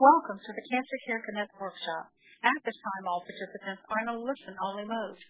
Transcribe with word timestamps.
Welcome 0.00 0.40
to 0.40 0.52
the 0.56 0.64
Cancer 0.72 0.98
Care 1.04 1.20
Connect 1.28 1.52
workshop. 1.60 2.08
At 2.40 2.56
this 2.64 2.72
time, 2.72 3.04
all 3.04 3.20
participants 3.20 3.84
are 3.84 4.00
in 4.00 4.08
a 4.08 4.16
listen-only 4.16 4.88
mode. 4.88 5.20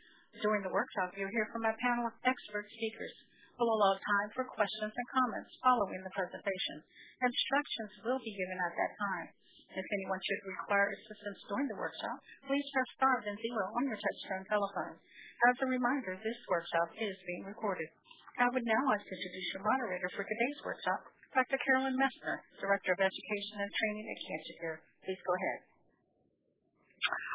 During 0.46 0.62
the 0.62 0.70
workshop, 0.70 1.10
you'll 1.18 1.34
hear 1.34 1.50
from 1.50 1.66
a 1.66 1.74
panel 1.82 2.06
of 2.06 2.14
expert 2.22 2.70
speakers. 2.70 3.10
We'll 3.58 3.66
allow 3.66 3.98
time 3.98 4.30
for 4.30 4.46
questions 4.46 4.94
and 4.94 5.08
comments 5.10 5.50
following 5.58 6.06
the 6.06 6.14
presentation. 6.14 6.86
Instructions 7.18 7.98
will 8.06 8.22
be 8.22 8.30
given 8.30 8.62
at 8.62 8.74
that 8.78 8.94
time. 9.10 9.28
If 9.74 9.82
anyone 9.82 10.22
should 10.22 10.54
require 10.54 10.86
assistance 10.94 11.42
during 11.50 11.66
the 11.66 11.82
workshop, 11.82 12.22
please 12.46 12.62
press 12.70 12.94
star 12.94 13.26
then 13.26 13.42
zero 13.42 13.74
on 13.74 13.90
your 13.90 13.98
touchtone 13.98 14.46
telephone. 14.46 15.02
As 15.50 15.58
a 15.66 15.66
reminder, 15.66 16.14
this 16.22 16.38
workshop 16.46 16.94
is 16.94 17.18
being 17.26 17.42
recorded. 17.42 17.90
I 18.38 18.46
would 18.46 18.62
now 18.62 18.82
like 18.86 19.02
to 19.02 19.14
introduce 19.18 19.50
your 19.50 19.66
moderator 19.66 20.14
for 20.14 20.22
today's 20.22 20.60
workshop, 20.62 21.10
Dr. 21.30 21.62
Carolyn 21.62 21.94
Messner, 21.94 22.42
Director 22.58 22.90
of 22.90 23.00
Education 23.06 23.62
and 23.62 23.70
Training 23.70 24.06
at 24.10 24.18
Cancer 24.18 24.54
Care. 24.58 24.78
Please 25.06 25.20
go 25.22 25.30
ahead. 25.30 25.58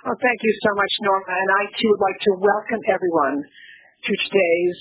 Well, 0.03 0.19
thank 0.19 0.39
you 0.43 0.53
so 0.67 0.75
much, 0.75 0.93
Norma. 0.99 1.31
And 1.31 1.49
I 1.55 1.63
too 1.79 1.89
would 1.95 2.03
like 2.03 2.19
to 2.27 2.31
welcome 2.43 2.81
everyone 2.91 3.39
to 3.39 4.11
today's 4.27 4.77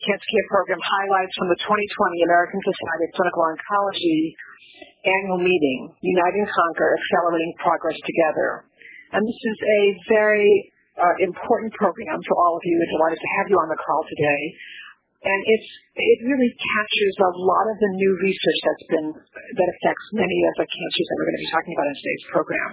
Cancer 0.00 0.28
Care 0.32 0.48
Program 0.48 0.80
highlights 0.80 1.34
from 1.36 1.52
the 1.52 1.60
2020 1.60 1.76
American 2.24 2.60
Society 2.64 3.04
of 3.04 3.12
Clinical 3.20 3.42
Oncology 3.52 4.20
annual 5.04 5.40
meeting, 5.44 5.92
Unite 6.00 6.36
and 6.40 6.48
Conquer, 6.48 6.96
Accelerating 6.96 7.52
Progress 7.60 7.98
Together. 8.00 8.64
And 9.12 9.22
this 9.28 9.40
is 9.44 9.58
a 9.60 9.82
very 10.08 10.50
uh, 10.96 11.14
important 11.20 11.70
program 11.76 12.18
for 12.24 12.34
all 12.40 12.56
of 12.56 12.62
you. 12.64 12.74
We're 12.80 12.92
delighted 12.96 13.20
to 13.20 13.30
have 13.38 13.46
you 13.52 13.58
on 13.60 13.68
the 13.68 13.80
call 13.80 14.02
today. 14.08 14.42
And 15.18 15.40
it's, 15.50 15.70
it 15.98 16.18
really 16.30 16.52
captures 16.54 17.16
a 17.18 17.30
lot 17.42 17.66
of 17.74 17.76
the 17.82 17.90
new 17.98 18.12
research 18.22 18.58
that's 18.62 18.86
been, 18.86 19.08
that 19.18 19.68
affects 19.74 20.06
many 20.14 20.38
of 20.46 20.52
the 20.62 20.66
cancers 20.70 21.06
that 21.10 21.14
we're 21.18 21.28
going 21.28 21.38
to 21.38 21.44
be 21.44 21.52
talking 21.54 21.72
about 21.74 21.86
in 21.90 21.96
today's 21.98 22.24
program. 22.30 22.70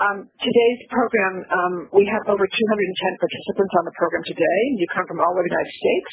Um, 0.00 0.18
today's 0.40 0.80
program, 0.88 1.34
um, 1.48 1.74
we 1.92 2.08
have 2.08 2.24
over 2.28 2.44
210 2.44 2.56
participants 3.20 3.72
on 3.76 3.84
the 3.84 3.94
program 3.96 4.24
today. 4.24 4.58
You 4.80 4.88
come 4.96 5.04
from 5.08 5.20
all 5.20 5.32
over 5.32 5.44
the 5.44 5.52
United 5.52 5.76
States, 5.76 6.12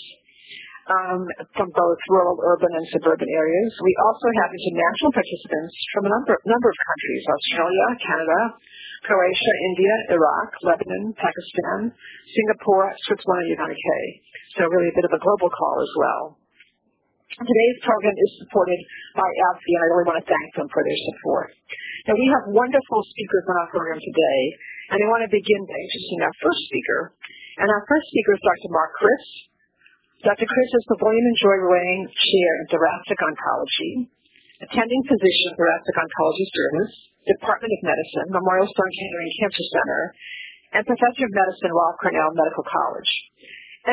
Um, 0.87 1.27
from 1.51 1.67
both 1.75 1.99
rural, 2.07 2.39
urban, 2.47 2.71
and 2.71 2.87
suburban 2.95 3.27
areas. 3.27 3.71
We 3.83 3.91
also 4.07 4.27
have 4.39 4.55
international 4.55 5.11
participants 5.11 5.75
from 5.91 6.07
a 6.07 6.11
number, 6.15 6.69
of 6.71 6.77
countries, 6.79 7.23
Australia, 7.27 7.85
Canada, 8.07 8.39
Croatia, 9.03 9.53
India, 9.67 10.15
Iraq, 10.15 10.49
Lebanon, 10.63 11.11
Pakistan, 11.19 11.91
Singapore, 11.91 12.95
Switzerland, 13.03 13.51
and 13.51 13.59
United 13.59 13.75
Kingdom. 13.75 14.11
So 14.55 14.59
really 14.71 14.87
a 14.87 14.95
bit 14.95 15.03
of 15.03 15.11
a 15.11 15.19
global 15.19 15.51
call 15.51 15.75
as 15.83 15.93
well. 15.99 16.23
Today's 17.35 17.79
program 17.83 18.15
is 18.15 18.31
supported 18.47 18.79
by 19.13 19.27
AbbVie, 19.27 19.75
and 19.75 19.83
I 19.83 19.87
really 19.91 20.07
want 20.07 20.19
to 20.23 20.27
thank 20.31 20.49
them 20.55 20.71
for 20.71 20.81
their 20.87 20.99
support. 21.11 21.51
Now, 22.07 22.15
we 22.15 22.31
have 22.31 22.55
wonderful 22.55 23.03
speakers 23.11 23.45
on 23.51 23.55
our 23.59 23.69
program 23.75 23.99
today, 23.99 24.41
and 24.95 25.03
I 25.03 25.07
want 25.11 25.27
to 25.27 25.31
begin 25.35 25.61
by 25.67 25.75
introducing 25.75 26.19
our 26.23 26.35
first 26.39 26.61
speaker. 26.71 26.99
And 27.59 27.67
our 27.67 27.83
first 27.83 28.07
speaker 28.07 28.31
is 28.39 28.41
Dr. 28.41 28.71
Mark 28.71 28.95
Kris. 28.95 29.25
Dr. 30.25 30.49
Kris 30.49 30.71
is 30.81 30.85
the 30.89 30.97
William 30.97 31.29
and 31.29 31.37
Joy 31.37 31.57
Ruane 31.61 32.09
Chair 32.09 32.51
in 32.57 32.65
Thoracic 32.73 33.21
Oncology, 33.21 34.09
attending 34.65 35.05
physician 35.05 35.53
of 35.53 35.61
Thoracic 35.61 35.93
Oncology 35.93 36.47
Service, 36.57 36.93
Department 37.37 37.69
of 37.69 37.81
Medicine, 37.85 38.33
Memorial 38.33 38.65
Sloan 38.65 38.91
Kettering 38.97 39.33
Cancer 39.37 39.65
Center, 39.77 40.01
and 40.73 40.89
Professor 40.89 41.21
of 41.21 41.33
Medicine, 41.37 41.69
Weill 41.69 42.01
Cornell 42.01 42.33
Medical 42.33 42.65
College. 42.65 43.11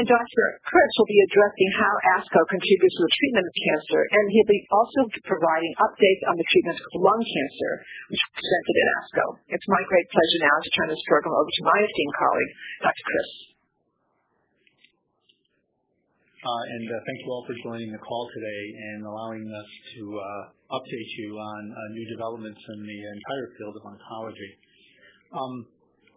And 0.00 0.08
Dr. 0.08 0.44
Kris 0.64 0.92
will 0.96 1.12
be 1.12 1.20
addressing 1.28 1.70
how 1.76 1.92
ASCO 2.16 2.40
contributes 2.48 2.96
to 2.96 3.04
the 3.04 3.16
treatment 3.20 3.44
of 3.44 3.54
cancer, 3.60 4.00
and 4.08 4.24
he'll 4.32 4.48
be 4.48 4.64
also 4.72 5.00
providing 5.28 5.76
updates 5.76 6.24
on 6.24 6.40
the 6.40 6.48
treatment 6.48 6.80
of 6.80 7.04
lung 7.04 7.20
cancer, 7.20 7.72
which 8.08 8.22
was 8.24 8.32
presented 8.32 8.74
at 8.80 8.88
ASCO. 8.96 9.24
It's 9.60 9.68
my 9.68 9.82
great 9.92 10.08
pleasure 10.08 10.40
now 10.40 10.56
to 10.56 10.70
turn 10.72 10.88
this 10.88 11.04
program 11.04 11.36
over 11.36 11.52
to 11.52 11.68
my 11.68 11.78
esteemed 11.84 12.16
colleague, 12.16 12.52
Dr. 12.80 13.04
Kris. 13.12 13.53
Uh, 16.44 16.76
and 16.76 16.84
uh, 16.92 17.00
thank 17.08 17.18
you 17.24 17.28
all 17.32 17.40
for 17.48 17.56
joining 17.64 17.88
the 17.88 18.02
call 18.04 18.28
today 18.28 18.62
and 18.76 19.00
allowing 19.08 19.48
us 19.48 19.70
to 19.96 20.02
uh, 20.12 20.76
update 20.76 21.10
you 21.16 21.40
on 21.40 21.62
new 21.96 22.04
developments 22.12 22.60
in 22.60 22.84
the 22.84 22.98
entire 23.16 23.48
field 23.56 23.72
of 23.72 23.84
oncology. 23.88 24.52
Um, 25.32 25.64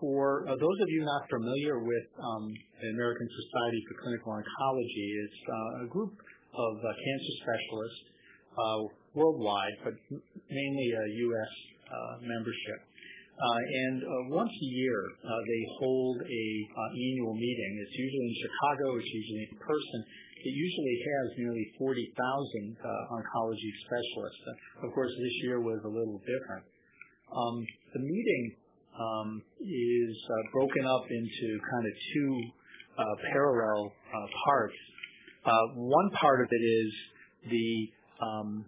for 0.04 0.44
those 0.52 0.78
of 0.84 0.88
you 0.92 1.08
not 1.08 1.24
familiar 1.32 1.80
with 1.80 2.08
um, 2.20 2.44
the 2.52 2.92
American 2.92 3.24
Society 3.24 3.80
for 3.88 4.04
Clinical 4.04 4.36
Oncology, 4.36 5.08
it's 5.24 5.42
a 5.48 5.88
group 5.88 6.12
of 6.12 6.72
cancer 6.84 7.34
specialists 7.48 8.04
worldwide, 9.16 9.76
but 9.88 9.96
mainly 10.12 10.88
a 10.92 11.06
U.S. 11.24 11.54
membership. 12.20 12.84
And 13.38 14.02
once 14.34 14.50
a 14.50 14.70
year, 14.74 15.02
they 15.22 15.64
hold 15.80 16.18
a 16.22 16.46
annual 16.94 17.36
meeting. 17.38 17.72
It's 17.86 17.98
usually 17.98 18.28
in 18.34 18.38
Chicago. 18.42 18.98
It's 18.98 19.14
usually 19.14 19.44
in 19.52 19.58
person 19.62 20.00
it 20.48 20.54
usually 20.54 20.98
has 21.02 21.26
nearly 21.38 21.66
40,000 21.78 22.14
uh, 22.14 23.16
oncology 23.18 23.72
specialists. 23.84 24.44
Of 24.84 24.94
course, 24.94 25.12
this 25.18 25.36
year 25.44 25.62
was 25.62 25.82
a 25.84 25.88
little 25.88 26.22
different. 26.22 26.64
Um, 27.34 27.66
the 27.94 28.00
meeting 28.00 28.56
um, 28.94 29.42
is 29.60 30.16
uh, 30.30 30.36
broken 30.54 30.86
up 30.86 31.06
into 31.10 31.48
kind 31.60 31.86
of 31.90 31.94
two 32.14 32.34
uh, 32.98 33.16
parallel 33.34 33.92
uh, 33.92 34.28
parts. 34.46 34.78
Uh, 35.46 35.66
one 35.76 36.10
part 36.12 36.42
of 36.42 36.48
it 36.52 36.64
is 36.64 36.94
the 37.50 37.70
um, 38.22 38.66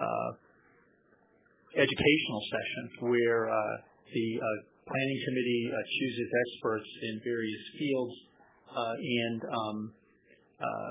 uh, 0.00 0.30
educational 1.74 2.42
session 2.50 3.10
where 3.10 3.50
the 4.14 4.28
planning 4.86 5.20
committee 5.26 5.64
chooses 5.70 6.28
experts 6.28 6.88
in 7.02 7.14
various 7.24 7.64
fields 7.78 8.14
and 8.74 9.40
um, 9.44 9.92
uh, 10.58 10.90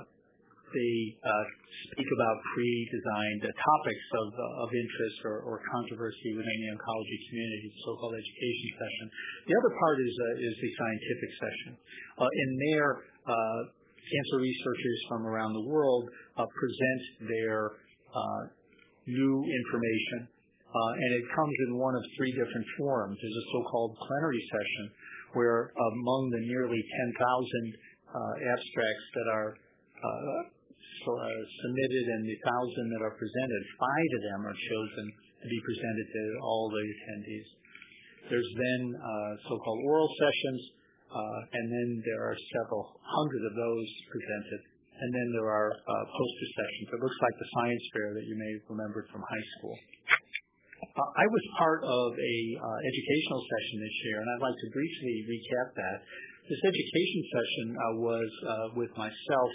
they 0.73 0.97
uh, 1.21 1.45
speak 1.85 2.09
about 2.09 2.35
pre-designed 2.57 3.45
topics 3.45 4.05
of, 4.25 4.69
interest 4.73 5.21
or, 5.21 5.61
controversy 5.69 6.33
within 6.33 6.57
the 6.65 6.69
oncology 6.73 7.19
community, 7.29 7.69
so-called 7.85 8.17
education 8.17 8.69
session. 8.81 9.05
The 9.45 9.53
other 9.53 9.73
part 9.77 9.97
is, 10.01 10.13
uh, 10.17 10.47
is 10.49 10.55
the 10.57 10.71
scientific 10.73 11.31
session. 11.37 11.71
in 12.25 12.49
there, 12.73 13.05
cancer 14.01 14.37
researchers 14.41 14.99
from 15.13 15.29
around 15.29 15.53
the 15.53 15.65
world 15.69 16.09
present 16.41 17.01
their 17.29 17.77
new 19.05 19.35
information 19.45 20.19
uh, 20.25 20.32
and 20.73 21.09
it 21.21 21.25
comes 21.37 21.55
in 21.69 21.77
one 21.77 21.93
of 21.93 22.01
three 22.17 22.33
different 22.33 22.65
forms. 22.81 23.13
There's 23.21 23.39
a 23.45 23.47
so-called 23.53 23.93
plenary 24.01 24.41
session 24.49 24.85
where 25.37 25.69
among 25.69 26.21
the 26.33 26.41
nearly 26.49 26.81
10,000 26.81 27.13
uh, 27.13 28.53
abstracts 28.53 29.07
that 29.13 29.27
are 29.33 29.49
uh, 29.53 30.41
submitted 31.03 32.05
and 32.09 32.21
the 32.25 32.37
thousand 32.41 32.85
that 32.89 33.01
are 33.05 33.15
presented, 33.17 33.61
five 33.77 34.09
of 34.17 34.21
them 34.33 34.39
are 34.49 34.57
chosen 34.57 35.05
to 35.41 35.47
be 35.49 35.59
presented 35.61 36.07
to 36.09 36.23
all 36.41 36.69
the 36.69 36.81
attendees. 36.81 37.49
There's 38.29 38.51
then 38.55 38.81
uh, 38.95 39.31
so-called 39.49 39.81
oral 39.83 40.09
sessions, 40.15 40.61
and 41.53 41.65
then 41.69 41.89
there 42.07 42.23
are 42.23 42.37
several 42.61 42.97
hundred 43.03 43.43
of 43.45 43.53
those 43.53 43.89
presented. 44.09 44.61
And 44.93 45.09
then 45.11 45.27
there 45.35 45.49
are 45.49 45.69
poster 45.89 46.49
sessions. 46.55 46.87
It 46.93 47.01
looks 47.01 47.19
like 47.19 47.35
the 47.37 47.49
science 47.59 47.83
fair 47.91 48.09
that 48.13 48.25
you 48.29 48.37
may 48.37 48.53
remember 48.69 49.05
from 49.11 49.21
high 49.21 49.47
school. 49.57 49.75
I 50.83 51.25
was 51.31 51.43
part 51.55 51.81
of 51.87 52.07
a 52.11 52.35
uh, 52.59 52.79
educational 52.91 53.41
session 53.47 53.75
this 53.79 53.97
year, 54.03 54.17
and 54.19 54.27
I'd 54.35 54.43
like 54.43 54.59
to 54.59 54.69
briefly 54.75 55.15
recap 55.31 55.67
that. 55.79 55.97
This 56.43 56.59
education 56.59 57.21
session 57.23 57.67
uh, 57.71 57.83
was 58.03 58.31
uh, 58.43 58.67
with 58.75 58.91
myself, 58.99 59.51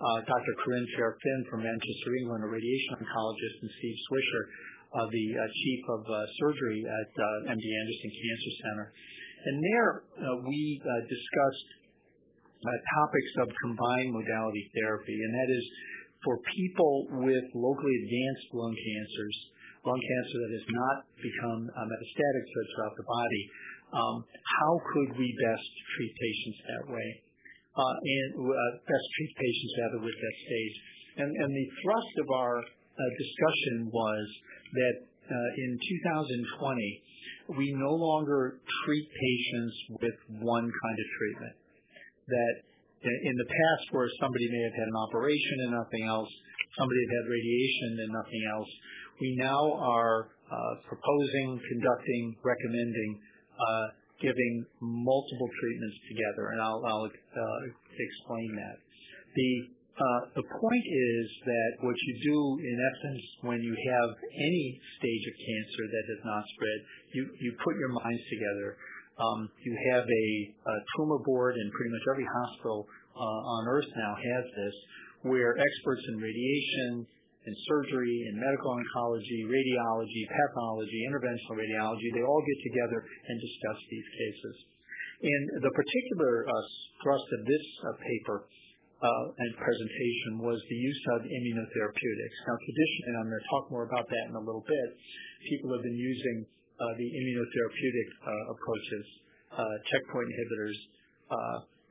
uh, 0.00 0.24
Dr. 0.24 0.52
Corinne 0.64 0.88
Faivre-Finn 0.96 1.40
from 1.52 1.60
Manchester, 1.68 2.10
England, 2.24 2.48
a 2.48 2.50
radiation 2.50 2.96
oncologist, 2.96 3.56
and 3.60 3.70
Steve 3.76 3.98
Swisher, 4.08 4.44
uh, 4.96 5.06
the 5.12 5.26
uh, 5.36 5.40
chief 5.52 5.80
of 5.84 6.00
surgery 6.40 6.80
at 6.80 7.10
MD 7.52 7.60
Anderson 7.60 8.10
Cancer 8.16 8.52
Center. 8.64 8.86
And 9.52 9.56
there 9.60 9.90
we 10.48 10.80
discussed 10.80 11.68
topics 12.64 13.32
of 13.44 13.46
combined 13.68 14.16
modality 14.16 14.64
therapy, 14.80 15.16
and 15.16 15.32
that 15.44 15.50
is 15.52 15.64
for 16.24 16.40
people 16.56 17.24
with 17.24 17.44
locally 17.52 17.96
advanced 18.04 18.48
lung 18.52 18.76
cancers, 18.76 19.36
lung 19.86 20.00
cancer 20.00 20.36
that 20.44 20.52
has 20.52 20.68
not 20.68 20.96
become 21.16 21.60
metastatic 21.72 22.44
so 22.44 22.60
throughout 22.74 22.94
the 23.00 23.06
body, 23.08 23.42
um, 23.90 24.16
how 24.26 24.72
could 24.92 25.10
we 25.18 25.28
best 25.40 25.70
treat 25.96 26.12
patients 26.14 26.58
that 26.68 26.84
way? 26.92 27.08
Uh, 27.74 27.96
and 27.96 28.30
uh, 28.38 28.70
best 28.82 29.06
treat 29.16 29.32
patients 29.38 29.72
rather 29.80 30.00
with 30.04 30.18
that 30.18 30.36
stage. 30.46 30.76
And, 31.20 31.30
the 31.30 31.66
thrust 31.82 32.14
of 32.22 32.28
our 32.34 32.56
uh, 32.60 33.10
discussion 33.18 33.90
was 33.92 34.24
that 34.72 34.96
uh, 35.30 35.62
in 35.64 35.70
2020, 35.78 37.58
we 37.58 37.74
no 37.74 37.94
longer 37.94 38.58
treat 38.84 39.06
patients 39.10 39.76
with 40.02 40.18
one 40.42 40.66
kind 40.66 40.98
of 40.98 41.06
treatment. 41.18 41.56
That 42.30 42.54
in 43.00 43.34
the 43.38 43.48
past, 43.48 43.84
where 43.96 44.10
somebody 44.20 44.44
may 44.50 44.62
have 44.68 44.76
had 44.76 44.88
an 44.92 44.98
operation 45.08 45.56
and 45.66 45.70
nothing 45.72 46.04
else, 46.04 46.30
somebody 46.76 47.00
had 47.00 47.12
had 47.16 47.26
radiation 47.32 47.90
and 48.06 48.10
nothing 48.12 48.42
else, 48.52 48.70
we 49.20 49.36
now 49.36 49.72
are 49.76 50.32
uh, 50.50 50.74
proposing, 50.88 51.60
conducting, 51.60 52.34
recommending, 52.42 53.20
uh, 53.54 53.86
giving 54.20 54.64
multiple 54.80 55.48
treatments 55.60 55.98
together, 56.08 56.56
and 56.56 56.60
I'll 56.60 56.82
uh, 56.82 57.58
explain 57.92 58.50
that. 58.56 58.76
The 60.34 60.46
point 60.48 60.86
is 60.88 61.26
that 61.44 61.70
what 61.84 61.92
you 61.92 62.14
do, 62.24 62.38
in 62.64 62.76
essence, 62.80 63.24
when 63.44 63.60
you 63.60 63.76
have 63.76 64.10
any 64.32 64.80
stage 64.96 65.24
of 65.28 65.34
cancer 65.36 65.84
that 65.92 66.04
has 66.16 66.22
not 66.24 66.42
spread, 66.56 66.78
you 67.12 67.48
put 67.60 67.76
your 67.76 67.92
minds 67.92 68.24
together. 68.32 68.80
Um, 69.20 69.52
you 69.60 69.76
have 69.92 70.04
a 70.08 70.74
tumor 70.96 71.20
board, 71.20 71.54
and 71.60 71.68
pretty 71.76 71.92
much 71.92 72.04
every 72.16 72.24
hospital 72.24 72.88
on 73.20 73.68
Earth 73.68 73.88
now 73.92 74.16
has 74.16 74.44
this, 74.56 74.76
where 75.28 75.52
experts 75.60 76.00
in 76.08 76.16
radiation 76.16 77.06
and 77.46 77.54
surgery 77.64 78.28
and 78.28 78.36
medical 78.36 78.76
oncology, 78.76 79.48
radiology, 79.48 80.22
pathology, 80.28 81.00
interventional 81.08 81.56
radiology, 81.56 82.08
they 82.12 82.24
all 82.24 82.42
get 82.44 82.58
together 82.68 83.00
and 83.00 83.36
discuss 83.40 83.78
these 83.88 84.08
cases. 84.12 84.54
And 85.20 85.42
the 85.64 85.72
particular 85.72 86.48
uh, 86.48 86.52
thrust 87.04 87.28
of 87.28 87.40
this 87.44 87.64
uh, 87.84 87.96
paper 88.00 88.48
uh, 89.00 89.24
and 89.32 89.50
presentation 89.56 90.44
was 90.44 90.60
the 90.68 90.80
use 90.80 91.02
of 91.16 91.24
immunotherapeutics. 91.24 92.36
Now, 92.44 92.56
traditionally, 92.60 93.04
and 93.08 93.16
I'm 93.20 93.28
going 93.32 93.40
to 93.40 93.50
talk 93.52 93.64
more 93.72 93.84
about 93.88 94.04
that 94.04 94.24
in 94.28 94.34
a 94.36 94.44
little 94.44 94.64
bit, 94.64 94.88
people 95.48 95.72
have 95.76 95.84
been 95.84 95.96
using 95.96 96.44
the 96.80 97.08
immunotherapeutic 97.12 98.08
approaches, 98.56 99.04
checkpoint 99.92 100.28
inhibitors, 100.32 100.76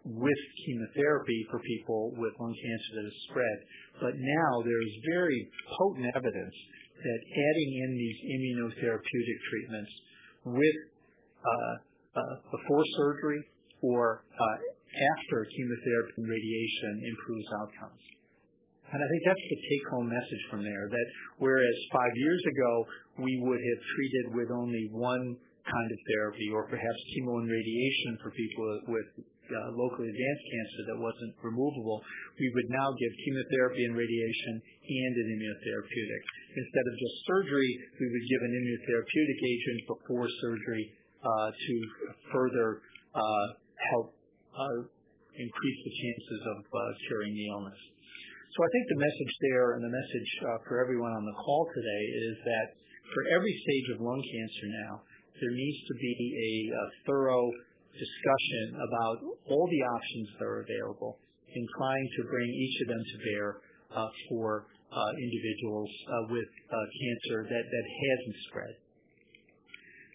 with 0.05 0.41
chemotherapy 0.65 1.45
for 1.51 1.59
people 1.59 2.11
with 2.15 2.33
lung 2.39 2.55
cancer 2.55 2.91
that 2.95 3.05
has 3.05 3.19
spread. 3.29 3.57
But 4.01 4.13
now 4.15 4.51
there's 4.63 4.93
very 5.11 5.39
potent 5.77 6.07
evidence 6.15 6.55
that 6.99 7.19
adding 7.19 7.71
in 7.83 7.91
these 7.95 8.19
immunotherapeutic 8.27 9.37
treatments 9.51 9.91
with 10.45 10.77
uh, 11.39 11.73
uh, 12.19 12.35
before 12.51 12.83
surgery 12.97 13.41
or 13.81 14.23
uh, 14.35 14.57
after 14.89 15.37
chemotherapy 15.45 16.13
and 16.17 16.27
radiation 16.27 16.91
improves 17.07 17.49
outcomes. 17.63 18.03
And 18.89 18.97
I 18.97 19.05
think 19.05 19.21
that's 19.21 19.45
the 19.53 19.61
take-home 19.69 20.09
message 20.09 20.43
from 20.49 20.65
there, 20.65 20.89
that 20.89 21.07
whereas 21.37 21.77
five 21.93 22.13
years 22.15 22.41
ago, 22.41 22.71
we 23.21 23.37
would 23.45 23.61
have 23.61 23.81
treated 23.93 24.25
with 24.33 24.49
only 24.49 24.89
one 24.89 25.37
kind 25.69 25.89
of 25.93 25.99
therapy 26.09 26.49
or 26.49 26.65
perhaps 26.65 26.99
chemo 27.13 27.37
and 27.37 27.45
radiation 27.45 28.17
for 28.17 28.33
people 28.33 28.65
with 28.89 29.05
Uh, 29.49 29.73
locally 29.73 30.05
advanced 30.05 30.45
cancer 30.45 30.81
that 30.93 30.99
wasn't 31.01 31.33
removable, 31.41 31.97
we 32.37 32.47
would 32.53 32.69
now 32.69 32.85
give 33.01 33.11
chemotherapy 33.25 33.81
and 33.89 33.97
radiation 33.97 34.61
and 34.61 35.13
an 35.17 35.27
immunotherapeutic. 35.33 36.21
Instead 36.53 36.85
of 36.85 36.93
just 37.01 37.15
surgery, 37.25 37.71
we 37.97 38.05
would 38.13 38.25
give 38.29 38.41
an 38.45 38.53
immunotherapeutic 38.53 39.39
agent 39.41 39.79
before 39.89 40.29
surgery 40.45 40.85
uh, 41.25 41.49
to 41.49 41.73
further 42.29 42.85
uh, 43.17 43.45
help 43.89 44.13
increase 45.33 45.79
the 45.81 45.93
chances 45.97 46.41
of 46.45 46.57
curing 47.09 47.33
the 47.33 47.47
illness. 47.49 47.79
So 48.53 48.57
I 48.61 48.69
think 48.69 48.85
the 48.85 49.01
message 49.01 49.33
there 49.49 49.67
and 49.77 49.81
the 49.81 49.93
message 49.93 50.29
for 50.69 50.77
everyone 50.77 51.13
on 51.17 51.25
the 51.25 51.37
call 51.41 51.65
today 51.73 52.03
is 52.29 52.35
that 52.45 52.67
for 53.13 53.23
every 53.33 53.55
stage 53.65 53.97
of 53.97 54.05
lung 54.05 54.21
cancer 54.21 54.67
now, 54.85 54.93
there 55.41 55.55
needs 55.55 55.79
to 55.87 55.95
be 55.97 56.13
a 56.37 56.53
thorough 57.07 57.49
discussion 57.95 58.65
about 58.77 59.17
all 59.49 59.65
the 59.67 59.83
options 59.95 60.27
that 60.37 60.45
are 60.45 60.61
available 60.61 61.19
in 61.49 61.63
trying 61.77 62.07
to 62.17 62.21
bring 62.29 62.49
each 62.49 62.77
of 62.85 62.87
them 62.93 63.03
to 63.03 63.17
bear 63.25 63.47
uh, 63.89 64.09
for 64.29 64.69
uh, 64.89 65.11
individuals 65.17 65.89
uh, 66.05 66.33
with 66.33 66.49
cancer 66.69 67.45
that 67.49 67.65
hasn't 67.65 68.37
spread. 68.49 68.73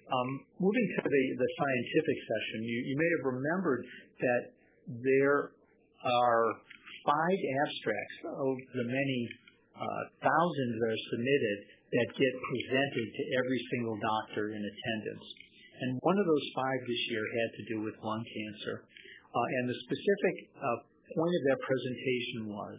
Um, 0.05 0.31
moving 0.61 0.87
to 0.95 1.09
the 1.09 1.49
scientific 1.59 2.19
session, 2.29 2.59
you 2.67 2.95
may 2.95 3.11
have 3.19 3.25
remembered 3.35 3.83
that 4.21 4.43
there 5.01 5.57
are 6.05 6.45
five 7.09 7.39
abstracts 7.41 8.19
of 8.29 8.55
the 8.77 8.85
many 8.85 9.21
thousands 10.21 10.75
that 10.77 10.91
are 10.93 11.05
submitted 11.11 11.59
that 11.95 12.07
get 12.15 12.35
presented 12.37 13.07
to 13.15 13.23
every 13.43 13.61
single 13.71 13.97
doctor 13.97 14.53
in 14.53 14.61
attendance. 14.61 15.27
And 15.81 15.99
one 16.03 16.19
of 16.19 16.27
those 16.27 16.47
five 16.55 16.81
this 16.87 17.03
year 17.11 17.25
had 17.25 17.51
to 17.59 17.63
do 17.75 17.77
with 17.83 17.95
lung 17.99 18.23
cancer. 18.23 18.87
Uh 19.35 19.47
and 19.59 19.65
the 19.67 19.79
specific 19.83 20.37
point 20.55 21.35
of 21.35 21.43
that 21.51 21.61
presentation 21.67 22.55
was 22.55 22.79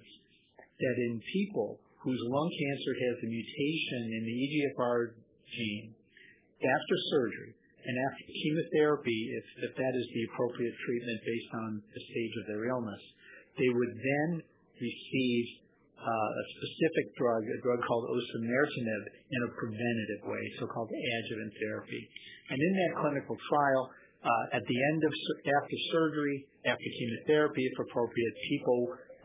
that 0.80 0.95
in 1.09 1.19
people 1.31 1.80
whose 2.00 2.21
lung 2.30 2.50
cancer 2.53 2.94
has 2.95 3.15
a 3.24 3.27
mutation 3.27 4.01
in 4.13 4.24
the 4.24 4.36
EGFR 4.45 5.18
gene, 5.51 5.89
after 6.62 6.95
surgery 7.12 7.51
and 7.86 7.95
after 8.09 8.24
chemotherapy, 8.30 9.19
if 9.62 9.74
that 9.77 9.94
is 9.94 10.07
the 10.09 10.24
appropriate 10.33 10.75
treatment 10.86 11.19
based 11.21 11.51
on 11.53 11.69
the 11.81 12.01
stage 12.01 12.33
of 12.41 12.45
their 12.50 12.65
illness, 12.65 13.03
they 13.57 13.69
would 13.69 13.94
then 13.94 14.30
receive 14.81 15.45
a 16.06 16.44
specific 16.59 17.15
drug, 17.18 17.42
a 17.47 17.59
drug 17.63 17.80
called 17.88 18.06
osimertinib, 18.12 19.03
in 19.31 19.39
a 19.47 19.51
preventative 19.57 20.21
way, 20.30 20.44
so-called 20.59 20.89
adjuvant 20.92 21.53
therapy. 21.57 22.01
And 22.50 22.59
in 22.62 22.74
that 22.77 22.92
clinical 23.01 23.38
trial, 23.50 23.89
uh, 24.25 24.57
at 24.57 24.63
the 24.65 24.80
end 24.94 25.01
of 25.06 25.13
after 25.62 25.77
surgery, 25.94 26.45
after 26.65 26.81
chemotherapy, 26.81 27.62
if 27.62 27.75
appropriate, 27.77 28.36
people 28.50 28.80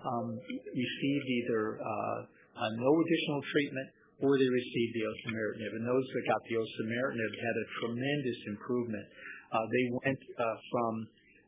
um, 0.05 0.29
received 0.73 1.27
either 1.45 1.81
uh, 1.81 2.19
uh, 2.61 2.71
no 2.77 2.93
additional 3.01 3.41
treatment 3.53 3.89
or 4.21 4.37
they 4.37 4.49
received 4.49 4.93
the 4.97 5.05
osimertinib. 5.05 5.73
And 5.81 5.85
those 5.89 6.05
that 6.05 6.25
got 6.29 6.41
the 6.49 6.57
osimertinib 6.61 7.33
had 7.41 7.57
a 7.57 7.67
tremendous 7.81 8.41
improvement. 8.53 9.07
They 9.51 9.85
went 10.05 10.21
from 10.37 10.95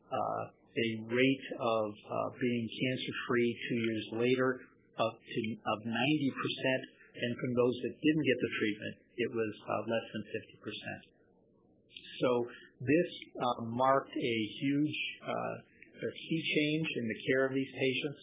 a 0.09 0.87
rate 1.13 1.47
of 1.61 1.85
being 2.41 2.65
cancer-free 2.65 3.49
two 3.69 3.79
years 3.85 4.05
later 4.25 4.49
of 4.99 5.79
90%, 5.85 5.93
and 5.93 7.31
from 7.37 7.51
those 7.53 7.75
that 7.85 7.93
didn't 7.97 8.25
get 8.25 8.39
the 8.41 8.51
treatment, 8.57 8.95
it 9.17 9.29
was 9.29 9.53
uh, 9.69 9.81
less 9.85 10.07
than 10.13 10.23
50%. 10.33 11.13
So 12.21 12.29
this 12.81 13.09
uh, 13.37 13.65
marked 13.69 14.13
a 14.13 14.35
huge 14.61 14.97
uh, 15.23 15.55
sea 16.01 16.41
change 16.41 16.87
in 16.99 17.05
the 17.07 17.19
care 17.29 17.45
of 17.47 17.53
these 17.53 17.71
patients. 17.73 18.21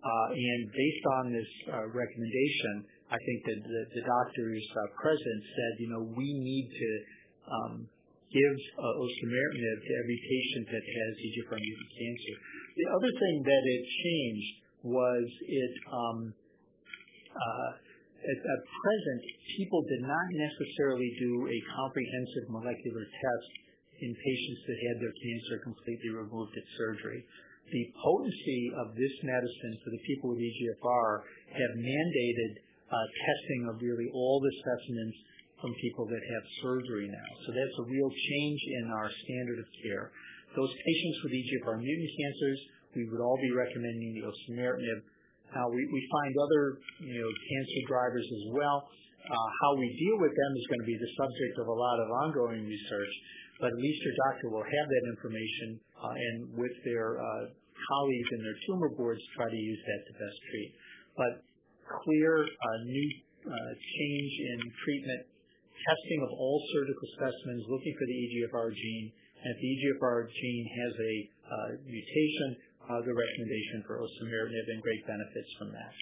Uh 0.00 0.32
and 0.32 0.60
based 0.72 1.04
on 1.20 1.24
this 1.28 1.50
recommendation, 1.92 2.88
I 3.12 3.20
think 3.20 3.38
that 3.52 3.60
the 3.68 4.00
doctors 4.00 4.64
present 4.96 5.40
said, 5.44 5.72
you 5.76 5.92
know, 5.92 6.02
"We 6.16 6.24
need 6.24 6.72
to 6.72 6.90
um, 7.44 7.74
give 8.32 8.56
osimertinib 8.80 9.78
to 9.84 9.92
every 10.00 10.18
patient 10.24 10.64
that 10.72 10.84
has 10.88 11.10
EGFR 11.20 11.60
mutant 11.60 11.92
cancer." 12.00 12.34
The 12.80 12.86
other 12.96 13.12
thing 13.12 13.36
that 13.44 13.62
it 13.76 13.82
changed 13.84 14.52
was 14.82 15.26
it, 15.46 15.74
um, 15.92 16.32
uh, 17.30 17.70
at 18.20 18.60
present, 18.68 19.22
people 19.56 19.80
did 19.88 20.02
not 20.04 20.26
necessarily 20.32 21.08
do 21.16 21.32
a 21.48 21.58
comprehensive 21.72 22.46
molecular 22.52 23.04
test 23.08 23.50
in 24.00 24.12
patients 24.12 24.60
that 24.68 24.78
had 24.88 24.96
their 25.00 25.12
cancer 25.12 25.56
completely 25.64 26.10
removed 26.12 26.52
at 26.56 26.66
surgery. 26.76 27.24
The 27.72 27.84
potency 27.96 28.62
of 28.82 28.96
this 28.96 29.14
medicine 29.22 29.74
for 29.84 29.90
the 29.92 30.02
people 30.04 30.34
with 30.34 30.40
EGFR 30.42 31.10
have 31.54 31.72
mandated 31.78 32.52
uh, 32.90 33.06
testing 33.24 33.62
of 33.70 33.78
really 33.78 34.10
all 34.12 34.42
the 34.42 34.52
specimens 34.58 35.14
from 35.60 35.76
people 35.78 36.08
that 36.08 36.24
have 36.24 36.44
surgery 36.64 37.06
now. 37.06 37.30
So 37.46 37.52
that's 37.52 37.76
a 37.84 37.86
real 37.86 38.10
change 38.10 38.60
in 38.80 38.84
our 38.90 39.08
standard 39.12 39.60
of 39.60 39.68
care. 39.84 40.10
Those 40.56 40.72
patients 40.72 41.18
with 41.22 41.32
EGFR 41.36 41.78
mutant 41.78 42.10
cancers, 42.16 42.60
we 42.94 43.06
would 43.06 43.22
all 43.22 43.38
be 43.38 43.50
recommending 43.54 44.18
the 44.18 44.26
Now, 44.26 45.66
We 45.70 46.00
find 46.10 46.32
other 46.34 46.62
you 47.06 47.18
know, 47.22 47.30
cancer 47.30 47.82
drivers 47.86 48.26
as 48.26 48.44
well. 48.54 48.90
Uh, 49.20 49.48
how 49.62 49.76
we 49.76 49.86
deal 49.94 50.16
with 50.18 50.32
them 50.32 50.52
is 50.56 50.64
going 50.72 50.82
to 50.82 50.90
be 50.90 50.98
the 50.98 51.12
subject 51.14 51.54
of 51.60 51.66
a 51.68 51.76
lot 51.76 51.96
of 52.00 52.08
ongoing 52.24 52.64
research, 52.66 53.14
but 53.60 53.68
at 53.68 53.78
least 53.78 54.00
your 54.02 54.16
doctor 54.26 54.48
will 54.48 54.64
have 54.64 54.86
that 54.88 55.04
information, 55.12 55.68
uh, 56.02 56.14
and 56.16 56.36
with 56.56 56.72
their 56.88 57.20
uh, 57.20 57.44
colleagues 57.52 58.28
and 58.32 58.40
their 58.42 58.58
tumor 58.66 58.90
boards, 58.96 59.20
try 59.36 59.46
to 59.46 59.60
use 59.60 59.80
that 59.86 60.00
to 60.08 60.12
best 60.18 60.38
treat. 60.50 60.70
But 61.14 61.32
clear 62.02 62.48
new 62.88 63.08
change 63.44 64.32
in 64.50 64.58
treatment, 64.82 65.22
testing 65.28 66.20
of 66.24 66.30
all 66.32 66.58
surgical 66.72 67.08
specimens, 67.20 67.64
looking 67.68 67.94
for 68.00 68.06
the 68.08 68.16
EGFR 68.24 68.68
gene, 68.72 69.12
and 69.14 69.48
if 69.52 69.58
the 69.60 69.68
EGFR 69.68 70.18
gene 70.32 70.66
has 70.80 70.92
a 70.96 71.14
mutation, 71.84 72.48
the 72.98 73.14
recommendation 73.14 73.86
for 73.86 74.02
osimertinib 74.02 74.66
and 74.74 74.82
great 74.82 75.02
benefits 75.06 75.50
from 75.54 75.70
that. 75.70 75.94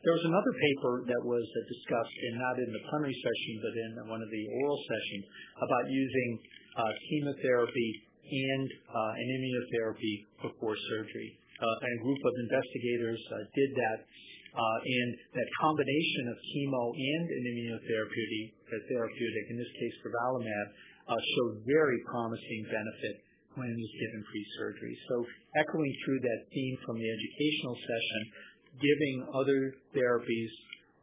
There 0.00 0.16
was 0.16 0.24
another 0.24 0.54
paper 0.56 0.92
that 1.12 1.22
was 1.28 1.44
discussed, 1.44 2.16
not 2.36 2.56
in 2.56 2.72
the 2.72 2.82
plenary 2.88 3.12
session, 3.12 3.54
but 3.60 3.74
in 3.76 3.90
one 4.08 4.24
of 4.24 4.30
the 4.32 4.44
oral 4.64 4.80
sessions, 4.88 5.24
about 5.60 5.84
using 5.92 6.30
uh, 6.80 6.92
chemotherapy 7.04 7.90
and 8.24 8.68
uh, 8.88 9.20
an 9.20 9.28
immunotherapy 9.28 10.14
before 10.40 10.72
surgery. 10.88 11.36
Uh, 11.60 11.64
a 11.68 11.92
group 12.00 12.16
of 12.16 12.34
investigators 12.48 13.20
did 13.52 13.70
that, 13.76 13.98
And 14.56 15.10
that 15.36 15.48
combination 15.60 16.32
of 16.32 16.36
chemo 16.48 16.82
and 16.96 17.24
an 17.28 17.44
immunotherapeutic, 17.52 19.44
in 19.52 19.56
this 19.60 19.72
case 19.76 19.94
durvalumab, 20.00 20.66
showed 21.12 21.60
very 21.68 22.00
promising 22.08 22.64
benefit 22.72 23.20
when 23.58 23.66
was 23.66 23.92
given 23.98 24.20
pre-surgery. 24.30 24.94
So 25.10 25.14
echoing 25.58 25.94
through 26.04 26.20
that 26.22 26.40
theme 26.52 26.76
from 26.86 26.96
the 26.98 27.08
educational 27.10 27.76
session, 27.82 28.20
giving 28.78 29.16
other 29.34 29.60
therapies 29.90 30.52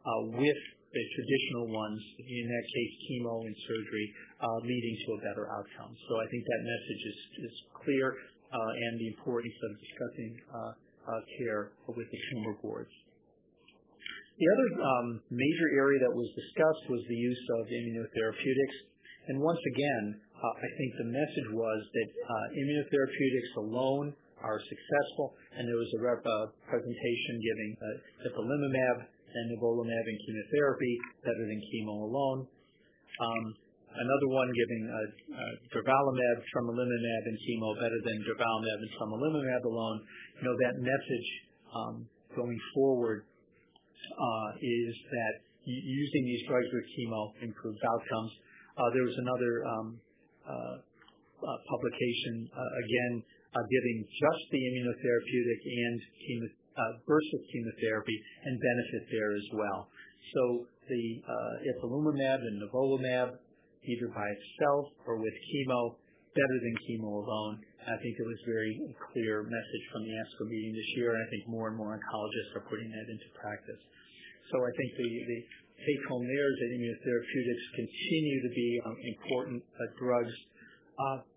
uh, 0.04 0.40
with 0.40 0.60
the 0.88 1.04
traditional 1.04 1.68
ones, 1.68 2.00
in 2.16 2.46
that 2.48 2.64
case 2.64 2.92
chemo 3.04 3.44
and 3.44 3.56
surgery, 3.68 4.06
uh, 4.40 4.58
leading 4.64 4.96
to 5.04 5.08
a 5.16 5.20
better 5.20 5.44
outcome. 5.52 5.92
So 6.08 6.12
I 6.16 6.26
think 6.32 6.42
that 6.48 6.60
message 6.64 7.02
is 7.04 7.18
is 7.44 7.54
clear 7.84 8.16
uh, 8.48 8.84
and 8.88 8.92
the 8.96 9.08
importance 9.12 9.58
of 9.68 9.70
discussing 9.76 10.32
care 11.40 11.72
with 11.88 12.08
the 12.08 12.20
tumor 12.32 12.56
boards. 12.60 12.92
The 14.38 14.48
other 14.54 14.68
um, 14.78 15.06
major 15.34 15.68
area 15.74 15.98
that 15.98 16.14
was 16.14 16.30
discussed 16.30 16.84
was 16.86 17.02
the 17.08 17.18
use 17.18 17.44
of 17.58 17.66
immunotherapeutics. 17.66 18.76
And 19.28 19.42
once 19.42 19.58
again, 19.74 20.04
Uh, 20.38 20.54
I 20.54 20.70
think 20.78 20.90
the 21.02 21.10
message 21.10 21.48
was 21.50 21.80
that 21.82 22.08
uh, 22.14 22.46
immunotherapeutics 22.54 23.52
alone 23.58 24.14
are 24.38 24.62
successful, 24.62 25.34
and 25.58 25.66
there 25.66 25.74
was 25.74 25.90
a 25.90 26.00
uh, 26.14 26.46
presentation 26.70 27.34
giving 27.42 27.70
ipilimumab 28.22 28.96
and 29.02 29.44
nivolumab 29.50 30.04
in 30.06 30.16
chemotherapy 30.22 30.94
better 31.26 31.42
than 31.42 31.58
chemo 31.58 32.06
alone. 32.06 32.46
Um, 33.18 33.44
another 33.98 34.28
one 34.30 34.46
giving 34.54 34.82
durvalumab, 35.74 36.36
tremelimumab, 36.54 37.22
and 37.26 37.36
chemo 37.42 37.74
better 37.82 37.98
than 38.06 38.22
durvalumab 38.22 38.78
and 38.78 38.90
tremelimumab 38.94 39.62
alone. 39.66 39.98
You 40.38 40.44
know 40.46 40.54
that 40.54 40.74
message 40.78 41.28
um, 41.74 41.94
going 42.38 42.60
forward 42.78 43.26
is 44.62 44.94
that 45.10 45.34
using 45.66 46.22
these 46.30 46.46
drugs 46.46 46.70
with 46.70 46.86
chemo 46.94 47.22
improves 47.42 47.82
outcomes. 47.82 48.32
There 48.94 49.02
was 49.02 49.18
another 49.18 49.52
um, 49.66 49.98
Uh, 50.48 51.54
publication, 51.70 52.50
uh, 52.50 52.82
again, 52.82 53.14
uh, 53.54 53.62
giving 53.70 54.02
just 54.10 54.42
the 54.50 54.58
immunotherapeutic 54.58 55.60
and 55.62 55.98
versus 57.06 57.42
chemotherapy 57.54 58.18
and 58.42 58.58
benefit 58.58 59.06
there 59.06 59.32
as 59.38 59.46
well. 59.54 59.86
So 60.34 60.42
the 60.90 61.04
ipilimumab 61.78 62.42
and 62.42 62.58
nivolumab, 62.58 63.38
either 63.38 64.08
by 64.10 64.26
itself 64.26 64.90
or 65.06 65.22
with 65.22 65.36
chemo, 65.46 65.94
better 66.34 66.58
than 66.58 66.74
chemo 66.90 67.22
alone. 67.22 67.62
I 67.86 67.94
think 68.02 68.18
it 68.18 68.26
was 68.26 68.38
a 68.42 68.48
very 68.50 68.74
clear 69.14 69.46
message 69.46 69.84
from 69.94 70.02
the 70.02 70.12
ASCO 70.18 70.42
meeting 70.50 70.74
this 70.74 70.90
year, 70.98 71.14
and 71.14 71.22
I 71.22 71.28
think 71.30 71.42
more 71.46 71.70
and 71.70 71.76
more 71.78 71.94
oncologists 71.94 72.52
are 72.58 72.66
putting 72.66 72.90
that 72.90 73.06
into 73.06 73.28
practice. 73.38 73.82
So 74.50 74.58
I 74.58 74.70
think 74.74 74.90
the 74.98 75.38
take-home 75.78 76.24
there 76.26 76.48
is 76.50 76.56
that 76.58 76.70
immunotherapeutics 76.74 77.66
continue 77.78 78.38
to 78.42 78.50
be 78.50 78.68
um, 78.86 78.96
important 78.98 79.60
uh, 79.78 79.86
drugs. 79.98 80.34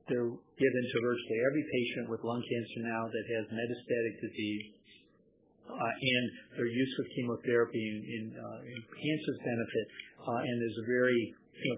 They're 0.09 0.33
given 0.33 0.83
to 0.91 0.97
virtually 0.99 1.39
every 1.47 1.63
patient 1.63 2.05
with 2.11 2.19
lung 2.25 2.41
cancer 2.43 2.81
now 2.83 3.07
that 3.07 3.25
has 3.37 3.43
metastatic 3.53 4.15
disease, 4.19 4.65
uh, 5.71 5.93
and 6.11 6.25
their 6.57 6.67
use 6.67 6.93
of 6.99 7.05
chemotherapy 7.15 7.79
enhances 7.79 9.37
benefit. 9.39 9.85
And 10.27 10.55
there's 10.59 10.79
a 10.83 10.87
very 10.89 11.21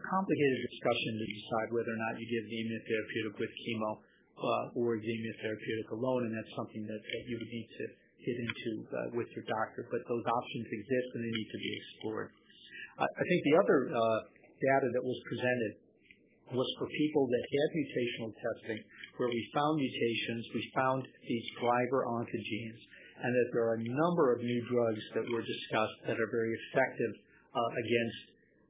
complicated 0.09 0.59
discussion 0.65 1.11
to 1.19 1.25
decide 1.29 1.67
whether 1.75 1.93
or 1.93 1.99
not 2.09 2.17
you 2.17 2.25
give 2.25 2.45
the 2.47 2.57
immunotherapeutic 2.63 3.33
with 3.37 3.51
chemo 3.67 3.91
or 4.73 4.97
the 4.97 5.11
immunotherapeutic 5.13 5.87
alone, 5.93 6.25
and 6.25 6.33
that's 6.33 6.53
something 6.57 6.87
that 6.89 7.01
you 7.27 7.35
would 7.37 7.51
need 7.53 7.69
to 7.69 7.85
get 8.23 8.35
into 8.39 8.71
with 9.13 9.29
your 9.37 9.45
doctor. 9.45 9.85
But 9.93 10.01
those 10.09 10.25
options 10.25 10.65
exist, 10.73 11.07
and 11.13 11.21
they 11.21 11.33
need 11.37 11.49
to 11.53 11.59
be 11.59 11.71
explored. 11.77 12.31
I 12.99 13.23
think 13.25 13.39
the 13.43 13.57
other 13.57 13.79
uh, 13.89 14.19
data 14.61 14.87
that 14.93 15.03
was 15.03 15.19
presented 15.25 15.73
was 16.53 16.69
for 16.77 16.85
people 16.85 17.25
that 17.25 17.41
had 17.41 17.67
mutational 17.73 18.31
testing, 18.37 18.79
where 19.17 19.29
we 19.29 19.41
found 19.55 19.81
mutations, 19.81 20.45
we 20.53 20.63
found 20.75 21.01
these 21.25 21.47
driver 21.57 22.05
oncogenes, 22.05 22.81
and 23.25 23.31
that 23.33 23.49
there 23.53 23.65
are 23.65 23.81
a 23.81 23.85
number 23.85 24.33
of 24.33 24.45
new 24.45 24.61
drugs 24.69 25.03
that 25.17 25.25
were 25.33 25.41
discussed 25.41 25.97
that 26.05 26.19
are 26.21 26.29
very 26.29 26.53
effective 26.53 27.13
uh, 27.53 27.69
against 27.81 28.21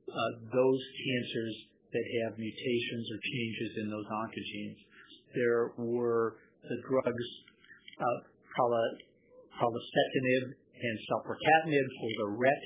uh, 0.08 0.32
those 0.52 0.82
cancers 0.96 1.56
that 1.92 2.06
have 2.24 2.40
mutations 2.40 3.06
or 3.12 3.20
changes 3.20 3.72
in 3.84 3.88
those 3.92 4.08
oncogenes. 4.08 4.80
There 5.36 5.74
were 5.78 6.38
the 6.64 6.80
drugs 6.88 7.28
pralsetinib 9.58 10.46
and 10.54 10.96
selpercatinib 11.08 11.88
for 12.00 12.10
the 12.18 12.30
RET 12.38 12.64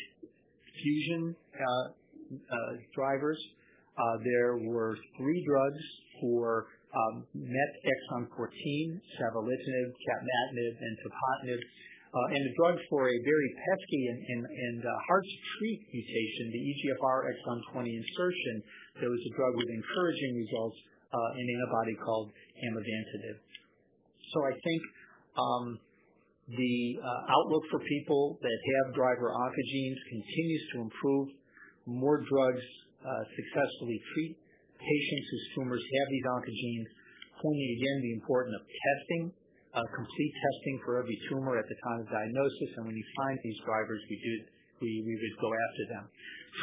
fusion 0.82 1.36
uh, 1.58 1.88
uh, 2.38 2.74
drivers. 2.94 3.40
Uh, 3.98 4.18
there 4.24 4.58
were 4.62 4.96
three 5.18 5.42
drugs 5.48 5.84
for 6.22 6.68
um, 6.94 7.26
MET 7.34 7.72
exon 7.82 8.30
14, 8.30 9.02
savolitinib, 9.18 9.90
capmatinib, 9.90 10.76
and 10.78 10.94
tepotinib. 11.02 11.62
And 12.18 12.42
the 12.42 12.54
drug 12.58 12.82
for 12.90 13.06
a 13.06 13.18
very 13.22 13.50
pesky 13.62 14.04
and 14.10 14.82
hard-to-treat 14.82 15.80
mutation, 15.94 16.46
the 16.50 16.62
EGFR 16.66 17.30
exon 17.30 17.60
20 17.78 17.94
insertion, 17.94 18.56
there 18.98 19.12
was 19.14 19.22
a 19.22 19.32
drug 19.38 19.54
with 19.54 19.70
encouraging 19.70 20.34
results, 20.42 20.78
an 21.14 21.46
antibody 21.46 21.94
called 22.02 22.34
amivantamab. 22.58 23.38
So 24.34 24.38
I 24.50 24.54
think 24.66 24.82
um, 25.38 25.66
the 26.48 26.76
uh, 27.04 27.34
outlook 27.36 27.64
for 27.68 27.84
people 27.84 28.40
that 28.40 28.60
have 28.72 28.96
driver 28.96 29.36
oncogenes 29.36 30.00
continues 30.08 30.64
to 30.72 30.76
improve. 30.88 31.28
More 31.84 32.24
drugs 32.24 32.64
uh, 33.04 33.24
successfully 33.36 34.00
treat 34.16 34.40
patients 34.80 35.26
whose 35.28 35.46
tumors 35.60 35.84
have 35.84 36.08
these 36.08 36.28
oncogenes, 36.32 36.88
pointing 37.44 37.72
again 37.76 37.98
the 38.00 38.14
importance 38.16 38.56
of 38.56 38.64
testing, 38.64 39.24
uh, 39.76 39.84
complete 39.92 40.34
testing 40.40 40.76
for 40.88 41.04
every 41.04 41.20
tumor 41.28 41.60
at 41.60 41.68
the 41.68 41.78
time 41.84 42.00
of 42.00 42.08
diagnosis. 42.08 42.70
And 42.80 42.88
when 42.88 42.96
you 42.96 43.08
find 43.20 43.36
these 43.44 43.60
drivers, 43.68 44.00
we 44.08 45.04
would 45.04 45.38
go 45.44 45.52
after 45.52 45.84
them. 46.00 46.06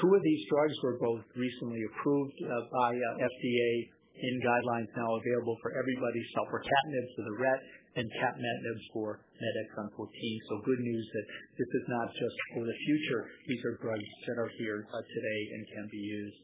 Two 0.01 0.11
of 0.17 0.23
these 0.25 0.43
drugs 0.49 0.77
were 0.81 0.97
both 0.97 1.25
recently 1.37 1.83
approved 1.93 2.39
by 2.73 2.97
FDA 2.97 3.73
in 4.17 4.35
guidelines 4.41 4.89
now 4.97 5.11
available 5.13 5.59
for 5.61 5.75
everybody, 5.77 6.21
selpercatinib 6.33 7.07
for 7.19 7.23
the 7.27 7.37
RET 7.37 7.61
and 7.97 8.11
capmatinib 8.19 8.79
for 8.93 9.23
MET 9.39 9.55
exon 9.63 9.87
14. 9.95 10.11
So 10.51 10.55
good 10.67 10.83
news 10.83 11.07
that 11.15 11.27
this 11.59 11.71
is 11.71 11.87
not 11.87 12.11
just 12.11 12.37
for 12.55 12.63
the 12.67 12.77
future. 12.87 13.23
These 13.47 13.63
are 13.63 13.79
drugs 13.79 14.11
that 14.27 14.39
are 14.39 14.51
here 14.59 14.87
uh, 14.91 14.99
today 14.99 15.41
and 15.55 15.63
can 15.71 15.87
be 15.91 16.03
used. 16.03 16.39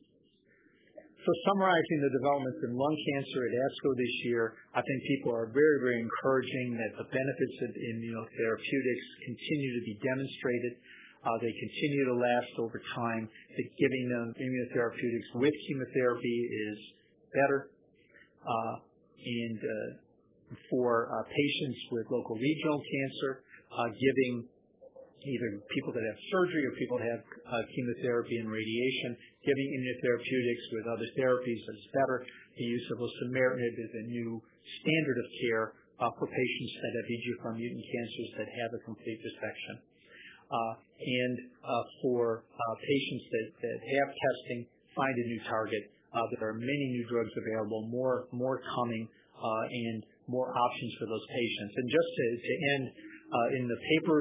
So 1.20 1.30
summarizing 1.52 2.00
the 2.00 2.12
developments 2.16 2.64
in 2.64 2.72
lung 2.72 2.96
cancer 3.12 3.44
at 3.44 3.52
ASCO 3.52 3.92
this 3.92 4.16
year, 4.24 4.56
I 4.72 4.80
think 4.80 4.98
people 5.04 5.36
are 5.36 5.52
very, 5.52 5.76
very 5.84 5.98
encouraging 6.00 6.80
that 6.80 6.96
the 6.96 7.04
benefits 7.12 7.56
of 7.60 7.70
immunotherapeutics 7.76 9.08
continue 9.28 9.70
to 9.76 9.82
be 9.84 9.94
demonstrated. 10.00 10.72
Uh, 11.20 11.36
they 11.44 11.52
continue 11.52 12.04
to 12.08 12.16
last 12.16 12.52
over 12.56 12.80
time. 12.96 13.28
that 13.28 13.68
Giving 13.76 14.04
them 14.08 14.32
immunotherapeutics 14.32 15.28
with 15.36 15.52
chemotherapy 15.68 16.38
is 16.72 16.78
better. 17.36 17.68
Uh, 18.40 18.74
For 20.70 21.06
uh, 21.06 21.22
patients 21.30 21.78
with 21.94 22.10
local 22.10 22.34
regional 22.34 22.82
cancer, 22.82 23.46
uh, 23.70 23.86
giving 23.94 24.50
either 25.22 25.50
people 25.70 25.92
that 25.94 26.02
have 26.02 26.18
surgery 26.32 26.66
or 26.66 26.72
people 26.74 26.98
that 26.98 27.06
have 27.06 27.22
uh, 27.22 27.62
chemotherapy 27.70 28.34
and 28.42 28.50
radiation, 28.50 29.14
giving 29.46 29.68
immunotherapeutics 29.78 30.64
with 30.74 30.84
other 30.90 31.06
therapies 31.14 31.60
is 31.60 31.86
better. 31.94 32.26
The 32.56 32.66
use 32.66 32.86
of 32.90 32.98
osimertinib 32.98 33.74
is 33.78 33.92
a 33.94 34.04
new 34.10 34.42
standard 34.82 35.18
of 35.22 35.28
care 35.44 35.66
for 36.18 36.26
patients 36.26 36.72
that 36.80 36.92
have 36.96 37.06
EGFR 37.12 37.52
mutant 37.60 37.84
cancers 37.84 38.30
that 38.40 38.48
have 38.48 38.70
a 38.72 38.80
complete 38.88 39.20
resection. 39.20 39.76
And 40.50 41.36
for 42.00 42.42
patients 42.80 43.24
that 43.60 43.76
have 43.76 44.08
testing, 44.08 44.66
find 44.96 45.14
a 45.14 45.26
new 45.28 45.40
target. 45.44 45.92
There 46.40 46.48
are 46.48 46.56
many 46.56 46.86
new 46.96 47.04
drugs 47.12 47.30
available, 47.36 47.86
more 47.92 48.58
coming, 48.64 49.08
and 49.38 50.04
more 50.30 50.54
options 50.54 50.92
for 51.02 51.06
those 51.10 51.26
patients. 51.26 51.72
And 51.74 51.86
just 51.90 52.10
to 52.14 52.24
end, 52.78 52.84
uh, 53.30 53.58
in 53.58 53.64
the 53.66 53.78
paper 53.98 54.18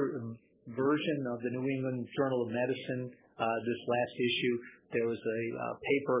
version 0.74 1.18
of 1.30 1.38
the 1.42 1.50
New 1.54 1.66
England 1.66 2.06
Journal 2.18 2.42
of 2.42 2.50
Medicine, 2.50 3.14
uh, 3.38 3.56
this 3.62 3.80
last 3.86 4.14
issue, 4.18 4.54
there 4.92 5.06
was 5.06 5.22
a 5.22 5.40
uh, 5.54 5.74
paper 5.78 6.18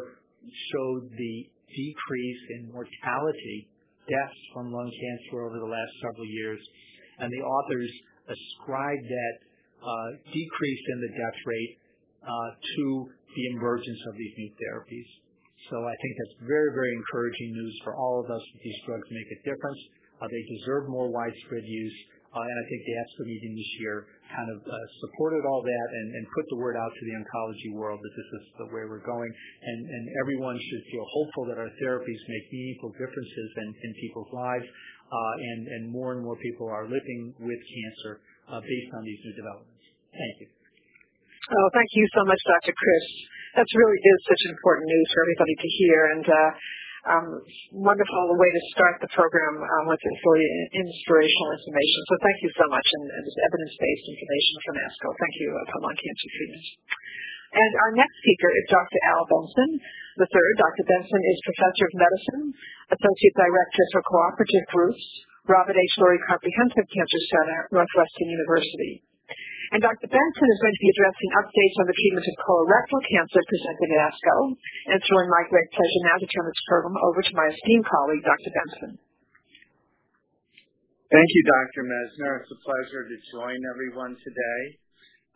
showed 0.72 1.10
the 1.10 1.34
decrease 1.68 2.42
in 2.56 2.60
mortality, 2.72 3.68
deaths 4.08 4.42
from 4.54 4.72
lung 4.72 4.88
cancer 4.88 5.44
over 5.44 5.58
the 5.58 5.70
last 5.70 5.92
several 6.00 6.26
years. 6.26 6.62
And 7.18 7.28
the 7.28 7.42
authors 7.44 7.90
ascribed 8.30 9.04
that 9.04 9.36
decrease 10.24 10.84
in 10.96 10.98
the 11.04 11.12
death 11.12 11.38
rate 11.44 11.72
to 12.24 12.84
the 13.36 13.44
emergence 13.54 14.00
of 14.08 14.14
these 14.16 14.34
new 14.38 14.50
therapies. 14.56 15.19
So 15.68 15.76
I 15.84 15.94
think 16.00 16.12
that's 16.16 16.36
very, 16.48 16.70
very 16.72 16.92
encouraging 16.96 17.52
news 17.52 17.74
for 17.84 17.92
all 17.92 18.24
of 18.24 18.26
us 18.32 18.40
that 18.40 18.60
these 18.64 18.80
drugs 18.88 19.08
make 19.12 19.28
a 19.28 19.38
difference. 19.44 19.80
Uh, 20.20 20.28
they 20.28 20.44
deserve 20.56 20.88
more 20.88 21.12
widespread 21.12 21.64
use. 21.64 21.98
Uh, 22.30 22.38
and 22.38 22.56
I 22.62 22.64
think 22.70 22.80
the 22.86 22.94
ASCO 22.94 23.22
meeting 23.26 23.52
this 23.58 23.72
year 23.82 24.06
kind 24.30 24.48
of 24.54 24.62
uh, 24.62 24.74
supported 25.02 25.42
all 25.50 25.66
that 25.66 25.88
and 25.90 26.22
put 26.30 26.46
the 26.54 26.62
word 26.62 26.78
out 26.78 26.92
to 26.94 27.02
the 27.02 27.14
oncology 27.18 27.74
world 27.74 27.98
that 27.98 28.14
this 28.14 28.30
is 28.38 28.44
the 28.62 28.68
way 28.70 28.86
we're 28.86 29.02
going. 29.02 29.26
And 29.26 30.02
everyone 30.22 30.54
should 30.54 30.84
feel 30.94 31.02
hopeful 31.10 31.50
that 31.50 31.58
our 31.58 31.66
therapies 31.82 32.22
make 32.30 32.44
meaningful 32.54 32.94
differences 32.94 33.48
in 33.58 33.90
people's 33.98 34.30
lives, 34.30 34.62
and 34.62 35.90
more 35.90 36.14
and 36.14 36.22
more 36.22 36.38
people 36.38 36.70
are 36.70 36.86
living 36.86 37.34
with 37.42 37.58
cancer 37.58 38.22
based 38.62 38.90
on 38.94 39.02
these 39.02 39.18
new 39.26 39.34
developments. 39.34 39.84
Thank 40.14 40.34
you. 40.46 40.59
Oh, 41.50 41.68
thank 41.74 41.90
you 41.98 42.06
so 42.14 42.22
much, 42.26 42.38
Dr. 42.46 42.70
Kris. 42.70 43.06
That 43.58 43.66
really 43.74 43.98
is 43.98 44.18
such 44.30 44.42
important 44.54 44.86
news 44.86 45.08
for 45.10 45.20
everybody 45.26 45.54
to 45.58 45.68
hear, 45.82 45.98
and 46.14 46.26
uh, 46.30 46.50
um, 47.10 47.26
wonderful 47.74 48.24
way 48.38 48.50
to 48.54 48.62
start 48.70 49.02
the 49.02 49.10
program 49.10 49.58
um, 49.58 49.84
with 49.90 49.98
this 49.98 50.18
really 50.22 50.46
inspirational 50.70 51.50
information. 51.58 51.98
So 52.06 52.14
thank 52.22 52.38
you 52.46 52.50
so 52.54 52.66
much, 52.70 52.86
and 52.86 53.02
this 53.26 53.38
evidence-based 53.50 54.06
information 54.14 54.54
from 54.62 54.74
ASCO. 54.78 55.08
Thank 55.18 55.34
you 55.42 55.48
uh, 55.50 55.60
for 55.74 55.78
lung 55.82 55.98
cancer 55.98 56.28
treatment. 56.38 56.66
And 57.50 57.72
our 57.82 57.92
next 57.98 58.14
speaker 58.22 58.50
is 58.54 58.64
Dr. 58.70 58.98
Al 59.10 59.26
Benson 59.26 59.70
the 60.20 60.28
third. 60.28 60.52
Dr. 60.60 60.84
Benson 60.84 61.22
is 61.32 61.48
Professor 61.48 61.84
of 61.88 61.94
Medicine, 61.96 62.44
Associate 62.92 63.36
Director 63.40 63.84
for 63.96 64.02
Cooperative 64.04 64.66
Groups, 64.68 65.04
Robert 65.48 65.74
H. 65.80 65.94
Lurie 65.96 66.20
Comprehensive 66.28 66.86
Cancer 66.92 67.22
Center, 67.32 67.58
Northwestern 67.72 68.28
University. 68.28 69.00
Dr. 69.78 70.10
Benson 70.10 70.48
is 70.50 70.60
going 70.66 70.74
to 70.74 70.82
be 70.82 70.90
addressing 70.90 71.30
updates 71.38 71.76
on 71.78 71.86
the 71.86 71.94
treatment 71.94 72.26
of 72.26 72.34
colorectal 72.42 73.00
cancer 73.06 73.38
presented 73.38 73.88
at 73.94 74.10
ASCO. 74.10 74.36
And 74.90 74.98
It's 74.98 75.06
really 75.06 75.30
my 75.30 75.46
great 75.46 75.70
pleasure 75.70 76.02
now 76.10 76.18
to 76.18 76.26
turn 76.26 76.46
this 76.50 76.62
program 76.66 76.98
over 77.06 77.22
to 77.22 77.32
my 77.38 77.46
esteemed 77.54 77.86
colleague, 77.86 78.26
Dr. 78.26 78.50
Benson. 78.50 78.92
Thank 81.06 81.30
you, 81.30 81.42
Dr. 81.46 81.82
Messner. 81.86 82.32
It's 82.42 82.50
a 82.50 82.60
pleasure 82.66 83.04
to 83.14 83.16
join 83.30 83.58
everyone 83.70 84.18
today. 84.18 84.62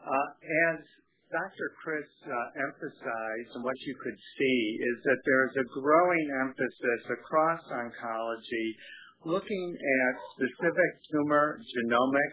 Uh, 0.02 0.26
As 0.74 0.82
Dr. 1.30 1.66
Kris 1.78 2.10
uh, 2.26 2.34
emphasized, 2.58 3.50
and 3.54 3.62
what 3.62 3.78
you 3.86 3.94
could 4.02 4.18
see, 4.18 4.58
is 4.82 4.96
that 5.06 5.20
there's 5.22 5.54
a 5.62 5.66
growing 5.78 6.26
emphasis 6.42 7.02
across 7.06 7.62
oncology 7.70 8.66
looking 9.24 9.68
at 9.78 10.12
specific 10.36 10.90
tumor 11.10 11.62
genomic 11.62 12.32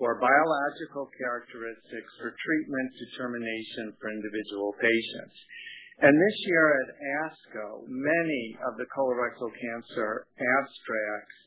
or 0.00 0.18
biological 0.18 1.08
characteristics 1.18 2.12
for 2.18 2.32
treatment 2.32 2.90
determination 3.10 3.92
for 4.00 4.08
individual 4.10 4.72
patients. 4.80 5.36
And 6.00 6.16
this 6.16 6.38
year 6.48 6.66
at 6.82 6.88
ASCO, 6.98 7.66
many 7.86 8.44
of 8.66 8.74
the 8.80 8.88
colorectal 8.90 9.52
cancer 9.54 10.26
abstracts 10.34 11.38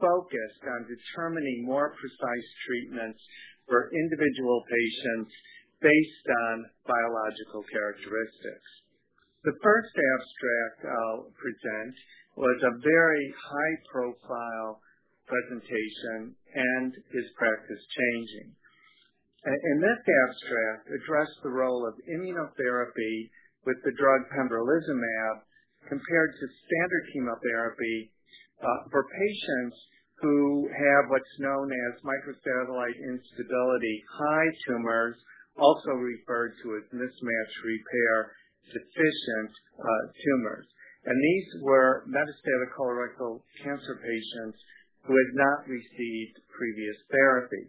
focused 0.00 0.64
on 0.64 0.86
determining 0.86 1.66
more 1.66 1.92
precise 1.98 2.48
treatments 2.64 3.20
for 3.66 3.90
individual 3.92 4.62
patients 4.70 5.30
based 5.82 6.26
on 6.30 6.54
biological 6.86 7.62
characteristics. 7.68 8.70
The 9.44 9.58
first 9.62 9.94
abstract 9.94 10.78
I'll 10.90 11.30
present 11.38 11.94
was 12.38 12.58
a 12.62 12.78
very 12.78 13.26
high-profile 13.34 14.80
presentation 15.28 16.34
and 16.56 16.90
is 17.12 17.28
practice-changing. 17.36 18.48
In 19.46 19.78
this 19.80 20.02
abstract 20.02 20.90
addressed 20.90 21.38
the 21.44 21.54
role 21.54 21.86
of 21.86 21.94
immunotherapy 22.10 23.30
with 23.64 23.78
the 23.84 23.94
drug 23.94 24.20
pembrolizumab 24.34 25.46
compared 25.86 26.32
to 26.34 26.56
standard 26.66 27.04
chemotherapy 27.14 28.10
uh, 28.60 28.90
for 28.90 29.06
patients 29.06 29.76
who 30.20 30.66
have 30.74 31.06
what's 31.08 31.38
known 31.38 31.70
as 31.70 32.02
microsatellite 32.02 32.98
instability, 32.98 33.96
high 34.10 34.50
tumors, 34.66 35.14
also 35.56 35.94
referred 35.94 36.54
to 36.62 36.74
as 36.76 36.86
mismatch 36.90 37.54
repair 37.62 38.34
deficient 38.74 39.52
uh, 39.78 40.04
tumors. 40.18 40.66
And 41.06 41.14
these 41.14 41.48
were 41.62 42.04
metastatic 42.10 42.74
colorectal 42.76 43.40
cancer 43.62 43.96
patients 44.02 44.58
who 45.06 45.14
had 45.14 45.32
not 45.34 45.68
received 45.68 46.40
previous 46.50 46.98
therapy. 47.10 47.64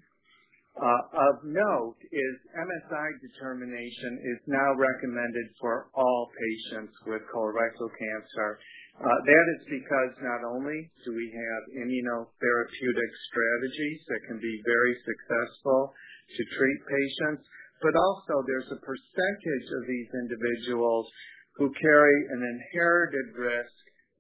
Uh, 0.80 1.34
of 1.34 1.44
note 1.44 2.00
is 2.00 2.36
MSI 2.56 3.08
determination 3.20 4.16
is 4.24 4.40
now 4.48 4.72
recommended 4.80 5.48
for 5.60 5.92
all 5.92 6.32
patients 6.32 6.96
with 7.04 7.20
colorectal 7.36 7.92
cancer. 8.00 8.60
Uh, 8.96 9.20
that 9.28 9.46
is 9.60 9.64
because 9.76 10.14
not 10.24 10.40
only 10.48 10.88
do 11.04 11.12
we 11.12 11.28
have 11.36 11.84
immunotherapeutic 11.84 13.12
strategies 13.28 14.00
that 14.08 14.24
can 14.28 14.40
be 14.40 14.56
very 14.64 14.96
successful 15.04 15.92
to 16.36 16.42
treat 16.56 16.80
patients, 16.88 17.44
but 17.84 17.96
also 17.96 18.44
there's 18.48 18.72
a 18.72 18.84
percentage 18.84 19.68
of 19.76 19.84
these 19.88 20.10
individuals 20.16 21.08
who 21.60 21.68
carry 21.76 22.18
an 22.32 22.42
inherited 22.44 23.36
risk 23.36 23.76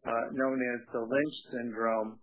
uh, 0.07 0.31
known 0.35 0.59
as 0.59 0.79
the 0.91 1.03
Lynch 1.07 1.37
syndrome. 1.55 2.19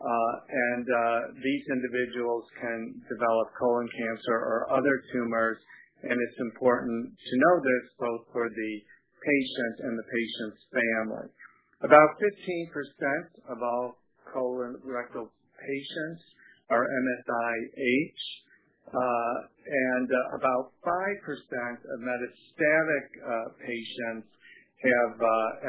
Uh, 0.00 0.34
and 0.48 0.86
uh, 0.88 1.20
these 1.44 1.64
individuals 1.68 2.48
can 2.56 2.96
develop 3.04 3.52
colon 3.60 3.84
cancer 3.92 4.32
or 4.32 4.72
other 4.72 4.96
tumors, 5.12 5.60
and 6.02 6.16
it's 6.16 6.40
important 6.40 7.12
to 7.12 7.34
know 7.36 7.54
this 7.60 7.84
both 8.00 8.24
for 8.32 8.48
the 8.48 8.72
patient 9.20 9.76
and 9.84 9.94
the 10.00 10.08
patient's 10.08 10.62
family. 10.72 11.28
About 11.84 12.16
15% 12.16 13.52
of 13.52 13.60
all 13.60 14.00
colorectal 14.32 15.28
patients 15.60 16.22
are 16.72 16.80
MSI-H, 16.80 18.22
uh, 18.88 19.36
and 19.68 20.08
about 20.40 20.72
5% 20.80 20.88
of 20.88 21.96
metastatic 22.00 23.04
patients 23.60 24.28
have 24.80 25.12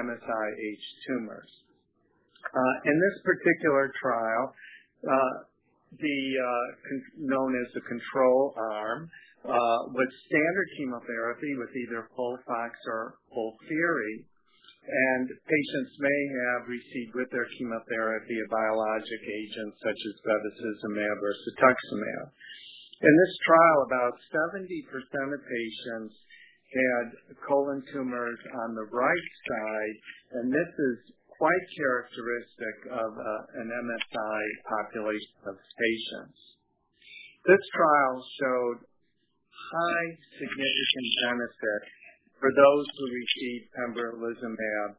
MSI-H 0.08 0.86
tumors. 1.08 1.52
Uh, 2.52 2.76
in 2.84 2.96
this 3.00 3.18
particular 3.24 3.92
trial, 3.96 4.44
uh, 5.08 5.34
the 5.96 6.20
uh, 6.36 6.68
known 7.20 7.56
as 7.56 7.68
the 7.72 7.84
control 7.88 8.54
arm, 8.60 9.08
with 9.96 10.12
standard 10.28 10.68
chemotherapy 10.78 11.56
with 11.58 11.72
either 11.72 12.08
FOLFOX 12.12 12.72
or 12.92 13.16
FOLFIRI, 13.32 14.16
and 14.82 15.26
patients 15.30 15.94
may 16.00 16.22
have 16.44 16.64
received 16.68 17.14
with 17.16 17.30
their 17.32 17.48
chemotherapy 17.58 18.38
a 18.38 18.50
biologic 18.50 19.22
agent 19.24 19.72
such 19.80 20.00
as 20.00 20.16
bevacizumab 20.26 21.18
or 21.22 21.34
cetuximab. 21.48 22.28
In 23.02 23.14
this 23.18 23.36
trial, 23.46 23.80
about 23.88 24.14
70% 24.30 25.34
of 25.34 25.42
patients 25.42 26.14
had 26.72 27.08
colon 27.48 27.84
tumors 27.92 28.40
on 28.66 28.76
the 28.76 28.88
right 28.90 29.32
side, 29.48 29.96
and 30.38 30.46
this 30.54 30.72
is 30.72 30.98
quite 31.42 31.66
characteristic 31.74 32.78
of 32.94 33.12
uh, 33.18 33.62
an 33.66 33.68
MSI 33.74 34.42
population 34.70 35.42
of 35.50 35.58
patients. 35.58 36.38
This 37.50 37.64
trial 37.74 38.16
showed 38.38 38.78
high 39.50 40.08
significant 40.38 41.10
benefit 41.26 41.82
for 42.38 42.54
those 42.54 42.86
who 42.94 43.06
received 43.10 43.66
pembrolizumab 43.74 44.90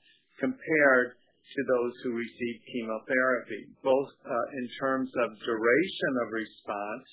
compared 0.42 1.14
to 1.14 1.60
those 1.62 1.94
who 2.02 2.18
received 2.18 2.60
chemotherapy, 2.74 3.62
both 3.86 4.10
uh, 4.26 4.58
in 4.58 4.66
terms 4.82 5.14
of 5.22 5.38
duration 5.46 6.12
of 6.26 6.34
response, 6.34 7.06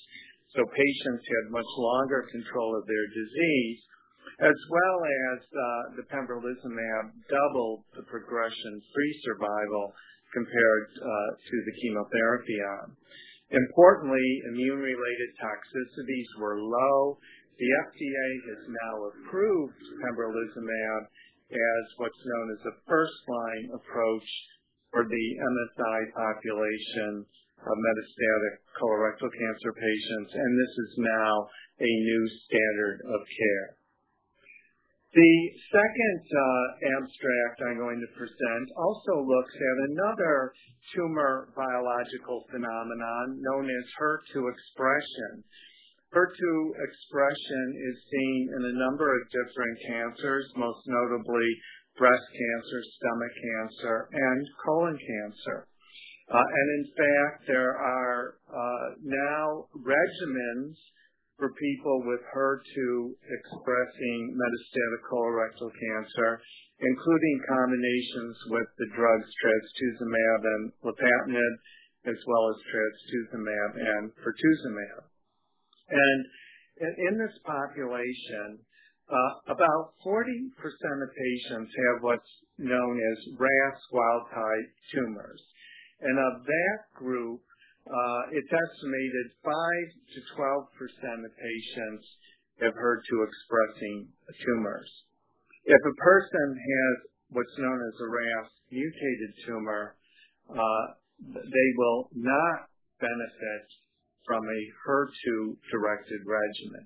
so 0.57 0.65
patients 0.65 1.21
had 1.21 1.53
much 1.53 1.69
longer 1.77 2.25
control 2.33 2.73
of 2.73 2.89
their 2.89 3.07
disease, 3.13 3.77
as 4.39 4.59
well 4.71 4.97
as 5.03 5.39
uh, 5.51 5.61
the 5.99 6.05
pembrolizumab 6.07 7.11
doubled 7.27 7.83
the 7.91 8.07
progression-free 8.07 9.15
survival 9.27 9.91
compared 10.31 10.87
uh, 10.95 11.29
to 11.43 11.55
the 11.67 11.75
chemotherapy 11.83 12.57
arm. 12.63 12.95
Importantly, 13.51 14.27
immune-related 14.53 15.29
toxicities 15.41 16.29
were 16.39 16.61
low. 16.61 17.17
The 17.57 17.67
FDA 17.67 18.29
has 18.47 18.61
now 18.69 18.95
approved 19.11 19.81
pembrolizumab 20.05 21.01
as 21.51 21.83
what's 21.97 22.23
known 22.23 22.47
as 22.55 22.63
a 22.63 22.79
first-line 22.87 23.65
approach 23.75 24.29
for 24.93 25.03
the 25.03 25.25
MSI 25.35 25.99
population 26.15 27.25
of 27.59 27.75
metastatic 27.75 28.53
colorectal 28.79 29.27
cancer 29.27 29.73
patients, 29.75 30.31
and 30.31 30.51
this 30.55 30.73
is 30.79 30.91
now 31.03 31.33
a 31.81 31.91
new 31.91 32.23
standard 32.47 33.01
of 33.03 33.19
care. 33.27 33.78
The 35.09 35.33
second 35.73 36.21
abstract 37.01 37.57
I'm 37.65 37.81
going 37.81 37.97
to 37.97 38.13
present 38.13 38.67
also 38.77 39.25
looks 39.25 39.55
at 39.57 39.89
another 39.89 40.53
tumor 40.93 41.49
biological 41.57 42.45
phenomenon 42.53 43.41
known 43.41 43.65
as 43.65 43.85
HER2 43.97 44.37
expression. 44.53 45.41
HER2 46.13 46.45
expression 46.77 47.65
is 47.89 47.97
seen 48.05 48.53
in 48.53 48.61
a 48.69 48.79
number 48.85 49.09
of 49.09 49.25
different 49.33 49.77
cancers, 49.89 50.45
most 50.55 50.85
notably 50.85 51.49
breast 51.97 52.29
cancer, 52.29 52.81
stomach 53.01 53.33
cancer, 53.33 54.09
and 54.13 54.45
colon 54.63 54.93
cancer. 54.93 55.65
Uh, 56.29 56.37
and 56.37 56.67
in 56.69 56.85
fact, 56.93 57.47
there 57.47 57.73
are 57.73 58.37
uh, 58.45 58.87
now 59.01 59.65
regimens 59.73 60.77
for 61.39 61.55
people 61.55 62.03
with 62.03 62.19
HER2 62.35 63.15
expressing 63.15 64.19
metastatic 64.35 65.01
colorectal 65.07 65.71
cancer, 65.71 66.41
including 66.83 67.37
combinations 67.47 68.35
with 68.51 68.67
the 68.77 68.87
drugs 68.91 69.29
trastuzumab 69.39 70.41
and 70.43 70.63
lapatinib, 70.83 71.53
as 72.11 72.19
well 72.27 72.43
as 72.51 72.57
trastuzumab 72.67 73.71
and 73.79 74.11
pertuzumab. 74.19 75.07
And 75.89 76.19
in 76.79 77.17
this 77.17 77.35
population, 77.43 78.59
uh, 79.09 79.53
about 79.55 79.97
40% 80.05 80.13
of 80.13 81.09
patients 81.15 81.71
have 81.73 82.03
what's 82.03 82.33
known 82.59 82.99
as 82.99 83.17
RAS 83.39 83.79
wild-type 83.91 84.69
tumors. 84.93 85.41
And 86.01 86.19
of 86.19 86.45
that 86.45 86.79
group, 86.95 87.41
it's 88.31 88.53
estimated 88.53 89.25
5 89.43 89.53
to 89.53 90.19
12% 90.35 91.25
of 91.25 91.31
patients 91.37 92.05
have 92.61 92.75
HER2 92.75 93.09
expressing 93.23 94.07
tumors. 94.45 94.91
If 95.65 95.81
a 95.85 95.95
person 95.95 96.47
has 96.55 96.95
what's 97.29 97.57
known 97.57 97.79
as 97.79 97.95
a 98.01 98.09
RAS 98.09 98.49
mutated 98.71 99.31
tumor, 99.45 99.95
uh, 100.49 100.85
they 101.29 101.69
will 101.77 102.09
not 102.15 102.69
benefit 102.99 103.65
from 104.25 104.43
a 104.43 104.61
HER2 104.85 105.57
directed 105.71 106.21
regimen. 106.25 106.85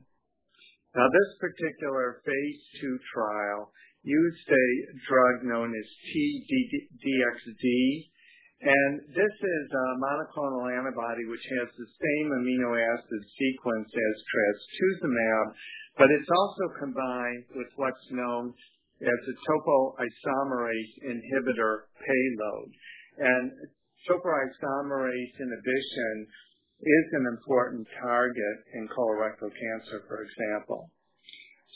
Now, 0.95 1.09
this 1.09 1.31
particular 1.41 2.21
phase 2.21 2.61
two 2.79 2.99
trial 3.13 3.73
used 4.03 4.47
a 4.47 4.67
drug 5.09 5.43
known 5.43 5.73
as 5.73 5.87
TDXD, 6.13 7.65
this 8.63 9.35
is 9.43 9.65
a 9.71 9.87
monoclonal 9.99 10.71
antibody 10.71 11.27
which 11.27 11.43
has 11.59 11.67
the 11.75 11.89
same 11.99 12.27
amino 12.31 12.71
acid 12.79 13.21
sequence 13.35 13.91
as 13.91 14.15
trastuzumab, 14.23 15.45
but 15.97 16.07
it's 16.07 16.31
also 16.31 16.65
combined 16.79 17.43
with 17.55 17.67
what's 17.75 18.07
known 18.11 18.53
as 19.03 19.19
a 19.27 19.35
topoisomerase 19.51 20.93
inhibitor 21.03 21.91
payload. 21.99 22.69
And 23.19 23.51
topoisomerase 24.07 25.35
inhibition 25.43 26.15
is 26.79 27.07
an 27.19 27.25
important 27.35 27.87
target 27.99 28.57
in 28.75 28.87
colorectal 28.87 29.51
cancer, 29.51 30.03
for 30.07 30.23
example. 30.23 30.91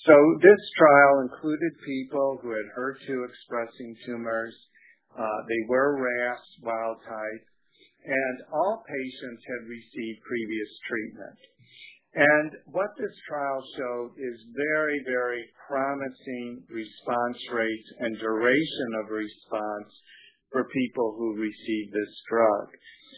So 0.06 0.16
this 0.40 0.62
trial 0.78 1.28
included 1.28 1.74
people 1.84 2.40
who 2.42 2.52
had 2.52 2.68
HER2 2.80 3.28
expressing 3.28 3.96
tumors. 4.06 4.56
Uh, 5.16 5.40
they 5.48 5.62
were 5.68 6.02
RAS 6.02 6.42
wild 6.64 6.98
type, 7.06 7.46
and 8.06 8.36
all 8.52 8.84
patients 8.88 9.44
had 9.46 9.70
received 9.70 10.28
previous 10.28 10.72
treatment. 10.88 11.40
And 12.18 12.50
what 12.74 12.90
this 12.98 13.14
trial 13.30 13.62
showed 13.78 14.12
is 14.18 14.38
very, 14.56 15.00
very 15.06 15.44
promising 15.68 16.64
response 16.70 17.40
rates 17.54 17.90
and 18.00 18.18
duration 18.18 18.90
of 19.04 19.12
response 19.12 19.92
for 20.52 20.66
people 20.74 21.14
who 21.18 21.38
received 21.38 21.94
this 21.94 22.14
drug. 22.32 22.68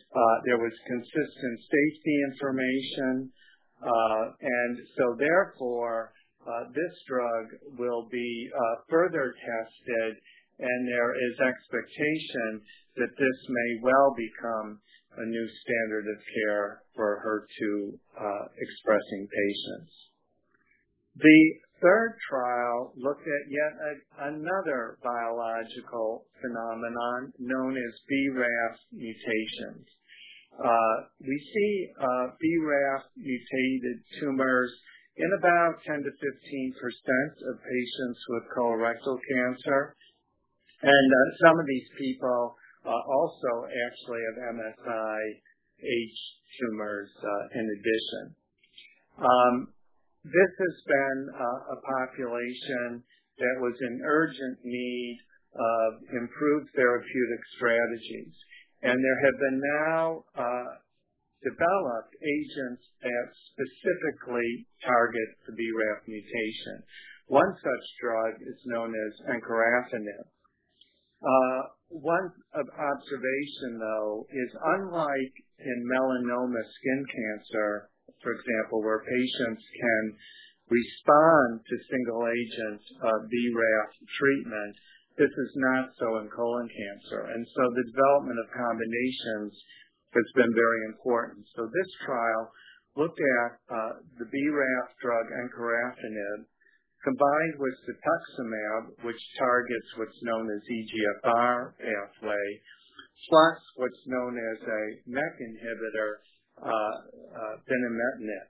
Uh, 0.09 0.35
there 0.45 0.57
was 0.57 0.73
consistent 0.89 1.57
safety 1.69 2.15
information, 2.33 3.31
uh, 3.79 4.23
and 4.41 4.73
so 4.97 5.15
therefore, 5.17 6.11
this 6.73 6.95
drug 7.07 7.45
will 7.77 8.09
be 8.11 8.49
further 8.89 9.33
tested, 9.37 10.17
and 10.59 10.87
there 10.87 11.13
is 11.15 11.33
expectation 11.39 12.61
that 12.97 13.15
this 13.15 13.39
may 13.47 13.69
well 13.81 14.11
become 14.15 14.79
a 15.17 15.25
new 15.25 15.47
standard 15.63 16.05
of 16.07 16.19
care 16.35 16.81
for 16.95 17.19
HER2 17.23 17.95
expressing 18.59 19.27
patients. 19.27 19.93
The 21.15 21.41
third 21.81 22.15
trial 22.29 22.93
looked 22.95 23.27
at 23.27 23.51
yet 23.51 23.73
another 24.31 24.99
biological 25.03 26.25
phenomenon 26.39 27.33
known 27.39 27.75
as 27.75 27.91
BRAF 28.07 28.75
mutations. 28.93 29.87
Uh, 30.59 30.95
we 31.19 31.37
see 31.53 31.87
uh, 31.99 32.35
BRAF 32.35 33.03
mutated 33.15 33.99
tumors 34.19 34.71
in 35.17 35.29
about 35.39 35.83
10 35.87 36.03
to 36.03 36.11
15 36.11 36.73
percent 36.79 37.33
of 37.51 37.55
patients 37.63 38.19
with 38.29 38.43
colorectal 38.55 39.19
cancer. 39.19 39.95
And 40.81 41.07
uh, 41.11 41.19
some 41.43 41.59
of 41.59 41.65
these 41.67 41.89
people 41.99 42.55
also 42.85 43.51
actually 43.67 44.21
have 44.31 44.55
MSI-H 44.55 46.19
tumors 46.55 47.11
in 47.53 47.65
addition. 47.67 48.23
Um, 49.19 49.55
this 50.23 50.51
has 50.55 50.75
been 50.87 51.19
a 51.35 51.77
population 51.83 53.03
that 53.39 53.55
was 53.59 53.75
in 53.81 54.01
urgent 54.03 54.59
need 54.63 55.19
of 55.55 55.89
improved 56.13 56.69
therapeutic 56.75 57.41
strategies. 57.55 58.35
And 58.83 58.95
there 58.95 59.19
have 59.25 59.37
been 59.39 59.59
now 59.83 60.23
uh, 60.37 60.71
developed 61.43 62.13
agents 62.19 62.83
that 63.03 63.25
specifically 63.51 64.67
target 64.83 65.29
the 65.47 65.55
BRAF 65.55 65.99
mutation. 66.07 66.83
One 67.27 67.51
such 67.59 67.85
drug 68.01 68.39
is 68.39 68.59
known 68.65 68.91
as 68.95 69.11
encorafenib. 69.35 70.27
Uh, 71.19 71.61
one 71.89 72.31
observation, 72.55 73.79
though, 73.79 74.25
is 74.29 74.51
unlike 74.77 75.35
in 75.59 75.77
melanoma 75.89 76.63
skin 76.79 77.01
cancer, 77.11 77.89
for 78.23 78.31
example, 78.31 78.81
where 78.81 79.03
patients 79.03 79.63
can 79.75 80.03
respond 80.69 81.59
to 81.65 81.89
single 81.89 82.23
agent 82.29 82.81
uh, 83.01 83.19
BRAF 83.25 83.89
treatment, 84.21 84.73
this 85.17 85.33
is 85.33 85.51
not 85.57 85.91
so 85.99 86.23
in 86.23 86.29
colon 86.31 86.69
cancer. 86.69 87.27
And 87.35 87.43
so 87.43 87.63
the 87.75 87.89
development 87.91 88.39
of 88.39 88.55
combinations 88.55 89.51
has 90.15 90.27
been 90.37 90.53
very 90.55 90.81
important. 90.93 91.43
So 91.57 91.67
this 91.67 91.91
trial 92.05 92.43
looked 92.95 93.19
at 93.19 93.51
uh, 93.67 93.93
the 94.21 94.29
BRAF 94.29 94.87
drug 95.01 95.25
encorafenib 95.43 96.47
combined 97.03 97.55
with 97.59 97.75
cetuximab, 97.87 99.05
which 99.07 99.21
targets 99.37 99.89
what's 99.97 100.21
known 100.23 100.47
as 100.51 100.61
EGFR 100.67 101.73
pathway, 101.79 102.47
plus 103.29 103.59
what's 103.75 104.03
known 104.07 104.35
as 104.35 104.59
a 104.63 104.83
MEK 105.07 105.35
inhibitor, 105.39 106.11
uh, 106.59 106.67
uh, 106.67 107.55
binimetinib. 107.67 108.47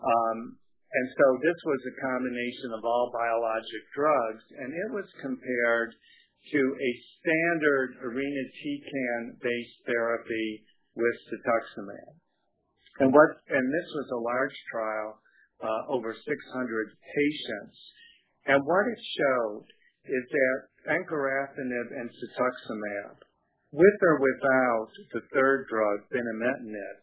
Um, 0.00 0.56
and 0.92 1.06
so 1.16 1.26
this 1.40 1.60
was 1.64 1.80
a 1.88 2.00
combination 2.04 2.70
of 2.76 2.84
all 2.84 3.12
biologic 3.12 3.84
drugs, 3.96 4.44
and 4.60 4.68
it 4.72 4.90
was 4.92 5.08
compared 5.20 5.92
to 6.52 6.60
a 6.60 6.90
standard 7.16 7.96
irinotecan-based 8.02 9.78
therapy 9.86 10.48
with 10.96 11.16
cetuximab. 11.32 12.12
This 13.00 13.88
was 13.96 14.08
a 14.12 14.20
large 14.20 14.58
trial, 14.70 15.21
Uh, 15.62 15.94
over 15.94 16.10
600 16.10 16.26
patients. 16.26 17.78
And 18.50 18.66
what 18.66 18.90
it 18.90 18.98
showed 19.14 19.66
is 20.10 20.24
that 20.26 20.58
encorafenib 20.90 21.88
and 21.94 22.10
cetuximab, 22.10 23.22
with 23.70 23.98
or 24.02 24.18
without 24.18 24.90
the 25.14 25.22
third 25.32 25.70
drug, 25.70 26.10
binimetinib, 26.10 26.98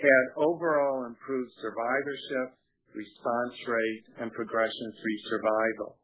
had 0.00 0.24
overall 0.40 1.04
improved 1.04 1.52
survivorship, 1.60 2.56
response 2.96 3.56
rate, 3.68 4.04
and 4.24 4.32
progression-free 4.32 5.20
survival. 5.28 6.00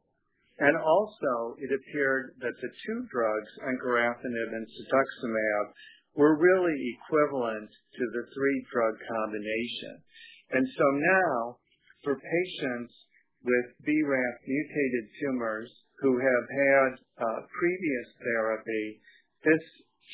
And 0.59 0.77
also, 0.77 1.57
it 1.57 1.73
appeared 1.73 2.37
that 2.45 2.61
the 2.61 2.73
two 2.85 3.01
drugs, 3.09 3.53
encorafenib 3.65 4.51
and 4.53 4.67
cetuximab, 4.69 5.67
were 6.15 6.37
really 6.37 6.77
equivalent 6.97 7.71
to 7.73 8.05
the 8.13 8.25
three-drug 8.37 8.95
combination. 9.09 10.05
And 10.53 10.69
so 10.69 10.87
now, 10.93 11.57
for 12.07 12.15
patients 12.23 12.95
with 13.43 13.67
BRAF 13.83 14.37
mutated 14.47 15.07
tumors 15.19 15.71
who 15.99 16.15
have 16.23 16.47
had 16.47 16.91
uh, 17.19 17.41
previous 17.51 18.09
therapy, 18.23 19.03
this 19.43 19.65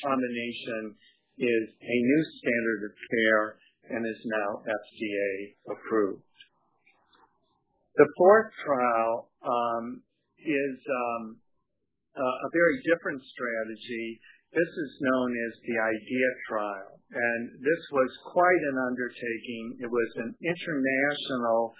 combination 0.01 0.97
is 1.37 1.65
a 1.69 1.97
new 2.01 2.23
standard 2.41 2.81
of 2.89 2.95
care 3.13 3.47
and 3.93 4.09
is 4.09 4.23
now 4.25 4.65
FDA 4.65 5.33
approved. 5.69 6.25
The 7.97 8.09
fourth 8.17 8.49
trial 8.65 9.29
um, 9.45 10.01
is 10.41 10.77
um, 10.89 11.37
a 12.17 12.49
very 12.57 12.81
different 12.89 13.21
strategy. 13.21 14.21
This 14.53 14.69
is 14.69 14.93
known 15.01 15.33
as 15.49 15.53
the 15.65 15.77
IDEA 15.81 16.33
trial, 16.45 17.01
and 17.09 17.57
this 17.57 17.83
was 17.89 18.13
quite 18.37 18.63
an 18.69 18.77
undertaking. 18.85 19.81
It 19.81 19.89
was 19.89 20.11
an 20.21 20.37
international 20.45 21.73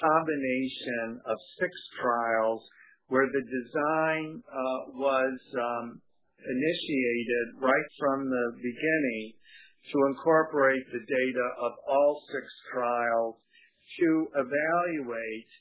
combination 0.00 1.20
of 1.28 1.36
six 1.60 1.72
trials 2.00 2.64
where 3.08 3.28
the 3.28 3.44
design 3.44 4.40
uh, 4.48 4.96
was 4.96 5.36
um, 5.60 6.00
initiated 6.40 7.60
right 7.60 7.88
from 8.00 8.32
the 8.32 8.46
beginning 8.64 9.36
to 9.92 9.96
incorporate 10.08 10.88
the 10.96 11.04
data 11.04 11.46
of 11.68 11.72
all 11.84 12.24
six 12.32 12.48
trials 12.72 13.36
to 14.00 14.08
evaluate 14.40 15.52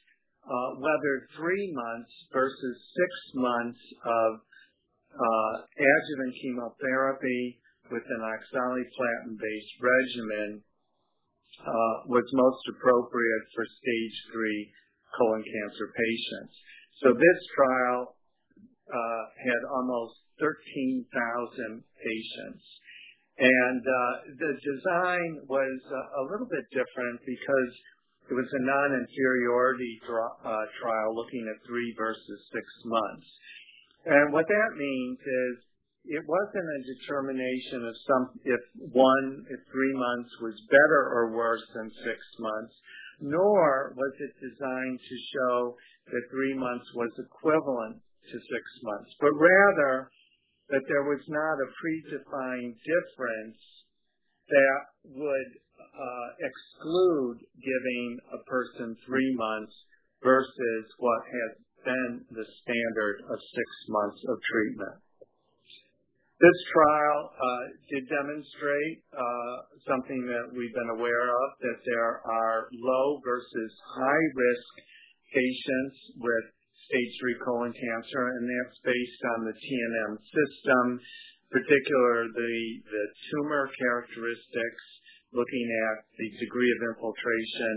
uh, 0.48 0.70
whether 0.80 1.28
three 1.36 1.68
months 1.76 2.14
versus 2.32 2.78
six 2.96 3.12
months 3.36 3.84
of 4.08 4.45
adjuvant 5.16 6.34
chemotherapy 6.42 7.60
with 7.92 8.04
an 8.04 8.22
oxaliplatin-based 8.22 9.76
regimen 9.80 10.64
uh, 11.64 11.96
was 12.12 12.26
most 12.34 12.64
appropriate 12.76 13.46
for 13.56 13.64
stage 13.64 14.18
three 14.34 14.72
colon 15.18 15.44
cancer 15.44 15.88
patients. 15.96 16.54
So 17.04 17.14
this 17.14 17.40
trial 17.56 18.16
uh, 18.92 19.24
had 19.40 19.62
almost 19.72 20.20
13,000 20.40 21.08
patients. 22.00 22.64
And 23.36 23.84
uh, 23.84 24.14
the 24.40 24.54
design 24.64 25.32
was 25.48 25.76
uh, 25.92 26.22
a 26.22 26.24
little 26.32 26.48
bit 26.48 26.64
different 26.72 27.20
because 27.28 27.72
it 28.32 28.36
was 28.36 28.48
a 28.48 28.62
non-inferiority 28.64 30.00
uh, 30.08 30.66
trial 30.80 31.12
looking 31.16 31.44
at 31.52 31.60
three 31.68 31.94
versus 32.00 32.40
six 32.52 32.66
months. 32.86 33.28
And 34.06 34.34
what 34.34 34.46
that 34.48 34.72
means 34.78 35.20
is 35.20 35.54
it 36.06 36.24
wasn't 36.30 36.70
a 36.70 36.86
determination 36.86 37.82
of 37.90 37.96
some 38.06 38.24
if 38.46 38.62
one 38.94 39.46
if 39.50 39.60
three 39.74 39.96
months 39.98 40.30
was 40.42 40.54
better 40.70 41.02
or 41.10 41.34
worse 41.34 41.66
than 41.74 41.90
six 42.06 42.20
months, 42.38 42.74
nor 43.20 43.94
was 43.98 44.14
it 44.22 44.34
designed 44.38 45.00
to 45.02 45.18
show 45.34 45.76
that 46.14 46.30
three 46.30 46.54
months 46.54 46.86
was 46.94 47.10
equivalent 47.18 47.98
to 48.30 48.38
six 48.38 48.64
months, 48.84 49.10
but 49.20 49.34
rather 49.34 50.10
that 50.70 50.86
there 50.88 51.06
was 51.10 51.22
not 51.28 51.58
a 51.62 51.74
predefined 51.82 52.78
difference 52.86 53.58
that 54.50 54.82
would 55.06 55.52
uh, 55.82 56.30
exclude 56.42 57.38
giving 57.58 58.20
a 58.34 58.42
person 58.46 58.98
three 59.06 59.34
months 59.38 59.74
versus 60.22 60.86
what 60.98 61.22
has 61.26 61.65
been 61.86 62.26
the 62.34 62.46
standard 62.66 63.16
of 63.30 63.38
six 63.38 63.70
months 63.88 64.22
of 64.28 64.36
treatment. 64.42 64.98
This 66.36 66.60
trial 66.68 67.20
uh, 67.32 67.64
did 67.88 68.04
demonstrate 68.12 68.98
uh, 69.16 69.56
something 69.88 70.28
that 70.28 70.52
we've 70.52 70.76
been 70.76 70.92
aware 71.00 71.26
of, 71.32 71.48
that 71.64 71.80
there 71.88 72.20
are 72.28 72.68
low 72.76 73.24
versus 73.24 73.72
high 73.96 74.26
risk 74.36 74.74
patients 75.32 75.98
with 76.20 76.46
stage 76.92 77.14
3 77.40 77.46
colon 77.48 77.72
cancer, 77.72 78.24
and 78.36 78.44
that's 78.52 78.78
based 78.84 79.22
on 79.32 79.40
the 79.48 79.56
TNM 79.56 80.14
system, 80.20 80.86
particularly 81.56 82.84
the 82.84 83.06
tumor 83.32 83.72
characteristics, 83.80 84.86
looking 85.32 85.68
at 85.88 86.04
the 86.20 86.30
degree 86.36 86.72
of 86.76 86.80
infiltration 86.94 87.76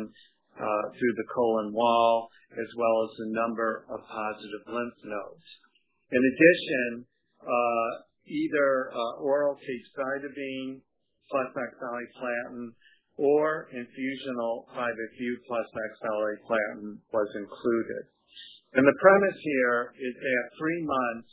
uh, 0.59 0.85
through 0.99 1.15
the 1.15 1.29
colon 1.31 1.71
wall, 1.71 2.27
as 2.57 2.71
well 2.77 2.97
as 3.05 3.13
the 3.19 3.31
number 3.37 3.85
of 3.91 4.01
positive 4.09 4.65
lymph 4.69 4.99
nodes. 5.05 5.49
In 6.11 6.23
addition, 6.25 7.05
uh, 7.45 7.91
either 8.25 8.93
uh, 8.93 9.21
oral 9.21 9.57
capecitabine 9.61 10.81
plus 11.31 11.51
oxaliplatin 11.53 12.73
or 13.19 13.69
infusional 13.75 14.65
5-FU 14.73 15.33
plus 15.47 15.67
oxaliplatin 15.75 16.97
was 17.13 17.29
included. 17.37 18.05
And 18.75 18.87
the 18.87 18.99
premise 19.01 19.41
here 19.43 19.93
is 19.97 20.15
that 20.15 20.45
three 20.59 20.83
months, 20.85 21.31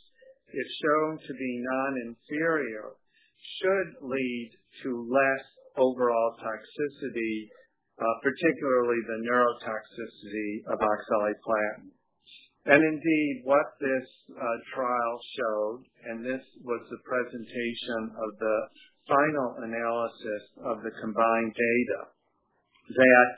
if 0.50 0.68
shown 0.82 1.20
to 1.28 1.34
be 1.34 1.64
non-inferior, 1.64 2.96
should 3.60 3.90
lead 4.02 4.52
to 4.84 5.08
less 5.12 5.46
overall 5.78 6.36
toxicity, 6.40 7.48
particularly 8.24 9.00
the 9.08 9.20
neurotoxicity 9.24 10.68
of 10.68 10.80
oxaliplatin. 10.80 11.96
And 12.66 12.82
indeed, 12.82 13.42
what 13.46 13.78
this 13.80 14.08
uh, 14.34 14.58
trial 14.74 15.16
showed, 15.38 15.82
and 16.10 16.26
this 16.26 16.42
was 16.66 16.82
the 16.90 17.02
presentation 17.06 18.10
of 18.10 18.30
the 18.42 18.58
final 19.06 19.48
analysis 19.62 20.44
of 20.66 20.82
the 20.82 20.90
combined 20.98 21.54
data, 21.54 22.02
that 22.90 23.30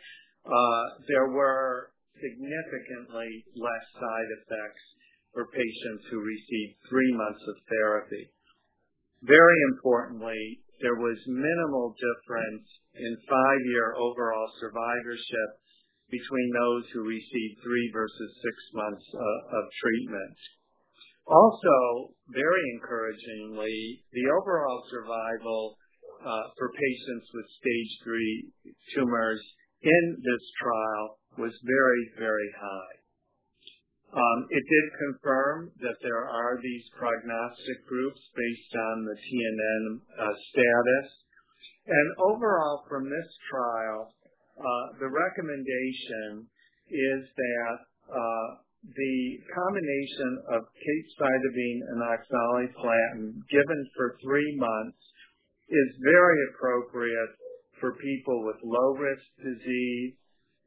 uh, 0.48 0.84
there 1.12 1.28
were 1.36 1.92
significantly 2.16 3.44
less 3.60 3.86
side 4.00 4.30
effects 4.42 4.86
for 5.34 5.52
patients 5.52 6.08
who 6.10 6.24
received 6.24 6.80
three 6.90 7.14
months 7.14 7.44
of 7.46 7.56
therapy. 7.70 8.32
Very 9.22 9.60
importantly, 9.76 10.64
there 10.82 11.00
was 11.00 11.18
minimal 11.28 11.96
difference 11.98 12.68
in 12.96 13.14
five-year 13.30 13.96
overall 13.98 14.50
survivorship 14.60 15.50
between 16.10 16.50
those 16.54 16.86
who 16.94 17.04
received 17.04 17.62
three 17.64 17.90
versus 17.92 18.32
six 18.42 18.56
months 18.74 19.06
uh, 19.14 19.58
of 19.58 19.64
treatment. 19.82 20.38
Also, 21.28 22.16
very 22.32 22.64
encouragingly, 22.80 24.02
the 24.14 24.26
overall 24.32 24.82
survival 24.90 25.76
uh, 26.24 26.46
for 26.58 26.72
patients 26.72 27.28
with 27.34 27.46
stage 27.60 27.92
three 28.04 28.48
tumors 28.96 29.42
in 29.84 30.04
this 30.24 30.44
trial 30.64 31.20
was 31.38 31.54
very, 31.64 32.04
very 32.18 32.52
high. 32.56 32.97
Um, 34.08 34.40
it 34.50 34.64
did 34.64 34.88
confirm 35.04 35.72
that 35.84 36.00
there 36.02 36.24
are 36.24 36.56
these 36.64 36.86
prognostic 36.96 37.80
groups 37.88 38.22
based 38.34 38.74
on 38.76 39.04
the 39.04 39.18
TNM 39.20 39.86
uh, 40.00 40.36
status. 40.48 41.08
And 41.88 42.08
overall, 42.24 42.88
from 42.88 43.10
this 43.12 43.30
trial, 43.52 44.16
uh, 44.58 44.86
the 45.00 45.12
recommendation 45.12 46.48
is 46.88 47.22
that 47.36 47.78
uh, 48.08 48.48
the 48.96 49.18
combination 49.52 50.32
of 50.56 50.64
capecitabine 50.72 51.82
and 51.92 52.00
oxaliplatin 52.00 53.44
given 53.52 53.82
for 53.96 54.18
three 54.24 54.56
months 54.56 55.04
is 55.68 56.00
very 56.00 56.40
appropriate 56.54 57.36
for 57.80 57.94
people 58.00 58.46
with 58.46 58.56
low 58.64 58.96
risk 58.96 59.28
disease 59.44 60.16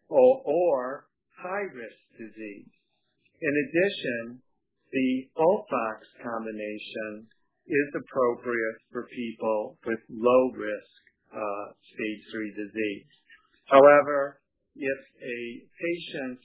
or 0.09 1.09
high-risk 1.41 2.01
disease. 2.19 2.69
In 3.41 3.55
addition, 3.57 4.43
the 4.93 5.11
FOLFOX 5.33 5.99
combination 6.21 7.25
is 7.65 7.89
appropriate 7.97 8.79
for 8.93 9.09
people 9.09 9.79
with 9.87 10.01
low-risk 10.11 11.01
uh, 11.33 11.67
stage 11.95 12.23
3 12.37 12.53
disease. 12.53 13.09
However, 13.73 14.43
if 14.77 15.01
a 15.25 15.41
patient 15.73 16.41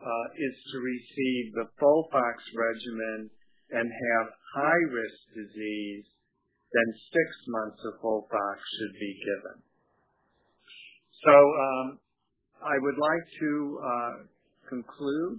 uh, 0.00 0.26
is 0.40 0.56
to 0.72 0.76
receive 0.80 1.44
the 1.60 1.68
FOLFOX 1.76 2.36
regimen 2.56 3.28
and 3.76 3.84
have 3.84 4.26
high-risk 4.56 5.20
disease, 5.36 6.06
then 6.72 6.88
six 7.12 7.28
months 7.48 7.80
of 7.84 8.00
FOLFOX 8.00 8.56
should 8.56 8.94
be 8.96 9.12
given. 9.28 9.56
So 11.20 11.34
um, 11.36 11.98
I 12.64 12.80
would 12.80 12.96
like 12.96 13.26
to 13.44 13.52
uh, 13.84 14.16
conclude 14.70 15.38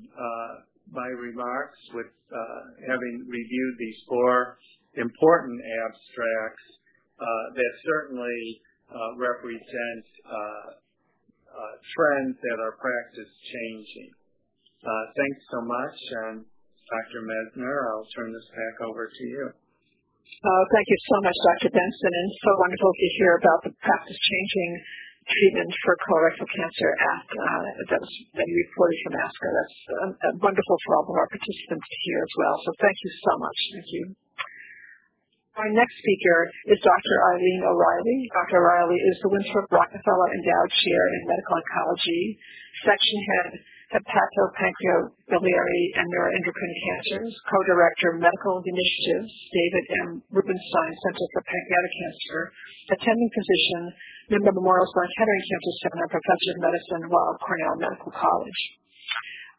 my 0.90 1.08
remarks 1.14 1.80
with 1.94 2.10
uh, 2.32 2.62
having 2.88 3.26
reviewed 3.28 3.76
these 3.78 4.00
four 4.08 4.58
important 4.98 5.60
abstracts 5.86 6.68
uh, 7.22 7.46
that 7.54 7.74
certainly 7.86 8.42
uh, 8.90 8.96
represent 9.16 10.06
uh, 10.26 10.70
trends 11.94 12.36
that 12.42 12.58
are 12.60 12.76
practice 12.82 13.32
changing. 13.46 14.12
Thanks 14.82 15.42
so 15.54 15.60
much. 15.62 15.98
and 16.26 16.38
Dr. 16.90 17.22
Messner, 17.24 17.78
I'll 17.94 18.10
turn 18.18 18.34
this 18.34 18.48
back 18.52 18.76
over 18.90 19.08
to 19.08 19.24
you. 19.24 19.46
Thank 19.54 20.88
you 20.90 21.00
so 21.12 21.18
much, 21.22 21.38
Dr. 21.54 21.70
Benson, 21.72 22.14
and 22.16 22.30
so 22.42 22.52
wonderful 22.60 22.92
to 22.92 23.08
hear 23.22 23.38
about 23.38 23.60
the 23.68 23.74
practice 23.84 24.18
changing 24.18 24.72
treatment 25.32 25.72
for 25.84 25.94
colorectal 26.04 26.48
cancer 26.52 26.90
at, 26.92 27.28
uh, 27.32 27.64
that 27.92 28.00
was 28.04 28.14
that 28.36 28.46
you 28.48 28.56
reported 28.68 28.98
from 29.08 29.14
ASCO. 29.16 29.48
That's 29.48 29.78
uh, 29.88 30.32
wonderful 30.44 30.78
for 30.84 30.92
all 31.00 31.06
of 31.08 31.16
our 31.16 31.30
participants 31.32 31.88
to 31.88 31.98
hear 32.04 32.20
as 32.20 32.34
well. 32.36 32.56
So 32.68 32.70
thank 32.84 32.98
you 33.00 33.12
so 33.24 33.34
much. 33.40 33.60
Thank 33.76 33.90
you. 33.96 34.04
Our 35.60 35.68
next 35.68 35.96
speaker 36.00 36.38
is 36.72 36.80
Dr. 36.80 37.16
Eileen 37.36 37.62
O'Reilly. 37.68 38.20
Dr. 38.32 38.64
O'Reilly 38.64 38.96
is 38.96 39.20
the 39.20 39.30
Winthrop 39.36 39.68
Rockefeller 39.68 40.30
Endowed 40.32 40.72
Chair 40.72 41.04
in 41.12 41.22
Medical 41.28 41.60
Oncology, 41.60 42.40
Section 42.88 43.20
Head, 43.20 43.52
Hepatopancreabiliary 43.92 45.84
and 46.00 46.08
Neuroendocrine 46.08 46.78
Cancers, 46.88 47.36
Co-Director, 47.52 48.16
Medical 48.24 48.64
Initiatives, 48.64 49.28
David 49.52 49.84
M. 50.08 50.24
Rubenstein 50.32 50.94
Center 51.04 51.28
for 51.36 51.44
Pancreatic 51.44 51.94
Cancer, 52.00 52.40
Attending 52.96 53.32
Physician, 53.36 53.92
member 54.30 54.54
Memorial 54.54 54.86
Sloan 54.92 55.10
Kettering 55.18 55.44
Cancer 55.50 55.76
Center, 55.88 56.06
Professor 56.12 56.50
of 56.54 56.60
Medicine, 56.62 57.04
Weill 57.10 57.36
Cornell 57.42 57.76
Medical 57.82 58.12
College. 58.14 58.62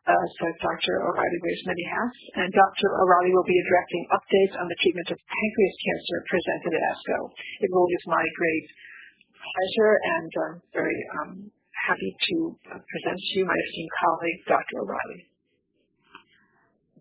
uh, 0.06 0.26
so 0.38 0.44
Dr. 0.62 0.94
O'Reilly 1.06 1.40
wears 1.42 1.62
many 1.66 1.84
hats, 1.86 2.18
and 2.42 2.48
Dr. 2.50 2.86
O'Reilly 3.02 3.32
will 3.34 3.46
be 3.46 3.58
addressing 3.58 4.02
updates 4.14 4.54
on 4.58 4.66
the 4.66 4.78
treatment 4.82 5.08
of 5.14 5.18
pancreas 5.18 5.76
cancer 5.82 6.18
presented 6.26 6.72
at 6.74 6.82
ASCO. 6.90 7.18
It 7.62 7.70
really 7.70 7.94
is 7.94 8.04
my 8.06 8.24
great 8.38 8.66
pleasure 9.42 9.94
and 10.18 10.30
I'm 10.30 10.56
very 10.70 10.98
um, 11.18 11.30
happy 11.86 12.10
to 12.14 12.36
uh, 12.70 12.78
present 12.78 13.18
to 13.18 13.32
you 13.38 13.44
my 13.46 13.58
esteemed 13.58 13.94
colleague, 13.98 14.40
Dr. 14.46 14.74
O'Reilly. 14.82 15.22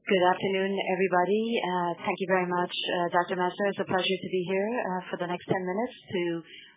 Good 0.01 0.25
afternoon, 0.33 0.73
everybody. 0.97 1.43
Uh, 1.61 1.91
thank 2.01 2.17
you 2.19 2.27
very 2.27 2.49
much, 2.49 2.73
uh, 2.73 3.07
Dr. 3.13 3.37
Messner. 3.37 3.69
It's 3.69 3.79
a 3.79 3.87
pleasure 3.87 4.17
to 4.17 4.29
be 4.33 4.43
here 4.49 4.69
uh, 4.81 5.01
for 5.13 5.17
the 5.21 5.29
next 5.29 5.45
10 5.45 5.61
minutes 5.61 5.95
to 6.09 6.21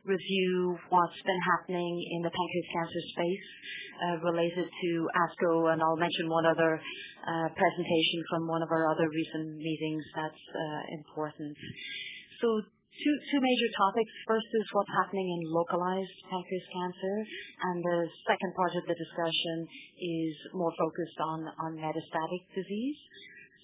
review 0.04 0.76
what's 0.88 1.20
been 1.24 1.42
happening 1.56 1.92
in 2.12 2.20
the 2.22 2.32
pancreas 2.32 2.68
cancer 2.72 3.02
space 3.16 3.46
uh, 3.94 4.16
related 4.24 4.68
to 4.68 4.90
ASCO, 5.08 5.72
and 5.72 5.80
I'll 5.80 6.00
mention 6.00 6.28
one 6.28 6.46
other 6.46 6.76
uh, 6.76 7.48
presentation 7.56 8.18
from 8.30 8.46
one 8.46 8.62
of 8.62 8.70
our 8.70 8.84
other 8.92 9.08
recent 9.08 9.56
meetings 9.58 10.04
that's 10.14 10.44
uh, 10.52 10.80
important. 11.00 11.56
So 12.40 12.48
two, 13.00 13.40
major 13.40 13.70
topics. 13.74 14.12
First 14.28 14.46
is 14.52 14.66
what's 14.72 14.94
happening 15.02 15.26
in 15.26 15.40
localized 15.50 16.16
pancreas 16.30 16.66
cancer, 16.70 17.16
and 17.72 17.76
the 17.82 18.00
second 18.28 18.52
part 18.54 18.72
of 18.76 18.84
the 18.86 18.96
discussion 18.96 19.56
is 19.98 20.34
more 20.54 20.72
focused 20.78 21.18
on, 21.20 21.38
on 21.64 21.70
metastatic 21.80 22.42
disease. 22.54 23.00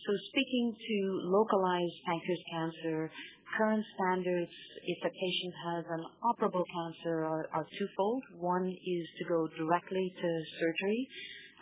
So 0.09 0.17
speaking 0.33 0.73
to 0.73 0.97
localized 1.29 1.99
pancreas 2.09 2.45
cancer, 2.49 3.13
current 3.57 3.85
standards, 3.95 4.51
if 4.85 4.99
a 5.05 5.13
patient 5.13 5.55
has 5.67 5.85
an 5.91 6.03
operable 6.25 6.65
cancer, 6.67 7.25
are, 7.25 7.67
twofold. 7.79 8.23
One 8.39 8.69
is 8.69 9.05
to 9.19 9.25
go 9.29 9.49
directly 9.59 10.13
to 10.15 10.29
surgery 10.61 11.09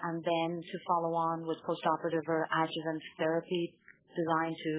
and 0.05 0.23
then 0.23 0.51
to 0.63 0.77
follow 0.87 1.15
on 1.15 1.47
with 1.47 1.59
postoperative 1.67 2.27
or 2.29 2.47
adjuvant 2.63 3.03
therapy 3.19 3.75
designed 4.15 4.57
to 4.57 4.73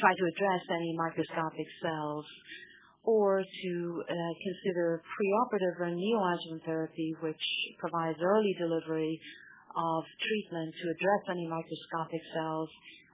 try 0.00 0.12
to 0.14 0.24
address 0.36 0.62
any 0.70 0.94
microscopic 0.96 1.66
cells 1.82 2.26
or 3.04 3.40
to 3.40 3.72
uh, 4.04 4.32
consider 4.44 5.02
preoperative 5.08 5.80
or 5.80 5.88
neoadjuvant 5.88 6.64
therapy, 6.64 7.14
which 7.20 7.44
provides 7.78 8.18
early 8.22 8.54
delivery 8.58 9.20
of 9.76 10.04
treatment 10.28 10.74
to 10.74 10.90
address 10.90 11.22
any 11.30 11.46
microscopic 11.48 12.20
cells 12.34 12.68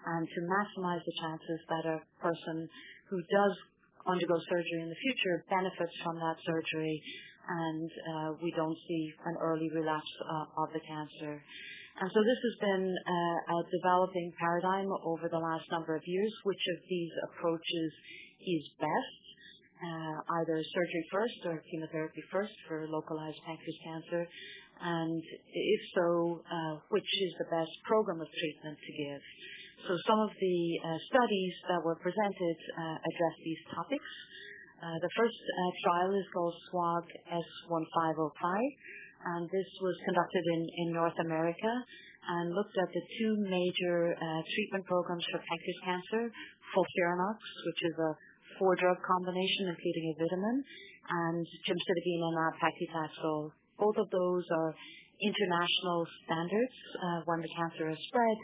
and 0.06 0.26
to 0.26 0.40
maximize 0.46 1.02
the 1.04 1.14
chances 1.20 1.60
that 1.68 1.84
a 1.86 1.98
person 2.22 2.68
who 3.10 3.18
does 3.22 3.54
undergo 4.06 4.38
surgery 4.48 4.80
in 4.82 4.88
the 4.88 5.00
future 5.02 5.44
benefits 5.50 5.94
from 6.02 6.16
that 6.16 6.36
surgery 6.46 7.02
and 7.48 7.90
uh, 7.90 8.30
we 8.42 8.50
don't 8.56 8.76
see 8.88 9.12
an 9.26 9.36
early 9.40 9.70
relapse 9.70 10.10
uh, 10.26 10.62
of 10.62 10.68
the 10.74 10.82
cancer. 10.82 11.42
And 11.96 12.10
so 12.12 12.20
this 12.20 12.40
has 12.42 12.56
been 12.60 12.86
uh, 12.92 13.54
a 13.54 13.58
developing 13.72 14.32
paradigm 14.38 14.90
over 15.06 15.28
the 15.30 15.38
last 15.38 15.64
number 15.70 15.96
of 15.96 16.02
years. 16.04 16.32
Which 16.44 16.60
of 16.76 16.78
these 16.90 17.12
approaches 17.30 17.90
is 18.42 18.62
best? 18.78 19.22
Either 20.40 20.56
surgery 20.56 21.04
first 21.12 21.40
or 21.44 21.62
chemotherapy 21.70 22.22
first 22.32 22.52
for 22.66 22.88
localized 22.88 23.36
pancreas 23.46 23.78
cancer? 23.84 24.28
And 24.80 25.22
if 25.52 25.80
so, 25.94 26.42
which 26.88 27.08
is 27.22 27.32
the 27.38 27.48
best 27.52 27.70
program 27.84 28.20
of 28.20 28.28
treatment 28.28 28.76
to 28.76 28.92
give? 28.92 29.22
So 29.86 29.94
some 30.02 30.18
of 30.18 30.34
the 30.34 30.58
uh, 30.82 30.98
studies 31.14 31.54
that 31.70 31.78
were 31.86 31.94
presented 32.02 32.58
uh, 32.74 32.98
address 32.98 33.34
these 33.38 33.62
topics. 33.70 34.10
Uh, 34.82 34.98
the 34.98 35.12
first 35.14 35.38
trial 35.86 36.10
is 36.10 36.26
called 36.34 36.54
SWOG 36.74 37.06
S1505 37.30 38.42
and 39.30 39.46
this 39.46 39.70
was 39.78 39.94
conducted 40.02 40.42
in, 40.42 40.90
North 40.90 41.14
America 41.22 41.70
and 41.70 42.50
looked 42.50 42.74
at 42.74 42.90
the 42.90 43.04
two 43.14 43.32
major 43.46 44.10
treatment 44.18 44.84
programs 44.90 45.22
for 45.30 45.38
pancreas 45.38 45.80
cancer, 45.86 46.22
FOLFIRINOX, 46.74 47.38
which 47.70 47.80
is 47.86 47.94
a 47.94 48.12
four-drug 48.58 48.98
combination 49.06 49.70
including 49.70 50.04
a 50.10 50.14
vitamin, 50.18 50.56
and 50.66 51.46
gemcitabine 51.62 52.22
and 52.26 52.34
nab-paclitaxel. 52.34 53.54
Both 53.78 53.96
of 54.02 54.10
those 54.10 54.44
are 54.50 54.74
international 55.22 56.06
standards 56.26 56.76
when 57.24 57.40
the 57.40 57.52
cancer 57.54 57.86
has 57.88 57.98
spread, 58.10 58.38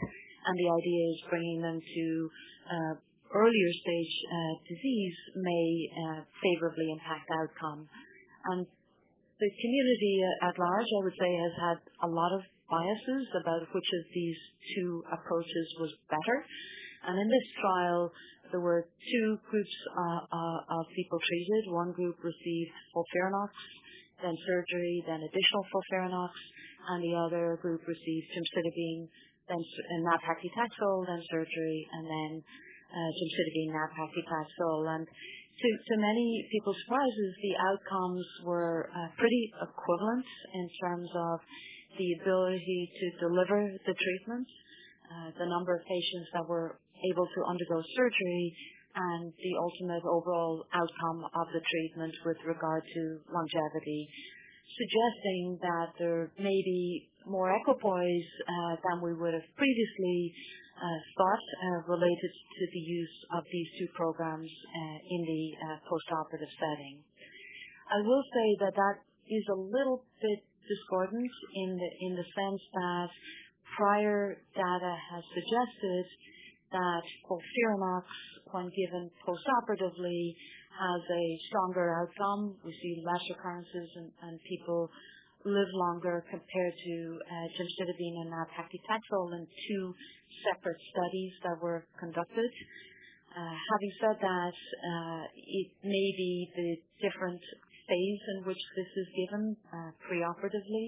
the 0.57 0.69
idea 0.69 1.01
is 1.15 1.19
bringing 1.29 1.61
them 1.61 1.79
to 1.79 2.05
uh, 2.67 2.93
earlier 3.33 3.71
stage 3.81 4.13
uh, 4.29 4.53
disease 4.67 5.17
may 5.39 5.65
uh, 5.89 6.19
favorably 6.43 6.91
impact 6.91 7.27
outcome. 7.31 7.87
And 8.53 8.67
the 9.39 9.51
community 9.59 10.15
at 10.43 10.55
large, 10.59 10.89
I 10.89 11.01
would 11.03 11.17
say, 11.17 11.31
has 11.31 11.55
had 11.57 11.77
a 12.05 12.09
lot 12.09 12.31
of 12.35 12.41
biases 12.69 13.25
about 13.41 13.65
which 13.73 13.89
of 13.99 14.03
these 14.13 14.39
two 14.75 15.03
approaches 15.11 15.67
was 15.79 15.91
better. 16.09 16.37
And 17.07 17.19
in 17.19 17.27
this 17.27 17.47
trial, 17.59 18.11
there 18.51 18.61
were 18.61 18.87
two 18.87 19.29
groups 19.49 19.75
of 20.31 20.85
people 20.95 21.19
treated. 21.19 21.73
One 21.73 21.91
group 21.91 22.15
received 22.23 22.71
FOLFIRINOX, 22.95 23.51
then 24.21 24.35
surgery, 24.47 25.03
then 25.07 25.19
additional 25.19 25.65
FOLFIRINOX, 25.73 26.31
and 26.93 27.03
the 27.03 27.15
other 27.17 27.59
group 27.61 27.81
received 27.87 28.27
gemcitabine, 28.31 29.09
then 29.47 29.59
nab-paclitaxel, 30.03 31.07
then 31.07 31.21
surgery, 31.31 31.87
and 31.91 32.05
then 32.07 32.31
uh, 32.93 33.09
gemcitabine, 33.17 33.71
nab-paclitaxel. 33.73 34.77
And 34.95 35.07
to, 35.07 35.93
many 35.97 36.47
people's 36.51 36.77
surprises, 36.85 37.31
the 37.41 37.55
outcomes 37.69 38.25
were 38.45 38.89
uh, 38.89 39.09
pretty 39.17 39.51
equivalent 39.61 40.25
in 40.53 40.65
terms 40.81 41.09
of 41.13 41.39
the 41.97 42.09
ability 42.21 42.89
to 42.99 43.05
deliver 43.27 43.69
the 43.85 43.93
treatment, 43.93 44.47
uh, 45.05 45.29
the 45.37 45.45
number 45.45 45.75
of 45.77 45.81
patients 45.85 46.29
that 46.33 46.45
were 46.49 46.79
able 47.13 47.27
to 47.27 47.39
undergo 47.45 47.83
surgery, 47.95 48.55
and 48.95 49.33
the 49.33 49.53
ultimate 49.57 50.05
overall 50.05 50.65
outcome 50.73 51.25
of 51.25 51.47
the 51.53 51.61
treatment 51.61 52.13
with 52.25 52.37
regard 52.45 52.83
to 52.85 53.01
longevity, 53.29 54.09
suggesting 54.77 55.57
that 55.61 55.89
there 55.97 56.31
may 56.37 56.61
be 56.61 57.09
more 57.25 57.51
equipoise 57.55 58.29
uh, 58.47 58.75
than 58.83 59.01
we 59.01 59.13
would 59.13 59.33
have 59.33 59.47
previously 59.55 60.33
uh, 60.75 60.99
thought 61.17 61.45
uh, 61.45 61.91
related 61.91 62.31
to 62.31 62.63
the 62.71 62.83
use 62.83 63.17
of 63.37 63.43
these 63.51 63.69
two 63.79 63.87
programs 63.95 64.49
in 65.09 65.21
the 65.23 65.43
postoperative 65.87 66.51
setting. 66.59 66.99
I 67.91 68.01
will 68.01 68.23
say 68.33 68.47
that 68.65 68.75
that 68.75 68.95
is 69.29 69.45
a 69.51 69.59
little 69.59 70.03
bit 70.19 70.39
discordant 70.67 71.31
in 71.55 72.11
the 72.15 72.25
sense 72.35 72.61
that 72.73 73.09
prior 73.77 74.37
data 74.55 74.93
has 75.11 75.23
suggested 75.33 76.05
that 76.71 77.03
FOLFIRINOX, 77.29 78.05
when 78.51 78.69
given 78.73 79.09
postoperatively, 79.21 80.33
has 80.73 81.01
a 81.05 81.23
stronger 81.47 81.93
outcome. 82.01 82.57
We 82.65 82.73
see 82.81 83.03
less 83.05 83.21
recurrences 83.29 83.89
and 84.21 84.39
people 84.49 84.89
live 85.45 85.71
longer 85.73 86.23
compared 86.29 86.73
to 86.85 86.95
uh, 87.19 87.45
gemcitabine 87.59 88.15
and 88.21 88.29
nab-paclitaxel 88.31 89.35
in 89.35 89.47
two 89.67 89.93
separate 90.47 90.79
studies 90.91 91.33
that 91.43 91.57
were 91.61 91.85
conducted. 91.99 92.51
Uh, 93.33 93.55
having 93.73 93.93
said 93.99 94.17
that, 94.21 94.55
uh, 94.55 95.23
it 95.35 95.69
may 95.83 96.07
be 96.15 96.49
the 96.55 96.69
different 97.01 97.41
phase 97.89 98.21
in 98.37 98.45
which 98.45 98.61
this 98.77 98.91
is 98.95 99.07
given 99.17 99.57
uh, 99.73 99.91
preoperatively. 100.05 100.87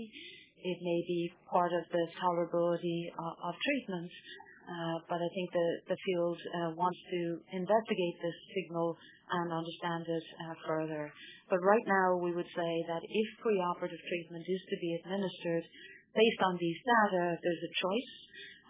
It 0.63 0.77
may 0.81 1.01
be 1.07 1.33
part 1.51 1.73
of 1.73 1.83
the 1.91 2.05
tolerability 2.21 3.09
of, 3.17 3.53
treatment, 3.53 4.09
uh, 4.09 4.44
I 4.65 5.29
think 5.33 5.47
the, 5.53 5.97
field 6.05 6.39
uh, 6.41 6.71
wants 6.73 6.99
to 7.11 7.19
investigate 7.53 8.17
this 8.21 8.37
signal 8.57 8.97
and 9.31 9.53
understand 9.53 10.05
it 10.05 10.25
further. 10.67 11.11
But 11.49 11.61
right 11.61 11.85
now, 11.85 12.17
we 12.17 12.33
would 12.33 12.49
say 12.49 12.73
that 12.89 13.01
if 13.05 13.27
preoperative 13.41 14.01
treatment 14.01 14.45
is 14.45 14.61
to 14.69 14.77
be 14.81 14.97
administered 15.01 15.65
based 16.13 16.41
on 16.41 16.57
these 16.57 16.79
data, 16.81 17.37
there's 17.37 17.63
a 17.65 17.73
choice, 17.81 18.13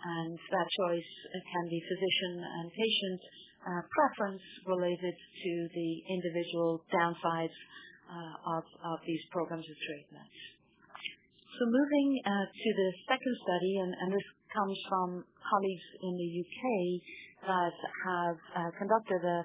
and 0.03 0.31
that 0.51 0.67
choice 0.67 1.11
can 1.31 1.65
be 1.71 1.79
physician 1.87 2.33
and 2.43 2.65
patient 2.71 3.21
uh, 3.65 3.81
preference 3.89 4.45
related 4.67 5.15
to 5.15 5.51
the 5.73 5.91
individual 6.13 6.85
downsides 6.93 7.57
uh, 8.05 8.57
of, 8.61 8.63
these 9.07 9.23
programs 9.33 9.65
of 9.65 9.77
treatment. 9.89 10.29
So 11.57 11.63
moving 11.65 12.09
uh, 12.27 12.45
to 12.45 12.69
the 12.75 12.89
second 13.07 13.35
study, 13.41 13.73
and, 13.79 14.11
this 14.11 14.27
comes 14.55 14.79
from 14.87 15.23
colleagues 15.43 15.87
in 16.01 16.13
the 16.15 16.29
UK 16.41 16.63
that 17.45 17.77
have 18.07 18.39
uh, 18.55 18.71
conducted 18.79 19.21
a, 19.21 19.39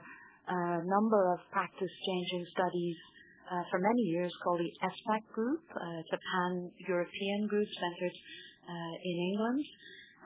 number 0.83 1.31
of 1.31 1.39
practice-changing 1.55 2.43
studies 2.51 2.99
uh, 3.51 3.63
for 3.71 3.79
many 3.79 4.03
years 4.11 4.33
called 4.43 4.59
the 4.59 4.73
ESPAC 4.83 5.23
group. 5.31 5.63
Uh, 5.71 6.03
it's 6.03 6.11
a 6.11 6.19
pan-European 6.19 7.47
group 7.47 7.69
centered 7.79 8.17
uh, 8.67 8.95
in 8.99 9.17
England. 9.31 9.63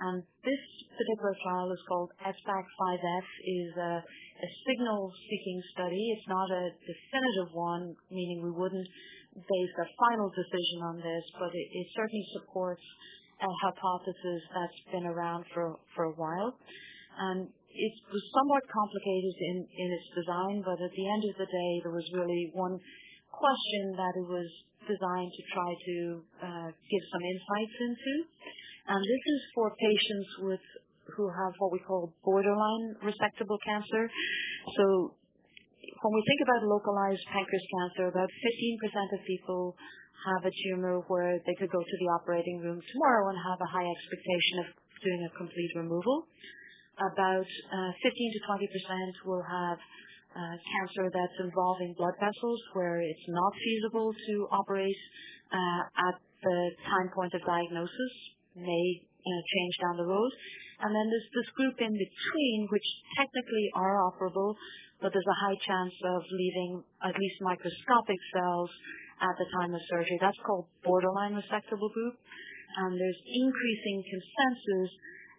And 0.01 0.17
this 0.43 0.63
particular 0.97 1.35
trial 1.45 1.69
is 1.73 1.83
called 1.89 2.11
ESPAC 2.25 2.65
5F, 2.81 3.27
is 3.47 3.71
a, 3.77 3.93
signal-seeking 4.65 5.61
study. 5.73 6.03
It's 6.17 6.29
not 6.29 6.49
a 6.51 6.65
definitive 6.85 7.55
one, 7.55 7.97
meaning 8.11 8.43
we 8.43 8.51
wouldn't 8.51 8.89
base 9.37 9.75
a 9.81 9.87
final 9.97 10.29
decision 10.29 10.79
on 10.85 10.97
this, 10.99 11.25
but 11.39 11.49
it, 11.53 11.69
it 11.73 11.87
certainly 11.97 12.27
supports 12.37 12.83
a 13.41 13.51
hypothesis 13.63 14.43
that's 14.55 14.81
been 14.93 15.07
around 15.07 15.45
for 15.53 15.79
for 15.95 16.05
a 16.05 16.15
while. 16.15 16.55
And 17.19 17.49
it 17.75 17.95
was 18.07 18.23
somewhat 18.31 18.63
complicated 18.71 19.35
in, 19.51 19.89
its 19.91 20.09
design, 20.15 20.63
but 20.63 20.79
at 20.79 20.95
the 20.95 21.07
end 21.11 21.23
of 21.27 21.35
the 21.43 21.49
day, 21.51 21.73
there 21.83 21.91
was 21.91 22.07
really 22.15 22.51
one 22.55 22.79
question 23.35 23.99
that 23.99 24.15
it 24.15 24.27
was 24.31 24.47
designed 24.87 25.33
to 25.35 25.43
try 25.51 25.71
to 25.75 25.97
uh, 26.39 26.69
give 26.71 27.03
some 27.11 27.23
insights 27.27 27.77
into. 27.83 28.15
And 28.95 29.01
this 29.03 29.25
is 29.27 29.41
for 29.59 29.75
patients 29.75 30.31
with 30.47 30.65
who 31.19 31.29
have 31.29 31.53
what 31.59 31.73
we 31.73 31.81
call 31.83 32.15
borderline 32.23 32.97
resectable 33.03 33.59
cancer. 33.67 34.09
So 34.79 34.85
when 35.83 36.13
we 36.15 36.23
think 36.25 36.41
about 36.47 36.61
localized 36.69 37.25
pancreas 37.33 37.67
cancer, 37.75 38.09
about 38.09 38.31
15% 38.31 39.19
of 39.19 39.21
people 39.27 39.77
have 40.27 40.43
a 40.47 40.53
tumor 40.65 41.03
where 41.09 41.39
they 41.47 41.55
could 41.59 41.71
go 41.71 41.83
to 41.83 41.97
the 42.01 42.09
operating 42.17 42.61
room 42.61 42.81
tomorrow 42.93 43.29
and 43.29 43.39
have 43.39 43.61
a 43.61 43.71
high 43.71 43.87
expectation 43.87 44.55
of 44.65 44.67
doing 45.03 45.21
a 45.27 45.33
complete 45.37 45.73
removal. 45.77 46.27
About 46.95 47.47
uh, 47.47 47.91
15 48.03 48.33
to 48.33 48.41
20% 48.47 49.27
will 49.27 49.43
have 49.43 49.79
uh, 50.35 50.55
cancer 50.59 51.11
that's 51.11 51.39
involving 51.43 51.95
blood 51.99 52.15
vessels 52.19 52.61
where 52.73 53.01
it's 53.03 53.27
not 53.29 53.53
feasible 53.55 54.15
to 54.15 54.35
operate 54.51 55.01
uh, 55.53 55.83
at 56.09 56.17
the 56.43 56.59
time 56.87 57.09
point 57.15 57.35
of 57.35 57.43
diagnosis, 57.47 58.15
may 58.55 58.87
change 59.25 59.75
down 59.83 59.97
the 59.97 60.07
road. 60.07 60.31
And 60.81 60.91
then 60.91 61.07
there's 61.09 61.31
this 61.33 61.51
group 61.55 61.77
in 61.79 61.95
between, 61.95 62.59
which 62.71 62.89
technically 63.17 63.67
are 63.75 64.11
operable, 64.11 64.55
but 65.01 65.13
there's 65.13 65.27
a 65.27 65.41
high 65.47 65.59
chance 65.65 65.95
of 66.05 66.21
leaving 66.31 66.83
at 67.03 67.15
least 67.15 67.39
microscopic 67.41 68.21
cells 68.35 68.71
at 69.21 69.35
the 69.39 69.49
time 69.61 69.75
of 69.75 69.81
surgery. 69.91 70.19
That's 70.21 70.39
called 70.47 70.67
borderline 70.83 71.35
resectable 71.39 71.91
group. 71.93 72.17
And 72.75 72.99
there's 72.99 73.21
increasing 73.23 74.03
consensus 74.03 74.91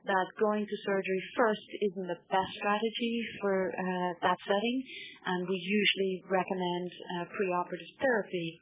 that 0.06 0.28
going 0.38 0.64
to 0.64 0.76
surgery 0.86 1.22
first 1.36 1.68
isn't 1.92 2.08
the 2.08 2.22
best 2.30 2.52
strategy 2.62 3.16
for 3.42 3.74
uh, 3.74 4.12
that 4.22 4.38
setting, 4.46 4.78
and 5.26 5.50
we 5.50 5.58
usually 5.58 6.22
recommend 6.30 6.90
uh, 6.94 7.26
preoperative 7.34 7.92
therapy. 7.98 8.62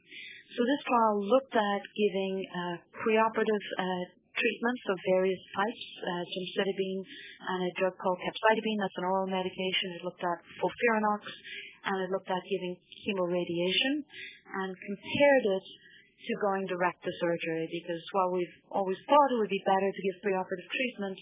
So 0.56 0.60
this 0.64 0.82
trial 0.88 1.16
looked 1.20 1.54
at 1.54 1.82
giving 1.92 2.34
uh, 2.48 2.76
preoperative 2.96 3.64
uh, 3.76 4.04
treatments 4.34 4.84
of 4.90 4.96
various 5.14 5.42
types, 5.54 5.84
uh, 6.02 6.22
gemcitabine 6.26 7.02
and 7.04 7.58
a 7.68 7.70
drug 7.78 7.94
called 8.00 8.18
capecitabine, 8.18 8.78
that's 8.80 8.98
an 8.98 9.06
oral 9.06 9.28
medication. 9.30 10.00
It 10.00 10.02
looked 10.02 10.24
at 10.24 10.38
FOLFIRINOX, 10.58 11.22
and 11.84 11.96
it 12.04 12.10
looked 12.10 12.30
at 12.30 12.42
giving 12.48 12.76
chemoradiation 13.04 14.04
and 14.64 14.70
compared 14.72 15.44
it 15.60 15.66
to 16.24 16.32
going 16.40 16.64
direct 16.64 17.04
to 17.04 17.12
surgery 17.20 17.68
because 17.68 18.00
while 18.16 18.32
we've 18.32 18.56
always 18.72 18.96
thought 19.04 19.32
it 19.32 19.38
would 19.40 19.52
be 19.52 19.62
better 19.68 19.90
to 19.92 20.00
give 20.00 20.16
preoperative 20.24 20.68
treatment, 20.72 21.18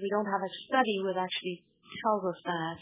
we 0.00 0.08
don't 0.08 0.28
have 0.32 0.40
a 0.40 0.52
study 0.68 0.96
that 1.12 1.20
actually 1.20 1.60
tells 2.04 2.24
us 2.24 2.40
that. 2.44 2.78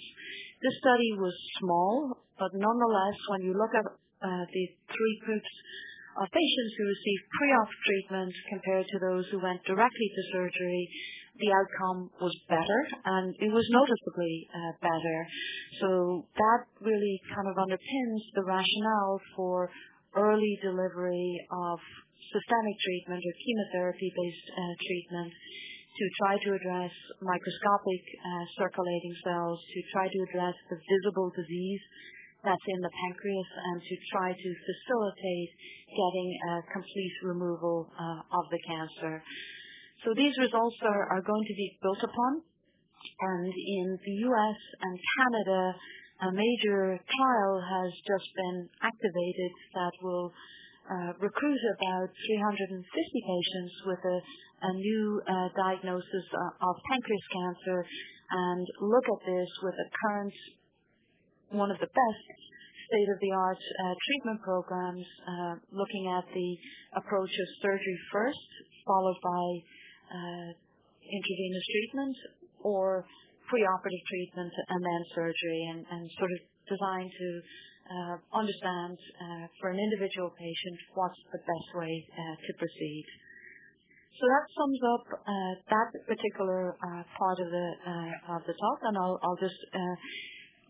This 0.62 0.76
study 0.78 1.10
was 1.18 1.34
small, 1.58 2.14
but 2.38 2.54
nonetheless, 2.54 3.18
when 3.34 3.42
you 3.42 3.54
look 3.58 3.74
at 3.74 3.86
uh, 3.86 4.44
the 4.46 4.64
three 4.86 5.16
groups 5.26 5.52
of 6.18 6.26
patients 6.30 6.72
who 6.78 6.84
received 6.90 7.24
pre-op 7.30 7.70
treatment 7.86 8.34
compared 8.50 8.86
to 8.90 8.98
those 8.98 9.24
who 9.30 9.38
went 9.38 9.62
directly 9.66 10.08
to 10.10 10.22
surgery, 10.34 10.82
the 11.38 11.50
outcome 11.54 12.10
was 12.20 12.34
better 12.50 12.80
and 13.04 13.34
it 13.38 13.50
was 13.54 13.66
noticeably 13.70 14.34
uh, 14.50 14.72
better. 14.82 15.18
So 15.80 15.88
that 16.34 16.60
really 16.82 17.16
kind 17.34 17.46
of 17.46 17.54
underpins 17.56 18.22
the 18.34 18.44
rationale 18.44 19.20
for 19.36 19.70
early 20.18 20.58
delivery 20.62 21.30
of 21.70 21.78
systemic 22.34 22.76
treatment 22.82 23.22
or 23.22 23.34
chemotherapy-based 23.38 24.48
uh, 24.50 24.74
treatment 24.82 25.30
to 25.30 26.04
try 26.22 26.34
to 26.38 26.50
address 26.54 26.94
microscopic 27.22 28.02
uh, 28.22 28.44
circulating 28.58 29.14
cells, 29.26 29.58
to 29.74 29.78
try 29.90 30.06
to 30.06 30.18
address 30.30 30.54
the 30.70 30.78
visible 30.78 31.30
disease 31.34 31.82
that's 32.46 32.66
in 32.70 32.80
the 32.86 32.92
pancreas, 32.94 33.50
and 33.66 33.82
to 33.82 33.94
try 34.14 34.30
to 34.30 34.48
facilitate 34.62 35.50
getting 35.90 36.28
a 36.54 36.54
complete 36.70 37.16
removal 37.26 37.90
of 37.98 38.44
the 38.54 38.60
cancer. 38.62 39.18
So 40.04 40.14
these 40.14 40.34
results 40.38 40.78
are, 40.86 41.22
going 41.22 41.44
to 41.50 41.56
be 41.58 41.78
built 41.82 41.98
upon, 41.98 42.32
and 42.38 43.50
in 43.50 43.98
the 43.98 44.14
U.S. 44.30 44.58
and 44.82 44.94
Canada, 44.94 45.74
a 46.22 46.30
major 46.30 46.98
trial 47.02 47.54
has 47.58 47.90
just 48.06 48.28
been 48.34 48.68
activated 48.82 49.52
that 49.74 49.94
will 50.02 50.30
uh, 50.86 51.12
recruit 51.18 51.62
about 51.74 52.08
350 52.14 52.78
patients 52.78 53.74
with 53.86 54.02
a, 54.06 54.18
new 54.74 55.22
uh, 55.26 55.48
diagnosis 55.54 56.26
uh, 56.30 56.68
of 56.70 56.74
pancreas 56.90 57.26
cancer 57.34 57.86
and 58.30 58.66
look 58.80 59.06
at 59.06 59.20
this 59.26 59.50
with 59.62 59.74
a 59.74 59.88
current, 60.02 60.34
one 61.50 61.70
of 61.70 61.78
the 61.78 61.86
best 61.90 62.24
state-of-the-art 62.88 63.58
treatment 64.06 64.40
programs, 64.42 65.04
looking 65.70 66.08
at 66.08 66.24
the 66.32 66.50
approach 66.96 67.28
of 67.30 67.48
surgery 67.60 67.98
first, 68.10 68.48
followed 68.86 69.20
by 69.22 69.44
intravenous 70.08 71.66
treatment, 71.72 72.16
or 72.62 73.04
preoperative 73.48 74.04
treatment 74.08 74.52
and 74.68 74.80
then 74.84 75.00
surgery 75.14 75.62
and, 75.72 76.04
sort 76.20 76.30
of 76.32 76.40
designed 76.68 77.12
to 77.16 77.28
uh, 77.88 78.16
understand 78.36 78.96
uh, 79.16 79.44
for 79.60 79.72
an 79.72 79.80
individual 79.80 80.28
patient 80.36 80.76
what's 80.92 81.16
the 81.32 81.40
best 81.40 81.68
way 81.72 81.88
uh, 82.12 82.36
to 82.36 82.50
proceed. 82.60 83.04
So 84.20 84.26
that 84.28 84.44
sums 84.52 84.80
up 84.92 85.04
uh, 85.14 85.52
that 85.72 85.88
particular 86.04 86.74
uh, 86.74 87.02
part 87.16 87.38
of 87.40 87.48
the 87.48 87.68
uh, 87.86 88.34
of 88.36 88.42
the 88.44 88.52
talk, 88.52 88.78
and 88.90 88.98
I'll, 88.98 89.16
I'll 89.22 89.38
just 89.40 89.56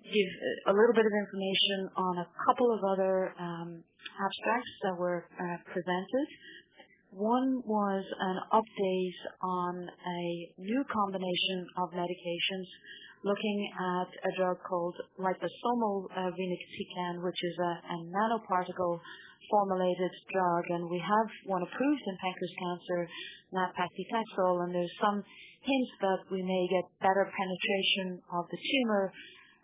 give 0.04 0.30
a 0.68 0.72
little 0.76 0.92
bit 0.92 1.08
of 1.08 1.14
information 1.16 1.78
on 1.96 2.14
a 2.22 2.26
couple 2.44 2.68
of 2.76 2.80
other 2.84 3.32
um, 3.40 3.82
abstracts 4.20 4.74
that 4.84 4.94
were 5.00 5.24
presented. 5.72 6.28
One 7.10 7.62
was 7.64 8.04
an 8.20 8.38
update 8.52 9.20
on 9.42 9.88
a 9.88 10.22
new 10.60 10.84
combination 10.92 11.66
of 11.78 11.90
medications 11.90 12.68
looking 13.24 13.70
at 13.72 14.08
a 14.28 14.36
drug 14.36 14.58
called 14.68 14.94
liposomal 15.18 16.06
uh, 16.12 16.30
irinotecan, 16.30 17.24
which 17.24 17.40
is 17.42 17.56
a, 17.58 17.72
a 17.80 17.96
nanoparticle 18.12 19.00
formulated 19.50 20.12
drug, 20.32 20.64
and 20.68 20.90
we 20.90 20.98
have 20.98 21.28
one 21.46 21.62
approved 21.62 22.02
in 22.06 22.16
pancreas 22.20 22.54
cancer, 22.60 23.08
nab-paclitaxel, 23.52 24.64
and 24.64 24.74
there's 24.74 24.92
some 25.00 25.24
hints 25.62 25.92
that 26.00 26.20
we 26.30 26.42
may 26.42 26.68
get 26.70 26.84
better 27.00 27.24
penetration 27.24 28.20
of 28.36 28.44
the 28.50 28.58
tumor 28.60 29.12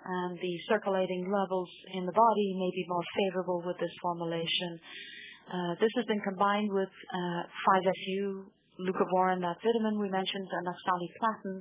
and 0.04 0.38
the 0.38 0.54
circulating 0.68 1.30
levels 1.32 1.68
in 1.92 2.04
the 2.04 2.12
body 2.12 2.48
may 2.56 2.70
be 2.74 2.84
more 2.88 3.04
favorable 3.16 3.62
with 3.64 3.76
this 3.78 3.92
formulation. 4.02 4.80
Uh, 5.44 5.76
this 5.76 5.92
has 5.96 6.06
been 6.06 6.20
combined 6.24 6.72
with 6.72 6.88
5-FU, 6.88 8.48
uh, 8.48 8.82
leucovorin, 8.82 9.40
that 9.44 9.60
vitamin 9.60 10.00
we 10.00 10.08
mentioned, 10.08 10.48
and 10.48 10.64
oxaliplatin, 10.66 11.60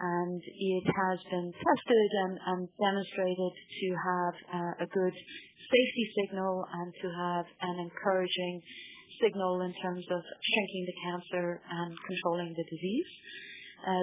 and 0.00 0.40
it 0.44 0.86
has 0.86 1.18
been 1.30 1.48
tested 1.50 2.10
and, 2.28 2.68
demonstrated 2.78 3.52
to 3.80 3.88
have 3.96 4.34
uh, 4.52 4.84
a 4.84 4.86
good 4.92 5.16
safety 5.16 6.04
signal 6.20 6.64
and 6.68 6.92
to 7.00 7.08
have 7.08 7.46
an 7.62 7.76
encouraging 7.80 8.60
signal 9.24 9.62
in 9.62 9.72
terms 9.82 10.04
of 10.12 10.20
shrinking 10.22 10.84
the 10.86 10.96
cancer 11.02 11.60
and 11.64 11.96
controlling 12.06 12.54
the 12.54 12.64
disease. 12.70 13.10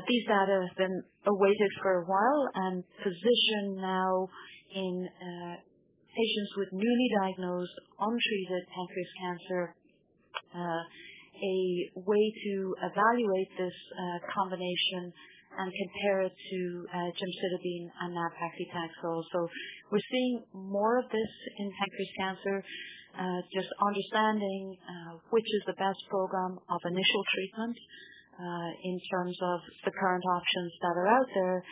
These 0.07 0.25
data 0.27 0.65
have 0.65 0.77
been 0.77 1.03
awaited 1.27 1.71
for 1.81 2.01
a 2.01 2.05
while 2.05 2.49
and 2.55 2.83
positioned 3.03 3.77
now 3.77 4.27
in 4.73 5.07
patients 6.15 6.51
with 6.57 6.69
newly 6.71 7.09
diagnosed 7.21 7.75
untreated 7.99 8.63
pancreas 8.71 9.11
cancer 9.19 9.75
uh, 10.55 10.83
a 11.35 11.59
way 12.07 12.25
to 12.31 12.55
evaluate 12.79 13.51
this 13.59 13.75
uh, 13.91 14.23
combination 14.31 15.11
and 15.59 15.67
compare 15.67 16.21
it 16.23 16.31
to 16.31 16.59
uh, 16.87 17.11
gemcitabine 17.11 17.87
and 18.01 18.15
nab-paclitaxel. 18.15 19.23
So 19.31 19.47
we're 19.91 20.07
seeing 20.11 20.43
more 20.53 20.99
of 20.99 21.05
this 21.11 21.31
in 21.59 21.71
pancreas 21.75 22.13
cancer, 22.19 22.63
just 23.51 23.67
understanding 23.83 24.75
which 25.31 25.47
is 25.47 25.63
the 25.67 25.75
best 25.79 25.99
program 26.09 26.59
of 26.67 26.79
initial 26.87 27.23
treatment 27.35 27.75
in 28.83 28.99
terms 29.11 29.37
of 29.43 29.59
the 29.85 29.91
current 29.91 30.23
options 30.27 30.71
that 30.83 30.95
are 30.99 31.07
out 31.07 31.29
there 31.35 31.63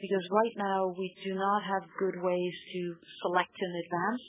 because 0.00 0.24
right 0.32 0.56
now 0.56 0.94
we 0.96 1.12
do 1.24 1.34
not 1.34 1.60
have 1.62 1.84
good 1.98 2.16
ways 2.22 2.54
to 2.72 2.80
select 3.22 3.52
in 3.52 3.70
advance 3.84 4.24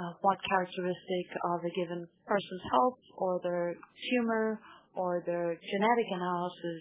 uh, 0.00 0.12
what 0.22 0.38
characteristic 0.48 1.26
of 1.44 1.60
a 1.60 1.70
given 1.76 2.06
person's 2.26 2.64
health 2.72 3.00
or 3.18 3.40
their 3.42 3.74
tumor 4.10 4.60
or 4.94 5.22
their 5.26 5.54
genetic 5.54 6.08
analysis 6.10 6.80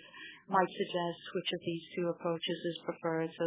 might 0.49 0.69
suggest 0.69 1.19
which 1.35 1.49
of 1.53 1.61
these 1.61 1.83
two 1.95 2.07
approaches 2.09 2.59
is 2.65 2.77
preferred. 2.85 3.29
So 3.37 3.45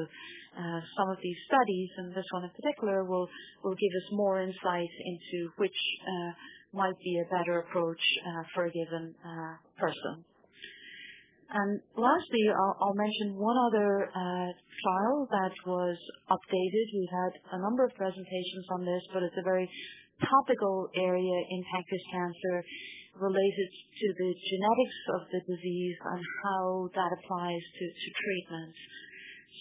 uh, 0.55 0.81
some 0.97 1.11
of 1.11 1.19
these 1.23 1.37
studies, 1.51 1.91
and 1.99 2.15
this 2.15 2.27
one 2.31 2.45
in 2.45 2.51
particular, 2.51 3.05
will, 3.05 3.27
will 3.65 3.75
give 3.75 3.91
us 3.91 4.09
more 4.13 4.41
insight 4.41 4.93
into 5.07 5.51
which 5.57 5.79
uh, 6.07 6.31
might 6.79 6.99
be 7.03 7.19
a 7.19 7.27
better 7.27 7.59
approach 7.61 8.01
for 8.55 8.67
a 8.67 8.71
given 8.71 9.15
person. 9.79 10.25
And 11.53 11.85
lastly, 12.01 12.49
I'll, 12.49 12.97
mention 12.97 13.37
one 13.37 13.59
other 13.69 14.09
uh, 14.09 14.49
trial 14.57 15.29
that 15.29 15.53
was 15.69 15.97
updated. 16.33 16.85
We've 16.97 17.17
had 17.29 17.33
a 17.53 17.59
number 17.61 17.85
of 17.85 17.93
presentations 17.93 18.65
on 18.73 18.89
this, 18.89 19.05
but 19.13 19.21
it's 19.21 19.37
a 19.37 19.45
very 19.45 19.69
topical 20.17 20.89
area 20.97 21.37
in 21.53 21.61
pancreas 21.69 22.07
cancer 22.09 22.57
related 23.21 23.69
to 23.69 24.07
the 24.17 24.31
genetics 24.33 24.99
of 25.13 25.21
the 25.29 25.41
disease 25.45 25.97
and 26.17 26.21
how 26.41 26.89
that 26.97 27.13
applies 27.21 27.61
to, 27.61 27.85
treatment. 28.01 28.73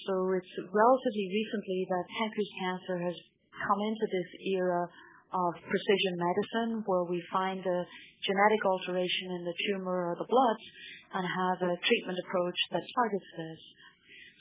So 0.08 0.32
it's 0.32 0.56
relatively 0.72 1.28
recently 1.28 1.82
that 1.92 2.04
pancreas 2.08 2.54
cancer 2.56 2.96
has 3.04 3.18
come 3.52 3.80
into 3.84 4.06
this 4.08 4.30
era 4.56 4.88
of 5.36 5.52
precision 5.60 6.16
medicine 6.16 6.72
where 6.88 7.04
we 7.04 7.20
find 7.32 7.60
a 7.60 7.80
genetic 8.24 8.62
alteration 8.64 9.36
in 9.40 9.44
the 9.44 9.56
tumor 9.68 10.12
or 10.12 10.16
the 10.16 10.28
blood 10.28 10.60
and 11.14 11.24
have 11.28 11.60
a 11.62 11.80
treatment 11.86 12.20
approach 12.24 12.60
that 12.72 12.84
targets 12.96 13.30
this. 13.38 13.62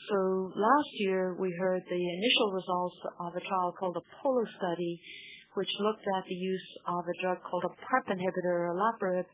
So 0.09 0.53
last 0.57 0.91
year 0.99 1.37
we 1.39 1.53
heard 1.61 1.83
the 1.85 2.03
initial 2.03 2.53
results 2.53 2.97
of 3.21 3.37
a 3.37 3.43
trial 3.47 3.75
called 3.79 3.97
the 3.97 4.07
POLO 4.23 4.45
study, 4.57 5.01
which 5.55 5.69
looked 5.81 6.07
at 6.17 6.25
the 6.27 6.35
use 6.35 6.69
of 6.89 7.05
a 7.05 7.17
drug 7.23 7.39
called 7.43 7.65
a 7.69 7.75
PARP 7.85 8.07
inhibitor, 8.09 8.71
olaparib, 8.73 9.27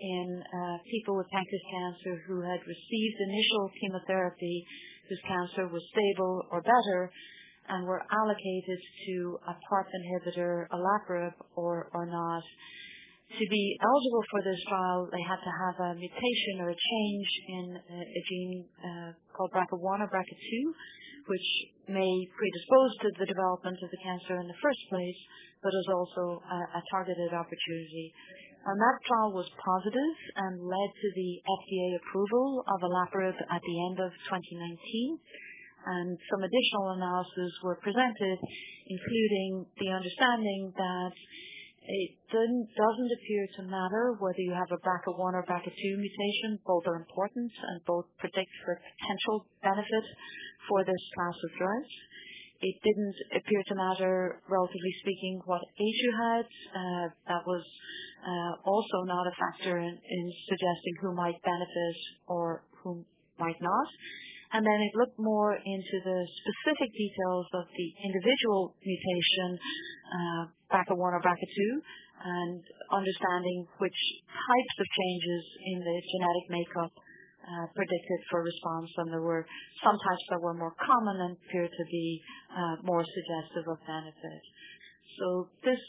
in 0.00 0.42
uh, 0.42 0.78
people 0.90 1.16
with 1.16 1.28
pancreas 1.28 1.62
cancer 1.68 2.22
who 2.26 2.40
had 2.40 2.60
received 2.64 3.16
initial 3.20 3.70
chemotherapy, 3.80 4.64
whose 5.08 5.20
cancer 5.28 5.68
was 5.68 5.82
stable 5.92 6.42
or 6.50 6.62
better, 6.62 7.12
and 7.68 7.86
were 7.86 8.02
allocated 8.10 8.80
to 9.06 9.38
a 9.46 9.54
PARP 9.68 9.86
inhibitor, 9.92 10.66
olaparib, 10.72 11.32
or 11.54 12.06
not. 12.06 12.42
To 13.30 13.44
be 13.46 13.78
eligible 13.78 14.24
for 14.26 14.42
this 14.42 14.58
trial, 14.66 15.06
they 15.14 15.22
had 15.22 15.38
to 15.38 15.52
have 15.54 15.76
a 15.78 15.90
mutation 15.94 16.54
or 16.58 16.74
a 16.74 16.74
change 16.74 17.30
in 17.46 17.64
a, 17.78 18.20
gene 18.26 18.66
uh, 18.82 19.10
called 19.30 19.54
BRCA1 19.54 20.02
or 20.02 20.10
BRCA2, 20.10 20.50
which 21.30 21.48
may 21.86 22.10
predispose 22.34 22.92
to 23.06 23.08
the 23.22 23.30
development 23.30 23.78
of 23.78 23.88
the 23.94 24.02
cancer 24.02 24.34
in 24.34 24.50
the 24.50 24.58
first 24.58 24.82
place, 24.90 25.20
but 25.62 25.70
is 25.70 25.88
also 25.94 26.42
a, 26.42 26.58
a 26.74 26.82
targeted 26.90 27.30
opportunity. 27.30 28.10
And 28.66 28.76
that 28.76 28.98
trial 29.06 29.30
was 29.30 29.46
positive 29.62 30.16
and 30.34 30.66
led 30.66 30.90
to 30.90 31.08
the 31.14 31.30
FDA 31.46 31.86
approval 32.02 32.66
of 32.66 32.82
olaparib 32.82 33.38
at 33.38 33.62
the 33.62 33.76
end 33.88 33.98
of 34.02 34.10
2019 34.26 35.22
and 35.86 36.18
some 36.28 36.44
additional 36.44 36.92
analyses 36.92 37.52
were 37.64 37.80
presented, 37.80 38.36
including 38.84 39.64
the 39.80 39.88
understanding 39.88 40.72
that 40.76 41.12
it 41.90 42.12
doesn't 42.30 43.10
appear 43.18 43.44
to 43.58 43.62
matter 43.66 44.14
whether 44.22 44.38
you 44.38 44.54
have 44.54 44.70
a 44.70 44.78
BRCA1 44.78 45.32
or 45.34 45.42
BRCA2 45.42 45.98
mutation. 45.98 46.58
Both 46.64 46.86
are 46.86 46.96
important 46.96 47.50
and 47.50 47.84
both 47.84 48.06
predict 48.18 48.50
for 48.64 48.78
potential 48.78 49.46
benefit 49.62 50.04
for 50.68 50.84
this 50.84 51.02
class 51.18 51.34
of 51.34 51.50
drugs. 51.58 51.92
It 52.62 52.76
didn't 52.84 53.16
appear 53.42 53.62
to 53.66 53.74
matter, 53.74 54.42
relatively 54.46 54.94
speaking, 55.00 55.40
what 55.46 55.62
age 55.62 55.98
you 56.04 56.12
had. 56.14 56.44
Uh, 56.44 57.06
that 57.26 57.42
was 57.46 57.64
uh, 58.22 58.52
also 58.68 58.98
not 59.06 59.26
a 59.26 59.34
factor 59.34 59.78
in, 59.78 59.90
in 59.90 60.24
suggesting 60.46 60.94
who 61.00 61.14
might 61.14 61.42
benefit 61.42 61.96
or 62.28 62.62
who 62.84 63.04
might 63.38 63.60
not 63.60 63.88
and 64.52 64.66
then 64.66 64.80
it 64.82 64.98
looked 64.98 65.18
more 65.18 65.54
into 65.54 65.96
the 66.02 66.18
specific 66.26 66.90
details 66.90 67.46
of 67.54 67.70
the 67.70 67.88
individual 68.02 68.74
mutation, 68.82 69.58
uh, 70.70 70.76
BRCA1 70.76 71.10
or 71.14 71.22
BRCA2, 71.22 71.58
and 72.24 72.62
understanding 72.92 73.66
which 73.78 74.00
types 74.28 74.74
of 74.78 74.86
changes 74.86 75.44
in 75.66 75.78
the 75.80 75.96
genetic 76.00 76.46
makeup 76.50 76.92
uh, 77.40 77.66
predicted 77.74 78.20
for 78.30 78.44
response, 78.44 78.90
and 78.98 79.10
there 79.10 79.24
were 79.24 79.46
some 79.82 79.96
types 79.96 80.24
that 80.30 80.40
were 80.40 80.54
more 80.54 80.74
common 80.78 81.16
and 81.20 81.36
appeared 81.48 81.72
to 81.72 81.84
be 81.90 82.20
uh, 82.52 82.76
more 82.84 83.02
suggestive 83.02 83.64
of 83.66 83.78
benefit. 83.86 84.42
So 85.18 85.48
this 85.64 85.80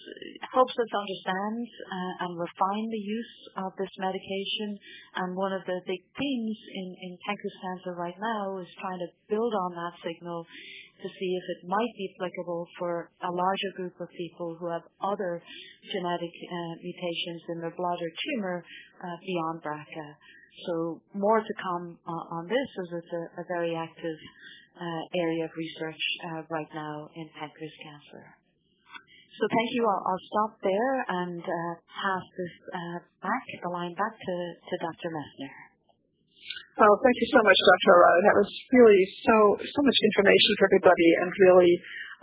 helps 0.52 0.74
us 0.76 0.92
understand 0.92 1.64
uh, 1.64 2.26
and 2.26 2.32
refine 2.36 2.88
the 2.90 3.04
use 3.06 3.36
of 3.64 3.72
this 3.78 3.92
medication. 4.00 4.76
And 5.16 5.38
one 5.38 5.54
of 5.54 5.64
the 5.64 5.80
big 5.86 6.02
themes 6.18 6.58
in, 6.74 6.88
in 7.00 7.12
pancreas 7.24 7.58
cancer 7.62 7.94
right 7.96 8.18
now 8.18 8.58
is 8.60 8.68
trying 8.82 9.00
to 9.00 9.10
build 9.30 9.54
on 9.54 9.72
that 9.78 9.96
signal 10.04 10.44
to 11.02 11.10
see 11.10 11.32
if 11.36 11.46
it 11.58 11.68
might 11.68 11.94
be 11.98 12.14
applicable 12.16 12.68
for 12.78 13.10
a 13.26 13.32
larger 13.32 13.72
group 13.76 13.96
of 14.00 14.08
people 14.18 14.56
who 14.60 14.70
have 14.70 14.86
other 15.02 15.42
genetic 15.92 16.30
uh, 16.30 16.74
mutations 16.82 17.42
in 17.50 17.58
their 17.62 17.74
bladder 17.74 18.12
tumor 18.22 18.64
uh, 19.04 19.18
beyond 19.26 19.62
BRCA. 19.66 20.10
So 20.68 21.02
more 21.16 21.40
to 21.40 21.54
come 21.58 21.98
uh, 22.06 22.38
on 22.38 22.48
this 22.48 22.70
as 22.86 23.02
it's 23.02 23.14
a, 23.40 23.46
very 23.48 23.76
active 23.76 24.20
area 25.14 25.46
of 25.46 25.52
research 25.54 26.02
right 26.50 26.70
now 26.74 27.10
in 27.16 27.30
pancreas 27.38 27.76
cancer. 27.84 28.24
So 29.38 29.44
thank 29.46 29.70
you. 29.78 29.86
I'll, 29.86 30.26
stop 30.32 30.58
there 30.64 30.96
and 31.08 31.42
pass 31.42 32.26
this 32.38 32.56
back, 33.22 33.44
the 33.64 33.70
line 33.70 33.94
back 33.94 34.16
to 34.18 34.76
Dr. 34.82 35.10
Messner. 35.12 35.71
Oh, 36.82 36.96
thank 37.04 37.18
you 37.20 37.30
so 37.30 37.42
much, 37.46 37.60
Dr. 37.60 37.92
Arata. 37.94 38.20
That 38.26 38.38
was 38.42 38.52
really 38.74 39.04
so 39.28 39.36
so 39.62 39.80
much 39.86 40.00
information 40.02 40.52
for 40.58 40.66
everybody, 40.72 41.10
and 41.22 41.30
really, 41.30 41.72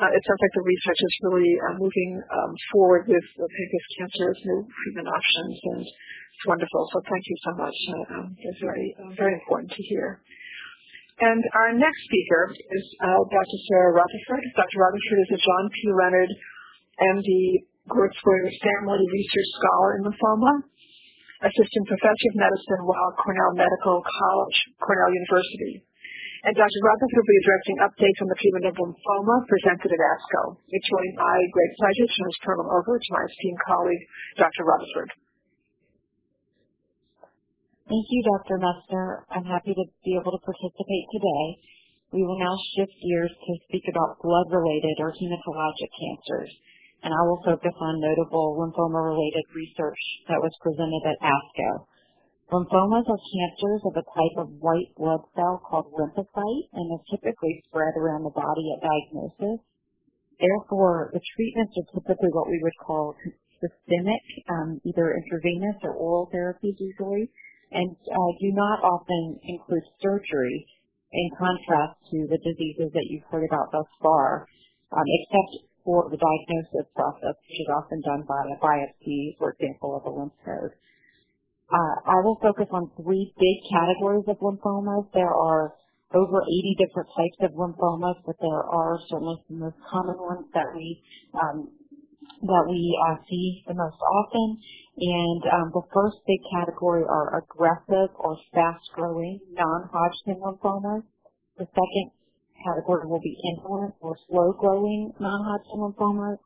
uh, 0.03 0.11
it 0.11 0.21
sounds 0.25 0.43
like 0.43 0.55
the 0.57 0.67
research 0.67 1.01
is 1.01 1.15
really 1.29 1.53
uh, 1.69 1.75
moving 1.79 2.11
um, 2.19 2.53
forward 2.75 3.07
with 3.07 3.27
pancreas 3.39 3.89
cancer 4.01 4.27
as 4.35 4.41
new 4.43 4.61
treatment 4.67 5.09
options, 5.13 5.55
and 5.77 5.83
it's 5.85 6.45
wonderful. 6.49 6.83
So 6.91 6.99
thank 7.07 7.25
you 7.29 7.37
so 7.47 7.53
much. 7.61 7.79
Uh, 7.93 8.15
um, 8.19 8.27
it's 8.35 8.63
very 8.63 8.89
uh, 8.99 9.13
very 9.15 9.39
important 9.39 9.71
to 9.71 9.83
hear. 9.95 10.23
And 11.19 11.43
our 11.55 11.75
next 11.75 11.99
speaker 12.07 12.55
is 12.55 12.85
uh, 13.03 13.23
Dr. 13.27 13.59
Sarah 13.71 13.91
Rutherford. 13.91 14.43
Dr. 14.55 14.79
Rutherford 14.79 15.19
is 15.27 15.31
a 15.35 15.41
John 15.43 15.65
P. 15.67 15.79
Leonard 15.91 16.31
MD 17.19 17.31
Grutzberg 17.91 18.47
Family 18.63 19.03
Research 19.03 19.51
Scholar 19.59 19.99
in 19.99 20.01
Lymphoma, 20.07 20.63
Assistant 21.39 21.87
Professor 21.87 22.29
of 22.35 22.43
Medicine 22.51 22.83
at 22.83 23.15
Cornell 23.23 23.55
Medical 23.55 24.03
College, 24.03 24.59
Cornell 24.83 25.15
University. 25.15 25.87
And 26.43 26.55
Dr. 26.55 26.81
Rutherford 26.83 27.15
will 27.15 27.31
be 27.31 27.39
addressing 27.43 27.79
updates 27.79 28.19
on 28.23 28.29
the 28.31 28.39
treatment 28.43 28.67
of 28.71 28.75
lymphoma 28.75 29.37
presented 29.47 29.91
at 29.95 30.03
ASCO. 30.03 30.59
It's 30.71 30.91
really 30.91 31.15
my 31.15 31.39
great 31.55 31.73
pleasure 31.79 32.07
to 32.07 32.15
turn 32.15 32.27
this 32.27 32.43
program 32.43 32.71
over 32.75 32.99
to 32.99 33.11
my 33.15 33.23
esteemed 33.23 33.63
colleague, 33.71 34.05
Dr. 34.35 34.67
Rutherford. 34.67 35.11
Thank 37.87 38.07
you, 38.11 38.21
Dr. 38.27 38.59
Messner. 38.59 39.23
I'm 39.31 39.47
happy 39.47 39.79
to 39.79 39.85
be 40.03 40.19
able 40.19 40.35
to 40.35 40.43
participate 40.43 41.07
today. 41.15 41.47
We 42.11 42.27
will 42.27 42.39
now 42.39 42.55
shift 42.75 42.99
gears 42.99 43.31
to 43.31 43.53
speak 43.71 43.87
about 43.95 44.19
blood-related 44.27 44.97
or 44.99 45.15
hematologic 45.15 45.91
cancers 46.03 46.51
and 47.03 47.15
I 47.15 47.23
will 47.27 47.43
focus 47.45 47.75
on 47.79 48.03
notable 48.03 48.59
lymphoma-related 48.59 49.47
research 49.55 50.03
that 50.29 50.43
was 50.43 50.53
presented 50.63 51.03
at 51.07 51.23
ASCO. 51.23 51.87
Lymphomas 52.49 53.05
are 53.05 53.29
cancers 53.29 53.83
of 53.85 53.95
a 54.01 54.09
type 54.17 54.37
of 54.41 54.57
white 54.59 54.89
blood 54.97 55.21
cell 55.37 55.61
called 55.69 55.93
lymphocyte 55.93 56.67
and 56.73 56.87
are 56.91 57.05
typically 57.13 57.63
spread 57.69 57.93
around 58.01 58.25
the 58.25 58.33
body 58.33 58.73
at 58.73 58.81
diagnosis. 58.81 59.61
Therefore, 60.41 61.11
the 61.13 61.21
treatments 61.37 61.77
are 61.77 61.93
typically 61.93 62.31
what 62.33 62.49
we 62.49 62.59
would 62.63 62.79
call 62.81 63.15
systemic, 63.61 64.25
um, 64.49 64.81
either 64.87 65.19
intravenous 65.19 65.77
or 65.83 65.93
oral 65.93 66.31
therapies 66.33 66.79
usually, 66.79 67.29
and 67.71 67.91
uh, 67.93 68.31
do 68.41 68.49
not 68.55 68.81
often 68.83 69.39
include 69.45 69.83
surgery 70.01 70.67
in 71.13 71.31
contrast 71.37 72.01
to 72.11 72.27
the 72.31 72.39
diseases 72.39 72.91
that 72.93 73.07
you've 73.09 73.29
heard 73.31 73.45
about 73.45 73.73
thus 73.73 73.89
far, 74.01 74.47
um, 74.93 75.05
except 75.05 75.68
for 75.85 76.09
the 76.11 76.17
diagnosis 76.17 76.89
process, 76.95 77.37
which 77.47 77.61
is 77.61 77.69
often 77.75 78.01
done 78.03 78.23
by 78.27 78.43
a 78.49 78.59
biopsy, 78.61 79.37
for 79.39 79.53
example, 79.53 79.97
of 79.97 80.05
a 80.07 80.13
lymph 80.13 80.33
node. 80.47 80.75
Uh, 81.69 81.97
I 82.07 82.17
will 82.25 82.39
focus 82.41 82.67
on 82.73 82.91
three 82.97 83.33
big 83.37 83.59
categories 83.69 84.25
of 84.29 84.41
lymphomas. 84.41 85.07
There 85.13 85.35
are 85.35 85.75
over 86.15 86.41
80 86.41 86.77
different 86.81 87.09
types 87.13 87.39
of 87.45 87.53
lymphomas, 87.53 88.17
but 88.25 88.37
there 88.41 88.65
are 88.65 88.99
certainly 89.11 89.37
the 89.51 89.57
most 89.57 89.77
common 89.91 90.17
ones 90.17 90.47
that 90.55 90.73
we 90.75 91.03
um, 91.37 91.69
that 92.43 92.65
we 92.71 92.81
uh, 93.09 93.17
see 93.29 93.65
the 93.67 93.75
most 93.75 93.99
often. 94.01 94.59
And 94.97 95.43
um, 95.53 95.71
the 95.75 95.83
first 95.93 96.17
big 96.27 96.41
category 96.53 97.03
are 97.03 97.39
aggressive 97.39 98.11
or 98.17 98.37
fast-growing 98.55 99.41
non-Hodgkin 99.53 100.41
lymphomas. 100.41 101.03
The 101.59 101.67
second 101.67 102.11
category 102.65 103.07
will 103.07 103.21
be 103.21 103.37
indolent 103.55 103.95
or 104.01 104.17
slow-growing 104.29 105.13
non-Hodgkin 105.21 105.81
lymphomas. 105.81 106.39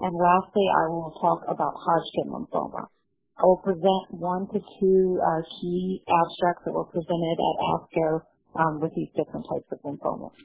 And 0.00 0.16
lastly, 0.16 0.66
I 0.72 0.88
will 0.88 1.12
talk 1.20 1.44
about 1.48 1.76
Hodgkin 1.76 2.32
lymphoma. 2.32 2.88
I 3.36 3.42
will 3.44 3.62
present 3.64 4.20
one 4.20 4.48
to 4.52 4.60
two 4.80 5.20
uh, 5.20 5.42
key 5.60 6.02
abstracts 6.08 6.64
that 6.64 6.72
were 6.72 6.88
presented 6.88 7.38
at 7.40 7.56
ASCO 7.72 8.20
um, 8.56 8.80
with 8.80 8.92
these 8.94 9.08
different 9.16 9.46
types 9.48 9.68
of 9.72 9.80
lymphomas. 9.80 10.36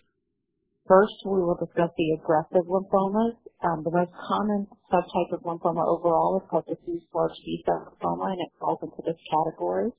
First, 0.87 1.17
we 1.25 1.41
will 1.41 1.57
discuss 1.57 1.89
the 1.97 2.11
aggressive 2.13 2.69
lymphomas. 2.69 3.35
Um, 3.63 3.83
the 3.83 3.91
most 3.91 4.11
common 4.15 4.67
subtype 4.93 5.33
of 5.33 5.41
lymphoma 5.41 5.81
overall 5.81 6.39
is 6.39 6.47
called 6.49 6.67
diffuse 6.69 7.03
large 7.13 7.33
B-cell 7.43 7.89
lymphoma, 7.89 8.31
and 8.31 8.41
it 8.41 8.51
falls 8.59 8.79
into 8.83 9.01
this 9.03 9.19
category. 9.27 9.91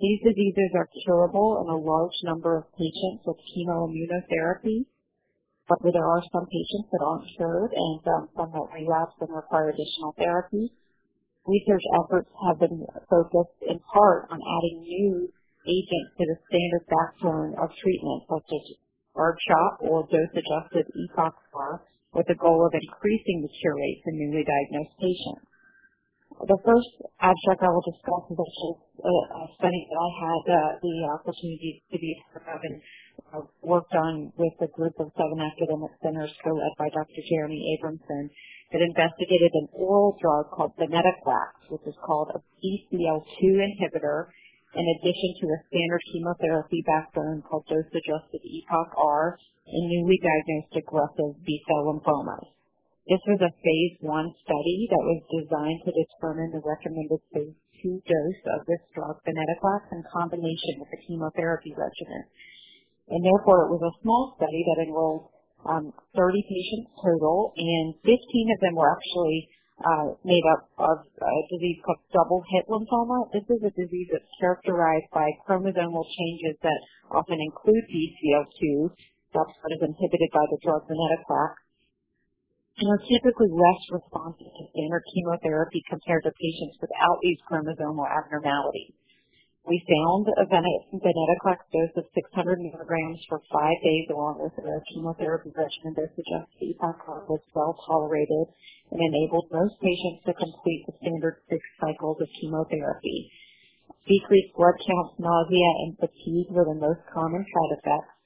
These 0.00 0.24
diseases 0.24 0.72
are 0.74 0.88
curable 1.04 1.60
in 1.60 1.68
a 1.68 1.76
large 1.76 2.16
number 2.24 2.56
of 2.56 2.72
patients 2.72 3.20
with 3.28 3.36
chemoimmunotherapy, 3.52 4.88
but 5.68 5.76
there 5.84 6.08
are 6.08 6.24
some 6.32 6.46
patients 6.48 6.88
that 6.88 7.04
aren't 7.04 7.28
cured 7.36 7.72
and 7.76 8.00
um, 8.08 8.28
some 8.32 8.48
that 8.48 8.72
relapse 8.72 9.20
and 9.20 9.28
require 9.28 9.68
additional 9.68 10.16
therapy. 10.16 10.72
Research 11.44 11.84
efforts 12.00 12.32
have 12.48 12.58
been 12.58 12.80
focused 13.12 13.60
in 13.60 13.76
part 13.92 14.24
on 14.32 14.40
adding 14.40 14.80
new 14.80 15.28
agents 15.68 16.16
to 16.16 16.24
the 16.24 16.38
standard 16.48 16.84
backbone 16.88 17.52
of 17.60 17.68
treatment, 17.76 18.24
such 18.24 18.48
as 18.56 18.64
R-CHOP 19.14 19.84
or 19.84 20.08
dose-adjusted 20.08 20.86
EPOCH 20.96 21.36
with 22.14 22.26
the 22.26 22.40
goal 22.40 22.64
of 22.64 22.72
increasing 22.72 23.42
the 23.44 23.52
cure 23.60 23.76
rates 23.76 24.04
in 24.06 24.16
newly 24.16 24.48
diagnosed 24.48 24.96
patients. 24.96 25.49
The 26.40 26.56
first 26.64 26.92
abstract 27.20 27.60
I 27.60 27.68
will 27.68 27.84
discuss 27.84 28.24
is 28.32 28.40
actually 28.40 28.76
a 28.96 29.44
study 29.60 29.82
that 29.92 29.98
I 30.00 30.10
had 30.24 30.42
uh, 30.48 30.58
the 30.80 30.94
opportunity 31.12 31.84
to 31.92 31.96
be 32.00 32.16
part 32.32 32.48
of 32.56 32.60
and 32.64 32.80
uh, 33.28 33.44
worked 33.60 33.92
on 33.92 34.32
with 34.40 34.56
a 34.64 34.72
group 34.72 34.96
of 35.04 35.12
seven 35.20 35.36
academic 35.36 35.92
centers 36.00 36.32
co-led 36.40 36.72
by 36.80 36.88
Dr. 36.96 37.20
Jeremy 37.28 37.60
Abramson 37.76 38.32
that 38.72 38.80
investigated 38.80 39.52
an 39.52 39.68
oral 39.76 40.16
drug 40.16 40.48
called 40.48 40.72
venetoclax, 40.80 41.68
which 41.68 41.84
is 41.84 41.96
called 42.00 42.32
a 42.32 42.40
BCL2 42.64 43.60
inhibitor 43.60 44.32
in 44.72 44.84
addition 44.96 45.30
to 45.44 45.46
a 45.52 45.60
standard 45.68 46.00
chemotherapy 46.08 46.80
backbone 46.88 47.44
called 47.44 47.68
dose-adjusted 47.68 48.40
EPOCH-R 48.40 49.36
in 49.68 49.82
newly 49.92 50.16
diagnosed 50.24 50.72
aggressive 50.72 51.36
B-cell 51.44 51.84
lymphomas. 51.84 52.48
This 53.10 53.26
was 53.26 53.42
a 53.42 53.50
phase 53.50 53.98
one 54.06 54.30
study 54.46 54.86
that 54.86 55.02
was 55.02 55.18
designed 55.34 55.82
to 55.82 55.90
determine 55.90 56.54
the 56.54 56.62
recommended 56.62 57.18
phase 57.34 57.58
two 57.82 57.98
dose 58.06 58.42
of 58.54 58.62
this 58.70 58.78
drug, 58.94 59.18
venetoclax, 59.26 59.90
in 59.90 60.06
combination 60.14 60.78
with 60.78 60.94
the 60.94 61.02
chemotherapy 61.02 61.74
regimen. 61.74 62.22
And 63.10 63.18
therefore, 63.26 63.66
it 63.66 63.74
was 63.74 63.82
a 63.82 63.98
small 64.06 64.38
study 64.38 64.62
that 64.62 64.86
enrolled 64.86 65.26
um, 65.66 65.90
30 66.14 66.38
patients 66.46 66.94
total, 67.02 67.50
and 67.58 67.98
15 68.06 68.14
of 68.14 68.58
them 68.62 68.78
were 68.78 68.94
actually 68.94 69.50
uh, 69.82 70.14
made 70.22 70.46
up 70.54 70.70
of 70.78 71.02
a 71.02 71.34
disease 71.50 71.82
called 71.82 71.98
double 72.14 72.46
hit 72.54 72.70
lymphoma. 72.70 73.26
This 73.34 73.50
is 73.50 73.58
a 73.66 73.74
disease 73.74 74.06
that's 74.14 74.30
characterized 74.38 75.10
by 75.10 75.26
chromosomal 75.50 76.06
changes 76.14 76.62
that 76.62 76.78
often 77.10 77.42
include 77.42 77.90
BCL2. 77.90 78.94
That's 79.34 79.54
what 79.66 79.74
is 79.74 79.82
inhibited 79.82 80.30
by 80.30 80.46
the 80.46 80.62
drug 80.62 80.86
venetoclax 80.86 81.58
are 82.88 83.04
typically 83.04 83.52
less 83.52 83.82
responsive 83.92 84.48
to 84.48 84.64
standard 84.72 85.04
chemotherapy 85.12 85.84
compared 85.84 86.24
to 86.24 86.32
patients 86.32 86.80
without 86.80 87.20
these 87.20 87.36
chromosomal 87.44 88.08
abnormalities. 88.08 88.96
We 89.68 89.76
found 89.84 90.24
a 90.40 90.48
venetoclax 90.48 91.60
dose 91.68 91.92
of 92.00 92.08
600 92.16 92.58
milligrams 92.64 93.20
for 93.28 93.44
five 93.52 93.76
days 93.84 94.08
along 94.08 94.40
with 94.40 94.56
a 94.56 94.80
chemotherapy 94.88 95.52
regimen 95.52 95.92
dose 95.92 96.16
adjusted 96.16 96.64
EPOCH 96.64 97.28
was 97.28 97.44
well 97.52 97.76
tolerated 97.84 98.48
and 98.90 99.00
enabled 99.04 99.52
most 99.52 99.76
patients 99.84 100.24
to 100.24 100.32
complete 100.32 100.86
the 100.88 100.96
standard 101.04 101.44
six 101.50 101.60
cycles 101.78 102.16
of 102.20 102.28
chemotherapy. 102.40 103.30
Decreased 104.08 104.56
blood 104.56 104.80
counts, 104.80 105.20
nausea, 105.20 105.70
and 105.84 105.98
fatigue 106.00 106.48
were 106.50 106.64
the 106.64 106.80
most 106.80 107.04
common 107.12 107.44
side 107.44 107.72
effects 107.76 108.19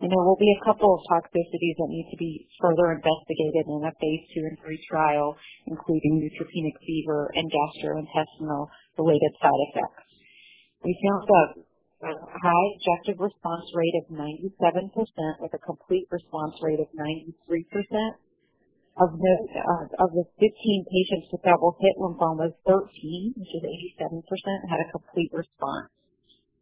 and 0.00 0.12
there 0.12 0.26
will 0.28 0.36
be 0.36 0.52
a 0.52 0.64
couple 0.64 0.92
of 0.92 1.00
toxicities 1.08 1.76
that 1.80 1.88
need 1.88 2.08
to 2.12 2.20
be 2.20 2.44
further 2.60 2.92
investigated 2.92 3.64
in 3.64 3.80
a 3.80 3.92
phase 3.96 4.24
two 4.36 4.44
and 4.44 4.56
three 4.60 4.80
trial, 4.92 5.36
including 5.66 6.20
neutropenic 6.20 6.76
fever 6.84 7.32
and 7.32 7.48
gastrointestinal 7.48 8.68
related 9.00 9.32
side 9.40 9.62
effects. 9.72 10.04
We 10.84 10.92
found 11.00 11.24
a, 11.32 11.42
high 12.04 12.66
objective 12.76 13.16
response 13.24 13.64
rate 13.72 13.96
of 14.04 14.12
97% 14.12 14.92
with 15.40 15.52
a 15.56 15.62
complete 15.64 16.06
response 16.12 16.54
rate 16.60 16.80
of 16.80 16.92
93%. 16.92 17.56
Of 18.96 19.12
the, 19.12 19.34
uh, 19.52 20.04
of 20.04 20.08
the 20.16 20.24
15 20.40 20.48
patients 20.88 21.28
with 21.28 21.44
double 21.44 21.76
hit 21.84 22.00
lymphomas, 22.00 22.56
13, 22.64 23.36
which 23.36 23.52
is 23.52 23.64
87%, 24.00 24.72
had 24.72 24.80
a 24.80 24.92
complete 24.92 25.28
response. 25.36 25.92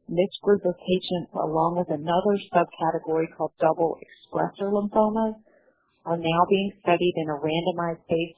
This 0.08 0.36
group 0.42 0.60
of 0.66 0.76
patients, 0.76 1.32
along 1.32 1.80
with 1.80 1.88
another 1.88 2.36
subcategory 2.52 3.24
called 3.36 3.56
double 3.58 3.96
expressor 4.04 4.68
lymphomas, 4.68 5.40
are 6.04 6.18
now 6.18 6.40
being 6.50 6.72
studied 6.82 7.14
in 7.16 7.30
a 7.30 7.40
randomized 7.40 8.04
phase 8.04 8.36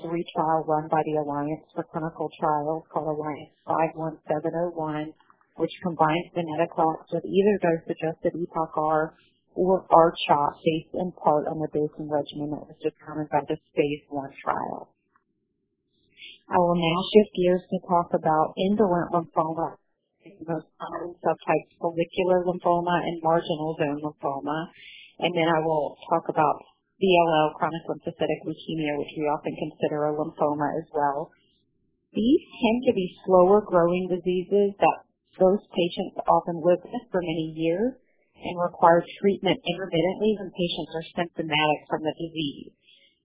three 0.00 0.24
trial 0.32 0.64
run 0.68 0.86
by 0.88 1.02
the 1.02 1.16
Alliance 1.18 1.66
for 1.74 1.82
Clinical 1.90 2.30
Trials 2.38 2.84
called 2.92 3.08
Alliance 3.18 3.50
51701, 3.66 5.12
which 5.56 5.74
combines 5.82 6.30
venetoclax 6.30 7.10
with 7.12 7.24
either 7.26 7.58
dose-adjusted 7.58 8.38
EPOCH-R 8.38 9.14
or 9.56 9.86
R-CHOP 9.90 10.54
based 10.64 10.94
in 10.94 11.10
part 11.18 11.48
on 11.48 11.58
the 11.58 11.66
dosing 11.74 12.08
regimen 12.08 12.54
that 12.54 12.62
was 12.62 12.78
determined 12.78 13.28
by 13.30 13.42
this 13.48 13.58
phase 13.74 14.06
one 14.08 14.30
trial. 14.38 14.94
I 16.48 16.56
will 16.58 16.78
now 16.78 16.98
shift 17.10 17.34
gears 17.34 17.62
to 17.68 17.78
talk 17.88 18.14
about 18.14 18.54
indolent 18.56 19.10
lymphoma 19.10 19.74
subtypes, 20.36 21.72
follicular 21.80 22.44
lymphoma 22.44 22.96
and 23.04 23.22
marginal 23.22 23.76
zone 23.78 24.00
lymphoma. 24.02 24.68
And 25.18 25.34
then 25.34 25.48
I 25.48 25.60
will 25.64 25.96
talk 26.10 26.28
about 26.28 26.62
CLL, 26.98 27.54
chronic 27.54 27.82
lymphocytic 27.86 28.40
leukemia, 28.42 28.98
which 28.98 29.14
we 29.16 29.24
often 29.30 29.54
consider 29.54 30.06
a 30.06 30.14
lymphoma 30.14 30.68
as 30.78 30.86
well. 30.92 31.30
These 32.12 32.42
tend 32.62 32.78
to 32.88 32.92
be 32.94 33.14
slower 33.26 33.60
growing 33.62 34.08
diseases 34.10 34.74
that 34.80 34.98
those 35.38 35.62
patients 35.70 36.18
often 36.26 36.58
live 36.58 36.82
with 36.82 37.04
for 37.10 37.22
many 37.22 37.54
years 37.54 37.94
and 38.34 38.54
require 38.58 39.04
treatment 39.20 39.58
intermittently 39.62 40.34
when 40.38 40.50
patients 40.50 40.92
are 40.94 41.06
symptomatic 41.14 41.80
from 41.90 42.02
the 42.02 42.14
disease. 42.18 42.74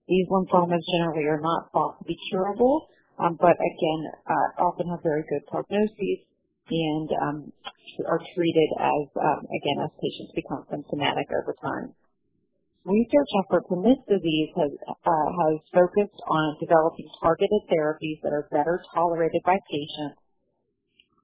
These 0.07 0.27
lymphomas 0.29 0.83
generally 0.93 1.25
are 1.25 1.41
not 1.41 1.71
thought 1.71 1.97
to 1.97 2.05
be 2.05 2.17
curable, 2.29 2.89
um, 3.17 3.37
but 3.39 3.55
again, 3.55 4.01
uh, 4.25 4.47
often 4.61 4.89
have 4.89 5.01
very 5.01 5.23
good 5.29 5.45
prognoses 5.49 6.25
and 6.69 7.09
um, 7.21 7.37
are 8.07 8.21
treated 8.35 8.69
as, 8.79 9.05
um, 9.19 9.41
again, 9.45 9.77
as 9.83 9.91
patients 9.99 10.31
become 10.35 10.65
symptomatic 10.69 11.27
over 11.29 11.53
time. 11.59 11.93
Research 12.83 13.31
efforts 13.43 13.67
in 13.71 13.79
this 13.79 14.01
disease 14.11 14.51
has, 14.59 14.71
uh, 14.91 15.29
has 15.31 15.55
focused 15.71 16.19
on 16.27 16.57
developing 16.59 17.07
targeted 17.23 17.63
therapies 17.71 18.19
that 18.23 18.35
are 18.35 18.47
better 18.51 18.83
tolerated 18.93 19.39
by 19.45 19.55
patients 19.71 20.19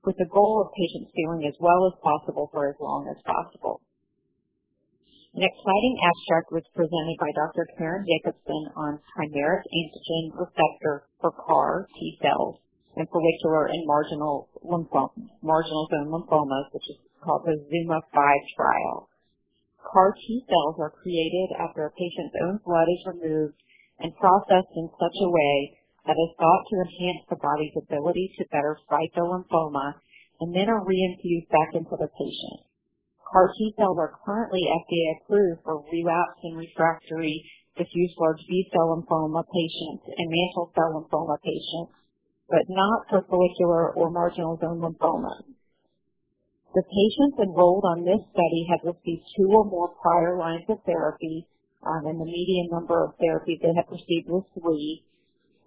with 0.06 0.16
the 0.16 0.32
goal 0.32 0.64
of 0.64 0.72
patients 0.72 1.12
feeling 1.12 1.44
as 1.44 1.56
well 1.60 1.92
as 1.92 2.00
possible 2.00 2.48
for 2.54 2.70
as 2.70 2.76
long 2.80 3.12
as 3.12 3.20
possible. 3.28 3.82
An 5.36 5.44
exciting 5.44 5.96
abstract 6.00 6.50
was 6.52 6.64
presented 6.74 7.18
by 7.20 7.30
Dr. 7.36 7.68
Caron 7.78 8.08
Jacobson 8.08 8.72
on 8.76 9.00
chimeric 9.14 9.62
antigen 9.68 10.32
receptor 10.34 11.06
for 11.20 11.32
CAR 11.32 11.88
T 11.94 12.18
cells 12.24 12.58
and 12.96 13.08
follicular 13.10 13.68
and 13.68 13.86
marginal 13.86 14.50
lymphoma, 14.64 15.14
marginal 15.42 15.88
zone 15.92 16.10
lymphomas, 16.10 16.74
which 16.74 16.90
is 16.90 16.98
called 17.24 17.44
the 17.46 17.58
ZUMA-5 17.70 18.30
trial. 18.56 19.10
CAR 19.80 20.14
T 20.14 20.46
cells 20.48 20.76
are 20.80 20.94
created 21.02 21.50
after 21.58 21.86
a 21.86 21.92
patient's 21.92 22.36
own 22.44 22.60
blood 22.66 22.88
is 22.90 23.06
removed 23.08 23.56
and 24.00 24.16
processed 24.16 24.74
in 24.76 24.90
such 25.00 25.18
a 25.22 25.30
way 25.30 25.78
that 26.06 26.18
is 26.18 26.36
thought 26.38 26.64
to 26.70 26.82
enhance 26.82 27.24
the 27.30 27.42
body's 27.42 27.76
ability 27.76 28.34
to 28.38 28.52
better 28.52 28.78
fight 28.90 29.12
the 29.16 29.22
lymphoma 29.22 30.00
and 30.40 30.56
then 30.56 30.70
are 30.70 30.86
reinfused 30.86 31.50
back 31.50 31.74
into 31.74 31.96
the 32.00 32.08
patient. 32.08 32.60
CAR 33.32 33.54
T 33.54 33.74
cells 33.78 33.98
are 34.00 34.18
currently 34.26 34.66
FDA 34.66 35.22
approved 35.22 35.62
for 35.64 35.86
relapsed 35.92 36.44
and 36.44 36.58
refractory 36.58 37.46
diffuse 37.78 38.16
large 38.18 38.42
B-cell 38.48 38.90
lymphoma 38.90 39.46
patients 39.48 40.04
and 40.18 40.28
mantle 40.28 40.72
cell 40.74 40.92
lymphoma 40.98 41.38
patients 41.44 41.94
but 42.50 42.66
not 42.68 43.06
for 43.10 43.22
follicular 43.30 43.94
or 43.94 44.10
marginal 44.10 44.58
zone 44.58 44.82
lymphoma. 44.82 45.46
The 46.74 46.84
patients 46.84 47.38
enrolled 47.42 47.86
on 47.86 48.06
this 48.06 48.22
study 48.30 48.68
had 48.70 48.86
received 48.86 49.26
two 49.38 49.50
or 49.50 49.66
more 49.66 49.90
prior 50.02 50.38
lines 50.38 50.66
of 50.70 50.82
therapy, 50.86 51.48
um, 51.82 52.06
and 52.06 52.20
the 52.20 52.26
median 52.26 52.70
number 52.72 53.04
of 53.04 53.18
therapies 53.18 53.62
they 53.62 53.74
had 53.74 53.90
received 53.90 54.30
was 54.30 54.46
three. 54.54 55.04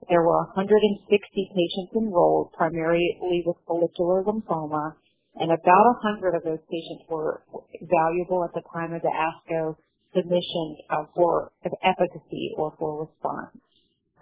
There 0.08 0.22
were 0.22 0.46
160 0.54 1.06
patients 1.54 1.94
enrolled, 1.94 2.52
primarily 2.52 3.42
with 3.46 3.56
follicular 3.66 4.22
lymphoma, 4.22 4.94
and 5.36 5.50
about 5.50 5.86
100 6.02 6.34
of 6.34 6.42
those 6.44 6.62
patients 6.70 7.04
were 7.08 7.42
valuable 7.80 8.44
at 8.44 8.54
the 8.54 8.62
time 8.72 8.92
of 8.92 9.02
the 9.02 9.10
ASCO 9.10 9.76
submission 10.14 10.76
uh, 10.90 11.04
for 11.14 11.52
efficacy 11.82 12.54
or 12.56 12.74
for 12.78 13.06
response. 13.06 13.56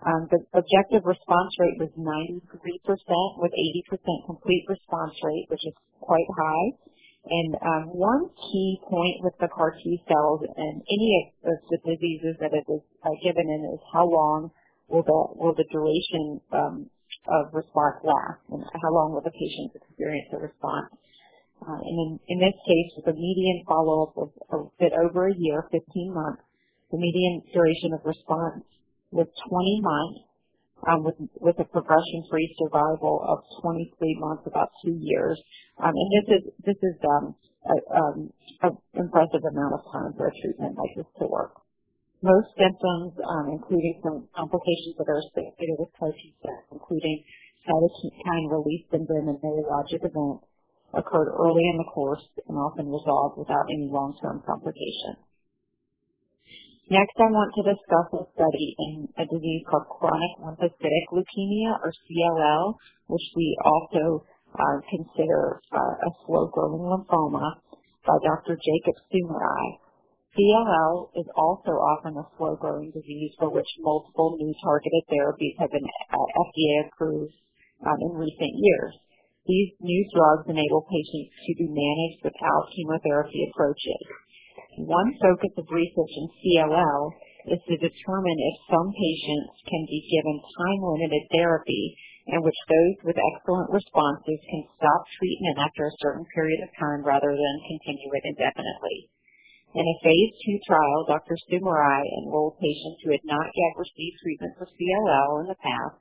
Um, 0.01 0.28
the 0.32 0.40
objective 0.57 1.05
response 1.05 1.53
rate 1.61 1.76
was 1.76 1.92
93% 1.92 2.40
with 3.36 3.53
80% 3.53 4.26
complete 4.26 4.64
response 4.68 5.12
rate, 5.22 5.46
which 5.48 5.64
is 5.66 5.74
quite 6.01 6.28
high. 6.36 6.66
And 7.20 7.53
um, 7.61 7.84
one 7.92 8.32
key 8.32 8.80
point 8.88 9.20
with 9.20 9.36
the 9.40 9.48
CAR 9.53 9.76
T 9.76 10.01
cells 10.09 10.40
and 10.57 10.80
any 10.80 11.36
of 11.44 11.53
the 11.68 11.78
diseases 11.84 12.40
that 12.40 12.57
it 12.57 12.64
is 12.64 12.80
uh, 13.05 13.12
given 13.22 13.44
in 13.44 13.76
is 13.76 13.80
how 13.92 14.09
long 14.09 14.51
will 14.88 15.05
the 15.05 15.68
duration 15.70 16.40
um, 16.53 16.88
of 17.28 17.53
response 17.53 18.01
last 18.03 18.40
and 18.48 18.64
how 18.80 18.90
long 18.90 19.12
will 19.12 19.20
the 19.20 19.30
patients 19.36 19.76
experience 19.76 20.32
a 20.32 20.40
response. 20.40 20.88
Uh, 21.61 21.76
and 21.76 21.96
in, 22.01 22.11
in 22.28 22.38
this 22.40 22.57
case, 22.64 22.90
with 22.96 23.12
a 23.12 23.16
median 23.16 23.62
follow-up 23.68 24.16
of 24.16 24.32
a 24.48 24.59
bit 24.80 24.92
over 24.96 25.28
a 25.28 25.36
year, 25.36 25.68
15 25.70 25.84
months, 26.09 26.40
the 26.90 26.96
median 26.96 27.42
duration 27.53 27.92
of 27.92 28.01
response 28.09 28.64
was 29.13 29.27
20 29.49 29.81
months, 29.83 30.21
um, 30.89 31.05
with, 31.05 31.19
with 31.41 31.57
a 31.61 31.69
progression-free 31.69 32.57
survival 32.59 33.21
of 33.27 33.45
23 33.63 33.93
months, 34.21 34.45
about 34.47 34.71
two 34.85 34.97
years. 34.97 35.37
Um, 35.83 35.93
and 35.93 36.09
this 36.17 36.27
is 36.37 36.43
this 36.65 36.81
is 36.81 36.97
um, 37.05 37.35
um, 37.93 38.17
an 38.63 38.73
impressive 38.95 39.45
amount 39.45 39.75
of 39.77 39.83
time 39.93 40.13
for 40.17 40.29
a 40.29 40.35
treatment 40.41 40.77
like 40.79 40.95
this 40.97 41.11
to 41.21 41.27
work. 41.29 41.53
Most 42.23 42.53
symptoms, 42.57 43.17
um, 43.25 43.49
including 43.53 44.01
some 44.05 44.29
complications 44.37 44.97
that 45.01 45.09
are 45.09 45.21
associated 45.25 45.77
with 45.81 45.89
CAR 45.97 46.13
T 46.13 46.37
cells, 46.45 46.69
including 46.73 47.25
cytokine 47.65 48.49
release 48.53 48.85
syndrome 48.93 49.29
and 49.29 49.41
neurologic 49.41 50.05
events, 50.05 50.45
occurred 50.93 51.33
early 51.33 51.65
in 51.73 51.79
the 51.79 51.89
course 51.95 52.25
and 52.49 52.59
often 52.59 52.93
resolved 52.93 53.39
without 53.39 53.65
any 53.71 53.89
long-term 53.89 54.43
complications. 54.45 55.30
Next, 56.91 57.14
I 57.22 57.30
want 57.30 57.55
to 57.55 57.70
discuss 57.70 58.09
a 58.18 58.26
study 58.34 58.74
in 58.74 59.07
a 59.14 59.22
disease 59.22 59.62
called 59.70 59.86
chronic 59.86 60.34
lymphocytic 60.43 61.07
leukemia, 61.14 61.78
or 61.78 61.95
CLL, 61.95 62.74
which 63.07 63.22
we 63.38 63.47
also 63.62 64.26
uh, 64.59 64.78
consider 64.91 65.62
uh, 65.70 65.95
a 66.03 66.11
slow-growing 66.26 66.82
lymphoma 66.82 67.62
by 68.03 68.18
Dr. 68.26 68.59
Jacob 68.59 68.99
Soumerai. 69.07 69.66
CLL 70.34 71.14
is 71.14 71.30
also 71.38 71.78
often 71.78 72.18
a 72.18 72.26
slow-growing 72.34 72.91
disease 72.91 73.38
for 73.38 73.55
which 73.55 73.70
multiple 73.78 74.34
new 74.34 74.51
targeted 74.59 75.07
therapies 75.14 75.55
have 75.62 75.70
been 75.70 75.86
uh, 75.86 76.26
FDA 76.43 76.91
approved 76.91 77.38
um, 77.86 77.99
in 78.03 78.18
recent 78.18 78.51
years. 78.59 78.99
These 79.47 79.78
new 79.78 80.03
drugs 80.11 80.51
enable 80.51 80.82
patients 80.91 81.38
to 81.38 81.53
be 81.55 81.70
managed 81.70 82.26
without 82.26 82.66
chemotherapy 82.74 83.47
approaches. 83.47 84.03
One 84.79 85.11
focus 85.18 85.51
of 85.59 85.66
research 85.71 86.14
in 86.14 86.27
CLL 86.31 87.03
is 87.51 87.61
to 87.66 87.77
determine 87.83 88.39
if 88.39 88.57
some 88.71 88.89
patients 88.95 89.55
can 89.66 89.83
be 89.91 90.07
given 90.07 90.39
time-limited 90.39 91.27
therapy 91.35 91.97
in 92.31 92.39
which 92.47 92.57
those 92.68 92.97
with 93.03 93.18
excellent 93.18 93.71
responses 93.75 94.39
can 94.47 94.62
stop 94.79 95.03
treatment 95.18 95.59
after 95.59 95.87
a 95.87 95.99
certain 95.99 96.27
period 96.31 96.62
of 96.62 96.71
time 96.79 97.03
rather 97.03 97.35
than 97.35 97.66
continue 97.66 98.14
it 98.14 98.25
indefinitely. 98.31 99.11
In 99.75 99.87
a 99.87 100.01
phase 100.03 100.35
two 100.47 100.59
trial, 100.66 101.07
Dr. 101.07 101.35
Soumerai 101.47 102.03
enrolled 102.23 102.59
patients 102.59 103.03
who 103.03 103.11
had 103.11 103.25
not 103.25 103.51
yet 103.55 103.79
received 103.79 104.18
treatment 104.23 104.55
for 104.59 104.66
CLL 104.66 105.43
in 105.43 105.47
the 105.51 105.59
past 105.62 105.99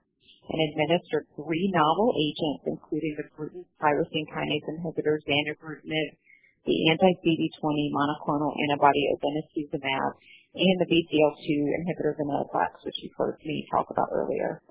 and 0.49 0.59
administered 0.74 1.26
three 1.38 1.70
novel 1.74 2.13
agents, 2.17 2.65
including 2.65 3.13
the 3.17 3.30
Bruton 3.38 3.65
tyrosine 3.78 4.26
kinase 4.30 4.65
inhibitor 4.74 5.22
zanubrutinib, 5.22 6.17
the 6.66 6.78
anti-CD20 6.91 7.91
monoclonal 7.93 8.55
antibody 8.55 9.03
obinutuzumab, 9.16 10.12
and 10.55 10.78
the 10.82 10.89
BCL2 10.89 11.47
inhibitor 11.78 12.18
venetoclax, 12.18 12.84
which 12.84 12.97
you've 13.03 13.18
heard 13.18 13.38
me 13.45 13.68
talk 13.72 13.88
about 13.91 14.10
earlier. 14.12 14.62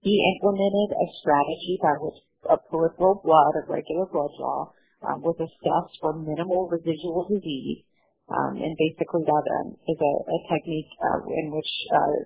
He 0.00 0.18
implemented 0.34 0.90
a 0.92 1.06
strategy 1.22 1.78
by 1.80 1.94
which 2.00 2.18
a 2.50 2.58
peripheral 2.58 3.22
blood, 3.22 3.54
a 3.62 3.70
regular 3.70 4.06
blood 4.10 4.30
draw, 4.36 4.72
um, 5.06 5.22
was 5.22 5.38
assessed 5.38 5.98
for 6.00 6.12
minimal 6.14 6.68
residual 6.68 7.26
disease 7.30 7.84
um, 8.30 8.56
and 8.56 8.72
basically 8.78 9.24
that 9.26 9.44
um, 9.60 9.74
is 9.88 9.98
a, 9.98 10.12
a 10.30 10.38
technique 10.48 10.92
uh, 11.02 11.20
in 11.42 11.50
which 11.50 11.72
uh, 11.90 12.16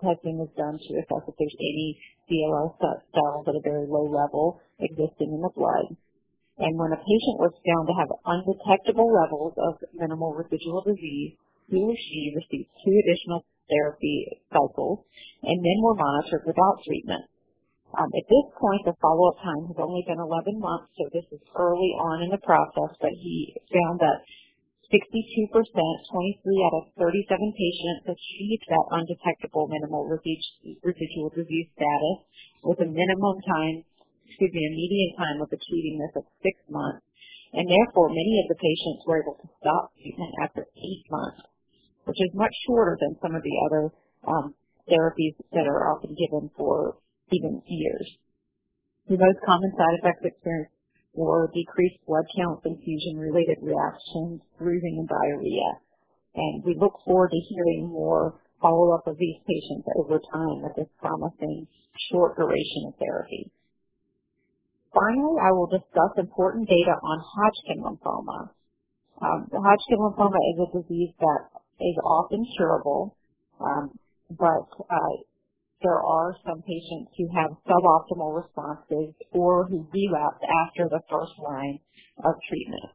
testing 0.00 0.38
is 0.38 0.52
done 0.56 0.78
to 0.78 0.90
assess 1.02 1.24
if 1.26 1.34
there's 1.36 1.58
any 1.58 1.98
CLL 2.30 2.78
cells 2.78 3.44
at 3.48 3.58
a 3.58 3.66
very 3.66 3.86
low 3.86 4.06
level 4.06 4.60
existing 4.78 5.34
in 5.34 5.42
the 5.42 5.52
blood. 5.54 5.98
And 6.58 6.76
when 6.76 6.92
a 6.92 7.00
patient 7.00 7.40
was 7.40 7.56
found 7.64 7.84
to 7.88 7.96
have 7.96 8.20
undetectable 8.28 9.08
levels 9.08 9.54
of 9.56 9.80
minimal 9.94 10.36
residual 10.36 10.84
disease, 10.84 11.38
he 11.70 11.80
or 11.80 11.96
she 11.96 12.36
received 12.36 12.68
two 12.84 12.92
additional 12.92 13.44
therapy 13.70 14.28
cycles 14.52 15.00
and 15.42 15.58
then 15.64 15.78
were 15.80 15.96
monitored 15.96 16.44
without 16.44 16.84
treatment. 16.84 17.24
Um, 17.92 18.08
at 18.08 18.24
this 18.24 18.46
point, 18.56 18.84
the 18.88 18.96
follow-up 19.00 19.36
time 19.44 19.68
has 19.68 19.76
only 19.76 20.04
been 20.08 20.20
11 20.20 20.60
months, 20.60 20.92
so 20.96 21.12
this 21.12 21.28
is 21.28 21.44
early 21.56 21.92
on 22.00 22.24
in 22.24 22.30
the 22.32 22.40
process, 22.40 22.96
but 23.00 23.12
he 23.12 23.52
found 23.68 24.00
that 24.00 24.24
62%, 24.88 25.52
23 25.52 26.68
out 26.68 26.76
of 26.80 26.84
37 27.00 27.52
patients 27.52 28.16
achieved 28.16 28.64
that 28.68 28.86
undetectable 28.96 29.68
minimal 29.68 30.04
residual 30.04 31.28
disease 31.36 31.68
status 31.72 32.18
with 32.64 32.80
a 32.80 32.88
minimum 32.88 33.36
time, 33.44 33.84
excuse 34.32 34.56
me, 34.56 34.64
a 34.64 34.72
median 34.72 35.12
time 35.20 35.38
of 35.44 35.52
achieving 35.52 36.00
this 36.00 36.16
of 36.16 36.24
six 36.40 36.56
months. 36.72 37.04
And 37.52 37.68
therefore, 37.68 38.08
many 38.08 38.40
of 38.40 38.48
the 38.48 38.56
patients 38.56 39.04
were 39.04 39.20
able 39.20 39.36
to 39.36 39.48
stop 39.60 39.92
treatment 40.00 40.32
after 40.40 40.64
eight 40.72 41.04
months, 41.12 41.44
which 42.08 42.16
is 42.16 42.32
much 42.32 42.52
shorter 42.64 42.96
than 42.96 43.20
some 43.20 43.36
of 43.36 43.44
the 43.44 43.56
other 43.68 43.92
um, 44.24 44.56
therapies 44.88 45.36
that 45.52 45.68
are 45.68 45.92
often 45.92 46.16
given 46.16 46.48
for 46.56 46.96
even 47.28 47.60
years. 47.68 48.08
The 49.08 49.20
most 49.20 49.44
common 49.44 49.68
side 49.76 50.00
effects 50.00 50.24
experienced 50.24 50.72
were 51.12 51.52
decreased 51.52 52.00
blood 52.08 52.24
counts, 52.32 52.64
infusion-related 52.64 53.60
reactions, 53.60 54.40
bruising, 54.56 55.04
and 55.04 55.08
diarrhea. 55.08 55.76
And 56.34 56.64
we 56.64 56.74
look 56.80 56.96
forward 57.04 57.30
to 57.36 57.48
hearing 57.52 57.92
more 57.92 58.40
follow-up 58.62 59.06
of 59.06 59.18
these 59.18 59.36
patients 59.44 59.84
over 60.00 60.16
time 60.32 60.62
with 60.62 60.72
this 60.76 60.88
promising 61.00 61.66
short 62.10 62.36
duration 62.36 62.88
of 62.88 62.94
therapy. 62.96 63.52
Finally, 64.92 65.40
I 65.40 65.52
will 65.52 65.68
discuss 65.72 66.12
important 66.18 66.68
data 66.68 66.92
on 67.00 67.18
Hodgkin 67.24 67.80
lymphoma. 67.80 68.52
Um, 69.20 69.48
Hodgkin 69.48 69.98
lymphoma 69.98 70.40
is 70.52 70.58
a 70.60 70.68
disease 70.82 71.14
that 71.20 71.42
is 71.80 71.96
often 72.04 72.44
curable, 72.56 73.16
um, 73.60 73.90
but 74.30 74.68
uh, 74.90 75.14
there 75.82 75.98
are 75.98 76.36
some 76.46 76.62
patients 76.62 77.10
who 77.16 77.26
have 77.34 77.56
suboptimal 77.66 78.36
responses 78.36 79.14
or 79.32 79.66
who 79.66 79.88
relapse 79.92 80.44
after 80.68 80.88
the 80.88 81.00
first 81.10 81.32
line 81.42 81.80
of 82.24 82.34
treatment. 82.48 82.92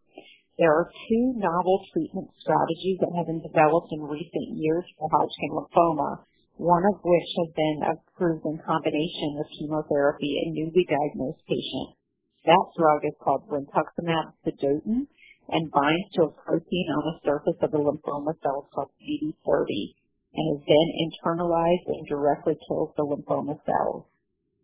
There 0.57 0.73
are 0.73 0.89
two 1.09 1.33
novel 1.37 1.85
treatment 1.93 2.29
strategies 2.41 2.97
that 3.01 3.13
have 3.15 3.27
been 3.27 3.41
developed 3.41 3.89
in 3.91 4.01
recent 4.01 4.57
years 4.57 4.85
for 4.97 5.09
Hodgkin 5.09 5.51
lymphoma, 5.53 6.25
one 6.57 6.81
of 6.89 6.97
which 7.05 7.29
has 7.37 7.49
been 7.53 7.79
approved 7.85 8.45
in 8.45 8.57
combination 8.65 9.37
with 9.37 9.53
chemotherapy 9.53 10.41
in 10.41 10.57
newly 10.57 10.85
diagnosed 10.89 11.45
patients. 11.45 12.01
That 12.49 12.65
drug 12.73 13.05
is 13.05 13.13
called 13.21 13.45
brentuximab 13.45 14.33
vedotin 14.41 15.05
and 15.49 15.71
binds 15.71 16.09
to 16.17 16.25
a 16.25 16.33
protein 16.33 16.87
on 16.97 17.03
the 17.13 17.19
surface 17.29 17.61
of 17.61 17.69
the 17.69 17.77
lymphoma 17.77 18.33
cells 18.41 18.65
called 18.73 18.89
CD30 18.97 19.93
and 20.33 20.45
is 20.57 20.63
then 20.65 20.87
internalized 21.05 21.87
and 21.93 22.07
directly 22.09 22.57
kills 22.67 22.89
the 22.97 23.05
lymphoma 23.05 23.61
cells. 23.61 24.09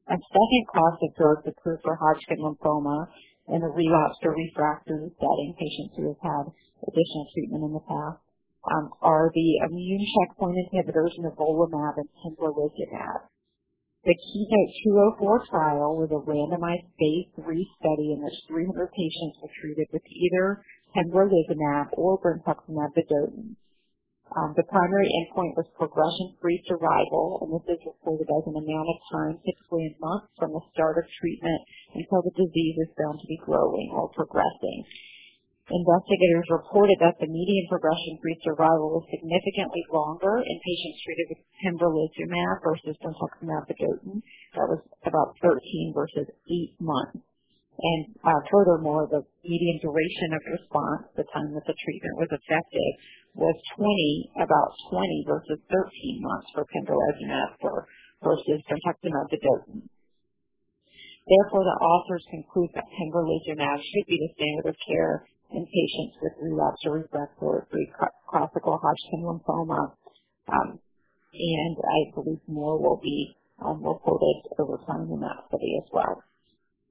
A 0.10 0.18
second 0.18 0.64
class 0.74 0.98
of 0.98 1.16
drugs 1.16 1.46
approved 1.46 1.84
for 1.84 1.96
Hodgkin 1.96 2.42
lymphoma 2.42 3.08
in 3.54 3.62
the 3.62 3.70
relapsed 3.70 4.24
or 4.24 4.34
refractory 4.34 5.14
setting, 5.14 5.56
patients 5.60 5.94
who 5.96 6.08
have 6.10 6.24
had 6.26 6.46
additional 6.88 7.28
treatment 7.38 7.64
in 7.70 7.74
the 7.74 7.86
past, 7.86 8.23
um, 8.72 8.92
are 9.02 9.32
the 9.34 9.50
immune 9.68 10.06
checkpoint 10.16 10.56
inhibitors 10.56 11.12
nivolumab 11.20 11.98
and 11.98 12.10
pembrolizumab. 12.24 13.28
The 14.06 14.16
KEYNOTE 14.16 15.20
204 15.20 15.48
trial 15.48 15.96
was 15.96 16.12
a 16.12 16.20
randomized 16.20 16.92
phase 17.00 17.32
3 17.40 17.76
study 17.80 18.12
in 18.12 18.24
which 18.24 18.36
300 18.48 18.92
patients 18.92 19.40
were 19.42 19.52
treated 19.60 19.88
with 19.92 20.04
either 20.08 20.64
pembrolizumab 20.96 21.96
or 21.96 22.20
brentuximab 22.20 22.92
vedotin. 22.96 23.56
Um, 24.36 24.54
the 24.58 24.64
primary 24.66 25.08
endpoint 25.08 25.56
was 25.56 25.70
progression-free 25.78 26.64
survival, 26.68 27.46
and 27.46 27.54
this 27.54 27.78
is 27.78 27.86
reported 27.86 28.28
as 28.28 28.44
an 28.50 28.58
amount 28.58 28.90
of 28.90 28.98
time, 29.12 29.36
typically 29.46 29.86
in 29.88 29.96
months 30.02 30.32
from 30.40 30.52
the 30.52 30.64
start 30.74 30.98
of 30.98 31.06
treatment 31.22 31.62
until 31.94 32.24
the 32.24 32.34
disease 32.34 32.78
is 32.82 32.98
found 32.98 33.20
to 33.22 33.28
be 33.28 33.38
growing 33.46 33.94
or 33.94 34.10
progressing. 34.10 34.84
Investigators 35.72 36.44
reported 36.52 37.00
that 37.00 37.16
the 37.24 37.32
median 37.32 37.66
progression-free 37.72 38.36
survival 38.44 39.00
was 39.00 39.08
significantly 39.08 39.80
longer 39.96 40.44
in 40.44 40.56
patients 40.60 41.00
treated 41.08 41.28
with 41.32 41.42
pembrolizumab 41.64 42.60
versus 42.68 43.00
vedotin. 43.00 44.20
That 44.60 44.68
was 44.68 44.84
about 45.08 45.40
13 45.40 45.96
versus 45.96 46.28
8 46.52 46.84
months. 46.84 47.24
And 47.80 48.12
uh, 48.28 48.44
furthermore, 48.52 49.08
the 49.08 49.24
median 49.48 49.80
duration 49.80 50.36
of 50.36 50.44
response, 50.52 51.08
the 51.16 51.24
time 51.32 51.56
that 51.56 51.64
the 51.64 51.80
treatment 51.80 52.16
was 52.20 52.32
effective, 52.36 52.92
was 53.32 53.56
20, 53.80 54.44
about 54.44 54.70
20 54.92 55.32
versus 55.32 55.64
13 55.72 56.28
months 56.28 56.50
for 56.52 56.68
pembrolizumab 56.76 57.56
for, 57.64 57.88
versus 58.20 58.60
vedotin. 58.68 59.88
Therefore, 61.24 61.64
the 61.64 61.80
authors 61.88 62.28
conclude 62.28 62.70
that 62.76 62.84
pembrolizumab 63.00 63.80
should 63.80 64.08
be 64.12 64.20
the 64.20 64.34
standard 64.36 64.68
of 64.68 64.78
care 64.84 65.24
in 65.54 65.66
patients 65.66 66.18
with 66.22 66.34
relapsed 66.42 66.86
or 66.86 67.06
refractory 67.06 67.94
classical 68.30 68.82
Hodgkin 68.82 69.22
lymphoma. 69.22 69.94
Um, 70.50 70.80
and 71.34 71.76
I 71.78 72.00
believe 72.14 72.42
more 72.48 72.78
will 72.82 73.00
be 73.02 73.38
um, 73.64 73.86
reported 73.86 74.42
over 74.60 74.78
time 74.86 75.10
in 75.10 75.22
that 75.22 75.46
study 75.48 75.78
as 75.82 75.88
well. 75.94 76.22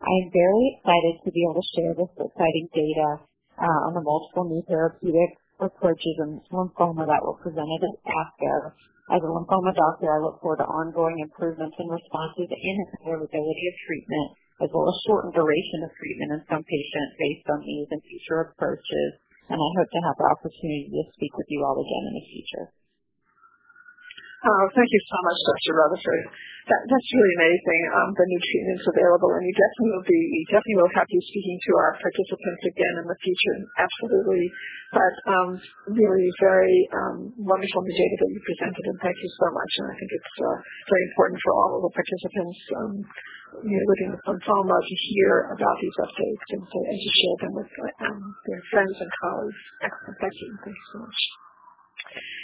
I 0.03 0.13
am 0.27 0.35
very 0.35 0.79
excited 0.79 1.23
to 1.23 1.31
be 1.31 1.47
able 1.47 1.63
to 1.63 1.73
share 1.75 1.95
this 1.95 2.11
exciting 2.19 2.67
data 2.75 3.23
uh, 3.55 3.79
on 3.87 3.95
the 3.95 4.03
multiple 4.03 4.51
new 4.51 4.63
therapeutic 4.67 5.39
approaches 5.63 6.19
in 6.19 6.43
lymphoma 6.51 7.07
that 7.07 7.23
were 7.23 7.39
presented 7.39 7.87
at 7.87 7.95
ASCO. 8.03 8.75
As 9.15 9.23
a 9.23 9.31
lymphoma 9.31 9.71
doctor, 9.75 10.11
I 10.11 10.19
look 10.19 10.43
forward 10.43 10.59
to 10.59 10.67
ongoing 10.67 11.23
improvements 11.23 11.77
in 11.79 11.87
responses 11.87 12.51
and 12.51 12.79
availability 13.03 13.65
of 13.71 13.75
treatment, 13.87 14.29
as 14.61 14.69
well 14.75 14.91
as 14.91 14.99
shortened 15.07 15.33
duration 15.33 15.87
of 15.87 15.95
treatment 15.97 16.37
in 16.37 16.41
some 16.51 16.65
patients 16.67 17.17
based 17.17 17.49
on 17.49 17.65
these 17.65 17.89
and 17.89 18.03
future 18.05 18.53
approaches. 18.53 19.11
And 19.49 19.57
I 19.57 19.69
hope 19.79 19.91
to 19.91 20.03
have 20.05 20.17
the 20.19 20.29
opportunity 20.29 20.93
to 20.93 21.13
speak 21.17 21.33
with 21.39 21.49
you 21.49 21.65
all 21.65 21.81
again 21.81 22.05
in 22.13 22.15
the 22.21 22.27
future. 22.29 22.67
Oh, 24.43 24.65
thank 24.75 24.91
you 24.91 25.03
so 25.07 25.19
much, 25.23 25.39
Dr. 25.39 25.73
Rutherford. 25.79 26.25
That, 26.67 26.81
that's 26.91 27.11
really 27.15 27.35
amazing, 27.43 27.81
um, 27.95 28.11
the 28.15 28.27
new 28.27 28.43
treatments 28.43 28.87
available, 28.91 29.31
and 29.39 29.47
you 29.47 29.55
definitely 29.55 29.93
will 29.95 30.07
be, 30.07 30.19
we 30.19 30.43
definitely 30.51 30.79
will 30.83 30.95
have 30.99 31.11
you 31.11 31.23
speaking 31.31 31.59
to 31.59 31.73
our 31.79 31.93
participants 31.99 32.63
again 32.67 32.95
in 33.03 33.07
the 33.07 33.19
future, 33.23 33.57
absolutely. 33.79 34.43
But 34.95 35.15
um, 35.31 35.49
really 35.95 36.27
very 36.43 36.75
um, 36.91 37.31
wonderful 37.39 37.87
the 37.87 37.95
data 37.95 38.17
that 38.19 38.31
you 38.35 38.41
presented, 38.43 38.85
and 38.95 38.99
thank 38.99 39.15
you 39.15 39.31
so 39.31 39.47
much. 39.55 39.73
And 39.79 39.87
I 39.91 39.95
think 39.95 40.11
it's 40.11 40.35
uh, 40.43 40.59
very 40.91 41.05
important 41.15 41.39
for 41.43 41.53
all 41.55 41.71
of 41.79 41.83
the 41.87 41.93
participants 41.95 42.59
um, 42.83 42.93
you 43.63 43.75
know, 43.79 43.85
living 43.95 44.11
with 44.11 44.23
lymphoma 44.27 44.77
to 44.83 44.97
hear 45.07 45.55
about 45.55 45.77
these 45.79 45.97
updates 46.03 46.47
and 46.51 46.63
to, 46.67 46.79
and 46.83 46.99
to 46.99 47.11
share 47.15 47.37
them 47.47 47.53
with 47.59 47.71
um, 48.11 48.19
their 48.51 48.63
friends 48.75 48.97
and 48.99 49.11
colleagues. 49.23 49.63
Excellent. 49.87 50.19
Thank 50.19 50.35
you. 50.35 50.51
Thank 50.67 50.75
you 50.75 50.87
so 50.95 50.99
much. 51.07 51.21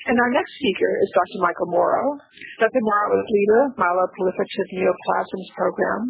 And 0.08 0.16
our 0.16 0.32
next 0.32 0.52
speaker 0.56 0.92
is 1.04 1.08
Dr. 1.12 1.38
Michael 1.44 1.68
Mauro. 1.68 2.16
Dr. 2.56 2.80
Mauro 2.80 3.20
is 3.20 3.28
leader 3.28 3.60
of 3.68 3.76
Myeloproliferative 3.76 4.68
Neoplasms 4.72 5.48
Program, 5.52 6.00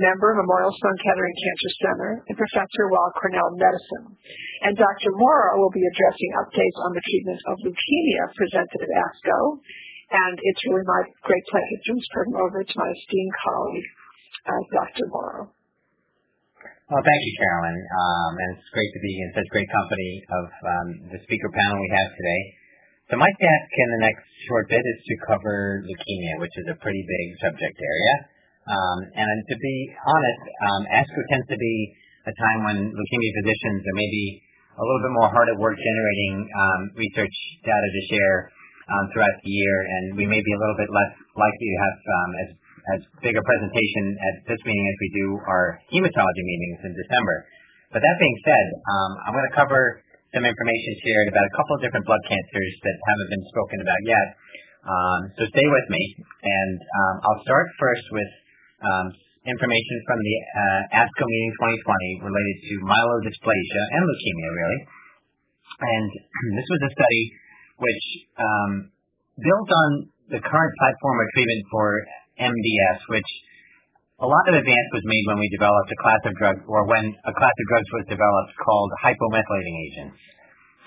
member 0.00 0.32
of 0.32 0.40
Memorial 0.40 0.72
Sloan 0.72 0.98
Kettering 1.04 1.36
Cancer 1.36 1.72
Center, 1.84 2.10
and 2.28 2.34
professor 2.36 2.82
of 2.88 2.92
Weill 2.92 3.12
Cornell 3.20 3.50
Medicine. 3.60 4.06
And 4.64 4.72
Dr. 4.76 5.10
Mauro 5.20 5.60
will 5.60 5.74
be 5.74 5.84
addressing 5.84 6.30
updates 6.40 6.78
on 6.84 6.96
the 6.96 7.04
treatment 7.04 7.40
of 7.52 7.54
leukemia 7.64 8.24
presented 8.36 8.80
at 8.84 8.92
ASCO. 9.04 9.38
And 10.06 10.36
it's 10.38 10.62
really 10.70 10.86
my 10.86 11.02
great 11.26 11.44
pleasure 11.50 11.80
to 11.82 11.92
turn 12.14 12.30
over 12.40 12.62
to 12.62 12.74
my 12.78 12.88
esteemed 12.88 13.36
colleague, 13.42 13.88
uh, 14.48 14.62
Dr. 14.70 15.04
Mauro. 15.12 15.42
Well, 16.86 17.02
thank 17.02 17.22
you, 17.26 17.34
Carolyn. 17.42 17.78
Um, 17.82 18.32
and 18.38 18.48
it's 18.54 18.70
great 18.70 18.86
to 18.94 19.02
be 19.02 19.12
in 19.18 19.28
such 19.34 19.48
great 19.50 19.66
company 19.66 20.10
of 20.30 20.46
um, 20.46 20.88
the 21.10 21.18
speaker 21.26 21.50
panel 21.50 21.82
we 21.82 21.90
have 21.90 22.14
today. 22.14 22.42
So 23.06 23.14
my 23.14 23.30
task 23.30 23.70
in 23.70 23.88
the 23.94 24.02
next 24.02 24.26
short 24.50 24.66
bit 24.66 24.82
is 24.82 24.98
to 24.98 25.14
cover 25.30 25.78
leukemia, 25.86 26.42
which 26.42 26.50
is 26.58 26.66
a 26.66 26.74
pretty 26.82 27.06
big 27.06 27.26
subject 27.38 27.78
area. 27.78 28.14
Um, 28.66 28.98
and 29.14 29.38
to 29.46 29.54
be 29.62 29.76
honest, 30.02 30.42
um, 30.66 30.82
ASCO 30.90 31.20
tends 31.30 31.46
to 31.46 31.54
be 31.54 31.74
a 32.26 32.34
time 32.34 32.60
when 32.66 32.78
leukemia 32.90 33.32
physicians 33.38 33.86
are 33.86 33.94
maybe 33.94 34.42
a 34.74 34.82
little 34.82 35.02
bit 35.06 35.14
more 35.14 35.30
hard 35.30 35.46
at 35.46 35.54
work 35.54 35.78
generating 35.78 36.50
um, 36.50 36.80
research 36.98 37.30
data 37.62 37.88
to 37.94 38.02
share 38.10 38.50
um, 38.90 39.06
throughout 39.14 39.38
the 39.38 39.54
year, 39.54 39.76
and 39.86 40.18
we 40.18 40.26
may 40.26 40.42
be 40.42 40.52
a 40.52 40.58
little 40.58 40.74
bit 40.74 40.90
less 40.90 41.14
likely 41.38 41.68
to 41.70 41.78
have 41.78 41.96
um, 42.10 42.30
as 42.42 42.48
as 42.86 43.00
big 43.22 43.34
a 43.38 43.42
presentation 43.42 44.04
at 44.18 44.34
this 44.50 44.62
meeting 44.66 44.86
as 44.86 44.98
we 44.98 45.08
do 45.14 45.26
our 45.46 45.78
hematology 45.94 46.42
meetings 46.42 46.78
in 46.86 46.92
December. 46.94 47.46
But 47.90 48.02
that 48.02 48.16
being 48.18 48.38
said, 48.46 48.66
um, 48.82 49.10
I'm 49.26 49.34
going 49.34 49.46
to 49.46 49.56
cover 49.58 50.02
some 50.36 50.44
information 50.44 50.92
shared 51.00 51.32
about 51.32 51.48
a 51.48 51.54
couple 51.56 51.74
of 51.74 51.80
different 51.80 52.04
blood 52.04 52.20
cancers 52.28 52.72
that 52.84 52.96
haven't 53.08 53.30
been 53.32 53.46
spoken 53.48 53.78
about 53.80 54.02
yet. 54.04 54.28
Um, 54.84 55.20
so 55.32 55.42
stay 55.48 55.64
with 55.64 55.86
me, 55.88 56.02
and 56.44 56.76
um, 56.76 57.14
I'll 57.24 57.40
start 57.40 57.72
first 57.80 58.04
with 58.12 58.30
um, 58.84 59.06
information 59.48 59.96
from 60.04 60.18
the 60.20 60.36
uh, 60.36 61.00
ASCO 61.00 61.24
meeting 61.24 61.52
2020 62.20 62.28
related 62.28 62.56
to 62.68 62.74
myelodysplasia 62.84 63.82
and 63.96 64.02
leukemia, 64.04 64.50
really. 64.52 64.80
And 65.80 66.08
this 66.60 66.68
was 66.68 66.80
a 66.84 66.92
study 66.92 67.22
which 67.80 68.04
um, 68.36 68.70
built 69.40 69.68
on 69.72 69.88
the 70.36 70.40
current 70.44 70.74
platform 70.84 71.16
of 71.16 71.26
treatment 71.32 71.62
for 71.72 71.86
MDS, 72.44 72.98
which 73.08 73.30
a 74.16 74.24
lot 74.24 74.48
of 74.48 74.56
advance 74.56 74.88
was 74.96 75.04
made 75.04 75.24
when 75.28 75.36
we 75.36 75.48
developed 75.52 75.92
a 75.92 76.00
class 76.00 76.22
of 76.24 76.32
drugs, 76.40 76.64
or 76.64 76.88
when 76.88 77.04
a 77.04 77.32
class 77.36 77.52
of 77.52 77.66
drugs 77.68 77.90
was 78.00 78.04
developed 78.16 78.52
called 78.64 78.90
hypomethylating 79.04 79.76
agents. 79.92 80.16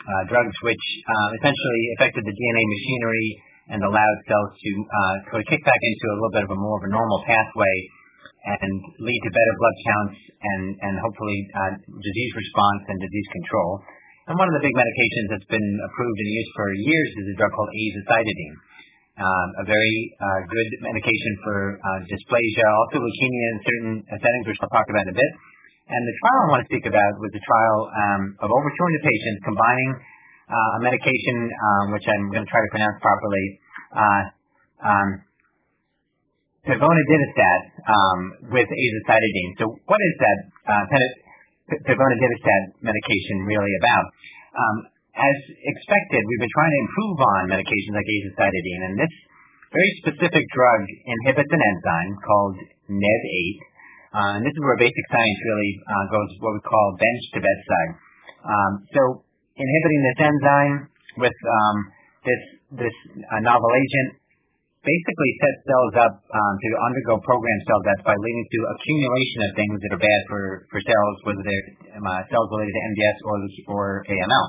Uh, 0.01 0.23
drugs 0.33 0.57
which 0.65 0.85
uh, 1.05 1.29
essentially 1.37 1.83
affected 1.99 2.25
the 2.25 2.33
DNA 2.33 2.63
machinery 2.65 3.29
and 3.69 3.79
allowed 3.85 4.19
cells 4.25 4.49
to 4.57 4.71
uh, 4.81 5.15
sort 5.29 5.41
of 5.45 5.47
kick 5.53 5.61
back 5.61 5.77
into 5.77 6.05
a 6.09 6.15
little 6.17 6.33
bit 6.33 6.45
of 6.49 6.51
a 6.55 6.57
more 6.57 6.81
of 6.81 6.89
a 6.89 6.91
normal 6.91 7.21
pathway 7.29 7.75
and 8.49 8.73
lead 8.97 9.21
to 9.21 9.29
better 9.29 9.55
blood 9.61 9.77
counts 9.85 10.17
and, 10.41 10.63
and 10.89 10.93
hopefully 10.97 11.37
uh, 11.53 11.73
disease 11.85 12.31
response 12.33 12.81
and 12.89 12.97
disease 12.97 13.29
control. 13.29 13.77
And 14.25 14.41
one 14.41 14.49
of 14.49 14.57
the 14.57 14.65
big 14.65 14.73
medications 14.73 15.27
that's 15.37 15.51
been 15.53 15.69
approved 15.85 16.17
and 16.17 16.29
used 16.33 16.53
for 16.57 16.65
years 16.73 17.09
is 17.13 17.25
a 17.29 17.35
drug 17.37 17.53
called 17.53 17.69
azacitidine 17.69 18.57
a 19.19 19.65
very 19.67 19.95
uh, 20.15 20.39
good 20.47 20.69
medication 20.79 21.33
for 21.43 21.57
uh, 21.75 21.99
dysplasia, 22.07 22.67
also 22.85 23.03
leukemia 23.03 23.47
in 23.51 23.57
certain 23.63 23.93
settings, 24.07 24.45
which 24.47 24.59
I'll 24.63 24.71
talk 24.71 24.87
about 24.87 25.03
in 25.07 25.11
a 25.11 25.17
bit. 25.19 25.31
And 25.89 26.01
the 26.05 26.15
trial 26.21 26.39
I 26.39 26.47
want 26.53 26.61
to 26.63 26.69
speak 26.69 26.85
about 26.85 27.11
was 27.17 27.31
a 27.33 27.43
trial 27.43 27.77
um, 27.89 28.21
of 28.45 28.49
over 28.53 28.69
200 28.69 29.01
patients 29.01 29.39
combining 29.43 29.91
uh, 30.49 30.77
a 30.77 30.79
medication, 30.85 31.37
um, 31.49 31.85
which 31.97 32.05
I'm 32.05 32.29
going 32.29 32.45
to 32.45 32.51
try 32.51 32.61
to 32.61 32.71
pronounce 32.71 32.97
properly, 33.01 33.45
um, 33.97 35.09
um, 37.89 38.19
with 38.53 38.69
azacitidine. 38.69 39.51
So 39.57 39.65
what 39.89 39.99
is 39.99 40.15
that 40.21 40.37
pevonedistat 41.89 42.61
medication 42.81 43.35
really 43.49 43.73
about? 43.81 44.05
As 45.19 45.37
expected, 45.51 46.21
we've 46.23 46.43
been 46.47 46.55
trying 46.55 46.71
to 46.71 46.81
improve 46.87 47.17
on 47.19 47.41
medications 47.51 47.91
like 47.91 48.07
azacitidine, 48.07 48.83
and 48.87 48.95
this 49.03 49.15
very 49.67 49.91
specific 49.99 50.43
drug 50.55 50.81
inhibits 50.87 51.51
an 51.51 51.59
enzyme 51.59 52.13
called 52.23 52.55
NEDD8. 52.87 53.59
Uh, 54.09 54.31
and 54.39 54.41
this 54.47 54.55
is 54.55 54.61
where 54.63 54.79
basic 54.79 55.05
science 55.11 55.39
really 55.43 55.71
uh, 55.85 56.05
goes 56.07 56.29
what 56.39 56.55
we 56.55 56.61
call 56.63 56.95
bench 56.95 57.23
to 57.35 57.39
bedside. 57.43 57.91
Um, 58.47 58.71
so 58.95 59.01
inhibiting 59.59 60.01
this 60.07 60.19
enzyme 60.23 60.75
with 61.19 61.37
um, 61.45 61.77
this 62.23 62.41
this 62.79 62.95
uh, 63.19 63.43
novel 63.43 63.69
agent 63.75 64.23
basically 64.79 65.31
sets 65.43 65.61
cells 65.67 65.93
up 65.99 66.15
um, 66.31 66.53
to 66.63 66.69
undergo 66.87 67.19
programmed 67.19 67.63
cell 67.67 67.81
death 67.83 68.01
by 68.07 68.15
leading 68.15 68.47
to 68.47 68.59
accumulation 68.71 69.39
of 69.43 69.51
things 69.59 69.75
that 69.83 69.91
are 69.99 70.03
bad 70.03 70.21
for, 70.31 70.43
for 70.71 70.79
cells, 70.79 71.15
whether 71.27 71.43
they're 71.43 71.67
um, 71.99 72.07
uh, 72.07 72.23
cells 72.31 72.47
related 72.55 72.71
to 72.71 72.81
MDS 72.95 73.17
or, 73.27 73.37
or 73.67 73.85
AML. 74.07 74.45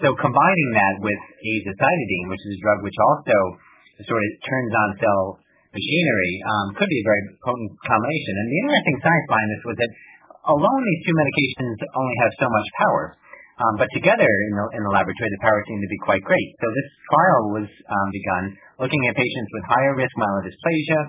So 0.00 0.08
combining 0.16 0.70
that 0.80 0.94
with 1.04 1.22
azacitidine, 1.44 2.26
which 2.32 2.40
is 2.48 2.56
a 2.56 2.60
drug 2.64 2.80
which 2.80 2.96
also 3.04 3.36
sort 4.00 4.22
of 4.24 4.30
turns 4.48 4.72
on 4.72 4.88
cell 4.96 5.24
machinery, 5.76 6.32
um, 6.48 6.66
could 6.72 6.88
be 6.88 7.00
a 7.04 7.06
very 7.06 7.22
potent 7.44 7.68
combination. 7.84 8.32
And 8.32 8.46
the 8.48 8.58
interesting 8.64 8.96
science 9.04 9.26
behind 9.28 9.48
this 9.52 9.64
was 9.68 9.76
that 9.76 9.92
alone 10.56 10.80
these 10.88 11.02
two 11.04 11.12
medications 11.12 11.76
only 12.00 12.16
have 12.24 12.32
so 12.40 12.48
much 12.48 12.68
power. 12.80 13.04
Um, 13.60 13.74
but 13.76 13.92
together 13.92 14.24
in 14.24 14.52
the, 14.56 14.64
in 14.80 14.82
the 14.88 14.92
laboratory, 14.96 15.30
the 15.36 15.44
power 15.44 15.60
seemed 15.68 15.84
to 15.84 15.92
be 15.92 16.00
quite 16.08 16.24
great. 16.24 16.48
So 16.64 16.66
this 16.72 16.88
trial 17.12 17.42
was 17.60 17.68
um, 17.68 18.08
begun 18.08 18.44
looking 18.80 19.04
at 19.04 19.20
patients 19.20 19.50
with 19.52 19.64
higher 19.68 19.92
risk 20.00 20.16
myelodysplasia, 20.16 21.00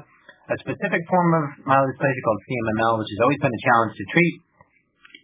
a 0.51 0.55
specific 0.67 0.99
form 1.07 1.31
of 1.39 1.45
myelodysplasia 1.63 2.21
called 2.27 2.41
CMML, 2.43 2.93
which 2.99 3.11
has 3.15 3.19
always 3.23 3.39
been 3.39 3.55
a 3.55 3.63
challenge 3.71 3.93
to 3.95 4.05
treat, 4.11 4.35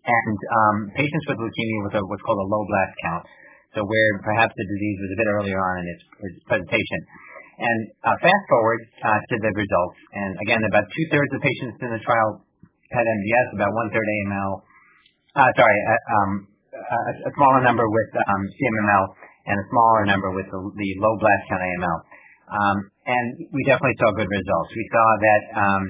and 0.07 0.37
um, 0.55 0.75
patients 0.95 1.25
with 1.27 1.35
leukemia 1.43 1.79
with 1.83 1.99
a, 1.99 2.01
what's 2.07 2.23
called 2.23 2.39
a 2.39 2.47
low 2.47 2.63
blast 2.63 2.95
count 3.03 3.27
so 3.77 3.85
where 3.85 4.11
perhaps 4.25 4.57
the 4.57 4.65
disease 4.65 4.97
was 5.05 5.09
a 5.13 5.17
bit 5.21 5.29
earlier 5.37 5.61
on 5.61 5.85
in 5.85 5.87
its, 5.93 6.03
presentation. 6.49 6.99
And 7.61 7.79
uh, 8.01 8.17
fast 8.17 8.43
forward 8.49 8.81
uh, 9.05 9.21
to 9.21 9.35
the 9.37 9.51
results, 9.53 9.97
and 10.13 10.33
again, 10.49 10.61
about 10.65 10.85
two-thirds 10.89 11.31
of 11.37 11.41
patients 11.41 11.77
in 11.85 11.89
the 11.93 12.01
trial 12.01 12.41
had 12.89 13.05
MDS, 13.05 13.47
about 13.57 13.69
one-third 13.73 14.07
AML, 14.07 14.51
uh, 15.37 15.51
sorry, 15.53 15.79
uh, 15.85 16.13
um, 16.17 16.31
a, 16.73 16.99
a, 17.29 17.31
smaller 17.37 17.61
number 17.61 17.85
with 17.85 18.09
um, 18.17 18.41
CMML, 18.49 19.03
and 19.49 19.55
a 19.57 19.65
smaller 19.69 20.03
number 20.05 20.29
with 20.33 20.49
the, 20.49 20.57
the 20.57 20.89
low 21.01 21.13
blast 21.17 21.43
count 21.49 21.61
AML. 21.61 21.97
Um, 22.47 22.77
and 23.05 23.25
we 23.49 23.61
definitely 23.65 23.97
saw 24.01 24.09
good 24.13 24.29
results. 24.29 24.69
We 24.73 24.85
saw 24.93 25.07
that, 25.17 25.43
um, 25.57 25.83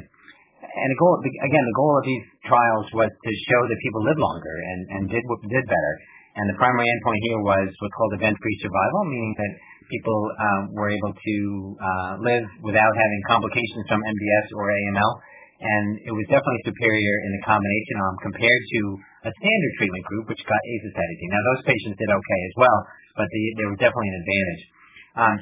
and 0.68 0.88
the 0.92 1.00
goal, 1.00 1.20
again, 1.20 1.66
the 1.68 1.78
goal 1.78 1.94
of 2.00 2.04
these 2.08 2.26
trials 2.48 2.88
was 2.96 3.12
to 3.12 3.32
show 3.48 3.62
that 3.68 3.78
people 3.84 4.02
live 4.08 4.20
longer 4.20 4.56
and, 4.56 4.80
and 4.88 5.02
did 5.12 5.24
did 5.52 5.66
better. 5.68 5.94
And 6.38 6.46
the 6.54 6.58
primary 6.62 6.86
endpoint 6.86 7.22
here 7.26 7.42
was 7.42 7.66
what's 7.82 7.96
called 7.98 8.14
event-free 8.22 8.58
survival, 8.62 9.02
meaning 9.10 9.34
that 9.42 9.52
people 9.90 10.20
um, 10.38 10.62
were 10.78 10.94
able 10.94 11.10
to 11.10 11.36
uh, 11.82 12.12
live 12.22 12.46
without 12.62 12.94
having 12.94 13.22
complications 13.26 13.90
from 13.90 13.98
MDS 14.06 14.48
or 14.54 14.70
AML. 14.70 15.12
And 15.58 15.86
it 16.06 16.14
was 16.14 16.22
definitely 16.30 16.62
superior 16.70 17.16
in 17.26 17.32
the 17.34 17.42
combination 17.42 17.96
arm 18.06 18.16
compared 18.22 18.62
to 18.62 18.82
a 19.26 19.32
standard 19.34 19.74
treatment 19.82 20.06
group, 20.06 20.30
which 20.30 20.44
got 20.46 20.62
azacitidine. 20.62 21.30
Now, 21.34 21.44
those 21.50 21.66
patients 21.66 21.98
did 21.98 22.12
okay 22.14 22.42
as 22.54 22.56
well, 22.62 22.80
but 23.18 23.26
the, 23.26 23.44
there 23.58 23.70
was 23.74 23.80
definitely 23.82 24.14
an 24.14 24.20
advantage. 24.22 24.64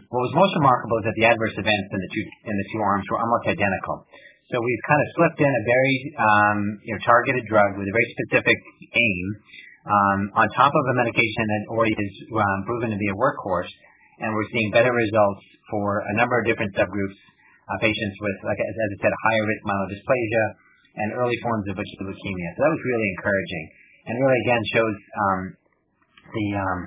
What 0.08 0.24
was 0.32 0.34
most 0.40 0.56
remarkable 0.56 1.04
is 1.04 1.12
that 1.12 1.18
the 1.20 1.28
adverse 1.28 1.60
events 1.60 1.90
in 1.92 2.56
the 2.56 2.68
two 2.72 2.80
arms 2.80 3.04
were 3.12 3.20
almost 3.20 3.52
identical. 3.52 4.08
So 4.48 4.64
we've 4.64 4.86
kind 4.88 5.02
of 5.04 5.08
slipped 5.20 5.42
in 5.44 5.52
a 5.52 5.64
very 5.68 5.98
targeted 7.04 7.44
drug 7.52 7.76
with 7.76 7.92
a 7.92 7.92
very 7.92 8.10
specific 8.16 8.56
aim 8.96 9.26
Um, 9.86 10.20
on 10.34 10.46
top 10.58 10.74
of 10.74 10.84
a 10.92 10.96
medication 10.98 11.46
that 11.46 11.64
already 11.70 11.94
has 11.94 12.12
um, 12.34 12.60
proven 12.66 12.90
to 12.90 12.98
be 12.98 13.10
a 13.14 13.18
workhorse, 13.18 13.70
and 14.22 14.34
we're 14.34 14.50
seeing 14.50 14.74
better 14.74 14.90
results 14.90 15.46
for 15.70 16.02
a 16.02 16.14
number 16.18 16.42
of 16.42 16.50
different 16.50 16.74
subgroups 16.74 17.20
of 17.70 17.76
patients 17.82 18.18
with, 18.22 18.38
like, 18.50 18.58
as 18.58 18.76
I 18.78 18.86
said, 19.06 19.14
higher 19.14 19.46
risk 19.46 19.62
myelodysplasia 19.66 20.46
and 20.96 21.08
early 21.22 21.38
forms 21.46 21.66
of 21.70 21.78
acute 21.78 22.02
leukemia. 22.02 22.50
So 22.58 22.60
that 22.66 22.74
was 22.74 22.84
really 22.86 23.10
encouraging 23.18 23.66
and 24.06 24.14
really, 24.22 24.40
again, 24.46 24.64
shows 24.70 24.98
um 25.18 25.42
the 26.30 26.48
um 26.62 26.80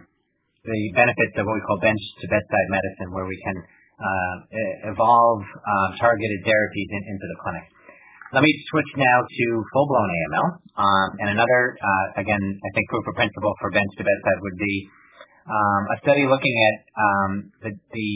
the 0.63 0.81
benefits 0.95 1.35
of 1.39 1.45
what 1.47 1.55
we 1.59 1.65
call 1.67 1.79
bench 1.83 2.03
to 2.23 2.27
bedside 2.29 2.69
medicine, 2.71 3.09
where 3.15 3.27
we 3.27 3.39
can 3.41 3.57
uh, 3.99 4.35
evolve 4.93 5.43
um, 5.43 5.91
targeted 5.97 6.41
therapies 6.45 6.91
into 6.93 7.27
the 7.27 7.39
clinic. 7.41 7.67
Let 8.29 8.45
me 8.45 8.53
switch 8.69 8.93
now 9.01 9.19
to 9.25 9.47
full-blown 9.73 10.11
AML. 10.13 10.49
Um, 10.77 11.09
and 11.17 11.29
another, 11.33 11.61
uh, 11.81 12.21
again, 12.21 12.45
I 12.45 12.69
think 12.77 12.85
proof 12.93 13.09
of 13.09 13.17
principle 13.17 13.57
for 13.57 13.73
bench 13.73 13.89
to 13.97 14.05
bedside 14.05 14.41
would 14.45 14.59
be 14.61 14.75
um, 15.49 15.83
a 15.89 15.97
study 16.05 16.29
looking 16.29 16.53
at 16.53 16.77
um, 16.93 17.31
the 17.65 18.09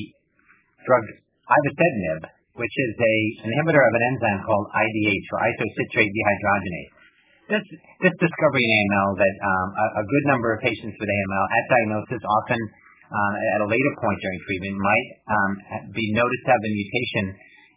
drug 0.84 1.04
ivosidenib, 1.48 2.28
which 2.60 2.74
is 2.76 2.92
an 3.40 3.56
inhibitor 3.56 3.80
of 3.80 3.92
an 3.96 4.04
enzyme 4.12 4.40
called 4.44 4.68
IDH 4.68 5.26
or 5.32 5.38
isocitrate 5.48 6.12
dehydrogenase. 6.12 6.92
This 7.48 7.64
this 8.04 8.16
discovery 8.20 8.64
in 8.68 8.72
AML 8.84 9.16
that 9.16 9.36
um, 9.40 9.68
a 9.96 10.04
good 10.04 10.24
number 10.28 10.52
of 10.52 10.60
patients 10.60 10.92
with 10.92 11.08
AML 11.08 11.44
at 11.56 11.64
diagnosis, 11.72 12.20
often 12.20 12.60
at 13.56 13.60
a 13.64 13.68
later 13.68 13.92
point 13.96 14.18
during 14.20 14.40
treatment, 14.44 14.76
might 14.76 15.08
be 15.96 16.04
noticed 16.12 16.44
to 16.44 16.50
have 16.52 16.60
a 16.60 16.72
mutation 16.76 17.24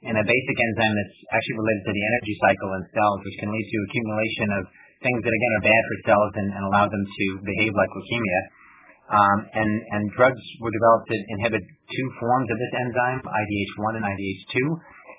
in 0.05 0.13
a 0.15 0.25
basic 0.25 0.57
enzyme 0.57 0.95
that's 0.95 1.17
actually 1.33 1.57
related 1.57 1.83
to 1.89 1.93
the 1.93 2.05
energy 2.05 2.35
cycle 2.37 2.69
in 2.77 2.81
cells, 2.93 3.19
which 3.25 3.37
can 3.41 3.49
lead 3.49 3.67
to 3.67 3.77
accumulation 3.89 4.47
of 4.61 4.63
things 5.01 5.19
that, 5.21 5.33
again, 5.33 5.53
are 5.57 5.65
bad 5.65 5.83
for 5.85 5.97
cells 6.05 6.31
and 6.37 6.47
allow 6.69 6.85
them 6.85 7.03
to 7.03 7.25
behave 7.41 7.73
like 7.73 7.91
leukemia. 7.93 8.41
Um 9.05 9.39
and 9.53 10.01
drugs 10.17 10.41
were 10.65 10.73
developed 10.73 11.13
to 11.13 11.17
inhibit 11.37 11.61
two 11.61 12.07
forms 12.17 12.49
of 12.49 12.57
this 12.57 12.73
enzyme, 12.73 13.21
IDH1 13.21 13.91
and 14.01 14.05
IDH2, 14.05 14.55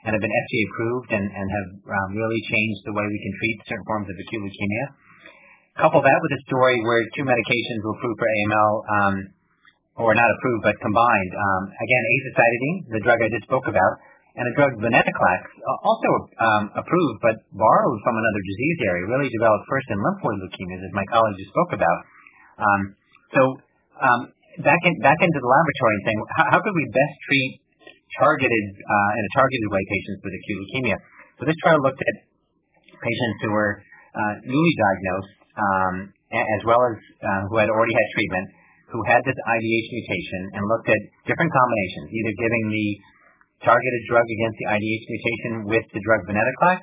and 0.07 0.11
have 0.14 0.22
been 0.22 0.34
FDA 0.34 0.62
approved 0.70 1.11
and 1.14 1.47
have 1.51 1.68
um, 1.87 2.09
really 2.14 2.41
changed 2.51 2.80
the 2.87 2.95
way 2.95 3.07
we 3.07 3.20
can 3.22 3.32
treat 3.39 3.57
certain 3.70 3.87
forms 3.87 4.07
of 4.11 4.14
acute 4.18 4.43
leukemia. 4.43 4.87
Couple 5.82 6.01
that 6.01 6.18
with 6.24 6.32
a 6.34 6.43
story 6.49 6.78
where 6.82 7.03
two 7.14 7.26
medications 7.26 7.80
were 7.84 7.95
approved 7.95 8.18
for 8.18 8.26
AML, 8.26 8.72
um, 8.87 9.14
or 10.01 10.14
not 10.14 10.28
approved, 10.30 10.62
but 10.64 10.76
combined. 10.80 11.32
Um, 11.37 11.62
again, 11.68 12.03
azacitidine, 12.16 12.78
the 12.97 13.03
drug 13.05 13.18
I 13.20 13.28
just 13.28 13.45
spoke 13.45 13.68
about, 13.68 13.93
and 14.37 14.45
a 14.45 14.53
drug 14.55 14.72
venetoclax, 14.78 15.41
uh, 15.49 15.78
also 15.89 16.11
um, 16.45 16.64
approved 16.76 17.18
but 17.24 17.37
borrowed 17.57 17.99
from 18.05 18.14
another 18.20 18.43
disease 18.45 18.78
area, 18.84 19.05
really 19.09 19.30
developed 19.32 19.64
first 19.64 19.89
in 19.89 19.97
lymphoid 19.97 20.37
leukemias, 20.45 20.84
as 20.84 20.93
my 20.93 21.07
colleague 21.09 21.41
just 21.41 21.53
spoke 21.53 21.72
about. 21.72 21.99
Um, 22.61 22.80
so 23.32 23.43
um 23.97 24.20
back 24.62 24.80
into 25.20 25.41
the 25.41 25.51
laboratory 25.51 25.95
and 26.01 26.05
saying, 26.09 26.20
how 26.53 26.61
could 26.64 26.72
we 26.72 26.84
best 26.89 27.14
treat 27.28 27.61
targeted, 28.16 28.64
uh, 28.80 29.11
in 29.12 29.22
a 29.28 29.32
targeted 29.37 29.68
way 29.68 29.82
patients 29.84 30.20
with 30.24 30.32
acute 30.32 30.59
leukemia? 30.64 30.97
So 31.37 31.43
this 31.45 31.59
trial 31.61 31.80
looked 31.84 32.01
at 32.01 32.16
patients 32.89 33.39
who 33.45 33.53
were 33.53 33.84
uh, 34.16 34.34
newly 34.49 34.74
diagnosed, 34.80 35.37
um, 35.61 35.95
as 36.32 36.62
well 36.64 36.80
as 36.89 36.97
uh, 36.97 37.41
who 37.53 37.61
had 37.61 37.68
already 37.68 37.93
had 37.93 38.09
treatment, 38.16 38.47
who 38.89 39.01
had 39.05 39.20
this 39.28 39.37
IDH 39.37 39.89
mutation, 39.93 40.41
and 40.57 40.62
looked 40.72 40.89
at 40.89 41.01
different 41.28 41.53
combinations, 41.53 42.07
either 42.16 42.32
giving 42.41 42.64
the 42.72 42.89
targeted 43.64 44.02
drug 44.09 44.26
against 44.26 44.57
the 44.61 44.68
IDH 44.76 45.04
mutation 45.09 45.52
with 45.70 45.86
the 45.92 46.00
drug 46.04 46.20
venetoclax, 46.28 46.80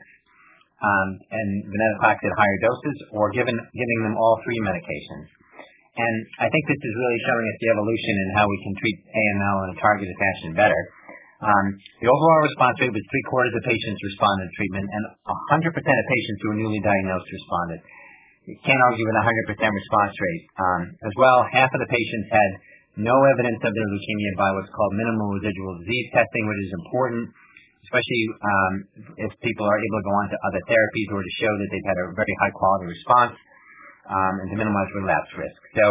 um, 0.81 1.09
and 1.29 1.47
venetoclax 1.69 2.17
at 2.23 2.33
higher 2.33 2.59
doses, 2.63 2.97
or 3.13 3.29
giving 3.31 3.57
them 3.57 4.15
all 4.17 4.41
three 4.43 4.59
medications. 4.63 5.27
And 5.93 6.15
I 6.41 6.49
think 6.49 6.63
this 6.65 6.81
is 6.81 6.93
really 6.97 7.21
showing 7.29 7.45
us 7.45 7.57
the 7.61 7.69
evolution 7.69 8.13
in 8.17 8.27
how 8.33 8.45
we 8.49 8.57
can 8.65 8.73
treat 8.81 8.97
AML 9.13 9.57
in 9.61 9.69
a 9.73 9.77
targeted 9.77 10.15
fashion 10.17 10.51
better. 10.57 10.81
Um, 11.43 11.65
the 12.01 12.09
overall 12.09 12.41
response 12.47 12.81
rate 12.81 12.95
was 12.95 13.03
three-quarters 13.03 13.53
of 13.53 13.61
patients 13.67 13.99
responded 13.99 14.47
to 14.47 14.53
treatment, 14.57 14.87
and 14.89 15.03
100% 15.53 15.69
of 15.69 16.05
patients 16.09 16.39
who 16.41 16.47
were 16.55 16.59
newly 16.65 16.81
diagnosed 16.81 17.29
responded. 17.29 17.79
You 18.47 18.57
can't 18.63 18.79
argue 18.79 19.05
with 19.05 19.17
100% 19.21 19.59
response 19.59 20.15
rate. 20.17 20.43
Um, 20.57 20.81
as 20.97 21.13
well, 21.19 21.45
half 21.51 21.69
of 21.71 21.79
the 21.79 21.91
patients 21.91 22.27
had 22.31 22.49
no 22.99 23.15
evidence 23.33 23.61
of 23.65 23.71
their 23.73 23.89
leukemia 23.89 24.33
by 24.37 24.49
what's 24.53 24.69
called 24.69 24.93
minimal 24.93 25.33
residual 25.41 25.81
disease 25.81 26.07
testing, 26.13 26.43
which 26.45 26.61
is 26.69 26.73
important, 26.77 27.23
especially 27.89 28.21
um, 28.37 28.73
if 29.17 29.31
people 29.41 29.65
are 29.65 29.79
able 29.81 29.97
to 29.97 30.05
go 30.05 30.15
on 30.21 30.27
to 30.29 30.37
other 30.45 30.61
therapies 30.69 31.09
or 31.09 31.21
to 31.25 31.33
show 31.41 31.49
that 31.49 31.67
they've 31.73 31.89
had 31.89 31.99
a 31.99 32.05
very 32.13 32.35
high-quality 32.45 32.85
response, 32.93 33.35
um, 34.09 34.33
and 34.45 34.47
to 34.53 34.55
minimize 34.59 34.89
relapse 34.93 35.31
risk. 35.33 35.59
So 35.79 35.85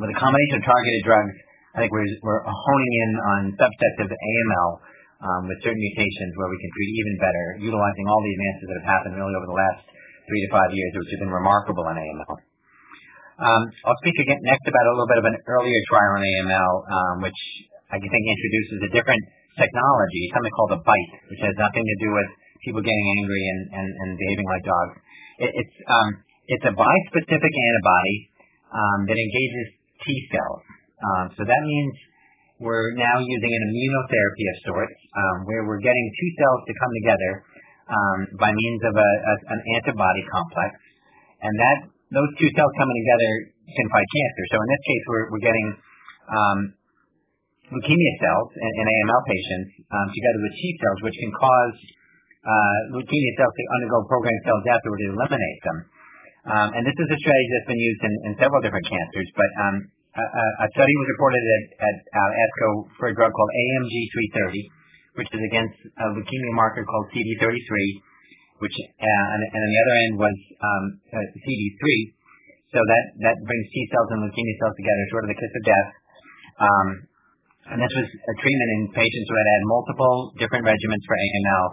with 0.00 0.08
a 0.08 0.18
combination 0.18 0.62
of 0.62 0.64
targeted 0.64 1.02
drugs, 1.04 1.34
I 1.76 1.84
think 1.84 1.90
we're 1.92 2.44
honing 2.44 2.92
in 3.04 3.10
on 3.16 3.40
subsets 3.56 3.98
of 4.04 4.08
AML 4.08 4.70
um, 5.24 5.42
with 5.48 5.58
certain 5.64 5.80
mutations 5.80 6.32
where 6.36 6.50
we 6.52 6.58
can 6.60 6.70
treat 6.72 6.90
even 7.00 7.14
better, 7.20 7.46
utilizing 7.64 8.06
all 8.08 8.20
the 8.20 8.32
advances 8.32 8.66
that 8.68 8.76
have 8.84 8.90
happened 8.92 9.14
really 9.16 9.34
over 9.36 9.48
the 9.48 9.56
last 9.56 9.82
three 10.28 10.40
to 10.44 10.48
five 10.52 10.70
years, 10.72 10.90
which 10.96 11.10
have 11.16 11.22
been 11.24 11.34
remarkable 11.34 11.84
in 11.92 11.96
AML. 11.96 12.51
Um, 13.42 13.62
I'll 13.82 13.98
speak 14.06 14.14
again 14.22 14.38
next 14.46 14.62
about 14.70 14.86
a 14.86 14.94
little 14.94 15.10
bit 15.10 15.18
of 15.18 15.26
an 15.26 15.36
earlier 15.50 15.80
trial 15.90 16.22
in 16.22 16.22
AML, 16.22 16.72
um, 16.86 17.14
which 17.26 17.40
I 17.90 17.98
think 17.98 18.22
introduces 18.22 18.78
a 18.86 18.90
different 18.94 19.22
technology, 19.58 20.30
something 20.30 20.54
called 20.54 20.78
a 20.78 20.80
BiTE, 20.86 21.14
which 21.26 21.42
has 21.42 21.54
nothing 21.58 21.82
to 21.82 21.96
do 22.06 22.14
with 22.14 22.28
people 22.62 22.80
getting 22.80 23.06
angry 23.18 23.42
and 23.74 24.10
behaving 24.14 24.46
like 24.46 24.62
dogs. 24.62 24.94
Um, 25.90 26.08
it's 26.46 26.66
a 26.70 26.74
bispecific 26.74 27.52
antibody 27.52 28.16
that 29.10 29.18
engages 29.18 29.66
T 30.00 30.06
cells. 30.30 30.62
So 31.34 31.42
that 31.42 31.62
means 31.66 31.92
we're 32.62 32.94
now 32.94 33.18
using 33.18 33.52
an 33.58 33.62
immunotherapy 33.74 34.44
of 34.54 34.56
sorts, 34.70 34.98
where 35.50 35.66
we're 35.66 35.82
getting 35.82 36.06
two 36.14 36.30
cells 36.38 36.60
to 36.70 36.72
come 36.78 36.92
together 37.02 37.32
by 38.38 38.54
means 38.54 38.82
of 38.86 38.94
an 38.94 39.60
antibody 39.82 40.22
complex. 40.30 40.70
Those 42.12 42.30
two 42.36 42.50
cells 42.52 42.72
coming 42.76 42.96
together 43.00 43.30
can 43.72 43.86
fight 43.88 44.08
cancer. 44.08 44.44
So 44.52 44.56
in 44.60 44.68
this 44.68 44.82
case, 44.84 45.02
we're 45.32 45.44
getting 45.44 45.68
um, 46.28 46.58
leukemia 47.72 48.14
cells 48.20 48.50
in 48.52 48.84
AML 48.84 49.22
patients 49.24 49.70
um, 49.88 50.08
together 50.12 50.40
with 50.44 50.52
T 50.52 50.62
cells, 50.76 50.98
which 51.08 51.16
can 51.16 51.32
cause 51.32 51.76
uh, 52.44 52.78
leukemia 53.00 53.32
cells 53.40 53.54
to 53.56 53.64
undergo 53.80 54.04
programmed 54.12 54.42
cell 54.44 54.60
death 54.68 54.84
or 54.84 54.96
to 55.00 55.06
eliminate 55.16 55.60
them. 55.64 55.78
Um, 56.42 56.68
and 56.74 56.82
this 56.82 56.98
is 56.98 57.08
a 57.08 57.18
strategy 57.22 57.50
that's 57.54 57.70
been 57.70 57.80
used 57.80 58.02
in 58.02 58.32
several 58.36 58.60
different 58.60 58.84
cancers. 58.84 59.28
But 59.32 59.50
um, 59.62 59.76
a 60.12 60.68
study 60.74 60.94
was 61.00 61.08
reported 61.16 61.42
at 61.80 61.96
uh, 62.12 62.30
ASCO 62.44 62.68
for 63.00 63.06
a 63.08 63.14
drug 63.16 63.32
called 63.32 63.52
AMG 63.56 63.94
330, 64.52 65.16
which 65.22 65.30
is 65.32 65.40
against 65.48 65.78
a 65.96 66.06
leukemia 66.12 66.52
marker 66.52 66.84
called 66.84 67.08
CD33, 67.14 67.72
Uh, 68.68 69.26
and 69.34 69.40
on 69.42 69.70
the 69.70 69.80
other 69.82 69.96
end 70.06 70.14
was 70.22 70.36
um, 70.62 70.84
uh, 71.10 71.26
CD3. 71.34 71.82
So 72.72 72.80
That 72.80 73.04
that 73.28 73.36
brings 73.44 73.66
T 73.68 73.76
cells 73.92 74.08
and 74.16 74.24
leukemia 74.24 74.56
cells 74.64 74.76
together, 74.80 75.02
sort 75.12 75.24
of 75.28 75.30
the 75.34 75.36
kiss 75.36 75.52
of 75.52 75.64
death. 75.68 75.90
Um, 76.56 76.88
and 77.68 77.78
this 77.78 77.92
was 77.92 78.08
a 78.08 78.34
treatment 78.40 78.70
in 78.80 78.80
patients 78.96 79.26
who 79.28 79.36
had 79.36 79.48
had 79.52 79.62
multiple 79.68 80.16
different 80.40 80.64
regimens 80.64 81.04
for 81.04 81.14
AML. 81.14 81.66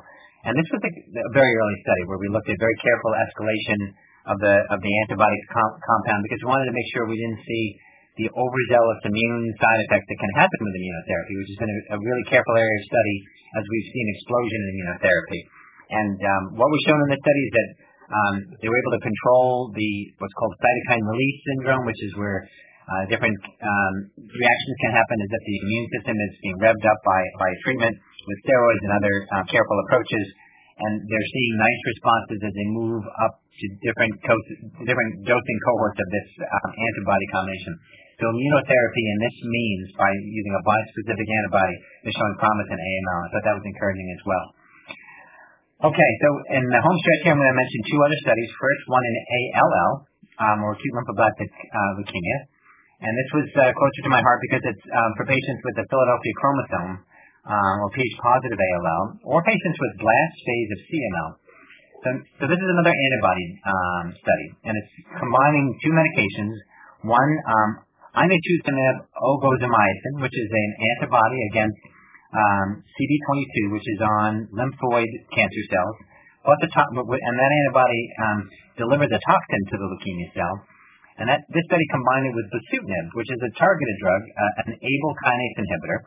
And 0.47 0.53
this 0.59 0.69
was 0.71 0.81
a 0.83 0.91
very 1.35 1.53
early 1.55 1.77
study 1.83 2.03
where 2.07 2.19
we 2.19 2.27
looked 2.31 2.47
at 2.51 2.55
very 2.59 2.77
careful 2.83 3.11
escalation 3.15 3.79
of 4.27 4.37
the 4.43 4.55
of 4.75 4.79
the 4.83 4.93
antibody 5.07 5.39
compound 5.55 6.21
because 6.27 6.39
we 6.43 6.47
wanted 6.51 6.67
to 6.67 6.75
make 6.75 6.87
sure 6.91 7.07
we 7.07 7.19
didn't 7.19 7.43
see 7.47 7.63
the 8.19 8.27
overzealous 8.35 8.99
immune 9.07 9.47
side 9.55 9.79
effects 9.87 10.03
that 10.03 10.19
can 10.19 10.33
happen 10.35 10.59
with 10.59 10.73
immunotherapy, 10.75 11.33
which 11.39 11.49
has 11.55 11.59
been 11.63 11.73
a 11.95 11.99
really 12.03 12.25
careful 12.27 12.55
area 12.59 12.75
of 12.75 12.85
study 12.91 13.17
as 13.55 13.63
we've 13.63 13.89
seen 13.95 14.05
explosion 14.19 14.59
in 14.59 14.67
immunotherapy. 14.75 15.41
And 15.89 16.17
um, 16.21 16.43
what 16.53 16.69
was 16.69 16.81
shown 16.85 17.01
in 17.01 17.09
the 17.09 17.19
study 17.19 17.43
is 17.49 17.53
that 17.57 17.69
um, 18.09 18.35
they 18.61 18.69
were 18.69 18.79
able 18.81 18.93
to 18.97 19.03
control 19.05 19.69
the 19.73 19.91
what's 20.17 20.33
called 20.37 20.53
cytokine 20.57 21.05
release 21.05 21.39
syndrome, 21.45 21.85
which 21.85 22.01
is 22.05 22.13
where 22.17 22.45
uh, 22.89 23.03
different 23.05 23.37
um, 23.61 23.93
reactions 24.17 24.75
can 24.81 24.91
happen 24.97 25.17
as 25.21 25.29
if 25.29 25.41
the 25.45 25.57
immune 25.61 25.87
system 25.93 26.15
is 26.17 26.31
being 26.41 26.57
revved 26.57 26.85
up 26.89 26.99
by 27.05 27.21
by 27.37 27.49
treatment 27.65 27.93
with 27.93 28.37
steroids 28.45 28.81
and 28.85 28.93
other 28.97 29.15
uh, 29.29 29.43
careful 29.49 29.77
approaches. 29.85 30.25
And 30.79 30.93
they're 31.05 31.29
seeing 31.35 31.53
nice 31.59 31.81
responses 31.91 32.39
as 32.39 32.53
they 32.55 32.67
move 32.71 33.03
up 33.19 33.33
to 33.43 33.65
different 33.83 34.15
dosing 35.27 35.59
cohorts 35.67 35.99
of 35.99 36.07
this 36.07 36.27
antibody 36.39 37.27
combination. 37.35 37.75
So 38.19 38.27
immunotherapy 38.31 39.03
in 39.03 39.17
this 39.19 39.37
means 39.43 39.85
by 39.99 40.11
using 40.11 40.53
a 40.55 40.63
bispecific 40.63 41.27
antibody 41.27 41.75
is 42.07 42.15
showing 42.15 42.35
promise 42.39 42.69
in 42.71 42.79
AML. 42.79 43.19
I 43.19 43.27
thought 43.31 43.45
that 43.47 43.57
was 43.59 43.67
encouraging 43.67 44.07
as 44.15 44.23
well. 44.23 44.45
Okay, 45.79 46.11
so 46.19 46.27
in 46.59 46.63
the 46.67 46.81
home 46.83 46.97
stretch 46.99 47.23
here, 47.23 47.31
I'm 47.31 47.39
going 47.39 47.55
to 47.55 47.55
mention 47.55 47.79
two 47.87 47.99
other 48.03 48.19
studies. 48.27 48.51
First, 48.51 48.83
one 48.91 48.99
in 48.99 49.15
ALL, 49.55 49.91
or 50.59 50.75
acute 50.75 50.91
lymphoblastic 50.91 51.47
leukemia. 51.95 52.37
And 52.99 53.11
this 53.15 53.29
was 53.31 53.47
uh, 53.55 53.71
closer 53.71 54.01
to 54.03 54.11
my 54.11 54.19
heart 54.19 54.43
because 54.43 54.59
it's 54.59 54.85
um, 54.91 55.11
for 55.15 55.23
patients 55.23 55.63
with 55.63 55.79
the 55.79 55.87
Philadelphia 55.87 56.33
chromosome 56.35 56.91
um, 57.47 57.75
or 57.79 57.87
Ph 57.95 58.11
positive 58.19 58.59
ALL 58.59 59.23
or 59.23 59.39
patients 59.47 59.79
with 59.79 60.03
blast 60.03 60.35
phase 60.43 60.69
of 60.75 60.79
CML. 60.83 61.29
So, 62.03 62.09
so 62.27 62.43
this 62.51 62.59
is 62.59 62.69
another 62.75 62.91
antibody 62.91 63.47
um, 63.63 64.05
study, 64.19 64.47
and 64.67 64.75
it's 64.75 64.93
combining 65.15 65.79
two 65.79 65.95
medications. 65.95 66.59
One, 67.07 67.31
um, 67.47 67.69
inotuzumab 68.19 69.07
ozogamicin, 69.15 70.27
which 70.27 70.35
is 70.35 70.49
an 70.51 70.69
antibody 70.91 71.39
against 71.55 71.79
um, 71.79 71.98
CD22, 72.33 73.73
which 73.73 73.87
is 73.89 73.99
on 74.21 74.31
lymphoid 74.53 75.11
cancer 75.33 75.63
cells, 75.69 75.97
the 76.45 76.69
to- 76.69 76.91
and 76.93 77.35
that 77.37 77.51
antibody 77.51 78.01
um, 78.25 78.39
delivers 78.77 79.11
a 79.11 79.19
toxin 79.21 79.61
to 79.69 79.75
the 79.77 79.87
leukemia 79.89 80.29
cell. 80.33 80.55
And 81.19 81.27
this 81.27 81.65
study 81.67 81.83
combined 81.91 82.31
it 82.31 82.33
with 82.33 82.47
bosutinib, 82.47 83.05
which 83.19 83.27
is 83.27 83.39
a 83.43 83.51
targeted 83.59 83.97
drug, 83.99 84.21
uh, 84.23 84.61
an 84.63 84.69
ABL 84.71 85.13
kinase 85.19 85.57
inhibitor. 85.59 85.99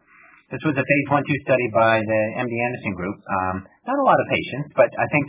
This 0.49 0.63
was 0.65 0.75
a 0.77 0.85
phase 0.85 1.07
1-2 1.13 1.45
study 1.45 1.69
by 1.77 2.01
the 2.01 2.21
MD 2.41 2.53
Anderson 2.53 2.93
group. 2.97 3.17
Um, 3.29 3.57
not 3.89 3.97
a 4.01 4.07
lot 4.09 4.17
of 4.17 4.27
patients, 4.33 4.69
but 4.73 4.89
I 4.97 5.07
think, 5.13 5.27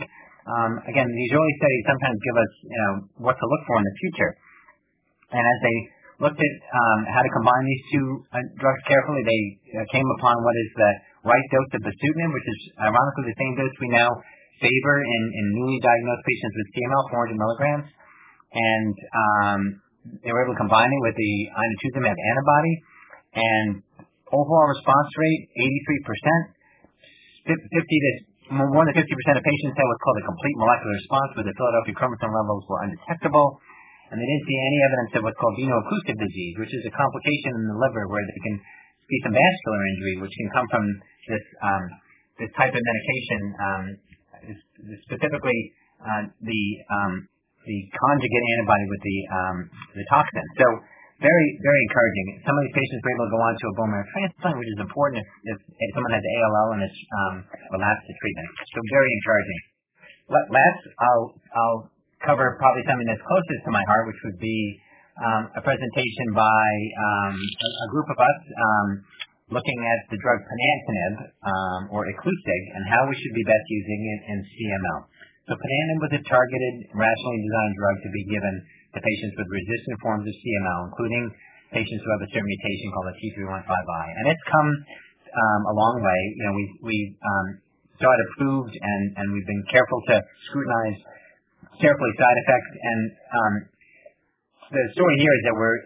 um, 0.48 0.72
again, 0.88 1.08
these 1.08 1.32
early 1.36 1.54
studies 1.60 1.82
sometimes 1.84 2.16
give 2.16 2.36
us 2.36 2.52
you 2.64 2.80
know, 2.80 2.92
what 3.28 3.36
to 3.36 3.44
look 3.44 3.62
for 3.68 3.76
in 3.76 3.84
the 3.84 3.96
future. 4.08 4.32
And 5.36 5.44
as 5.44 5.58
they 5.64 5.76
looked 6.22 6.38
at 6.38 6.54
um, 6.70 7.00
how 7.10 7.22
to 7.22 7.30
combine 7.34 7.64
these 7.66 7.84
two 7.90 8.06
uh, 8.30 8.38
drugs 8.60 8.82
carefully, 8.86 9.22
they 9.26 9.42
uh, 9.74 9.84
came 9.90 10.06
upon 10.18 10.34
what 10.46 10.54
is 10.54 10.70
the 10.78 10.90
right 11.26 11.46
dose 11.50 11.72
of 11.74 11.82
bosutinib, 11.82 12.30
which 12.30 12.48
is 12.48 12.60
ironically 12.78 13.26
the 13.32 13.38
same 13.38 13.54
dose 13.58 13.74
we 13.82 13.90
now 13.90 14.10
favor 14.62 14.96
in, 15.02 15.22
in 15.34 15.44
newly 15.58 15.78
diagnosed 15.82 16.22
patients 16.22 16.54
with 16.54 16.68
CML, 16.78 17.02
400 17.10 17.42
milligrams. 17.42 17.86
And 18.54 18.94
um, 19.10 19.60
they 20.22 20.30
were 20.30 20.46
able 20.46 20.54
to 20.54 20.62
combine 20.62 20.86
it 20.86 21.02
with 21.02 21.16
the 21.18 21.34
inotuzumab 21.50 22.14
antibody, 22.14 22.74
and 23.34 23.68
overall 24.30 24.70
response 24.70 25.10
rate 25.18 25.42
83%. 26.14 26.54
50 27.44 27.60
to 27.66 28.10
more 28.52 28.84
than 28.84 28.92
50% 28.92 29.00
of 29.00 29.42
patients 29.42 29.74
had 29.74 29.86
what's 29.88 30.04
called 30.04 30.20
a 30.20 30.26
complete 30.28 30.56
molecular 30.60 30.92
response, 30.92 31.28
where 31.34 31.46
the 31.48 31.56
Philadelphia 31.56 31.94
chromosome 31.96 32.32
levels 32.32 32.62
were 32.68 32.80
undetectable, 32.84 33.56
and 34.14 34.22
they 34.22 34.30
didn't 34.30 34.46
see 34.46 34.58
any 34.62 34.78
evidence 34.78 35.12
of 35.18 35.20
what's 35.26 35.40
called 35.42 35.58
veno-occlusive 35.58 36.14
disease, 36.22 36.54
which 36.62 36.70
is 36.70 36.86
a 36.86 36.94
complication 36.94 37.50
in 37.58 37.64
the 37.66 37.78
liver 37.82 38.06
where 38.06 38.22
there 38.22 38.42
can 38.46 38.56
be 39.10 39.18
some 39.26 39.34
vascular 39.34 39.80
injury, 39.90 40.14
which 40.22 40.34
can 40.38 40.48
come 40.54 40.66
from 40.70 40.84
this 41.26 41.44
um, 41.66 41.84
this 42.38 42.50
type 42.54 42.70
of 42.70 42.78
medication, 42.78 43.40
um, 43.58 43.84
specifically 45.10 45.58
uh, 45.98 46.22
the 46.30 46.62
um, 46.94 47.26
the 47.66 47.78
conjugate 47.90 48.44
antibody 48.54 48.86
with 48.86 49.02
the 49.02 49.18
um, 49.34 49.56
the 49.98 50.06
toxin. 50.06 50.46
So 50.62 50.66
very 51.18 51.46
very 51.58 51.80
encouraging. 51.90 52.26
Some 52.46 52.54
of 52.54 52.62
these 52.70 52.76
patients 52.78 53.02
were 53.02 53.12
able 53.18 53.26
to 53.26 53.34
go 53.34 53.42
on 53.42 53.52
to 53.58 53.66
a 53.66 53.74
bone 53.74 53.90
marrow 53.98 54.08
transplant, 54.14 54.54
which 54.62 54.70
is 54.78 54.80
important 54.86 55.26
if, 55.26 55.28
if, 55.50 55.58
if 55.58 55.88
someone 55.98 56.14
has 56.14 56.22
ALL 56.22 56.68
and 56.78 56.82
is 56.86 56.96
um, 57.18 57.34
relapsed 57.74 58.06
to 58.06 58.14
treatment. 58.14 58.46
So 58.62 58.78
very 58.94 59.10
encouraging. 59.10 59.60
Last, 60.30 60.80
I'll 61.02 61.26
I'll 61.50 61.80
cover 62.24 62.56
probably 62.58 62.84
something 62.88 63.06
that's 63.06 63.22
closest 63.24 63.60
to 63.68 63.72
my 63.72 63.84
heart, 63.88 64.08
which 64.08 64.20
would 64.24 64.40
be 64.40 64.58
um, 65.20 65.42
a 65.54 65.62
presentation 65.62 66.26
by 66.34 66.66
um, 66.98 67.36
a, 67.38 67.68
a, 67.86 67.88
group 67.94 68.08
of 68.10 68.18
us 68.18 68.40
um, 68.50 68.88
looking 69.54 69.78
at 69.78 70.00
the 70.10 70.18
drug 70.18 70.42
ponatinib 70.42 71.14
um, 71.46 71.80
or 71.94 72.02
Iclusig 72.10 72.62
and 72.74 72.82
how 72.90 73.06
we 73.06 73.14
should 73.14 73.36
be 73.38 73.46
best 73.46 73.66
using 73.70 74.00
it 74.10 74.20
in 74.34 74.38
CML. 74.42 75.00
So 75.46 75.54
ponatinib 75.54 75.98
was 76.02 76.12
a 76.18 76.22
targeted, 76.26 76.74
rationally 76.98 77.40
designed 77.46 77.74
drug 77.78 77.96
to 78.02 78.10
be 78.10 78.22
given 78.26 78.54
to 78.64 78.98
patients 78.98 79.34
with 79.38 79.46
resistant 79.54 79.96
forms 80.02 80.24
of 80.26 80.34
CML, 80.34 80.80
including 80.90 81.24
patients 81.70 82.02
who 82.02 82.10
have 82.18 82.22
a 82.26 82.30
certain 82.34 82.50
mutation 82.50 82.86
called 82.90 83.08
a 83.12 83.16
T315I. 83.20 84.04
And 84.18 84.24
it's 84.34 84.46
come 84.50 84.70
um, 85.30 85.62
a 85.70 85.74
long 85.78 86.02
way. 86.02 86.20
You 86.38 86.44
know, 86.48 86.54
we 86.58 86.64
we 86.82 86.96
saw 88.02 88.10
it 88.10 88.20
approved, 88.32 88.74
and 88.74 89.02
and 89.14 89.26
we've 89.30 89.46
been 89.46 89.66
careful 89.70 90.00
to 90.10 90.14
scrutinize 90.50 90.98
carefully 91.80 92.12
side 92.18 92.38
effects. 92.46 92.70
And 92.74 93.00
um, 93.10 93.54
the 94.70 94.84
story 94.94 95.16
here 95.18 95.34
is 95.34 95.42
that 95.50 95.56
we're 95.56 95.80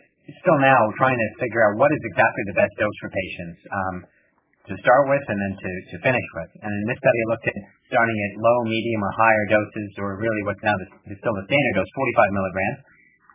still 0.44 0.60
now 0.60 0.80
trying 1.00 1.16
to 1.16 1.28
figure 1.40 1.64
out 1.64 1.80
what 1.80 1.88
is 1.92 2.02
exactly 2.12 2.44
the 2.52 2.56
best 2.56 2.72
dose 2.76 2.98
for 3.00 3.10
patients. 3.10 3.58
Um, 3.68 3.96
to 4.68 4.76
start 4.84 5.08
with 5.08 5.24
and 5.24 5.38
then 5.40 5.52
to, 5.56 5.70
to 5.92 5.96
finish 6.04 6.28
with. 6.36 6.50
And 6.60 6.68
in 6.68 6.84
this 6.92 7.00
study, 7.00 7.18
I 7.18 7.26
looked 7.32 7.48
at 7.48 7.56
starting 7.88 8.18
at 8.28 8.32
low, 8.36 8.58
medium, 8.68 9.00
or 9.00 9.12
higher 9.16 9.44
doses, 9.48 9.90
or 9.96 10.20
really 10.20 10.42
what's 10.44 10.60
now 10.60 10.76
the, 10.76 11.16
still 11.16 11.36
the 11.40 11.44
standard 11.48 11.74
dose, 11.80 11.88
45 11.88 12.36
milligrams, 12.36 12.78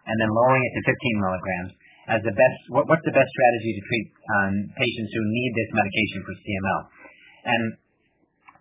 and 0.06 0.16
then 0.22 0.30
lowering 0.30 0.62
it 0.62 0.74
to 0.78 0.82
15 0.94 1.26
milligrams 1.26 1.72
as 2.14 2.22
the 2.22 2.36
best. 2.38 2.60
What, 2.70 2.86
what's 2.86 3.02
the 3.02 3.18
best 3.18 3.26
strategy 3.34 3.72
to 3.74 3.82
treat 3.82 4.08
um, 4.14 4.54
patients 4.78 5.10
who 5.10 5.24
need 5.26 5.52
this 5.58 5.70
medication 5.74 6.20
for 6.22 6.34
CML? 6.38 6.82
And 7.50 7.64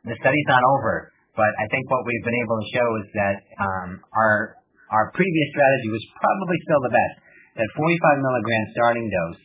the 0.09 0.17
study's 0.17 0.49
not 0.49 0.65
over, 0.65 1.12
but 1.37 1.53
I 1.57 1.67
think 1.73 1.89
what 1.89 2.05
we've 2.05 2.27
been 2.27 2.41
able 2.45 2.57
to 2.61 2.69
show 2.73 2.89
is 3.01 3.09
that 3.17 3.37
um, 3.57 3.89
our 4.13 4.61
our 4.93 5.09
previous 5.17 5.49
strategy 5.57 5.89
was 5.89 6.05
probably 6.21 6.59
still 6.69 6.83
the 6.85 6.93
best. 6.93 7.17
That 7.57 7.69
45 7.77 8.25
milligram 8.25 8.65
starting 8.77 9.07
dose 9.09 9.43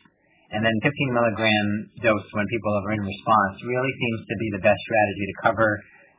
and 0.51 0.63
then 0.63 0.75
15 0.79 0.91
milligram 1.11 1.67
dose 1.99 2.27
when 2.31 2.47
people 2.47 2.71
are 2.71 2.95
in 2.95 3.03
response 3.03 3.55
really 3.67 3.93
seems 3.99 4.19
to 4.27 4.35
be 4.39 4.47
the 4.55 4.63
best 4.63 4.79
strategy 4.79 5.25
to 5.27 5.35
cover 5.43 5.69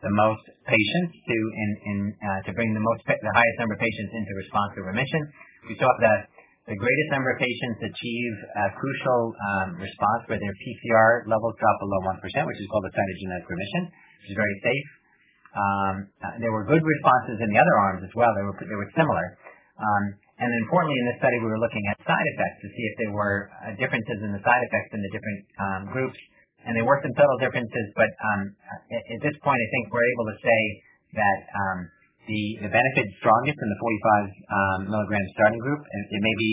the 0.05 0.13
most 0.13 0.45
patients 0.69 1.13
to 1.17 1.37
in, 1.37 1.71
in 1.91 1.99
uh, 2.23 2.41
to 2.47 2.51
bring 2.55 2.71
the 2.77 2.85
most 2.85 3.03
the 3.09 3.35
highest 3.35 3.57
number 3.59 3.75
of 3.75 3.81
patients 3.81 4.13
into 4.15 4.33
response 4.37 4.73
or 4.77 4.85
remission. 4.89 5.23
We 5.69 5.75
saw 5.81 5.91
that 6.05 6.29
the 6.69 6.77
greatest 6.77 7.09
number 7.17 7.33
of 7.33 7.41
patients 7.41 7.81
achieve 7.81 8.35
a 8.53 8.67
crucial 8.77 9.33
um, 9.33 9.81
response 9.81 10.29
where 10.29 10.37
their 10.37 10.53
PCR 10.53 11.25
levels 11.25 11.57
drop 11.57 11.77
below 11.81 12.01
1%, 12.13 12.21
which 12.21 12.61
is 12.61 12.69
called 12.69 12.85
a 12.85 12.93
cytogenetic 12.93 13.49
remission, 13.49 13.83
which 13.89 14.29
is 14.33 14.37
very 14.37 14.57
safe. 14.61 14.89
Um, 15.59 15.95
uh, 16.23 16.39
there 16.39 16.55
were 16.55 16.63
good 16.63 16.79
responses 16.79 17.43
in 17.43 17.49
the 17.51 17.59
other 17.59 17.77
arms 17.91 18.03
as 18.07 18.15
well. 18.15 18.31
They 18.39 18.47
were 18.47 18.55
they 18.63 18.79
were 18.79 18.91
similar. 18.95 19.27
Um, 19.79 20.05
and 20.39 20.51
importantly, 20.63 20.95
in 21.03 21.07
this 21.11 21.19
study, 21.19 21.39
we 21.43 21.51
were 21.51 21.59
looking 21.59 21.83
at 21.91 21.99
side 22.07 22.27
effects 22.35 22.59
to 22.63 22.69
see 22.71 22.85
if 22.87 22.95
there 23.03 23.15
were 23.15 23.51
uh, 23.51 23.75
differences 23.75 24.19
in 24.23 24.31
the 24.31 24.43
side 24.47 24.63
effects 24.71 24.91
in 24.95 25.03
the 25.03 25.11
different 25.11 25.41
um, 25.59 25.83
groups. 25.91 26.19
And 26.63 26.79
there 26.79 26.87
were 26.87 26.99
some 27.03 27.15
subtle 27.15 27.39
differences, 27.43 27.87
but 27.99 28.11
um, 28.23 28.41
at, 28.91 29.03
at, 29.03 29.21
this 29.23 29.35
point, 29.43 29.59
I 29.59 29.69
think 29.75 29.91
we're 29.91 30.11
able 30.15 30.27
to 30.31 30.37
say 30.43 30.61
that 31.19 31.41
um, 31.55 31.79
the, 32.27 32.43
the 32.67 32.71
benefit 32.71 33.05
is 33.07 33.15
strongest 33.19 33.59
in 33.59 33.69
the 33.71 33.79
45 33.83 33.83
um, 33.83 34.79
milligram 34.95 35.27
starting 35.39 35.63
group. 35.63 35.83
And 35.83 36.01
it 36.11 36.23
may 36.23 36.37
be 36.39 36.53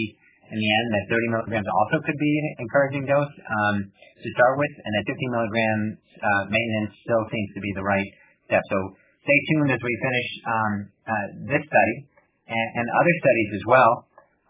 in 0.49 0.57
the 0.61 0.69
end 0.69 0.87
that 0.93 1.03
30 1.09 1.33
milligrams 1.35 1.69
also 1.69 1.97
could 2.05 2.17
be 2.21 2.33
an 2.37 2.45
encouraging 2.61 3.05
dose 3.09 3.33
to 3.33 4.27
start 4.33 4.57
with, 4.57 4.73
and 4.81 4.91
that 4.97 5.05
50 5.05 5.35
milligrams 5.35 5.97
uh, 6.17 6.43
maintenance 6.49 6.93
still 7.05 7.23
seems 7.29 7.49
to 7.53 7.61
be 7.61 7.71
the 7.77 7.85
right 7.85 8.09
So 8.49 8.77
stay 9.25 9.39
tuned 9.49 9.73
as 9.73 9.81
we 9.81 9.93
finish 10.05 10.29
um, 10.45 10.73
uh, 11.09 11.27
this 11.49 11.63
study 11.65 11.95
and, 12.45 12.85
other 12.93 13.15
studies 13.25 13.51
as 13.57 13.65
well. 13.65 13.93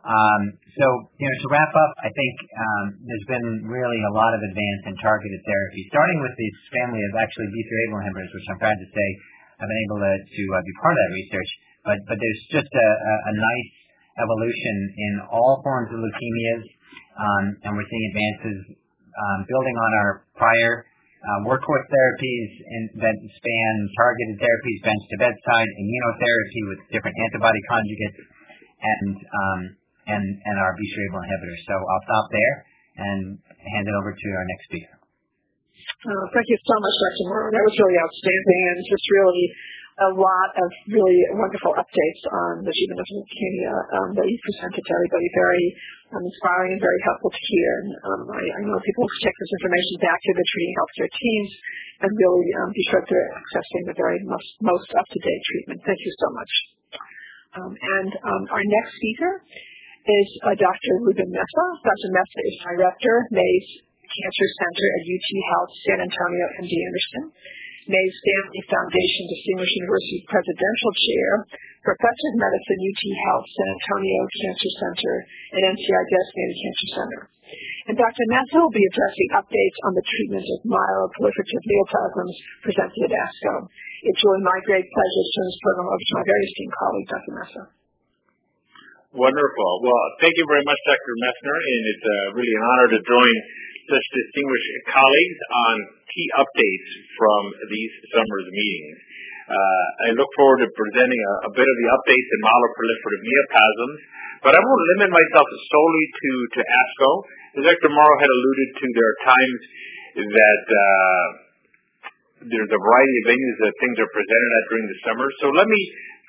Um, 0.06 0.42
so, 0.78 0.86
you 1.18 1.26
know, 1.26 1.38
to 1.42 1.48
wrap 1.50 1.74
up, 1.74 1.92
I 2.04 2.12
think 2.14 2.34
um, 2.54 2.86
there's 3.10 3.28
been 3.32 3.48
really 3.66 3.98
a 4.06 4.14
lot 4.14 4.38
of 4.38 4.42
advance 4.44 4.82
in 4.86 4.94
targeted 5.02 5.42
therapy, 5.48 5.82
starting 5.90 6.20
with 6.22 6.36
this 6.38 6.56
family 6.78 7.02
of 7.10 7.12
actually 7.18 7.50
B3 7.50 7.72
inhibitors, 8.06 8.30
which 8.30 8.48
I'm 8.54 8.60
proud 8.62 8.78
to 8.78 8.90
say 8.92 9.08
I've 9.58 9.66
been 9.72 9.84
able 9.90 10.00
to, 10.06 10.12
uh, 10.14 10.62
be 10.62 10.74
part 10.84 10.94
of 10.94 11.00
that 11.02 11.14
research. 11.16 11.52
But, 11.90 11.98
but 12.06 12.18
there's 12.22 12.44
just 12.54 12.70
a, 12.70 13.34
nice 13.34 13.72
evolution 14.22 14.76
in 14.94 15.14
all 15.32 15.62
forms 15.66 15.90
of 15.90 15.98
leukemias, 16.02 16.66
and 17.66 17.72
we're 17.74 17.90
seeing 17.90 18.06
advances 18.14 18.58
building 19.48 19.76
on 19.80 19.92
our 20.06 20.12
prior 20.38 20.86
workhorse 21.46 21.88
therapies 21.90 22.50
that 23.02 23.18
span 23.18 23.74
targeted 23.98 24.38
therapies, 24.38 24.78
bench 24.86 25.04
to 25.10 25.18
bedside, 25.18 25.70
immunotherapy 25.82 26.62
with 26.70 26.80
different 26.94 27.16
antibody 27.30 27.62
conjugates, 27.70 28.20
and 28.82 29.16
um, 29.18 29.60
and 30.06 30.24
and 30.24 30.56
our 30.62 30.74
BCR-ABL 30.78 31.22
inhibitors. 31.26 31.62
So 31.66 31.74
I'll 31.74 32.06
stop 32.06 32.28
there 32.30 32.56
and 32.96 33.22
hand 33.42 33.86
it 33.90 33.96
over 33.98 34.14
to 34.14 34.28
our 34.38 34.46
next 34.46 34.64
speaker. 34.70 34.96
Uh, 36.06 36.26
thank 36.34 36.46
you 36.50 36.60
so 36.62 36.76
much, 36.78 36.96
Dr. 37.02 37.26
Moore. 37.30 37.50
That 37.50 37.66
was 37.66 37.76
really 37.78 37.98
outstanding 37.98 38.62
and 38.74 38.78
just 38.86 39.06
really 39.10 39.46
a 39.96 40.12
lot 40.12 40.50
of 40.60 40.68
really 40.92 41.20
wonderful 41.40 41.72
updates 41.80 42.24
on 42.28 42.68
the 42.68 42.74
treatment 42.76 43.00
of 43.00 43.08
leukemia 43.16 43.76
um, 43.96 44.10
that 44.20 44.28
you 44.28 44.36
presented 44.44 44.84
to 44.84 44.92
everybody. 44.92 45.28
Very 45.32 45.66
um, 46.12 46.24
inspiring 46.28 46.76
and 46.76 46.84
very 46.84 47.02
helpful 47.08 47.32
to 47.32 47.42
hear. 47.48 47.72
And 47.80 47.92
um, 48.04 48.22
I, 48.28 48.44
I, 48.44 48.60
know 48.68 48.76
people 48.84 49.08
will 49.08 49.24
take 49.24 49.36
this 49.40 49.52
information 49.56 49.96
back 50.04 50.20
to 50.20 50.32
the 50.36 50.46
treating 50.52 50.76
healthcare 50.76 51.12
teams 51.16 51.50
and 52.04 52.10
really 52.12 52.48
um, 52.60 52.70
be 52.76 52.84
sure 52.92 53.00
they're 53.08 53.32
accessing 53.40 53.84
the 53.88 53.98
very 53.98 54.20
most, 54.28 54.52
most 54.60 54.90
up-to-date 55.00 55.44
treatment. 55.48 55.80
Thank 55.88 56.00
you 56.04 56.14
so 56.20 56.28
much. 56.36 56.52
Um, 57.56 57.72
and 57.72 58.12
um, 58.20 58.44
our 58.52 58.64
next 58.68 59.00
speaker 59.00 59.32
is 60.12 60.28
uh, 60.44 60.60
Dr. 60.60 60.92
Ruben 61.08 61.32
Mesa. 61.32 61.66
Dr. 61.88 62.10
Mesa 62.12 62.40
is 62.44 62.56
Director, 62.68 63.16
Mays 63.32 63.68
Cancer 64.04 64.48
Center 64.60 64.88
at 64.92 65.02
UT 65.08 65.28
Health 65.56 65.72
San 65.88 66.00
Antonio 66.04 66.46
MD 66.62 66.74
Anderson. 66.84 67.24
Mays 67.86 68.16
Family 68.18 68.62
Foundation 68.66 69.24
Distinguished 69.30 69.78
University 69.78 70.20
Presidential 70.26 70.92
Chair, 70.98 71.30
Professor 71.86 72.28
of 72.34 72.42
Medicine, 72.42 72.82
UT 72.82 73.04
Health 73.30 73.46
San 73.46 73.68
Antonio 73.70 74.22
Cancer 74.26 74.72
Center, 74.82 75.14
and 75.54 75.62
NCI 75.70 76.04
Designated 76.10 76.58
Cancer 76.58 76.90
Center. 76.98 77.22
And 77.86 77.94
Dr. 77.94 78.26
Mesa 78.34 78.58
will 78.58 78.74
be 78.74 78.82
addressing 78.90 79.30
updates 79.38 79.78
on 79.86 79.94
the 79.94 80.02
treatment 80.02 80.46
of 80.50 80.66
myeloproliferative 80.66 81.64
neoplasms 81.70 82.36
presented 82.66 83.06
at 83.06 83.14
ASCO. 83.14 83.70
It's 84.10 84.22
really 84.26 84.42
my 84.42 84.58
great 84.66 84.90
pleasure 84.90 85.22
to 85.22 85.32
turn 85.38 85.46
this 85.46 85.62
program 85.62 85.88
over 85.94 86.02
to 86.02 86.16
my 86.18 86.26
very 86.26 86.44
esteemed 86.50 86.74
colleague, 86.74 87.10
Dr. 87.14 87.34
Mesa. 87.38 87.64
Wonderful. 89.14 89.72
Well, 89.86 90.06
thank 90.26 90.34
you 90.34 90.46
very 90.50 90.66
much, 90.66 90.82
Dr. 90.90 91.14
Messner, 91.22 91.58
and 91.62 91.82
it's 91.86 92.06
uh, 92.10 92.14
really 92.34 92.56
an 92.58 92.66
honor 92.66 92.90
to 92.98 93.00
join 93.06 93.36
such 93.86 94.06
distinguished 94.10 94.70
colleagues 94.90 95.40
on 95.54 95.76
key 96.16 96.28
updates 96.40 96.90
from 97.20 97.42
these 97.68 97.94
summer's 98.16 98.48
meetings. 98.48 98.98
Uh, 99.46 99.86
I 100.08 100.18
look 100.18 100.32
forward 100.34 100.66
to 100.66 100.70
presenting 100.74 101.22
a, 101.22 101.34
a, 101.46 101.52
bit 101.54 101.68
of 101.68 101.76
the 101.78 101.88
updates 101.94 102.30
in 102.34 102.40
myeloproliferative 102.42 103.24
neoplasms, 103.30 104.00
but 104.42 104.54
I 104.58 104.62
won't 104.64 104.84
limit 104.98 105.10
myself 105.14 105.48
solely 105.70 106.06
to, 106.10 106.32
to 106.58 106.60
ASCO. 106.66 107.10
As 107.60 107.64
Dr. 107.70 107.92
Mauro 107.94 108.16
had 108.18 108.32
alluded 108.32 108.70
to, 108.74 108.86
there 108.90 109.06
are 109.06 109.20
times 109.22 109.60
that 110.34 110.66
uh, 110.66 111.26
there's 112.42 112.72
a 112.74 112.82
variety 112.82 113.16
of 113.22 113.26
venues 113.30 113.58
that 113.70 113.74
things 113.78 113.98
are 114.02 114.12
presented 114.16 114.50
at 114.50 114.64
during 114.74 114.86
the 114.90 115.00
summer. 115.06 115.28
So 115.44 115.54
let 115.54 115.68
me 115.70 115.82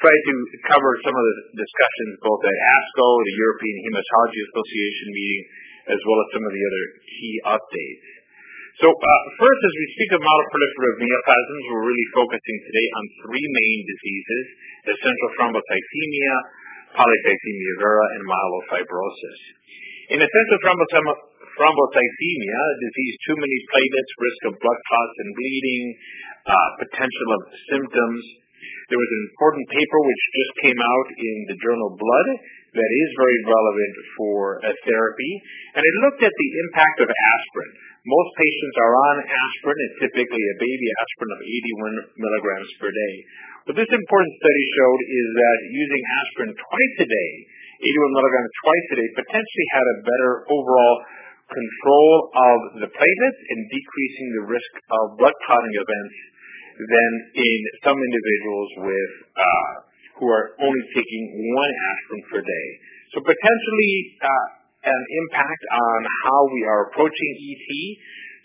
try 0.03 0.13
to 0.13 0.33
cover 0.69 0.91
some 1.01 1.17
of 1.17 1.25
the 1.25 1.37
discussions 1.57 2.21
both 2.21 2.43
at 2.45 2.53
ASCO, 2.53 3.07
the 3.25 3.37
European 3.41 3.77
Hematology 3.89 4.41
Association 4.45 5.09
meeting, 5.09 5.43
as 5.89 6.01
well 6.05 6.19
as 6.21 6.29
some 6.37 6.45
of 6.45 6.53
the 6.53 6.65
other 6.69 6.85
key 7.07 7.35
updates. 7.49 8.16
So 8.77 8.93
uh, 8.93 9.23
first, 9.41 9.61
as 9.65 9.73
we 9.73 9.87
speak 9.97 10.11
of 10.13 10.21
myeloproliferative 10.21 11.01
neoplasms, 11.01 11.65
we're 11.65 11.89
really 11.89 12.09
focusing 12.13 12.57
today 12.61 12.89
on 12.93 13.05
three 13.25 13.47
main 13.49 13.79
diseases, 13.89 14.45
essential 14.93 15.29
thrombocythemia, 15.41 16.35
polycythemia 16.93 17.73
vera, 17.81 18.07
and 18.21 18.23
myelofibrosis. 18.29 19.41
In 20.13 20.21
essential 20.21 20.59
thrombocythemia, 20.61 22.61
a 22.69 22.77
disease 22.85 23.17
too 23.25 23.37
many 23.41 23.59
platelets, 23.73 24.13
risk 24.21 24.41
of 24.53 24.61
blood 24.61 24.81
clots 24.93 25.17
and 25.25 25.31
bleeding, 25.33 25.85
uh, 26.45 26.69
potential 26.77 27.29
of 27.33 27.41
symptoms, 27.73 28.23
there 28.87 29.01
was 29.01 29.13
an 29.19 29.23
important 29.35 29.67
paper 29.73 29.99
which 29.99 30.23
just 30.37 30.53
came 30.63 30.79
out 30.79 31.09
in 31.17 31.37
the 31.51 31.59
journal 31.59 31.91
Blood 31.97 32.29
that 32.77 32.91
is 32.93 33.11
very 33.19 33.41
relevant 33.49 33.95
for 34.15 34.39
a 34.63 34.73
therapy, 34.85 35.33
and 35.75 35.83
it 35.83 35.97
looked 36.07 36.23
at 36.23 36.31
the 36.31 36.51
impact 36.67 36.97
of 37.03 37.09
aspirin. 37.11 37.73
Most 38.07 38.31
patients 38.39 38.77
are 38.79 38.95
on 39.11 39.17
aspirin, 39.27 39.79
and 39.83 39.93
typically 39.99 40.45
a 40.47 40.57
baby 40.63 40.89
aspirin 41.03 41.31
of 41.35 41.41
81 41.43 42.23
milligrams 42.23 42.71
per 42.79 42.91
day. 42.95 43.15
What 43.67 43.75
this 43.75 43.91
important 43.91 44.33
study 44.39 44.65
showed 44.79 45.01
is 45.11 45.29
that 45.35 45.59
using 45.75 46.03
aspirin 46.23 46.51
twice 46.55 46.97
a 47.03 47.09
day, 47.11 47.31
81 47.83 48.15
milligrams 48.15 48.53
twice 48.63 48.87
a 48.95 48.97
day, 49.03 49.09
potentially 49.27 49.67
had 49.75 49.87
a 49.91 49.97
better 50.07 50.33
overall 50.47 50.97
control 51.51 52.11
of 52.31 52.59
the 52.87 52.91
platelets 52.95 53.41
and 53.43 53.59
decreasing 53.75 54.29
the 54.39 54.45
risk 54.55 54.73
of 54.87 55.19
blood 55.19 55.35
clotting 55.43 55.75
events 55.75 56.17
than 56.79 57.11
in 57.43 57.61
some 57.83 57.99
individuals 57.99 58.71
with 58.87 59.13
uh, 59.35 59.73
who 60.23 60.27
are 60.31 60.55
only 60.63 60.85
taking 60.95 61.25
one 61.51 61.73
aspirin 61.91 62.23
per 62.31 62.41
day. 62.43 62.67
So 63.15 63.19
potentially 63.19 63.95
uh, 64.23 64.47
an 64.87 65.03
impact 65.27 65.63
on 65.75 65.99
how 66.23 66.41
we 66.55 66.63
are 66.63 66.87
approaching 66.91 67.31
ET. 67.43 67.69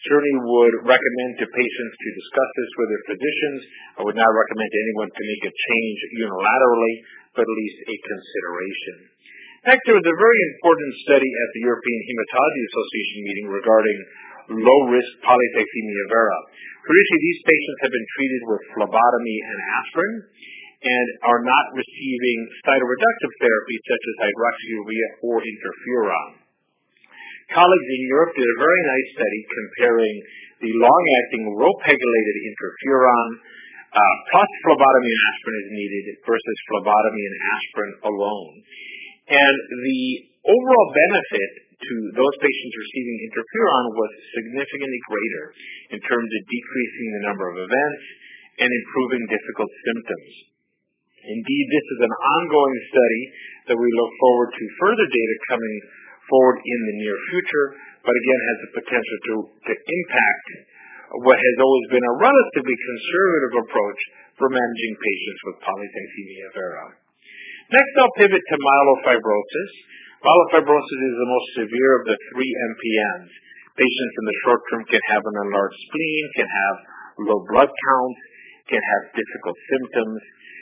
Certainly 0.01 0.33
would 0.49 0.75
recommend 0.89 1.31
to 1.37 1.45
patients 1.45 1.95
to 2.01 2.09
discuss 2.17 2.49
this 2.57 2.71
with 2.73 2.87
their 2.89 3.05
physicians. 3.13 3.59
I 3.95 4.01
would 4.01 4.17
not 4.17 4.33
recommend 4.33 4.69
to 4.73 4.79
anyone 4.81 5.09
to 5.13 5.23
make 5.29 5.43
a 5.45 5.53
change 5.53 5.97
unilaterally, 6.25 6.95
but 7.37 7.45
at 7.45 7.57
least 7.61 7.77
a 7.85 7.95
consideration. 8.01 8.95
Next, 9.61 9.85
there 9.85 9.93
was 9.93 10.09
a 10.09 10.17
very 10.17 10.41
important 10.57 10.91
study 11.05 11.29
at 11.29 11.49
the 11.53 11.61
European 11.69 12.01
Hematology 12.01 12.61
Association 12.65 13.17
meeting 13.29 13.47
regarding 13.53 13.97
low-risk 14.57 15.11
polycythemia 15.21 16.05
vera. 16.09 16.39
Traditionally, 16.81 17.21
these 17.21 17.41
patients 17.45 17.79
have 17.85 17.93
been 17.93 18.09
treated 18.17 18.41
with 18.49 18.61
phlebotomy 18.73 19.37
and 19.45 19.57
aspirin 19.77 20.15
and 20.81 21.07
are 21.29 21.41
not 21.45 21.65
receiving 21.77 22.39
cytoreductive 22.65 23.33
therapy 23.37 23.77
such 23.85 24.03
as 24.03 24.15
hydroxyurea 24.25 25.07
or 25.21 25.37
interferon. 25.45 26.29
Colleagues 27.53 27.89
in 27.91 28.01
Europe 28.09 28.33
did 28.33 28.47
a 28.47 28.63
very 28.63 28.81
nice 28.89 29.09
study 29.13 29.41
comparing 29.45 30.15
the 30.65 30.71
long-acting 30.71 31.43
ropegylated 31.53 32.37
interferon 32.49 33.29
uh, 33.91 34.15
plus 34.31 34.49
phlebotomy 34.63 35.11
and 35.11 35.21
aspirin 35.35 35.57
as 35.59 35.69
needed 35.75 36.05
versus 36.23 36.57
phlebotomy 36.71 37.23
and 37.27 37.37
aspirin 37.51 37.93
alone. 38.07 38.53
And 39.35 39.55
the 39.67 40.01
overall 40.47 40.89
benefit 40.95 41.51
to 41.81 41.95
those 42.13 42.35
patients 42.39 42.75
receiving 42.77 43.17
interferon 43.29 43.85
was 43.99 44.11
significantly 44.37 45.01
greater 45.09 45.45
in 45.97 45.99
terms 46.07 46.29
of 46.29 46.41
decreasing 46.45 47.09
the 47.19 47.23
number 47.27 47.45
of 47.51 47.57
events 47.67 48.03
and 48.61 48.69
improving 48.69 49.23
difficult 49.27 49.71
symptoms. 49.91 50.50
Indeed, 51.21 51.65
this 51.69 51.87
is 51.93 52.01
an 52.01 52.15
ongoing 52.17 52.77
study 52.89 53.23
that 53.69 53.77
we 53.77 53.89
look 53.93 54.11
forward 54.17 54.49
to 54.57 54.77
further 54.81 55.05
data 55.05 55.35
coming 55.53 55.75
forward 56.25 56.57
in 56.65 56.79
the 56.89 56.95
near 57.05 57.17
future, 57.29 57.67
but 58.01 58.15
again 58.17 58.41
has 58.41 58.57
the 58.65 58.71
potential 58.81 59.17
to, 59.29 59.33
to 59.69 59.73
impact 59.77 60.47
what 61.21 61.37
has 61.37 61.55
always 61.61 61.87
been 61.93 62.07
a 62.07 62.17
relatively 62.17 62.73
conservative 62.73 63.53
approach 63.67 64.01
for 64.39 64.47
managing 64.49 64.93
patients 64.97 65.41
with 65.45 65.55
polycythemia 65.61 66.47
vera. 66.55 66.85
Next, 67.69 67.93
I'll 68.01 68.17
pivot 68.17 68.41
to 68.41 68.57
myelofibrosis. 68.57 69.71
Myelofibrosis 70.25 71.01
is 71.05 71.15
the 71.19 71.29
most 71.29 71.47
severe 71.61 71.91
of 72.01 72.03
the 72.09 72.17
three 72.33 72.49
MPNs. 72.49 73.31
Patients 73.77 74.15
in 74.17 74.25
the 74.25 74.37
short 74.47 74.61
term 74.71 74.83
can 74.89 75.03
have 75.13 75.23
an 75.23 75.37
enlarged 75.45 75.79
spleen, 75.85 76.23
can 76.35 76.49
have 76.49 76.75
low 77.29 77.39
blood 77.53 77.69
counts, 77.69 78.19
can 78.71 78.81
have 78.81 79.15
difficult 79.15 79.57
symptoms, 79.67 80.19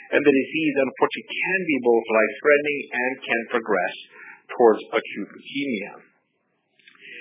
and 0.10 0.22
the 0.26 0.34
disease 0.34 0.76
unfortunately 0.82 1.30
can 1.30 1.60
be 1.66 1.78
both 1.86 2.06
life-threatening 2.10 2.80
and 2.90 3.12
can 3.22 3.42
progress 3.54 3.96
towards 4.50 4.82
acute 4.90 5.30
leukemia. 5.30 5.94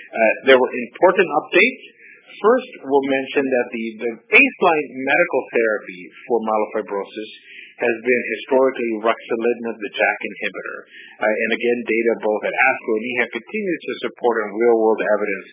Uh, 0.09 0.33
there 0.49 0.57
were 0.57 0.73
important 0.89 1.27
updates. 1.37 1.83
First, 2.29 2.71
we'll 2.85 3.09
mention 3.09 3.45
that 3.45 3.67
the, 3.69 3.85
the 3.99 4.13
baseline 4.31 4.87
medical 5.05 5.41
therapy 5.53 6.01
for 6.25 6.37
myelofibrosis 6.41 7.31
has 7.79 7.95
been 8.03 8.23
historically 8.37 8.91
ruxolitinib, 9.05 9.77
the 9.79 9.91
JAK 9.93 10.19
inhibitor. 10.19 10.79
Uh, 11.19 11.29
and 11.29 11.49
again, 11.55 11.79
data 11.85 12.13
both 12.25 12.43
at 12.43 12.55
ASCO 12.55 12.91
and 12.91 13.05
EHA 13.05 13.27
continues 13.39 13.81
to 13.85 13.93
support 14.09 14.35
real-world 14.51 15.01
evidence 15.03 15.47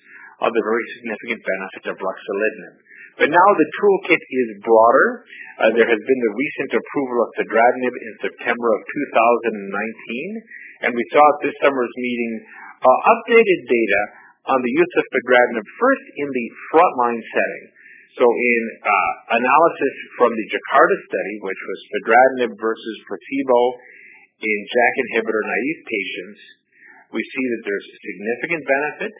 of 0.46 0.50
the 0.52 0.64
very 0.64 0.84
significant 1.00 1.40
benefits 1.42 1.86
of 1.90 1.96
ruxolitinib. 1.96 2.76
But 3.16 3.32
now 3.32 3.50
the 3.56 3.68
toolkit 3.80 4.20
is 4.20 4.60
broader. 4.60 5.24
Uh, 5.56 5.72
there 5.72 5.88
has 5.88 6.02
been 6.04 6.20
the 6.20 6.36
recent 6.36 6.70
approval 6.76 7.18
of 7.24 7.28
fedratinib 7.40 7.96
in 7.96 8.12
September 8.28 8.68
of 8.76 8.80
2019, 8.84 10.84
and 10.84 10.92
we 10.92 11.04
saw 11.16 11.24
at 11.24 11.40
this 11.40 11.56
summer's 11.64 11.94
meeting 11.96 12.32
uh, 12.84 12.98
updated 13.08 13.60
data 13.64 14.02
on 14.52 14.60
the 14.60 14.68
use 14.68 14.92
of 15.00 15.04
fedratinib 15.16 15.64
first 15.80 16.04
in 16.20 16.28
the 16.28 16.46
frontline 16.68 17.22
setting. 17.24 17.64
So 18.20 18.24
in 18.24 18.62
uh, 18.84 19.12
analysis 19.32 19.94
from 20.20 20.36
the 20.36 20.46
Jakarta 20.52 20.96
study, 21.08 21.34
which 21.40 21.62
was 21.72 21.78
fedratinib 21.88 22.52
versus 22.60 22.96
placebo 23.08 23.60
in 24.44 24.58
JAK 24.60 24.94
inhibitor 25.08 25.40
naive 25.40 25.80
patients, 25.88 26.40
we 27.16 27.24
see 27.24 27.44
that 27.48 27.62
there's 27.64 27.88
significant 27.96 28.62
benefit 28.68 29.12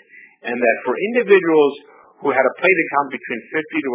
and 0.53 0.57
that 0.61 0.77
for 0.85 0.93
individuals 1.13 1.96
who 2.25 2.33
had 2.33 2.45
a 2.47 2.55
platelet 2.57 2.89
count 2.97 3.09
between 3.13 3.41
50 3.53 3.61
to 3.61 3.91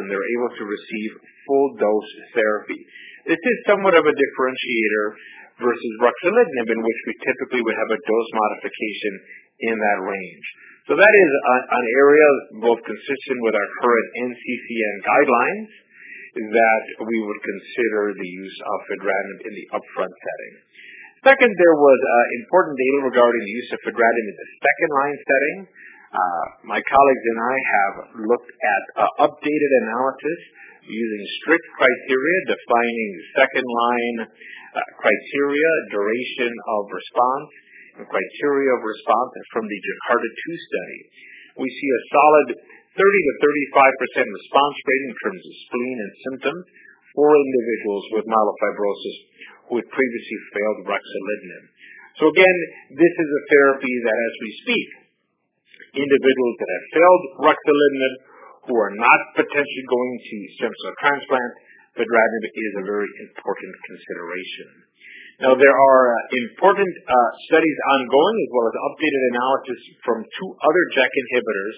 100,000, 0.00 0.08
they're 0.08 0.30
able 0.40 0.52
to 0.56 0.64
receive 0.64 1.10
full 1.44 1.68
dose 1.76 2.12
therapy. 2.32 2.80
This 3.28 3.40
is 3.40 3.56
somewhat 3.68 3.96
of 3.96 4.04
a 4.04 4.14
differentiator 4.14 5.04
versus 5.60 5.92
ruxolitinib, 6.00 6.68
in 6.72 6.80
which 6.80 7.00
we 7.06 7.14
typically 7.20 7.62
would 7.62 7.78
have 7.78 7.92
a 7.92 8.00
dose 8.00 8.30
modification 8.32 9.14
in 9.70 9.76
that 9.76 9.98
range. 10.02 10.46
So 10.84 10.92
that 10.92 11.14
is 11.16 11.30
an 11.72 11.86
area 12.04 12.28
both 12.60 12.80
consistent 12.84 13.38
with 13.40 13.56
our 13.56 13.68
current 13.80 14.08
NCCN 14.28 14.96
guidelines 15.00 15.72
that 16.34 16.84
we 17.00 17.18
would 17.24 17.40
consider 17.40 18.12
the 18.12 18.28
use 18.28 18.58
of 18.66 18.76
fedratinib 18.90 19.40
in 19.48 19.52
the 19.54 19.66
upfront 19.80 20.12
setting. 20.12 20.54
Second, 21.24 21.52
there 21.56 21.78
was 21.80 22.00
uh, 22.04 22.24
important 22.44 22.76
data 22.76 22.98
regarding 23.08 23.40
the 23.40 23.54
use 23.64 23.70
of 23.72 23.80
fedratinib 23.80 24.28
in 24.28 24.36
the 24.36 24.48
second-line 24.60 25.18
setting. 25.24 25.58
Uh, 26.14 26.46
my 26.70 26.78
colleagues 26.78 27.26
and 27.26 27.40
I 27.42 27.56
have 27.58 27.94
looked 28.22 28.52
at 28.54 28.82
uh, 28.94 29.26
updated 29.26 29.72
analysis 29.82 30.40
using 30.86 31.22
strict 31.42 31.66
criteria 31.74 32.38
defining 32.54 33.10
second-line 33.34 34.18
uh, 34.22 34.78
criteria, 35.02 35.70
duration 35.90 36.54
of 36.54 36.82
response, 36.86 37.50
the 37.98 38.06
criteria 38.06 38.70
of 38.78 38.80
response 38.86 39.32
from 39.58 39.66
the 39.66 39.74
Jakarta 39.74 40.28
2 40.30 40.66
study. 40.70 41.00
We 41.58 41.66
see 41.66 41.90
a 41.90 42.02
solid 42.14 42.48
30 42.62 42.94
to 42.94 43.34
35% 43.42 44.38
response 44.38 44.76
rate 44.86 45.04
in 45.10 45.14
terms 45.18 45.42
of 45.42 45.54
spleen 45.66 45.98
and 45.98 46.14
symptoms 46.30 46.64
for 47.10 47.26
individuals 47.26 48.04
with 48.14 48.30
myelofibrosis 48.30 49.18
who 49.66 49.82
had 49.82 49.88
previously 49.90 50.38
failed 50.54 50.78
ruxolitinib. 50.86 51.64
So 52.22 52.30
again, 52.30 52.58
this 53.02 53.14
is 53.18 53.30
a 53.34 53.42
therapy 53.50 53.94
that 54.06 54.14
as 54.14 54.34
we 54.38 54.50
speak, 54.62 55.03
individuals 55.94 56.54
that 56.58 56.70
have 56.70 56.86
failed 56.94 57.22
ruxolitinib 57.46 58.14
who 58.66 58.74
are 58.74 58.94
not 58.96 59.20
potentially 59.38 59.86
going 59.86 60.12
to 60.18 60.36
stem 60.58 60.72
cell 60.74 60.96
transplant, 61.00 61.52
fedratinib 61.94 62.44
is 62.50 62.72
a 62.80 62.84
very 62.84 63.10
important 63.22 63.72
consideration. 63.86 64.68
Now, 65.42 65.52
there 65.58 65.74
are 65.74 66.02
uh, 66.14 66.18
important 66.46 66.92
uh, 67.10 67.30
studies 67.50 67.78
ongoing 67.90 68.36
as 68.38 68.50
well 68.54 68.66
as 68.70 68.76
updated 68.86 69.22
analysis 69.34 69.80
from 70.06 70.18
two 70.22 70.50
other 70.62 70.84
JAK 70.94 71.10
inhibitors 71.10 71.76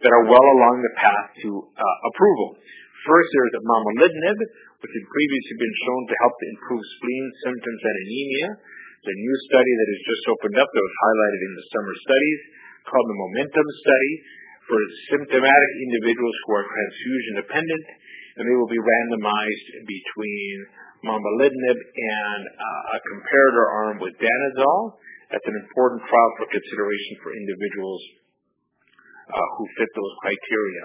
that 0.00 0.12
are 0.12 0.24
well 0.24 0.46
along 0.56 0.80
the 0.80 0.94
path 0.96 1.28
to 1.44 1.50
uh, 1.52 1.96
approval. 2.08 2.56
First, 3.04 3.28
there's 3.36 3.60
momelotinib, 3.60 4.38
which 4.80 4.92
had 4.96 5.04
previously 5.04 5.56
been 5.60 5.76
shown 5.84 6.02
to 6.08 6.14
help 6.24 6.34
to 6.40 6.46
improve 6.48 6.82
spleen 6.96 7.26
symptoms 7.44 7.80
and 7.84 7.96
anemia. 8.08 8.48
The 9.04 9.16
new 9.20 9.36
study 9.52 9.72
that 9.76 9.88
has 9.92 10.02
just 10.08 10.24
opened 10.32 10.56
up 10.56 10.68
that 10.72 10.84
was 10.88 10.96
highlighted 11.04 11.40
in 11.44 11.52
the 11.60 11.66
summer 11.76 11.94
studies 12.08 12.40
called 12.84 13.08
the 13.08 13.18
MOMENTUM 13.18 13.68
study 13.80 14.12
for 14.68 14.78
symptomatic 15.12 15.72
individuals 15.88 16.36
who 16.44 16.50
are 16.56 16.64
transfusion 16.64 17.32
dependent, 17.44 17.84
and 18.36 18.42
they 18.48 18.56
will 18.56 18.70
be 18.70 18.80
randomized 18.80 19.68
between 19.84 20.54
momelotinib 21.04 21.78
and 21.78 22.42
uh, 22.48 22.96
a 22.96 22.98
comparator 23.12 23.66
arm 23.84 23.96
with 24.00 24.16
danazol. 24.16 24.96
That's 25.28 25.44
an 25.44 25.58
important 25.68 26.00
trial 26.08 26.30
for 26.40 26.46
consideration 26.48 27.14
for 27.20 27.30
individuals 27.36 28.02
uh, 29.28 29.48
who 29.56 29.64
fit 29.76 29.90
those 29.92 30.14
criteria. 30.24 30.84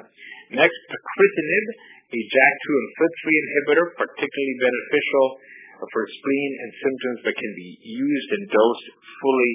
Next, 0.60 0.80
pacritinib, 0.92 1.66
a 2.10 2.20
JAK2 2.20 2.66
and 2.68 2.90
FLT3 3.00 3.24
inhibitor, 3.30 3.86
particularly 3.96 4.58
beneficial 4.60 5.26
for 5.88 6.04
spleen 6.04 6.52
and 6.60 6.70
symptoms 6.84 7.20
that 7.24 7.36
can 7.40 7.54
be 7.56 7.70
used 7.80 8.30
and 8.36 8.44
dosed 8.52 8.88
fully 9.24 9.54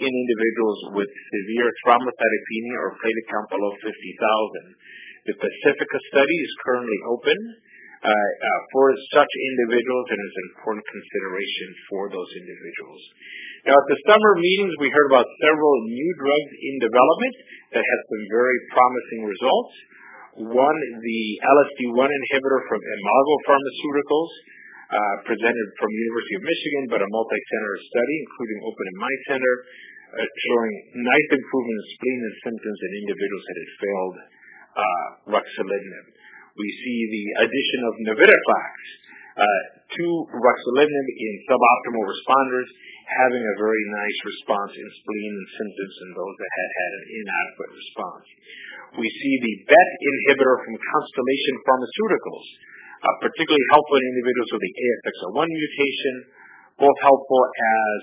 in 0.00 0.08
individuals 0.08 0.78
with 0.96 1.10
severe 1.10 1.68
thrombocytopenia 1.84 2.76
or 2.80 2.96
platelet 2.96 3.26
count 3.28 3.48
below 3.52 3.72
50,000. 3.76 3.92
The 5.28 5.36
PACIFICA 5.38 5.98
study 6.10 6.36
is 6.42 6.62
currently 6.64 7.00
open 7.12 7.38
uh, 8.02 8.10
uh, 8.10 8.60
for 8.74 8.90
such 9.14 9.30
individuals 9.30 10.06
and 10.10 10.18
is 10.18 10.34
an 10.34 10.46
important 10.58 10.82
consideration 10.90 11.68
for 11.86 12.02
those 12.10 12.30
individuals. 12.34 13.02
Now, 13.62 13.78
at 13.78 13.86
the 13.86 13.98
summer 14.10 14.32
meetings, 14.42 14.74
we 14.82 14.90
heard 14.90 15.06
about 15.14 15.30
several 15.38 15.74
new 15.86 16.10
drugs 16.18 16.50
in 16.50 16.74
development 16.82 17.34
that 17.78 17.84
have 17.86 18.02
some 18.10 18.24
very 18.26 18.58
promising 18.74 19.20
results. 19.22 19.74
One, 20.50 20.78
the 20.98 21.22
LSD1 21.46 22.08
inhibitor 22.10 22.60
from 22.66 22.80
Imago 22.82 23.34
Pharmaceuticals, 23.46 24.32
Uh, 24.92 25.16
presented 25.24 25.68
from 25.80 25.88
University 25.88 26.36
of 26.36 26.44
Michigan, 26.44 26.82
but 26.92 27.00
a 27.00 27.08
multi-center 27.08 27.74
study, 27.80 28.16
including 28.28 28.58
open 28.60 28.84
in 28.92 28.96
my 29.00 29.14
center, 29.24 29.54
uh, 30.12 30.20
showing 30.20 30.72
nice 31.00 31.28
improvement 31.32 31.78
in 31.80 31.86
spleen 31.96 32.20
and 32.28 32.36
symptoms 32.44 32.76
in 32.76 32.90
individuals 33.00 33.44
that 33.48 33.56
had 33.56 33.70
failed 33.80 34.16
uh, 34.20 35.08
ruxolitinib. 35.32 36.06
We 36.60 36.68
see 36.84 36.98
the 37.08 37.24
addition 37.48 37.80
of 37.88 37.92
navitoclax 38.04 38.72
to 39.96 40.04
ruxolitinib 40.28 41.08
in 41.08 41.32
suboptimal 41.48 42.04
responders, 42.04 42.68
having 43.16 43.40
a 43.40 43.56
very 43.56 43.84
nice 43.96 44.18
response 44.28 44.72
in 44.76 44.88
spleen 44.92 45.32
and 45.40 45.48
symptoms 45.56 45.94
in 46.04 46.10
those 46.12 46.36
that 46.36 46.52
had 46.52 46.70
had 46.76 46.92
an 47.00 47.04
inadequate 47.16 47.72
response. 47.72 48.26
We 49.00 49.08
see 49.08 49.34
the 49.40 49.54
BET 49.72 49.90
inhibitor 50.04 50.56
from 50.68 50.76
Constellation 50.76 51.56
Pharmaceuticals, 51.64 52.48
Uh, 53.02 53.18
particularly 53.18 53.66
helpful 53.74 53.98
in 53.98 54.06
individuals 54.14 54.50
with 54.54 54.62
the 54.62 54.74
ASXL1 54.78 55.48
mutation, 55.50 56.14
both 56.78 56.94
helpful 57.02 57.42
as 57.50 57.98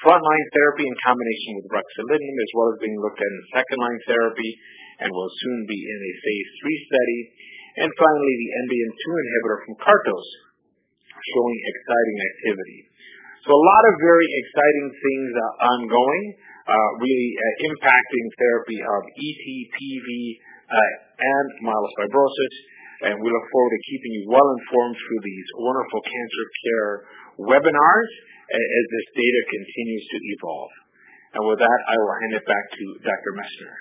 frontline 0.00 0.46
therapy 0.56 0.88
in 0.88 0.96
combination 1.04 1.60
with 1.60 1.68
ruxolitinib, 1.68 2.36
as 2.40 2.50
well 2.56 2.72
as 2.72 2.80
being 2.80 2.96
looked 3.04 3.20
at 3.20 3.28
in 3.28 3.40
second-line 3.52 4.00
therapy 4.08 4.50
and 5.04 5.12
will 5.12 5.28
soon 5.44 5.68
be 5.68 5.76
in 5.76 5.98
a 6.00 6.12
phase 6.24 6.50
III 6.56 6.76
study. 6.88 7.20
And 7.84 7.88
finally, 7.92 8.34
the 8.40 8.50
MDM2 8.64 9.04
inhibitor 9.12 9.58
from 9.60 9.74
Kartos, 9.76 10.28
showing 11.20 11.58
exciting 11.76 12.18
activity. 12.24 12.80
So 13.44 13.52
a 13.52 13.64
lot 13.76 13.84
of 13.92 13.94
very 14.00 14.28
exciting 14.40 14.86
things 14.88 15.28
ongoing, 15.68 16.24
uh, 16.64 16.90
really 16.96 17.30
uh, 17.36 17.68
impacting 17.68 18.24
therapy 18.40 18.78
of 18.88 19.00
ET, 19.04 19.44
PV, 19.68 20.08
and 20.72 21.46
myelofibrosis. 21.60 22.54
And 23.00 23.16
we 23.16 23.28
look 23.32 23.46
forward 23.48 23.72
to 23.72 23.82
keeping 23.88 24.12
you 24.20 24.24
well 24.28 24.48
informed 24.60 24.96
through 24.96 25.22
these 25.24 25.48
wonderful 25.56 26.00
cancer 26.04 26.44
care 26.64 26.92
webinars 27.40 28.10
as 28.50 28.84
this 28.92 29.06
data 29.16 29.40
continues 29.48 30.04
to 30.10 30.18
evolve. 30.36 30.72
And 31.38 31.42
with 31.46 31.60
that, 31.62 31.80
I 31.86 31.94
will 31.94 32.14
hand 32.20 32.34
it 32.36 32.44
back 32.44 32.64
to 32.74 32.84
Dr. 33.06 33.32
Messner. 33.38 33.74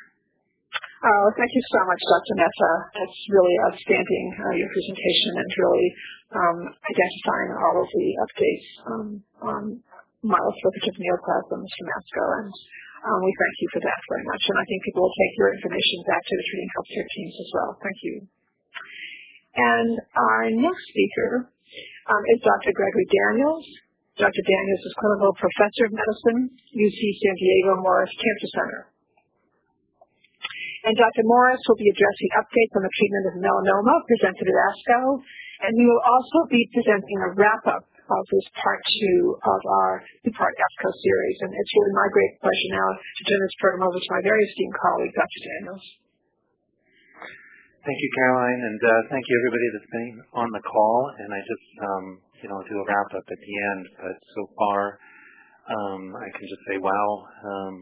Oh, 1.00 1.26
Thank 1.34 1.52
you 1.56 1.64
so 1.72 1.80
much, 1.88 2.02
Dr. 2.04 2.36
Mesa. 2.38 2.72
That's 2.91 3.20
really 3.32 3.56
outstanding, 3.72 4.26
uh, 4.36 4.54
your 4.60 4.70
presentation, 4.70 5.32
and 5.40 5.50
really 5.56 5.88
um, 6.36 6.58
identifying 6.70 7.52
all 7.56 7.76
of 7.80 7.88
the 7.88 8.08
updates 8.20 8.68
um, 8.86 9.08
on 9.41 9.62
myeloproliferative 10.28 11.00
neoplasms 11.00 11.72
from 11.72 11.88
ASCO. 11.96 12.26
And 12.44 12.52
um, 13.08 13.20
we 13.24 13.32
thank 13.32 13.56
you 13.64 13.70
for 13.72 13.82
that 13.82 14.00
very 14.12 14.26
much. 14.28 14.44
And 14.44 14.58
I 14.60 14.66
think 14.68 14.80
people 14.84 15.08
will 15.08 15.18
take 15.24 15.34
your 15.40 15.50
information 15.56 15.98
back 16.04 16.20
to 16.20 16.34
the 16.36 16.46
treating 16.52 16.72
healthcare 16.76 17.08
teams 17.16 17.36
as 17.40 17.50
well. 17.56 17.70
Thank 17.80 17.98
you. 18.04 18.16
And 19.56 19.98
our 20.14 20.50
next 20.54 20.84
speaker 20.94 21.50
um, 22.10 22.24
is 22.36 22.40
Dr. 22.46 22.72
Gregory 22.74 23.08
Daniels. 23.10 23.66
Dr. 24.20 24.44
Daniels 24.44 24.84
is 24.84 24.94
Clinical 25.00 25.32
Professor 25.40 25.88
of 25.88 25.94
Medicine, 25.96 26.52
UC 26.76 27.00
San 27.24 27.36
Diego 27.40 27.80
Moores 27.80 28.12
Cancer 28.20 28.50
Center. 28.52 28.82
And 30.88 30.96
Dr. 30.96 31.24
Morris 31.28 31.60
will 31.68 31.80
be 31.80 31.92
addressing 31.92 32.32
updates 32.40 32.74
on 32.76 32.84
the 32.84 32.94
treatment 32.96 33.26
of 33.32 33.34
melanoma 33.40 33.96
presented 34.08 34.48
at 34.48 34.58
ASCO, 34.60 35.00
and 35.68 35.72
he 35.76 35.84
will 35.84 36.04
also 36.08 36.40
be 36.48 36.64
presenting 36.72 37.20
a 37.20 37.30
wrap-up 37.36 37.84
of 37.84 38.24
this 38.32 38.48
part 38.58 38.82
two 38.82 39.38
of 39.44 39.62
our 39.70 40.02
two-part 40.24 40.56
ASCO 40.56 40.90
series. 41.04 41.38
And 41.46 41.52
it's 41.52 41.74
really 41.76 41.94
my 41.94 42.10
great 42.12 42.34
pleasure 42.42 42.72
now 42.74 42.90
to 42.96 43.22
turn 43.28 43.40
this 43.44 43.58
program 43.60 43.84
over 43.88 44.00
to 44.00 44.10
my 44.12 44.22
very 44.24 44.44
esteemed 44.50 44.78
colleague, 44.80 45.14
Dr. 45.14 45.40
Daniels. 45.46 45.86
Thank 47.80 47.95
you, 47.95 48.11
Caroline, 48.11 48.60
and 48.60 48.81
uh, 48.84 49.01
thank 49.07 49.23
you 49.23 49.35
everybody 49.39 49.68
that's 49.72 49.91
been 49.95 50.11
on 50.35 50.49
the 50.51 50.64
call. 50.68 50.99
And 51.15 51.31
I 51.31 51.39
just, 51.39 51.69
um, 51.80 52.06
you 52.43 52.47
know, 52.51 52.60
do 52.68 52.76
a 52.76 52.84
wrap-up 52.84 53.23
at 53.23 53.39
the 53.39 53.53
end. 53.72 53.84
But 54.03 54.18
so 54.35 54.41
far, 54.60 54.99
um, 55.64 56.11
I 56.11 56.27
can 56.27 56.43
just 56.43 56.64
say, 56.68 56.76
wow, 56.76 57.07
um, 57.23 57.76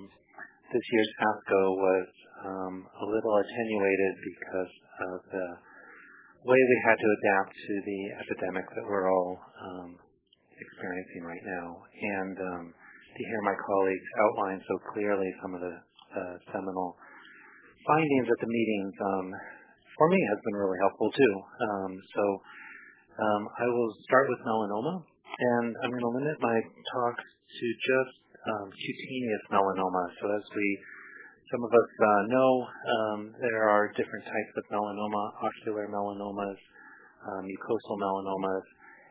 this 0.70 0.86
year's 0.94 1.12
ASCO 1.18 1.62
was 1.82 2.08
a 2.46 3.06
little 3.10 3.42
attenuated 3.42 4.14
because 4.22 4.74
of 5.02 5.18
the 5.34 5.48
way 6.46 6.60
we 6.62 6.78
had 6.86 6.98
to 7.02 7.10
adapt 7.18 7.58
to 7.58 7.74
the 7.82 8.02
epidemic 8.22 8.70
that 8.78 8.86
we're 8.86 9.10
all 9.10 9.42
experiencing 10.62 11.26
right 11.26 11.42
now. 11.42 11.82
And 12.22 12.38
to 12.38 13.22
hear 13.34 13.42
my 13.42 13.58
colleagues 13.66 14.10
outline 14.30 14.62
so 14.62 14.78
clearly 14.94 15.34
some 15.42 15.58
of 15.58 15.62
the 15.66 15.74
uh, 15.74 16.36
seminal 16.54 16.94
findings 17.82 18.30
at 18.30 18.40
the 18.46 18.52
meetings, 18.54 18.94
for 19.98 20.08
me, 20.10 20.20
has 20.30 20.40
been 20.46 20.58
really 20.58 20.80
helpful 20.86 21.10
too. 21.12 21.34
Um, 21.66 21.92
so 22.14 22.24
um, 23.18 23.44
I 23.50 23.66
will 23.66 23.92
start 24.06 24.30
with 24.30 24.42
melanoma, 24.46 25.02
and 25.02 25.74
I'm 25.84 25.92
gonna 25.92 26.14
limit 26.22 26.38
my 26.38 26.58
talks 26.94 27.26
to 27.26 27.66
just 27.82 28.16
um, 28.46 28.68
cutaneous 28.70 29.44
melanoma. 29.50 30.04
So 30.22 30.30
as 30.38 30.46
we 30.54 30.68
some 31.50 31.64
of 31.64 31.72
us 31.72 31.92
uh, 32.04 32.22
know, 32.28 32.52
there 33.40 33.72
are 33.72 33.88
different 33.96 34.26
types 34.28 34.54
of 34.60 34.64
melanoma, 34.68 35.24
ocular 35.40 35.88
melanomas, 35.88 36.60
uh, 37.24 37.42
mucosal 37.42 37.96
melanomas, 37.96 38.66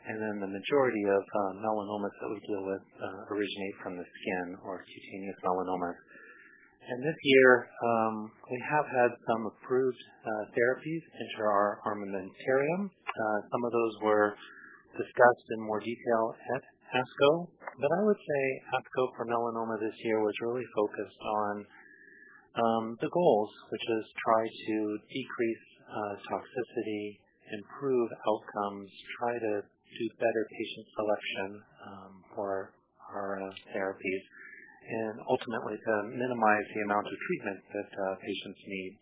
and 0.06 0.20
then 0.20 0.36
the 0.44 0.52
majority 0.52 1.02
of 1.08 1.22
uh, 1.24 1.52
melanomas 1.64 2.12
that 2.20 2.28
we 2.30 2.38
deal 2.46 2.62
with 2.62 2.84
originate 3.32 3.76
from 3.82 3.96
the 3.96 4.04
skin 4.04 4.46
or 4.62 4.84
cutaneous 4.84 5.38
melanomas. 5.42 5.96
And 6.86 7.02
this 7.02 7.18
year, 7.18 7.66
um, 7.82 8.30
we 8.46 8.62
have 8.70 8.86
had 8.86 9.10
some 9.26 9.50
approved 9.50 9.98
uh, 10.22 10.44
therapies 10.54 11.02
enter 11.18 11.50
our 11.50 11.82
armamentarium. 11.82 12.86
Uh, 12.86 13.38
some 13.50 13.62
of 13.66 13.72
those 13.74 13.94
were 14.06 14.38
discussed 14.94 15.46
in 15.50 15.66
more 15.66 15.80
detail 15.80 16.22
at 16.54 16.62
ASCO. 16.94 17.50
But 17.82 17.90
I 17.90 18.00
would 18.06 18.22
say 18.22 18.42
ASCO 18.78 19.02
for 19.18 19.26
melanoma 19.26 19.82
this 19.82 19.98
year 20.06 20.22
was 20.22 20.34
really 20.46 20.62
focused 20.78 21.22
on 21.26 21.54
um, 22.54 22.96
the 23.02 23.10
goals, 23.10 23.50
which 23.74 23.82
is 23.82 24.04
try 24.22 24.46
to 24.46 24.76
decrease 25.10 25.66
uh, 25.90 26.14
toxicity, 26.30 27.18
improve 27.50 28.10
outcomes, 28.30 28.86
try 29.18 29.34
to 29.34 29.52
do 29.66 30.04
better 30.22 30.42
patient 30.54 30.86
selection 30.94 31.48
um, 31.82 32.12
for 32.30 32.70
our 33.10 33.42
therapies, 33.74 34.22
and 34.86 35.18
ultimately 35.26 35.74
to 35.74 35.94
minimize 36.14 36.66
the 36.74 36.82
amount 36.86 37.06
of 37.06 37.16
treatment 37.26 37.60
that 37.74 37.88
patients 38.22 38.62
need. 38.66 38.92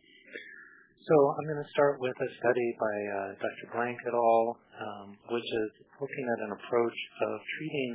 So 1.05 1.15
I'm 1.37 1.45
going 1.53 1.61
to 1.61 1.73
start 1.77 2.01
with 2.01 2.17
a 2.17 2.31
study 2.41 2.69
by 2.81 2.97
uh, 2.97 3.17
Dr. 3.37 3.67
Blank 3.77 3.99
et 4.09 4.17
al., 4.17 4.57
um, 4.57 5.07
which 5.37 5.45
is 5.45 5.71
looking 6.01 6.27
at 6.33 6.39
an 6.49 6.57
approach 6.57 6.99
of 7.29 7.35
treating 7.61 7.93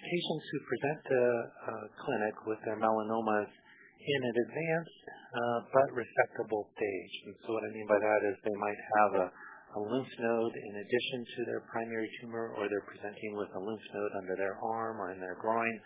patients 0.00 0.44
who 0.48 0.58
present 0.64 0.98
to 1.04 1.20
a 1.20 1.74
clinic 2.00 2.36
with 2.48 2.60
their 2.64 2.80
melanomas 2.80 3.52
in 4.00 4.20
an 4.24 4.36
advanced 4.40 5.04
uh, 5.36 5.58
but 5.68 5.88
resectable 5.92 6.64
stage. 6.72 7.14
And 7.28 7.34
so 7.44 7.60
what 7.60 7.64
I 7.68 7.70
mean 7.76 7.88
by 7.92 8.00
that 8.00 8.20
is 8.24 8.40
they 8.40 8.56
might 8.56 8.80
have 9.04 9.10
a, 9.20 9.26
a 9.28 9.80
lymph 9.84 10.12
node 10.16 10.54
in 10.56 10.72
addition 10.80 11.20
to 11.28 11.40
their 11.44 11.60
primary 11.68 12.08
tumor, 12.24 12.56
or 12.56 12.72
they're 12.72 12.88
presenting 12.88 13.36
with 13.36 13.52
a 13.52 13.60
lymph 13.60 13.86
node 13.92 14.14
under 14.16 14.36
their 14.40 14.56
arm 14.64 14.96
or 14.96 15.12
in 15.12 15.20
their 15.20 15.36
groin, 15.36 15.76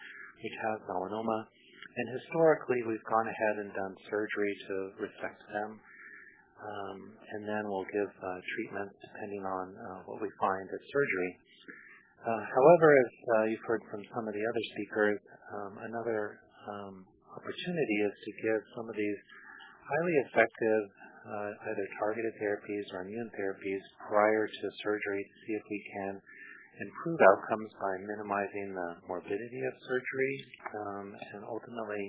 which 0.43 0.57
has 0.63 0.79
melanoma. 0.87 1.47
And 1.99 2.07
historically, 2.15 2.79
we've 2.87 3.05
gone 3.11 3.27
ahead 3.27 3.57
and 3.65 3.75
done 3.75 3.95
surgery 4.07 4.55
to 4.71 4.75
resect 5.03 5.43
them. 5.51 5.81
Um, 6.59 6.99
and 7.35 7.43
then 7.47 7.71
we'll 7.71 7.87
give 7.91 8.11
uh, 8.11 8.39
treatment 8.55 8.91
depending 8.99 9.43
on 9.47 9.67
uh, 9.79 9.99
what 10.11 10.19
we 10.23 10.31
find 10.39 10.67
at 10.67 10.83
surgery. 10.91 11.33
Uh, 12.27 12.43
however, 12.51 12.89
as 12.99 13.13
uh, 13.31 13.45
you've 13.47 13.67
heard 13.67 13.83
from 13.91 14.03
some 14.11 14.27
of 14.27 14.35
the 14.35 14.43
other 14.43 14.65
speakers, 14.75 15.19
um, 15.55 15.73
another 15.87 16.43
um, 16.67 17.07
opportunity 17.31 17.99
is 18.03 18.15
to 18.27 18.31
give 18.43 18.61
some 18.75 18.91
of 18.91 18.95
these 18.99 19.19
highly 19.87 20.17
effective 20.27 20.83
uh, 21.29 21.71
either 21.71 21.87
targeted 22.03 22.35
therapies 22.43 22.87
or 22.93 23.07
immune 23.07 23.31
therapies 23.39 23.83
prior 24.11 24.47
to 24.47 24.65
surgery 24.83 25.23
to 25.23 25.35
see 25.47 25.55
if 25.55 25.65
we 25.71 25.81
can 25.95 26.13
improve 26.81 27.21
outcomes 27.21 27.71
by 27.79 27.93
minimizing 28.07 28.75
the 28.75 28.91
morbidity 29.11 29.63
of 29.67 29.75
surgery 29.87 30.35
um, 30.75 31.07
and 31.35 31.41
ultimately 31.45 32.05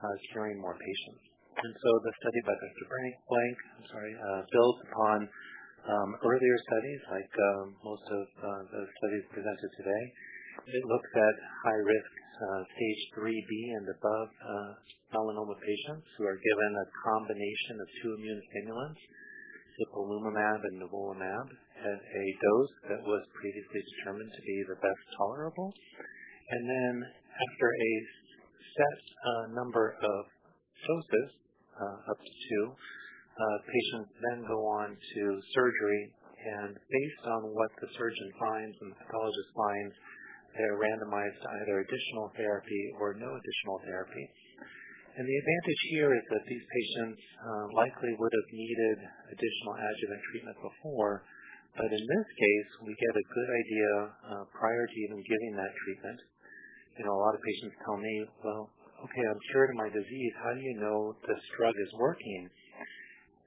uh, 0.00 0.14
curing 0.32 0.60
more 0.60 0.76
patients. 0.76 1.22
And 1.54 1.70
so 1.70 1.90
the 2.02 2.12
study 2.18 2.40
by 2.44 2.54
Dr. 2.58 2.86
Blank, 2.90 3.56
I'm 3.78 3.86
sorry, 3.88 4.14
uh, 4.18 4.40
builds 4.50 4.80
upon 4.90 5.18
um, 5.86 6.10
earlier 6.24 6.56
studies 6.66 7.00
like 7.12 7.32
um, 7.54 7.64
most 7.84 8.06
of 8.10 8.24
uh, 8.42 8.62
the 8.74 8.82
studies 8.98 9.24
presented 9.30 9.70
today. 9.78 10.04
It 10.66 10.84
looks 10.88 11.12
at 11.14 11.34
high-risk 11.62 12.12
uh, 12.34 12.62
stage 12.66 13.02
3B 13.14 13.50
and 13.78 13.86
above 13.86 14.28
uh, 14.34 14.70
melanoma 15.14 15.54
patients 15.62 16.06
who 16.18 16.26
are 16.26 16.38
given 16.40 16.70
a 16.74 16.86
combination 17.06 17.74
of 17.78 17.86
two 18.02 18.10
immune 18.18 18.42
stimulants, 18.50 19.02
ipilimumab 19.86 20.60
and 20.66 20.76
nivolumab, 20.82 21.46
at 21.84 22.00
a 22.00 22.24
dose 22.40 22.74
that 22.88 23.02
was 23.04 23.22
previously 23.36 23.80
determined 23.96 24.32
to 24.32 24.42
be 24.42 24.56
the 24.68 24.80
best 24.80 25.02
tolerable. 25.20 25.68
And 26.50 26.62
then 26.64 26.94
after 27.04 27.68
a 27.68 27.92
set 28.74 29.00
uh, 29.04 29.44
number 29.52 29.94
of 30.00 30.22
doses, 30.80 31.30
uh, 31.76 32.10
up 32.10 32.18
to 32.18 32.32
two, 32.48 32.64
uh, 32.74 33.58
patients 33.66 34.10
then 34.30 34.46
go 34.46 34.60
on 34.78 34.94
to 34.94 35.22
surgery, 35.52 36.02
and 36.44 36.72
based 36.76 37.24
on 37.26 37.50
what 37.50 37.70
the 37.82 37.88
surgeon 37.98 38.30
finds 38.38 38.76
and 38.78 38.92
the 38.94 38.98
pathologist 39.04 39.50
finds, 39.56 39.94
they're 40.54 40.78
randomized 40.78 41.38
to 41.42 41.48
either 41.62 41.82
additional 41.82 42.30
therapy 42.38 42.82
or 43.02 43.18
no 43.18 43.26
additional 43.26 43.78
therapy. 43.82 44.24
And 45.18 45.26
the 45.26 45.36
advantage 45.38 45.82
here 45.94 46.10
is 46.14 46.24
that 46.30 46.44
these 46.46 46.62
patients 46.62 47.22
likely 47.74 48.14
would 48.18 48.34
have 48.34 48.48
needed 48.50 48.98
additional 49.34 49.74
adjuvant 49.78 50.22
treatment 50.30 50.58
before, 50.58 51.26
but 51.74 51.90
in 51.90 52.04
this 52.06 52.28
case, 52.38 52.70
we 52.86 52.92
get 52.94 53.14
a 53.18 53.26
good 53.34 53.50
idea 53.50 53.92
uh, 54.30 54.44
prior 54.54 54.84
to 54.86 54.96
even 55.06 55.18
giving 55.26 55.52
that 55.58 55.72
treatment. 55.82 56.18
You 56.98 57.04
know, 57.06 57.14
a 57.18 57.22
lot 57.26 57.34
of 57.34 57.42
patients 57.42 57.74
tell 57.82 57.98
me, 57.98 58.14
well, 58.46 58.70
okay, 59.02 59.24
I'm 59.26 59.40
cured 59.50 59.74
of 59.74 59.78
my 59.82 59.90
disease. 59.90 60.34
How 60.38 60.54
do 60.54 60.62
you 60.62 60.78
know 60.78 61.18
this 61.26 61.42
drug 61.58 61.74
is 61.74 61.90
working? 61.98 62.46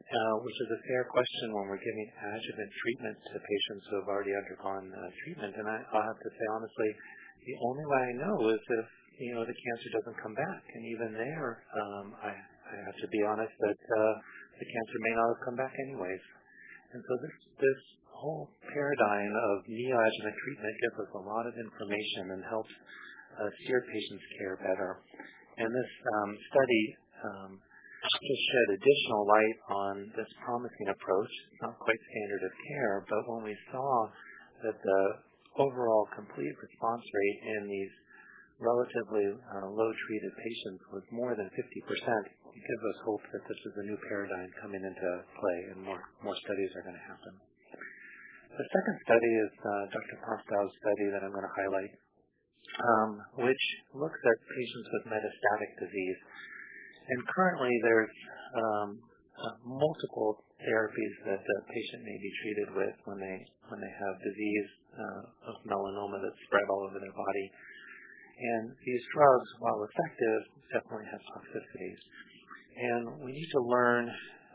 Uh, 0.08 0.36
which 0.40 0.56
is 0.56 0.70
a 0.72 0.80
fair 0.88 1.04
question 1.12 1.52
when 1.52 1.68
we're 1.68 1.84
giving 1.84 2.08
adjuvant 2.08 2.72
treatment 2.80 3.18
to 3.28 3.36
patients 3.44 3.84
who 3.91 3.99
have 3.99 4.08
already 4.08 4.32
undergone 4.32 4.88
uh, 4.88 4.99
treatment. 5.24 5.52
And 5.52 5.68
I, 5.68 5.84
I'll 5.91 6.08
have 6.08 6.22
to 6.24 6.32
say 6.32 6.45
honestly, 6.56 6.90
the 7.44 7.56
only 7.68 7.84
way 7.84 8.02
I 8.08 8.14
know 8.16 8.36
is 8.56 8.60
if 8.60 8.88
you 9.20 9.36
know 9.36 9.44
the 9.44 9.56
cancer 9.56 9.90
doesn't 9.99 10.18
come 10.24 10.32
back. 10.32 10.64
And 10.64 10.84
even 10.95 11.10
there, 11.12 11.60
um, 11.76 12.16
I, 12.24 12.32
I 12.32 12.76
have 12.88 12.98
to 13.04 13.08
be 13.12 13.20
honest 13.28 13.52
that 13.52 13.82
uh, 13.84 14.14
the 14.64 14.68
cancer 14.68 14.98
may 15.12 15.14
not 15.20 15.28
have 15.36 15.41
come 15.44 15.58
back 15.60 15.74
anyways. 15.76 16.24
And 16.95 17.04
so 17.04 17.14
this 17.20 17.36
this 17.60 17.80
whole 18.18 18.49
paradigm 18.73 19.31
of 19.53 19.56
neoadjuvant 19.69 20.35
treatment 20.41 20.76
gives 20.81 20.98
us 21.06 21.11
a 21.14 21.23
lot 21.23 21.45
of 21.45 21.53
information 21.53 22.34
and 22.34 22.41
helps 22.49 22.73
uh, 23.38 23.49
steer 23.64 23.85
patients' 23.85 24.27
care 24.41 24.57
better. 24.57 25.06
And 25.57 25.69
this 25.69 25.91
um, 26.18 26.31
study 26.49 26.84
um, 27.23 27.52
just 28.10 28.44
shed 28.49 28.68
additional 28.77 29.23
light 29.26 29.57
on 29.69 29.94
this 30.18 30.30
promising 30.41 30.89
approach. 30.89 31.34
It's 31.53 31.61
not 31.61 31.77
quite 31.77 31.98
standard 31.98 32.44
of 32.45 32.53
care, 32.69 32.95
but 33.10 33.22
when 33.30 33.44
we 33.45 33.56
saw 33.73 33.89
that 34.65 34.77
the 34.81 35.02
overall 35.61 36.06
complete 36.14 36.53
response 36.57 37.06
rate 37.06 37.39
in 37.57 37.69
these 37.69 37.94
relatively 38.57 39.26
uh, 39.38 39.69
low 39.69 39.91
treated 40.10 40.34
patients 40.41 40.81
was 40.89 41.06
more 41.14 41.38
than 41.38 41.45
50%, 41.53 41.61
it 41.61 42.64
gives 42.65 42.84
us 42.89 42.98
hope 43.06 43.22
that 43.34 43.45
this 43.45 43.61
is 43.69 43.73
a 43.77 43.85
new 43.85 43.98
paradigm 44.10 44.49
coming 44.61 44.81
into 44.81 45.10
play 45.38 45.60
and 45.73 45.85
more, 45.85 46.02
more 46.26 46.38
studies 46.41 46.73
are 46.73 46.81
going 46.81 46.98
to 46.98 47.07
happen. 47.10 47.47
The 48.56 48.68
second 48.72 48.95
study 49.03 49.32
is 49.44 49.53
uh, 49.60 49.84
Dr. 49.91 50.18
Postow's 50.24 50.74
study 50.80 51.11
that 51.11 51.22
I'm 51.22 51.34
going 51.36 51.45
to 51.45 51.57
highlight, 51.57 51.94
um, 52.80 53.11
which 53.44 53.64
looks 53.94 54.18
at 54.18 54.38
patients 54.48 54.88
with 54.94 55.03
metastatic 55.11 55.72
disease. 55.78 56.19
And 57.07 57.19
currently 57.28 57.74
there's 57.84 58.15
um, 58.56 58.90
uh, 59.38 59.56
multiple 59.64 60.44
therapies 60.64 61.14
that 61.30 61.38
the 61.38 61.57
patient 61.69 62.02
may 62.02 62.18
be 62.18 62.32
treated 62.41 62.69
with 62.74 62.95
when 63.06 63.22
they 63.22 63.38
when 63.69 63.78
they 63.78 63.94
have 63.94 64.14
disease 64.26 64.69
uh, 64.98 65.52
of 65.53 65.56
melanoma 65.69 66.18
that's 66.18 66.41
spread 66.49 66.65
all 66.72 66.90
over 66.90 66.98
their 66.98 67.14
body. 67.14 67.48
And 68.38 68.69
these 68.86 69.03
drugs, 69.14 69.49
while 69.61 69.82
effective, 69.82 70.41
definitely 70.74 71.10
have 71.10 71.22
toxicities. 71.34 72.02
And 72.78 73.03
we 73.26 73.34
need 73.34 73.49
to 73.57 73.61
learn, 73.65 74.06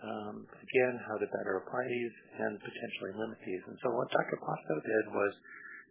again, 0.03 0.95
how 1.07 1.15
to 1.15 1.27
better 1.31 1.63
apply 1.63 1.85
these 1.87 2.17
and 2.43 2.59
potentially 2.59 3.15
limit 3.15 3.39
these. 3.47 3.63
And 3.71 3.79
so 3.83 3.95
what 3.95 4.11
Dr. 4.11 4.39
Postow 4.43 4.79
did 4.83 5.05
was 5.15 5.33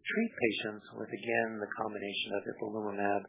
treat 0.04 0.32
patients 0.36 0.86
with, 1.00 1.08
again, 1.08 1.50
the 1.64 1.72
combination 1.80 2.30
of 2.36 2.42
ipilimumab 2.44 3.22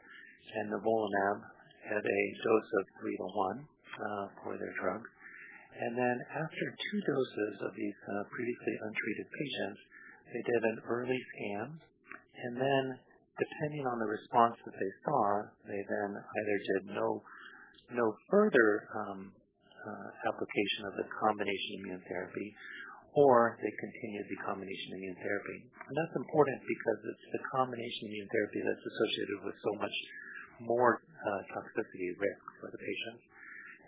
and 0.58 0.66
nivolumab 0.74 1.38
at 1.86 2.02
a 2.02 2.22
dose 2.42 2.70
of 2.80 2.84
3 2.98 3.16
to 3.16 3.28
1 3.30 3.62
uh, 3.62 4.26
for 4.42 4.58
their 4.58 4.74
drug. 4.80 5.02
And 5.72 5.96
then 5.96 6.16
after 6.34 6.64
two 6.90 7.00
doses 7.06 7.54
of 7.64 7.72
these 7.78 7.98
uh, 8.12 8.24
previously 8.28 8.74
untreated 8.82 9.28
patients, 9.30 9.80
they 10.34 10.42
did 10.44 10.62
an 10.64 10.78
early 10.88 11.20
scan, 11.32 11.80
and 12.44 12.52
then 12.56 12.84
depending 13.38 13.84
on 13.88 13.98
the 13.98 14.08
response 14.08 14.56
that 14.64 14.76
they 14.76 14.92
saw, 15.04 15.24
they 15.68 15.80
then 15.88 16.10
either 16.16 16.58
did 16.76 16.82
no 16.96 17.22
further 18.28 18.88
um, 18.96 19.32
application 20.28 20.82
of 20.88 20.94
the 20.98 21.06
combination 21.18 21.70
immune 21.82 22.02
therapy, 22.06 22.48
or 23.12 23.60
they 23.60 23.72
continued 23.76 24.26
the 24.28 24.40
combination 24.40 24.88
immune 24.96 25.18
therapy. 25.20 25.58
And 25.88 25.94
that's 25.94 26.16
important 26.16 26.58
because 26.64 26.98
it's 27.12 27.26
the 27.36 27.42
combination 27.52 28.08
immune 28.08 28.30
therapy 28.32 28.60
that's 28.64 28.84
associated 28.88 29.38
with 29.44 29.56
so 29.60 29.72
much 29.76 29.96
more 30.64 31.02
uh, 31.02 31.42
toxicity 31.52 32.08
risk 32.16 32.44
for 32.62 32.68
the 32.72 32.80
patients. 32.80 33.22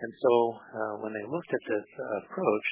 And 0.05 0.12
so 0.21 0.33
uh, 0.59 0.95
when 1.07 1.12
they 1.15 1.25
looked 1.25 1.53
at 1.55 1.65
this 1.65 1.89
uh, 1.97 2.05
approach, 2.27 2.69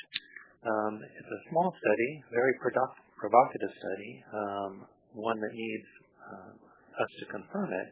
um, 0.62 0.94
it's 1.02 1.32
a 1.32 1.42
small 1.50 1.70
study, 1.74 2.10
very 2.30 2.54
provocative 2.60 3.72
study, 3.72 4.12
um, 4.30 4.72
one 5.14 5.38
that 5.40 5.54
needs 5.54 5.88
uh, 6.22 6.52
us 7.02 7.10
to 7.22 7.24
confirm 7.32 7.70
it. 7.72 7.88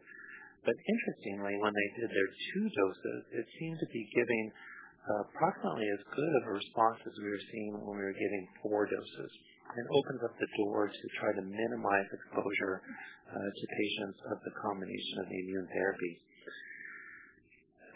But 0.63 0.77
interestingly, 0.77 1.57
when 1.57 1.73
they 1.73 1.89
did 1.97 2.11
their 2.13 2.31
two 2.53 2.67
doses, 2.69 3.21
it 3.33 3.47
seemed 3.57 3.79
to 3.81 3.89
be 3.89 4.05
giving 4.13 4.53
uh, 4.53 4.80
approximately 5.27 5.89
as 5.91 6.03
good 6.15 6.33
of 6.39 6.43
a 6.49 6.55
response 6.55 7.01
as 7.03 7.15
we 7.19 7.29
were 7.31 7.45
seeing 7.51 7.73
when 7.83 7.97
we 7.99 8.05
were 8.05 8.17
giving 8.17 8.45
four 8.63 8.87
doses. 8.87 9.33
And 9.71 9.87
opens 9.87 10.21
up 10.27 10.35
the 10.35 10.51
door 10.59 10.91
to 10.91 11.07
try 11.23 11.31
to 11.31 11.45
minimize 11.47 12.09
exposure 12.11 12.83
uh, 13.31 13.39
to 13.39 13.65
patients 13.71 14.19
of 14.35 14.43
the 14.43 14.55
combination 14.59 15.17
of 15.23 15.27
the 15.31 15.39
immune 15.47 15.69
therapy. 15.71 16.13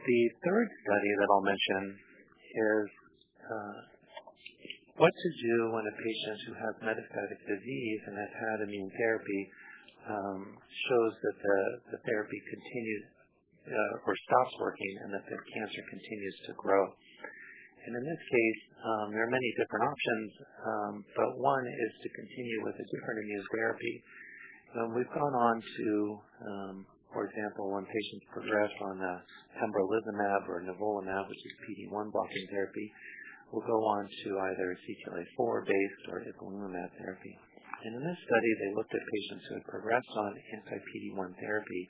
The 0.07 0.23
third 0.47 0.69
study 0.70 1.11
that 1.19 1.28
I'll 1.35 1.49
mention 1.49 1.82
is 2.55 2.86
uh, 3.43 3.78
what 5.03 5.11
to 5.11 5.31
do 5.43 5.57
when 5.74 5.82
a 5.82 5.95
patient 5.99 6.39
who 6.47 6.55
has 6.55 6.73
metastatic 6.86 7.41
disease 7.43 8.01
and 8.07 8.15
has 8.23 8.32
had 8.39 8.57
immune 8.62 8.93
therapy 8.95 9.43
um, 10.07 10.41
shows 10.61 11.15
that 11.19 11.36
the, 11.43 11.59
the 11.97 12.01
therapy 12.07 12.39
continues 12.47 13.05
uh, 13.66 14.07
or 14.07 14.15
stops 14.28 14.55
working 14.61 14.95
and 15.03 15.11
that 15.16 15.24
the 15.24 15.39
cancer 15.57 15.82
continues 15.89 16.36
to 16.47 16.53
grow. 16.61 16.85
And 17.85 17.93
in 17.93 18.05
this 18.05 18.23
case, 18.32 18.61
um, 18.81 19.12
there 19.12 19.28
are 19.28 19.32
many 19.32 19.51
different 19.61 19.85
options, 19.85 20.28
um, 20.65 20.93
but 21.12 21.36
one 21.36 21.65
is 21.69 21.93
to 22.01 22.09
continue 22.16 22.59
with 22.65 22.77
a 22.81 22.86
different 22.89 23.16
immunotherapy. 23.20 23.94
We've 24.97 25.15
gone 25.15 25.36
on 25.36 25.56
to, 25.62 25.89
um, 26.48 26.74
for 27.12 27.28
example, 27.28 27.70
when 27.70 27.86
patients 27.86 28.24
progress 28.35 28.73
on 28.90 28.98
uh, 28.98 29.11
pembrolizumab 29.61 30.48
or 30.51 30.66
nivolumab, 30.66 31.28
which 31.31 31.44
is 31.47 31.52
PD-1 31.62 32.11
blocking 32.11 32.47
therapy, 32.51 32.89
will 33.52 33.62
go 33.62 33.78
on 33.86 34.02
to 34.09 34.28
either 34.51 34.74
CTLA-4-based 34.82 36.05
or 36.11 36.27
ipilimumab 36.27 36.90
therapy. 36.98 37.35
And 37.85 37.94
in 37.94 38.02
this 38.02 38.19
study, 38.27 38.51
they 38.65 38.70
looked 38.74 38.94
at 38.97 39.05
patients 39.05 39.44
who 39.47 39.55
had 39.61 39.66
progressed 39.69 40.15
on 40.16 40.32
anti-PD-1 40.59 41.31
therapy 41.39 41.82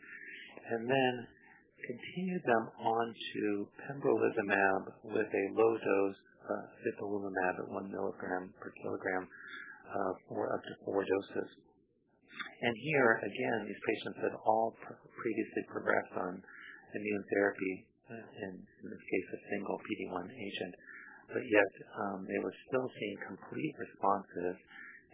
and 0.70 0.88
then 0.88 1.12
continued 1.86 2.42
them 2.44 2.64
on 2.80 3.06
to 3.12 3.68
pembrolizumab 3.84 4.82
with 5.04 5.28
a 5.28 5.44
low 5.52 5.72
dose 5.76 6.20
of 6.48 6.64
ipilimumab 6.84 7.54
at 7.60 7.68
1 7.68 7.92
milligram 7.92 8.52
per 8.60 8.72
kilogram 8.82 9.24
uh, 9.24 10.12
for 10.28 10.52
up 10.52 10.62
to 10.64 10.74
four 10.84 11.04
doses. 11.04 11.50
And 12.60 12.74
here, 12.80 13.20
again, 13.22 13.58
these 13.68 13.82
patients 13.84 14.18
had 14.24 14.34
all 14.44 14.74
previously 14.82 15.64
progressed 15.68 16.14
on 16.16 16.42
immune 16.96 17.24
therapy, 17.32 17.74
uh, 18.10 18.44
in 18.48 18.52
this 18.84 19.04
case, 19.04 19.28
a 19.32 19.40
single 19.52 19.78
PD-1 19.84 20.26
agent. 20.32 20.74
But 21.32 21.44
yet, 21.46 21.72
um, 21.96 22.26
they 22.28 22.40
were 22.42 22.52
still 22.68 22.88
seeing 23.00 23.16
complete 23.28 23.74
responses 23.80 24.56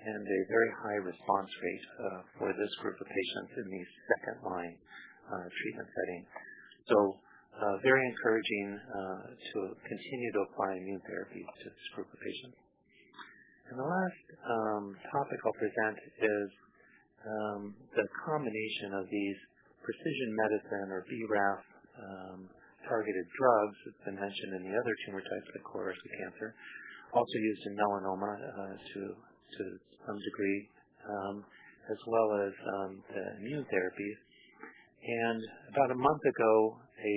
and 0.01 0.22
a 0.24 0.40
very 0.48 0.70
high 0.80 1.01
response 1.05 1.51
rate 1.60 1.86
uh, 2.01 2.20
for 2.40 2.48
this 2.56 2.72
group 2.80 2.97
of 2.97 3.06
patients 3.06 3.52
in 3.60 3.66
the 3.68 3.82
second-line 4.16 4.74
treatment 5.30 5.86
setting. 5.86 6.22
So 6.90 7.14
uh, 7.54 7.78
very 7.86 8.02
encouraging 8.02 8.74
uh, 8.74 9.30
to 9.30 9.58
continue 9.86 10.30
to 10.34 10.42
apply 10.50 10.74
immune 10.74 10.98
therapy 11.06 11.46
to 11.46 11.66
this 11.70 11.88
group 11.94 12.10
of 12.10 12.18
patients. 12.18 12.58
And 13.70 13.78
the 13.78 13.86
last 13.86 14.26
um, 14.42 14.98
topic 15.14 15.38
I'll 15.46 15.54
present 15.54 16.02
is 16.18 16.50
um, 17.22 17.78
the 17.94 18.02
combination 18.26 18.98
of 18.98 19.06
these 19.06 19.38
precision 19.86 20.34
medicine 20.34 20.90
or 20.90 21.06
BRAF-targeted 21.06 23.26
um, 23.30 23.38
drugs 23.38 23.78
that's 23.86 24.02
been 24.10 24.18
mentioned 24.18 24.58
in 24.58 24.66
the 24.66 24.74
other 24.74 24.90
tumor 25.06 25.22
types 25.22 25.46
like 25.54 25.62
colorectal 25.62 26.10
cancer, 26.26 26.58
also 27.14 27.36
used 27.38 27.62
in 27.70 27.78
melanoma 27.78 28.34
uh, 28.34 28.74
to 28.74 29.14
some 30.02 30.18
degree, 30.18 30.66
as 31.86 32.00
well 32.10 32.42
as 32.42 32.50
the 33.14 33.38
immune 33.38 33.62
therapies. 33.70 34.18
And 35.01 35.40
about 35.72 35.90
a 35.90 35.98
month 35.98 36.24
ago, 36.28 36.77
a 37.01 37.16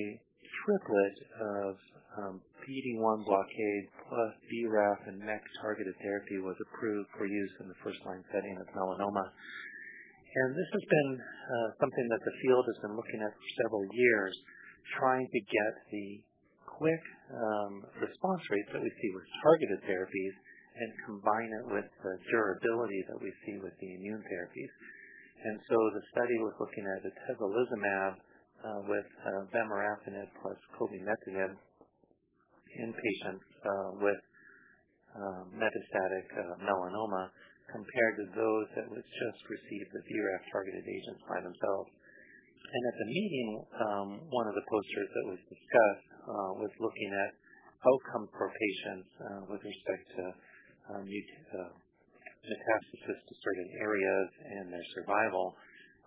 triplet 0.64 1.18
of 1.36 1.76
um, 2.16 2.36
PD-1 2.64 3.26
blockade 3.28 3.86
plus 4.08 4.32
BRAF 4.48 5.00
and 5.12 5.20
MEK-targeted 5.20 5.96
therapy 6.00 6.40
was 6.40 6.56
approved 6.64 7.10
for 7.18 7.28
use 7.28 7.54
in 7.60 7.68
the 7.68 7.80
first-line 7.84 8.24
setting 8.32 8.56
of 8.56 8.68
melanoma. 8.72 9.26
And 9.28 10.50
this 10.56 10.70
has 10.72 10.86
been 10.88 11.12
uh, 11.20 11.70
something 11.84 12.08
that 12.10 12.24
the 12.24 12.36
field 12.42 12.66
has 12.66 12.80
been 12.88 12.96
looking 12.96 13.22
at 13.22 13.36
for 13.36 13.50
several 13.68 13.86
years, 13.92 14.34
trying 14.98 15.28
to 15.28 15.42
get 15.44 15.74
the 15.92 16.08
quick 16.66 17.04
um, 17.36 17.86
response 18.00 18.44
rates 18.50 18.70
that 18.74 18.82
we 18.82 18.90
see 18.90 19.12
with 19.14 19.28
targeted 19.44 19.80
therapies 19.86 20.36
and 20.74 20.90
combine 21.06 21.52
it 21.54 21.66
with 21.70 21.90
the 22.02 22.16
durability 22.34 23.02
that 23.12 23.20
we 23.22 23.30
see 23.46 23.62
with 23.62 23.76
the 23.78 23.90
immune 23.94 24.24
therapies. 24.26 24.72
And 25.44 25.60
so 25.68 25.76
the 25.92 26.04
study 26.16 26.40
was 26.40 26.56
looking 26.56 26.88
at 26.88 27.04
atezolizumab 27.04 28.16
uh, 28.16 28.80
with 28.88 29.10
uh, 29.28 29.44
vemurafenib 29.52 30.32
plus 30.40 30.56
cobimetinib 30.80 31.52
in 32.80 32.90
patients 32.96 33.44
uh, 33.60 33.90
with 34.00 34.22
um, 35.20 35.52
metastatic 35.60 36.26
melanoma 36.64 37.28
compared 37.68 38.16
to 38.24 38.26
those 38.40 38.68
that 38.80 38.88
would 38.88 39.04
just 39.04 39.42
receive 39.52 39.86
the 39.92 40.02
BRAF-targeted 40.08 40.86
agents 40.88 41.22
by 41.28 41.44
themselves. 41.44 41.92
And 41.92 42.84
at 42.88 42.96
the 43.04 43.08
meeting, 43.12 43.50
um, 43.84 44.10
one 44.32 44.48
of 44.48 44.56
the 44.56 44.64
posters 44.64 45.10
that 45.12 45.26
was 45.28 45.42
discussed 45.52 46.10
was 46.64 46.72
looking 46.80 47.12
at 47.12 47.32
outcomes 47.84 48.32
for 48.32 48.48
patients 48.48 49.12
with 49.52 49.60
respect 49.60 50.04
to 50.16 50.24
um, 50.96 51.04
metastasis 52.44 53.20
to 53.24 53.34
certain 53.40 53.70
areas 53.80 54.28
and 54.44 54.66
their 54.68 54.88
survival, 55.00 55.56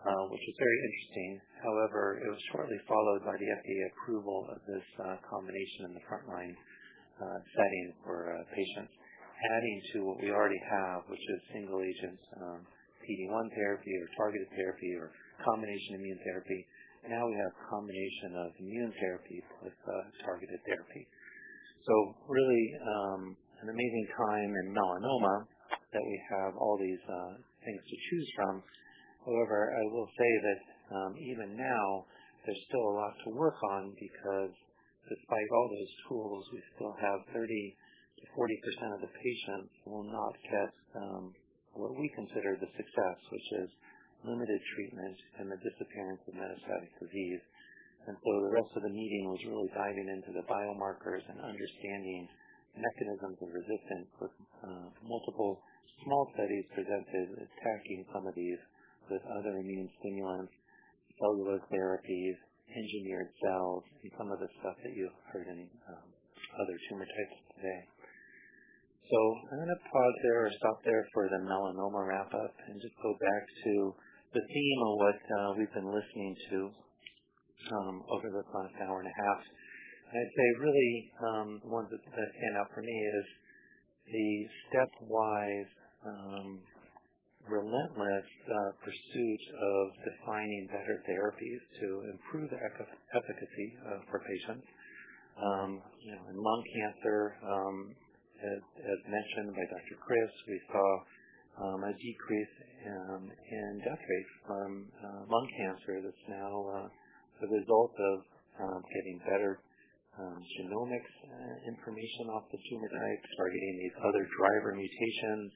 uh, 0.04 0.24
which 0.28 0.44
is 0.44 0.56
very 0.60 0.78
interesting. 0.84 1.30
However, 1.64 2.20
it 2.20 2.28
was 2.28 2.42
shortly 2.52 2.76
followed 2.84 3.24
by 3.24 3.36
the 3.40 3.48
FDA 3.48 3.80
approval 3.96 4.46
of 4.52 4.60
this 4.68 4.86
uh, 5.00 5.16
combination 5.24 5.88
in 5.88 5.92
the 5.96 6.04
frontline 6.04 6.54
uh, 7.16 7.38
setting 7.56 7.86
for 8.04 8.28
patients, 8.52 8.92
adding 9.56 9.78
to 9.92 9.96
what 10.04 10.20
we 10.20 10.28
already 10.28 10.60
have, 10.68 11.08
which 11.08 11.24
is 11.24 11.38
single 11.56 11.80
agent 11.80 12.20
um, 12.44 12.60
PD-1 13.00 13.46
therapy 13.56 13.92
or 13.96 14.06
targeted 14.20 14.48
therapy 14.52 14.92
or 15.00 15.12
combination 15.40 15.96
immune 15.96 16.20
therapy. 16.20 16.60
Now 17.08 17.22
we 17.24 17.38
have 17.38 17.52
combination 17.70 18.30
of 18.44 18.50
immune 18.60 18.92
therapy 19.00 19.38
with 19.62 19.76
targeted 20.26 20.60
therapy. 20.66 21.06
So 21.86 21.94
really, 22.26 22.64
um, 22.82 23.36
an 23.62 23.68
amazing 23.70 24.06
time 24.18 24.50
in 24.52 24.66
melanoma 24.74 25.46
that 25.96 26.04
we 26.04 26.20
have 26.28 26.52
all 26.60 26.76
these 26.76 27.00
uh, 27.08 27.40
things 27.64 27.80
to 27.80 27.96
choose 28.12 28.28
from. 28.36 28.54
However, 29.24 29.72
I 29.72 29.84
will 29.88 30.10
say 30.12 30.32
that 30.44 30.60
um, 30.92 31.12
even 31.16 31.56
now, 31.56 32.04
there's 32.44 32.60
still 32.68 32.84
a 32.84 32.94
lot 33.00 33.16
to 33.24 33.28
work 33.32 33.56
on 33.72 33.96
because 33.96 34.52
despite 35.08 35.48
all 35.56 35.68
those 35.72 35.92
tools, 36.06 36.42
we 36.52 36.60
still 36.76 36.94
have 37.00 37.18
30%-40% 37.32 38.94
of 38.94 39.00
the 39.00 39.10
patients 39.10 39.72
will 39.88 40.04
not 40.04 40.34
get 40.44 40.70
um, 41.00 41.32
what 41.74 41.96
we 41.96 42.06
consider 42.14 42.60
the 42.60 42.70
success, 42.76 43.18
which 43.32 43.48
is 43.64 43.68
limited 44.22 44.60
treatment 44.76 45.16
and 45.40 45.46
the 45.48 45.60
disappearance 45.64 46.22
of 46.28 46.34
metastatic 46.36 46.92
disease. 47.00 47.42
And 48.06 48.14
so 48.14 48.30
the 48.46 48.54
rest 48.54 48.70
of 48.78 48.82
the 48.86 48.94
meeting 48.94 49.26
was 49.26 49.42
really 49.42 49.70
diving 49.74 50.06
into 50.06 50.30
the 50.30 50.46
biomarkers 50.46 51.26
and 51.26 51.42
understanding 51.42 52.30
mechanisms 52.78 53.38
of 53.42 53.48
resistance 53.50 54.08
with 54.20 54.34
uh, 54.62 54.86
multiple 55.02 55.64
small 56.04 56.28
studies 56.34 56.66
presented 56.74 57.26
attacking 57.40 58.04
some 58.12 58.26
of 58.26 58.34
these 58.34 58.60
with 59.10 59.22
other 59.38 59.58
immune 59.62 59.88
stimulants, 60.00 60.52
cellular 61.20 61.62
therapies, 61.70 62.36
engineered 62.68 63.30
cells, 63.40 63.84
and 64.02 64.10
some 64.18 64.28
of 64.32 64.38
the 64.42 64.50
stuff 64.60 64.76
that 64.82 64.94
you 64.94 65.08
heard 65.32 65.46
in 65.46 65.70
um, 65.88 66.06
other 66.58 66.76
tumor 66.90 67.06
types 67.06 67.38
today. 67.54 67.80
So 69.06 69.18
I'm 69.54 69.62
going 69.62 69.70
to 69.70 69.82
pause 69.86 70.16
there 70.26 70.46
or 70.46 70.50
stop 70.58 70.82
there 70.82 71.06
for 71.14 71.30
the 71.30 71.38
melanoma 71.46 72.02
wrap-up 72.02 72.54
and 72.66 72.82
just 72.82 72.98
go 72.98 73.14
back 73.22 73.42
to 73.64 73.94
the 74.34 74.42
theme 74.42 74.80
of 74.82 74.92
what 74.98 75.20
uh, 75.22 75.48
we've 75.54 75.70
been 75.70 75.94
listening 75.94 76.34
to 76.50 76.58
um, 77.70 78.02
over 78.10 78.26
the 78.34 78.42
past 78.50 78.74
hour 78.82 78.98
and 78.98 79.06
a 79.06 79.16
half. 79.16 79.40
I'd 80.10 80.34
say 80.34 80.48
really, 80.58 80.92
um, 81.22 81.48
the 81.62 81.70
ones 81.70 81.88
that 81.90 82.02
stand 82.02 82.54
out 82.58 82.70
for 82.74 82.82
me 82.82 82.94
is 82.94 83.26
the 84.10 84.28
stepwise, 84.66 85.70
Um, 86.04 86.60
relentless 87.48 88.26
uh, 88.50 88.70
pursuit 88.82 89.42
of 89.54 89.82
defining 90.02 90.66
better 90.66 91.02
therapies 91.06 91.62
to 91.80 92.10
improve 92.10 92.50
the 92.50 92.58
efficacy 92.58 93.68
uh, 93.86 94.02
for 94.10 94.20
patients. 94.26 94.66
Um, 95.36 95.82
in 96.02 96.36
lung 96.36 96.62
cancer, 96.74 97.36
um, 97.44 97.94
as 98.40 99.00
mentioned 99.06 99.54
by 99.54 99.64
Dr. 99.68 99.96
Kris, 100.00 100.32
we 100.48 100.60
saw 100.72 100.88
a 101.86 101.92
decrease 101.92 102.54
in 102.84 103.80
death 103.84 104.00
rates 104.00 104.34
from 104.46 104.86
uh, 105.00 105.22
lung 105.28 105.48
cancer 105.56 106.02
that's 106.04 106.26
now 106.28 106.90
the 107.40 107.48
result 107.48 107.92
of 107.96 108.16
getting 108.92 109.20
better 109.28 109.60
genomics 110.16 111.14
information 111.68 112.32
off 112.32 112.44
the 112.48 112.60
tumor 112.70 112.88
type, 112.88 113.20
targeting 113.36 113.74
these 113.76 113.96
other 114.00 114.24
driver 114.40 114.72
mutations, 114.72 115.52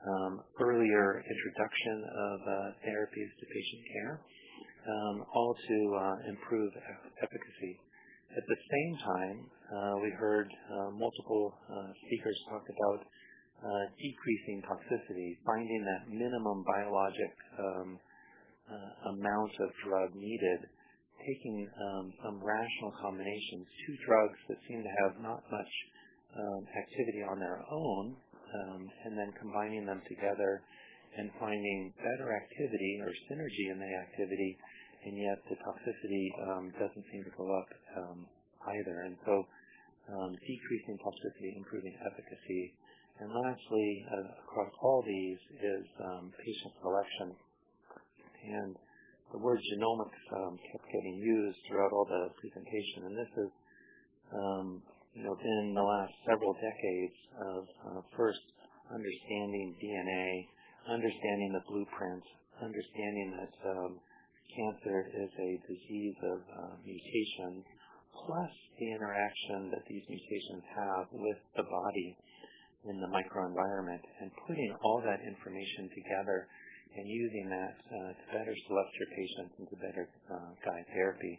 Um, 0.00 0.40
earlier 0.56 1.20
introduction 1.20 1.96
of 2.08 2.38
uh, 2.40 2.52
therapies 2.88 3.30
to 3.36 3.44
patient 3.52 3.82
care, 3.92 4.14
um, 4.88 5.24
all 5.36 5.52
to 5.52 5.78
uh, 5.92 6.16
improve 6.32 6.72
efficacy. 7.20 7.76
At 8.32 8.40
the 8.48 8.56
same 8.56 8.92
time, 8.96 9.38
uh, 9.44 9.94
we 10.00 10.08
heard 10.16 10.48
multiple 10.96 11.52
speakers 12.00 12.38
talk 12.48 12.64
about 12.64 13.04
decreasing 14.00 14.64
toxicity, 14.64 15.36
finding 15.44 15.84
that 15.84 16.08
minimum 16.08 16.64
biologic 16.64 17.34
um, 17.60 17.98
amount 19.20 19.52
of 19.60 19.68
drug 19.84 20.14
needed, 20.16 20.64
taking 21.20 21.68
some 22.24 22.40
rational 22.40 22.94
combinations, 23.02 23.68
two 23.84 23.96
drugs 24.08 24.38
that 24.48 24.56
seem 24.64 24.80
to 24.80 24.92
have 25.04 25.20
not 25.20 25.44
much 25.52 25.72
activity 26.72 27.20
on 27.28 27.36
their 27.38 27.60
own, 27.68 28.16
and 29.04 29.18
then 29.18 29.32
combining 29.38 29.86
them 29.86 30.02
together 30.08 30.62
and 31.18 31.30
finding 31.40 31.92
better 31.98 32.34
activity 32.36 32.98
or 33.02 33.10
synergy 33.26 33.72
in 33.72 33.78
the 33.78 33.92
activity, 34.06 34.56
and 35.06 35.18
yet 35.18 35.38
the 35.50 35.56
toxicity 35.58 36.26
um, 36.46 36.70
doesn't 36.78 37.04
seem 37.10 37.24
to 37.24 37.34
go 37.36 37.50
up 37.50 37.70
um, 37.98 38.26
either. 38.78 39.02
And 39.06 39.16
so 39.26 39.46
um, 40.12 40.36
decreasing 40.46 40.98
toxicity, 41.02 41.56
improving 41.56 41.94
efficacy. 42.06 42.74
And 43.20 43.28
lastly, 43.28 43.88
uh, 44.06 44.44
across 44.46 44.72
all 44.82 45.02
these 45.04 45.38
is 45.60 45.84
patient 46.40 46.72
selection. 46.80 47.36
And 48.40 48.76
the 49.32 49.38
word 49.38 49.60
genomics 49.76 50.22
kept 50.72 50.86
getting 50.88 51.16
used 51.20 51.58
throughout 51.68 51.92
all 51.92 52.06
the 52.08 52.32
presentation. 52.40 53.06
And 53.06 53.14
this 53.18 53.32
is 53.36 53.50
you 55.14 55.24
know, 55.24 55.34
been 55.34 55.74
the 55.74 55.82
last 55.82 56.14
several 56.26 56.54
decades 56.54 57.18
of 57.42 57.62
uh, 57.86 58.00
first 58.16 58.42
understanding 58.94 59.74
DNA, 59.82 60.46
understanding 60.86 61.50
the 61.54 61.64
blueprints, 61.66 62.26
understanding 62.62 63.34
that 63.38 63.54
um, 63.70 63.98
cancer 64.54 65.10
is 65.10 65.30
a 65.34 65.50
disease 65.66 66.18
of 66.30 66.38
uh, 66.46 66.74
mutation, 66.82 67.62
plus 68.26 68.52
the 68.78 68.88
interaction 68.94 69.70
that 69.70 69.82
these 69.86 70.02
mutations 70.06 70.64
have 70.74 71.06
with 71.12 71.40
the 71.56 71.66
body 71.66 72.10
in 72.86 72.96
the 72.98 73.10
microenvironment, 73.10 74.02
and 74.22 74.30
putting 74.46 74.74
all 74.82 75.02
that 75.04 75.20
information 75.26 75.90
together 75.94 76.48
and 76.96 77.06
using 77.06 77.46
that 77.50 77.74
uh, 77.86 78.10
to 78.14 78.24
better 78.34 78.54
select 78.66 78.90
your 78.98 79.10
patients 79.14 79.52
and 79.58 79.66
to 79.70 79.76
better 79.78 80.08
uh, 80.26 80.50
guide 80.66 80.86
therapy. 80.90 81.38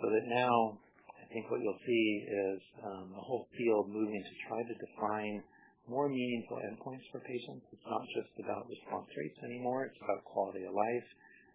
So 0.00 0.08
that 0.08 0.26
now, 0.32 0.78
think 1.32 1.50
what 1.50 1.60
you'll 1.60 1.84
see 1.84 2.06
is 2.24 2.60
um, 2.84 3.12
the 3.12 3.20
whole 3.20 3.48
field 3.56 3.88
moving 3.92 4.22
to 4.22 4.34
try 4.48 4.60
to 4.64 4.74
define 4.80 5.42
more 5.88 6.08
meaningful 6.08 6.60
endpoints 6.68 7.04
for 7.12 7.20
patients. 7.24 7.64
It's 7.72 7.88
not 7.88 8.04
just 8.12 8.32
about 8.44 8.68
response 8.68 9.08
rates 9.16 9.40
anymore. 9.44 9.88
It's 9.88 10.00
about 10.04 10.24
quality 10.24 10.64
of 10.68 10.72
life, 10.76 11.08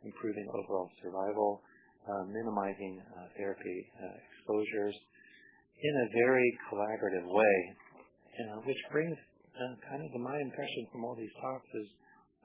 improving 0.05 0.49
overall 0.49 0.89
survival, 1.01 1.61
uh, 2.03 2.25
minimizing 2.27 2.99
uh, 2.99 3.31
therapy 3.37 3.79
uh, 3.95 4.17
exposures 4.27 4.97
in 5.79 5.93
a 6.03 6.07
very 6.11 6.49
collaborative 6.67 7.27
way, 7.27 7.57
which 8.65 8.81
brings 8.91 9.15
kind 9.87 10.01
of 10.03 10.09
to 10.11 10.19
my 10.19 10.37
impression 10.39 10.87
from 10.91 11.05
all 11.05 11.15
these 11.15 11.31
talks 11.39 11.67
is 11.75 11.87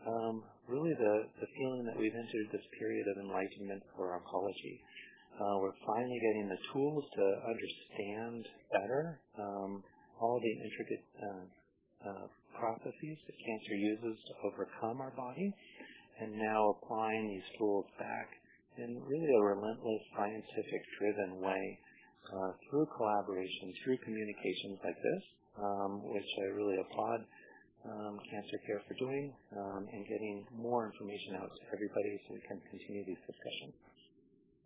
um, 0.07 0.43
really 0.69 0.93
the 0.95 1.49
feeling 1.59 1.83
that 1.87 1.97
we've 1.97 2.15
entered 2.15 2.47
this 2.53 2.67
period 2.79 3.07
of 3.09 3.25
enlightenment 3.25 3.83
for 3.97 4.15
oncology. 4.15 4.79
Uh, 5.39 5.55
we're 5.63 5.79
finally 5.87 6.19
getting 6.19 6.51
the 6.51 6.59
tools 6.75 7.05
to 7.15 7.25
understand 7.47 8.43
better 8.75 9.21
um, 9.39 9.85
all 10.19 10.35
the 10.43 10.55
intricate 10.67 11.05
uh, 11.15 11.47
uh, 12.11 12.27
processes 12.59 13.15
that 13.23 13.37
cancer 13.47 13.79
uses 13.79 14.19
to 14.27 14.33
overcome 14.51 14.99
our 14.99 15.15
body, 15.15 15.55
and 16.19 16.35
now 16.35 16.75
applying 16.75 17.31
these 17.31 17.47
tools 17.55 17.87
back 18.03 18.27
in 18.83 18.99
really 19.07 19.31
a 19.31 19.43
relentless 19.47 20.03
scientific-driven 20.19 21.39
way 21.39 21.79
through 22.67 22.87
collaboration, 22.99 23.71
through 23.85 23.97
communications 24.03 24.83
like 24.83 24.99
this, 24.99 25.23
um, 25.63 26.03
which 26.03 26.27
I 26.43 26.47
really 26.59 26.83
applaud 26.83 27.23
um, 27.87 28.19
Cancer 28.27 28.59
Care 28.67 28.83
for 28.91 28.95
doing, 28.99 29.31
and 29.55 30.03
getting 30.03 30.43
more 30.51 30.91
information 30.91 31.39
out 31.39 31.47
to 31.47 31.63
everybody 31.71 32.19
so 32.27 32.35
we 32.35 32.43
can 32.43 32.59
continue 32.75 33.07
these 33.07 33.23
discussions. 33.23 33.79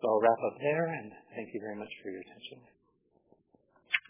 I'll 0.05 0.20
wrap 0.23 0.41
up 0.43 0.57
there, 0.59 0.87
and 0.91 1.11
thank 1.35 1.55
you 1.55 1.61
very 1.62 1.79
much 1.79 1.91
for 2.03 2.11
your 2.11 2.23
attention. 2.27 2.59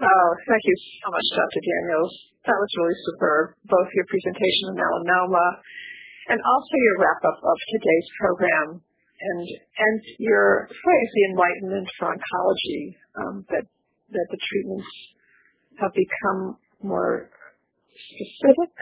Oh, 0.00 0.28
thank 0.48 0.62
you 0.64 0.76
so 1.04 1.12
much, 1.12 1.26
Dr. 1.36 1.60
Daniels. 1.62 2.12
That 2.48 2.58
was 2.58 2.70
really 2.80 2.98
superb, 3.12 3.54
both 3.68 3.88
your 3.92 4.08
presentation 4.08 4.72
on 4.72 4.76
melanoma 4.80 5.46
and 6.32 6.38
also 6.38 6.74
your 6.74 6.96
wrap-up 7.02 7.38
of 7.38 7.56
today's 7.70 8.08
program 8.18 8.68
and 8.78 9.42
and 9.78 10.00
your 10.18 10.66
phrase, 10.66 11.10
the 11.14 11.24
enlightenment 11.30 11.88
for 11.98 12.10
oncology, 12.10 12.82
um, 13.22 13.34
that 13.50 13.66
that 14.10 14.26
the 14.30 14.40
treatments 14.50 14.90
have 15.78 15.92
become 15.94 16.58
more 16.82 17.30
specific, 17.94 18.72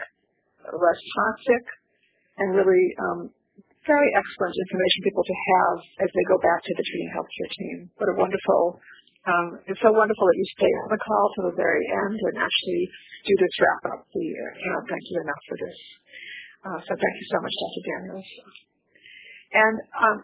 less 0.65 1.01
toxic, 1.13 1.63
and 2.37 2.55
really 2.55 2.87
um, 2.97 3.29
very 3.91 4.09
excellent 4.15 4.55
information 4.55 4.99
people 5.03 5.25
to 5.27 5.35
have 5.35 5.75
as 6.07 6.09
they 6.15 6.25
go 6.31 6.39
back 6.39 6.63
to 6.63 6.71
the 6.79 6.83
treating 6.87 7.11
healthcare 7.11 7.51
team. 7.59 7.77
What 7.99 8.07
a 8.07 8.15
wonderful 8.15 8.79
um, 9.21 9.61
it's 9.69 9.77
so 9.85 9.93
wonderful 9.93 10.25
that 10.25 10.33
you 10.33 10.47
stay 10.57 10.71
on 10.81 10.89
the 10.89 10.97
call 10.97 11.25
to 11.37 11.41
the 11.45 11.53
very 11.53 11.85
end 11.93 12.17
and 12.17 12.41
actually 12.41 12.83
do 13.21 13.33
this 13.37 13.53
wrap 13.61 13.93
up. 13.93 14.01
We 14.17 14.33
thank 14.89 15.03
you 15.13 15.17
enough 15.21 15.43
for 15.45 15.57
this. 15.61 15.77
Uh, 16.65 16.79
so 16.81 16.91
thank 16.97 17.15
you 17.21 17.27
so 17.29 17.37
much, 17.37 17.53
Dr. 17.53 17.83
Daniels. 17.85 18.29
And 19.53 19.75
um, 19.93 20.17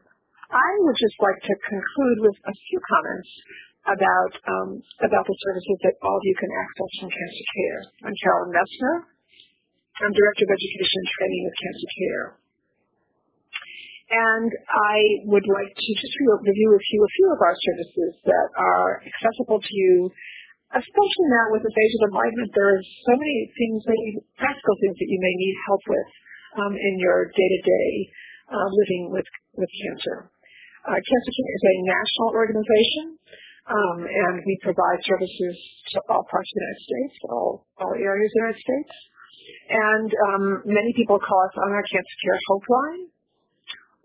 I 0.50 0.70
would 0.82 0.98
just 0.98 1.18
like 1.22 1.40
to 1.46 1.54
conclude 1.62 2.20
with 2.26 2.38
a 2.42 2.54
few 2.58 2.80
comments 2.90 3.32
about 3.86 4.34
um, 4.50 4.70
about 5.06 5.26
the 5.30 5.38
services 5.46 5.78
that 5.86 5.96
all 6.02 6.18
of 6.18 6.24
you 6.26 6.36
can 6.42 6.50
access 6.58 6.92
from 6.98 7.10
Cancer 7.14 7.48
Care. 7.54 7.82
I'm 8.10 8.16
Carolyn 8.18 8.50
Messner. 8.50 8.96
I'm 10.02 10.14
Director 10.14 10.46
of 10.46 10.52
Education 10.58 10.98
and 11.06 11.10
Training 11.22 11.44
of 11.46 11.54
Cancer 11.54 11.90
Care. 11.94 12.26
And 14.08 14.50
I 14.72 14.98
would 15.28 15.44
like 15.44 15.72
to 15.76 15.92
just 16.00 16.16
review 16.24 16.72
you 16.80 17.02
a 17.04 17.16
few 17.20 17.28
of 17.36 17.40
our 17.44 17.56
services 17.60 18.12
that 18.24 18.48
are 18.56 19.04
accessible 19.04 19.60
to 19.60 19.74
you, 19.76 20.08
especially 20.72 21.28
now 21.28 21.52
with 21.52 21.68
this 21.68 21.76
age 21.76 21.94
of 22.00 22.16
enlightenment. 22.16 22.56
There 22.56 22.72
are 22.72 22.84
so 23.04 23.14
many 23.20 23.52
things, 23.52 23.84
many 23.84 24.24
practical 24.40 24.76
things 24.80 24.96
that 24.96 25.12
you 25.12 25.20
may 25.20 25.36
need 25.36 25.56
help 25.68 25.84
with 25.92 26.10
um, 26.56 26.74
in 26.80 26.94
your 27.04 27.28
day-to-day 27.36 27.92
uh, 28.48 28.68
living 28.80 29.12
with, 29.12 29.28
with 29.60 29.72
cancer. 29.84 30.32
Uh, 30.88 30.96
cancer 30.96 31.32
Care 31.36 31.52
is 31.52 31.66
a 31.68 31.76
national 31.84 32.30
organization, 32.32 33.06
um, 33.68 34.08
and 34.08 34.40
we 34.48 34.56
provide 34.64 35.04
services 35.04 35.56
to 35.92 36.00
all 36.08 36.24
parts 36.32 36.48
of 36.48 36.56
the 36.56 36.64
United 36.64 36.84
States, 36.88 37.16
all, 37.28 37.68
all 37.76 37.92
areas 37.92 38.32
of 38.32 38.36
the 38.40 38.44
United 38.48 38.64
States. 38.64 38.94
And 39.68 40.10
um, 40.32 40.44
many 40.64 40.96
people 40.96 41.20
call 41.20 41.44
us 41.44 41.56
on 41.60 41.76
our 41.76 41.84
Cancer 41.92 42.18
Care 42.24 42.40
Hope 42.48 42.68
Line 42.72 43.04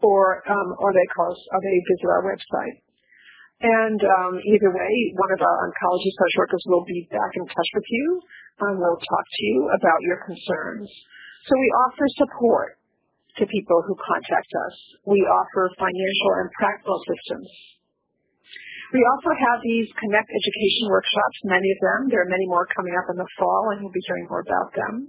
or 0.03 0.43
um, 0.51 0.69
or 0.79 0.93
they 0.93 1.07
they 1.07 1.77
visit 1.87 2.09
our 2.11 2.27
website. 2.27 2.83
And 3.63 4.01
um, 4.03 4.35
either 4.43 4.75
way, 4.75 4.93
one 5.15 5.31
of 5.31 5.41
our 5.41 5.57
oncology 5.71 6.11
social 6.11 6.39
workers 6.43 6.65
will 6.67 6.83
be 6.83 7.07
back 7.15 7.31
in 7.39 7.47
touch 7.47 7.71
with 7.79 7.87
you 7.87 8.07
and 8.67 8.79
will 8.79 8.99
talk 8.99 9.25
to 9.31 9.43
you 9.47 9.71
about 9.71 10.03
your 10.03 10.19
concerns. 10.27 10.91
So 11.47 11.55
we 11.55 11.71
offer 11.87 12.07
support 12.19 12.83
to 13.39 13.47
people 13.47 13.79
who 13.87 13.95
contact 14.03 14.51
us. 14.67 14.75
We 15.07 15.23
offer 15.31 15.71
financial 15.79 16.31
and 16.43 16.51
practical 16.59 16.99
assistance. 17.07 17.51
We 18.93 19.01
also 19.09 19.33
have 19.33 19.59
these 19.65 19.89
Connect 19.97 20.29
education 20.29 20.91
workshops, 20.93 21.39
many 21.49 21.65
of 21.73 21.81
them. 21.81 22.01
There 22.13 22.21
are 22.21 22.29
many 22.29 22.45
more 22.45 22.69
coming 22.77 22.93
up 22.93 23.09
in 23.09 23.17
the 23.17 23.31
fall, 23.41 23.73
and 23.73 23.81
you'll 23.81 23.95
be 23.95 24.05
hearing 24.05 24.29
more 24.29 24.45
about 24.45 24.75
them. 24.77 25.09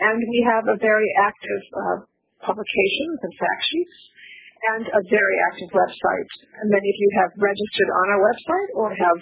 And 0.00 0.16
we 0.24 0.40
have 0.48 0.64
a 0.70 0.80
very 0.80 1.10
active 1.20 1.62
uh, 1.74 1.98
publications 2.44 3.18
and 3.24 3.32
fact 3.40 3.62
sheets, 3.72 3.98
and 4.76 4.84
a 4.88 5.02
very 5.08 5.36
active 5.52 5.70
website. 5.72 6.30
Many 6.64 6.88
of 6.88 6.96
you 7.00 7.10
have 7.20 7.30
registered 7.36 7.90
on 7.90 8.06
our 8.16 8.20
website 8.24 8.70
or 8.76 8.88
have 8.92 9.18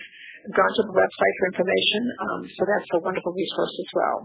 gone 0.54 0.72
to 0.74 0.82
the 0.90 0.94
website 0.98 1.34
for 1.38 1.46
information, 1.54 2.02
um, 2.18 2.40
so 2.46 2.60
that's 2.66 2.90
a 2.98 3.00
wonderful 3.02 3.32
resource 3.34 3.74
as 3.78 3.90
well. 3.94 4.18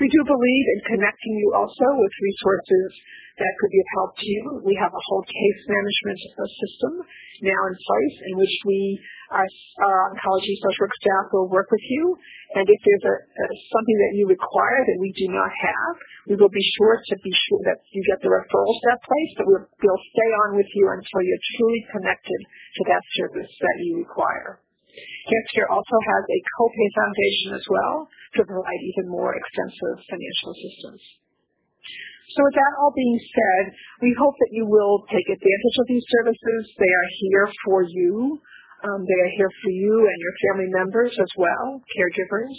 We 0.00 0.08
do 0.08 0.20
believe 0.24 0.66
in 0.76 0.80
connecting 0.96 1.34
you 1.36 1.48
also 1.52 1.86
with 2.00 2.14
resources 2.22 2.88
that 3.36 3.52
could 3.60 3.72
be 3.72 3.80
of 3.80 3.90
help 3.96 4.12
to 4.16 4.26
you. 4.28 4.44
We 4.64 4.76
have 4.76 4.92
a 4.92 5.04
whole 5.08 5.24
case 5.24 5.60
management 5.68 6.20
uh, 6.36 6.44
system 6.48 6.92
now 7.42 7.60
in 7.68 7.74
place 7.74 8.16
in 8.28 8.32
which 8.36 8.54
we, 8.68 9.00
our, 9.32 9.44
uh, 9.44 9.84
our 9.88 9.98
oncology 10.12 10.54
social 10.60 10.84
work 10.84 10.94
staff 11.00 11.24
will 11.32 11.48
work 11.48 11.68
with 11.72 11.84
you. 11.88 12.16
And 12.54 12.68
if 12.68 12.80
there's 12.84 13.06
a, 13.08 13.16
a, 13.16 13.44
something 13.72 13.98
that 14.04 14.12
you 14.20 14.28
require 14.28 14.80
that 14.84 14.98
we 15.00 15.10
do 15.16 15.32
not 15.32 15.48
have, 15.48 15.94
we 16.28 16.34
will 16.36 16.52
be 16.52 16.64
sure 16.76 17.00
to 17.00 17.14
be 17.24 17.32
sure 17.48 17.62
that 17.72 17.80
you 17.92 18.00
get 18.04 18.20
the 18.20 18.28
referrals 18.28 18.76
to 18.78 18.86
that 18.92 19.02
place, 19.02 19.32
but 19.40 19.44
we'll, 19.48 19.64
we'll 19.64 20.04
stay 20.12 20.30
on 20.46 20.60
with 20.60 20.68
you 20.76 20.84
until 20.92 21.20
you're 21.24 21.46
truly 21.56 21.82
connected 21.88 22.40
to 22.44 22.82
that 22.92 23.02
service 23.16 23.52
that 23.64 23.76
you 23.80 24.04
require. 24.04 24.60
Cancer 24.92 25.64
also 25.72 25.96
has 26.04 26.22
a 26.28 26.40
copay 26.60 26.88
foundation 26.92 27.50
as 27.56 27.64
well 27.72 28.12
to 28.34 28.40
provide 28.44 28.82
even 28.94 29.10
more 29.10 29.34
extensive 29.36 29.96
financial 30.08 30.48
assistance. 30.56 31.02
So 32.32 32.38
with 32.48 32.56
that 32.56 32.72
all 32.80 32.92
being 32.96 33.20
said, 33.20 33.64
we 34.00 34.16
hope 34.16 34.32
that 34.40 34.52
you 34.56 34.64
will 34.64 35.04
take 35.12 35.28
advantage 35.28 35.76
of 35.76 35.86
these 35.88 36.06
services. 36.08 36.60
They 36.80 36.88
are 36.88 37.08
here 37.20 37.46
for 37.66 37.78
you. 37.84 38.40
Um, 38.82 39.04
they 39.04 39.18
are 39.20 39.32
here 39.36 39.52
for 39.62 39.70
you 39.70 39.94
and 40.08 40.18
your 40.18 40.34
family 40.48 40.70
members 40.72 41.12
as 41.20 41.32
well, 41.36 41.82
caregivers. 41.92 42.56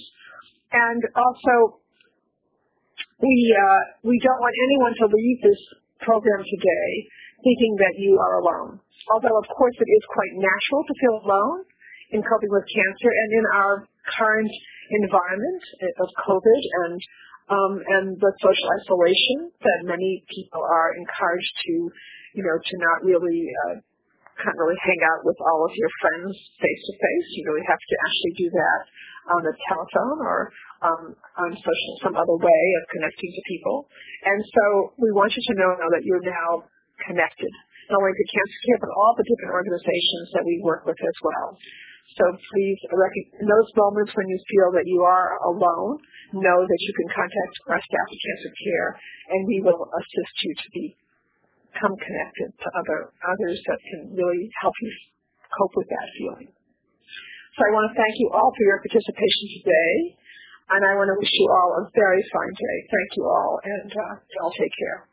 And 0.72 1.02
also, 1.18 1.84
uh, 3.24 3.82
we 4.04 4.16
don't 4.22 4.42
want 4.42 4.56
anyone 4.68 4.94
to 5.00 5.06
leave 5.10 5.40
this 5.42 5.62
program 6.06 6.44
today 6.44 6.90
thinking 7.44 7.76
that 7.80 7.96
you 8.00 8.16
are 8.20 8.40
alone. 8.40 8.80
Although, 9.12 9.36
of 9.36 9.48
course, 9.52 9.76
it 9.76 9.90
is 9.90 10.04
quite 10.08 10.34
natural 10.38 10.82
to 10.88 10.94
feel 11.02 11.16
alone 11.28 11.60
in 12.16 12.20
coping 12.24 12.52
with 12.52 12.64
cancer 12.72 13.10
and 13.12 13.30
in 13.36 13.46
our 13.58 13.74
current 14.16 14.52
environment 14.90 15.64
of 16.00 16.08
COVID 16.28 16.62
and 16.88 17.00
um, 17.52 17.76
and 17.76 18.16
the 18.24 18.32
social 18.40 18.68
isolation 18.80 19.52
that 19.52 19.80
many 19.84 20.24
people 20.32 20.64
are 20.64 20.96
encouraged 20.96 21.54
to, 21.68 21.74
you 22.40 22.44
know, 22.44 22.56
to 22.56 22.74
not 22.80 23.04
really 23.04 23.52
uh, 23.68 23.84
can't 24.40 24.58
really 24.58 24.80
hang 24.80 25.02
out 25.14 25.22
with 25.28 25.38
all 25.44 25.68
of 25.68 25.72
your 25.76 25.92
friends 26.02 26.32
face 26.58 26.84
to 26.88 26.94
face. 26.96 27.28
You 27.36 27.44
really 27.52 27.68
have 27.68 27.80
to 27.80 27.96
actually 28.00 28.34
do 28.40 28.48
that 28.50 28.82
on 29.38 29.40
the 29.44 29.56
telephone 29.70 30.20
or 30.24 30.40
um, 30.84 31.04
on 31.40 31.50
social 31.56 31.94
some 32.04 32.16
other 32.16 32.38
way 32.40 32.64
of 32.80 32.84
connecting 32.92 33.32
to 33.32 33.42
people. 33.48 33.88
And 34.26 34.40
so 34.40 34.64
we 35.00 35.12
want 35.16 35.32
you 35.36 35.44
to 35.52 35.56
know 35.60 35.72
now 35.80 35.90
that 35.94 36.04
you're 36.04 36.24
now 36.24 36.68
connected, 37.08 37.52
not 37.92 38.00
only 38.02 38.16
to 38.16 38.26
Cancer 38.32 38.60
Care, 38.68 38.80
but 38.84 38.92
all 38.92 39.14
the 39.16 39.28
different 39.28 39.54
organizations 39.54 40.28
that 40.36 40.44
we 40.44 40.60
work 40.64 40.88
with 40.88 41.00
as 41.00 41.18
well. 41.24 41.60
So 42.14 42.26
please, 42.30 42.80
in 43.42 43.48
those 43.48 43.72
moments 43.74 44.14
when 44.14 44.28
you 44.30 44.38
feel 44.46 44.70
that 44.78 44.86
you 44.86 45.02
are 45.02 45.40
alone, 45.50 45.98
know 46.36 46.60
that 46.62 46.82
you 46.84 46.94
can 46.94 47.10
contact 47.10 47.54
our 47.74 47.82
staff 47.82 48.08
of 48.12 48.20
cancer 48.22 48.54
care, 48.54 48.90
and 49.34 49.40
we 49.50 49.58
will 49.66 49.90
assist 49.90 50.36
you 50.46 50.52
to 50.54 50.68
become 50.78 51.96
connected 51.98 52.50
to 52.54 52.68
other 52.78 53.00
others 53.18 53.58
that 53.66 53.80
can 53.90 54.14
really 54.14 54.46
help 54.62 54.76
you 54.84 54.92
cope 55.58 55.74
with 55.74 55.90
that 55.90 56.08
feeling. 56.20 56.50
So 57.58 57.60
I 57.66 57.70
want 57.74 57.90
to 57.90 57.94
thank 57.98 58.14
you 58.22 58.30
all 58.30 58.52
for 58.54 58.64
your 58.66 58.82
participation 58.82 59.46
today, 59.62 59.94
and 60.70 60.82
I 60.86 60.94
want 60.98 61.10
to 61.10 61.18
wish 61.18 61.34
you 61.34 61.48
all 61.50 61.70
a 61.82 61.84
very 61.98 62.22
fine 62.30 62.54
day. 62.54 62.78
Thank 62.94 63.10
you 63.18 63.26
all, 63.26 63.54
and 63.64 63.90
uh, 63.90 64.16
y'all 64.38 64.54
take 64.54 64.74
care. 64.78 65.13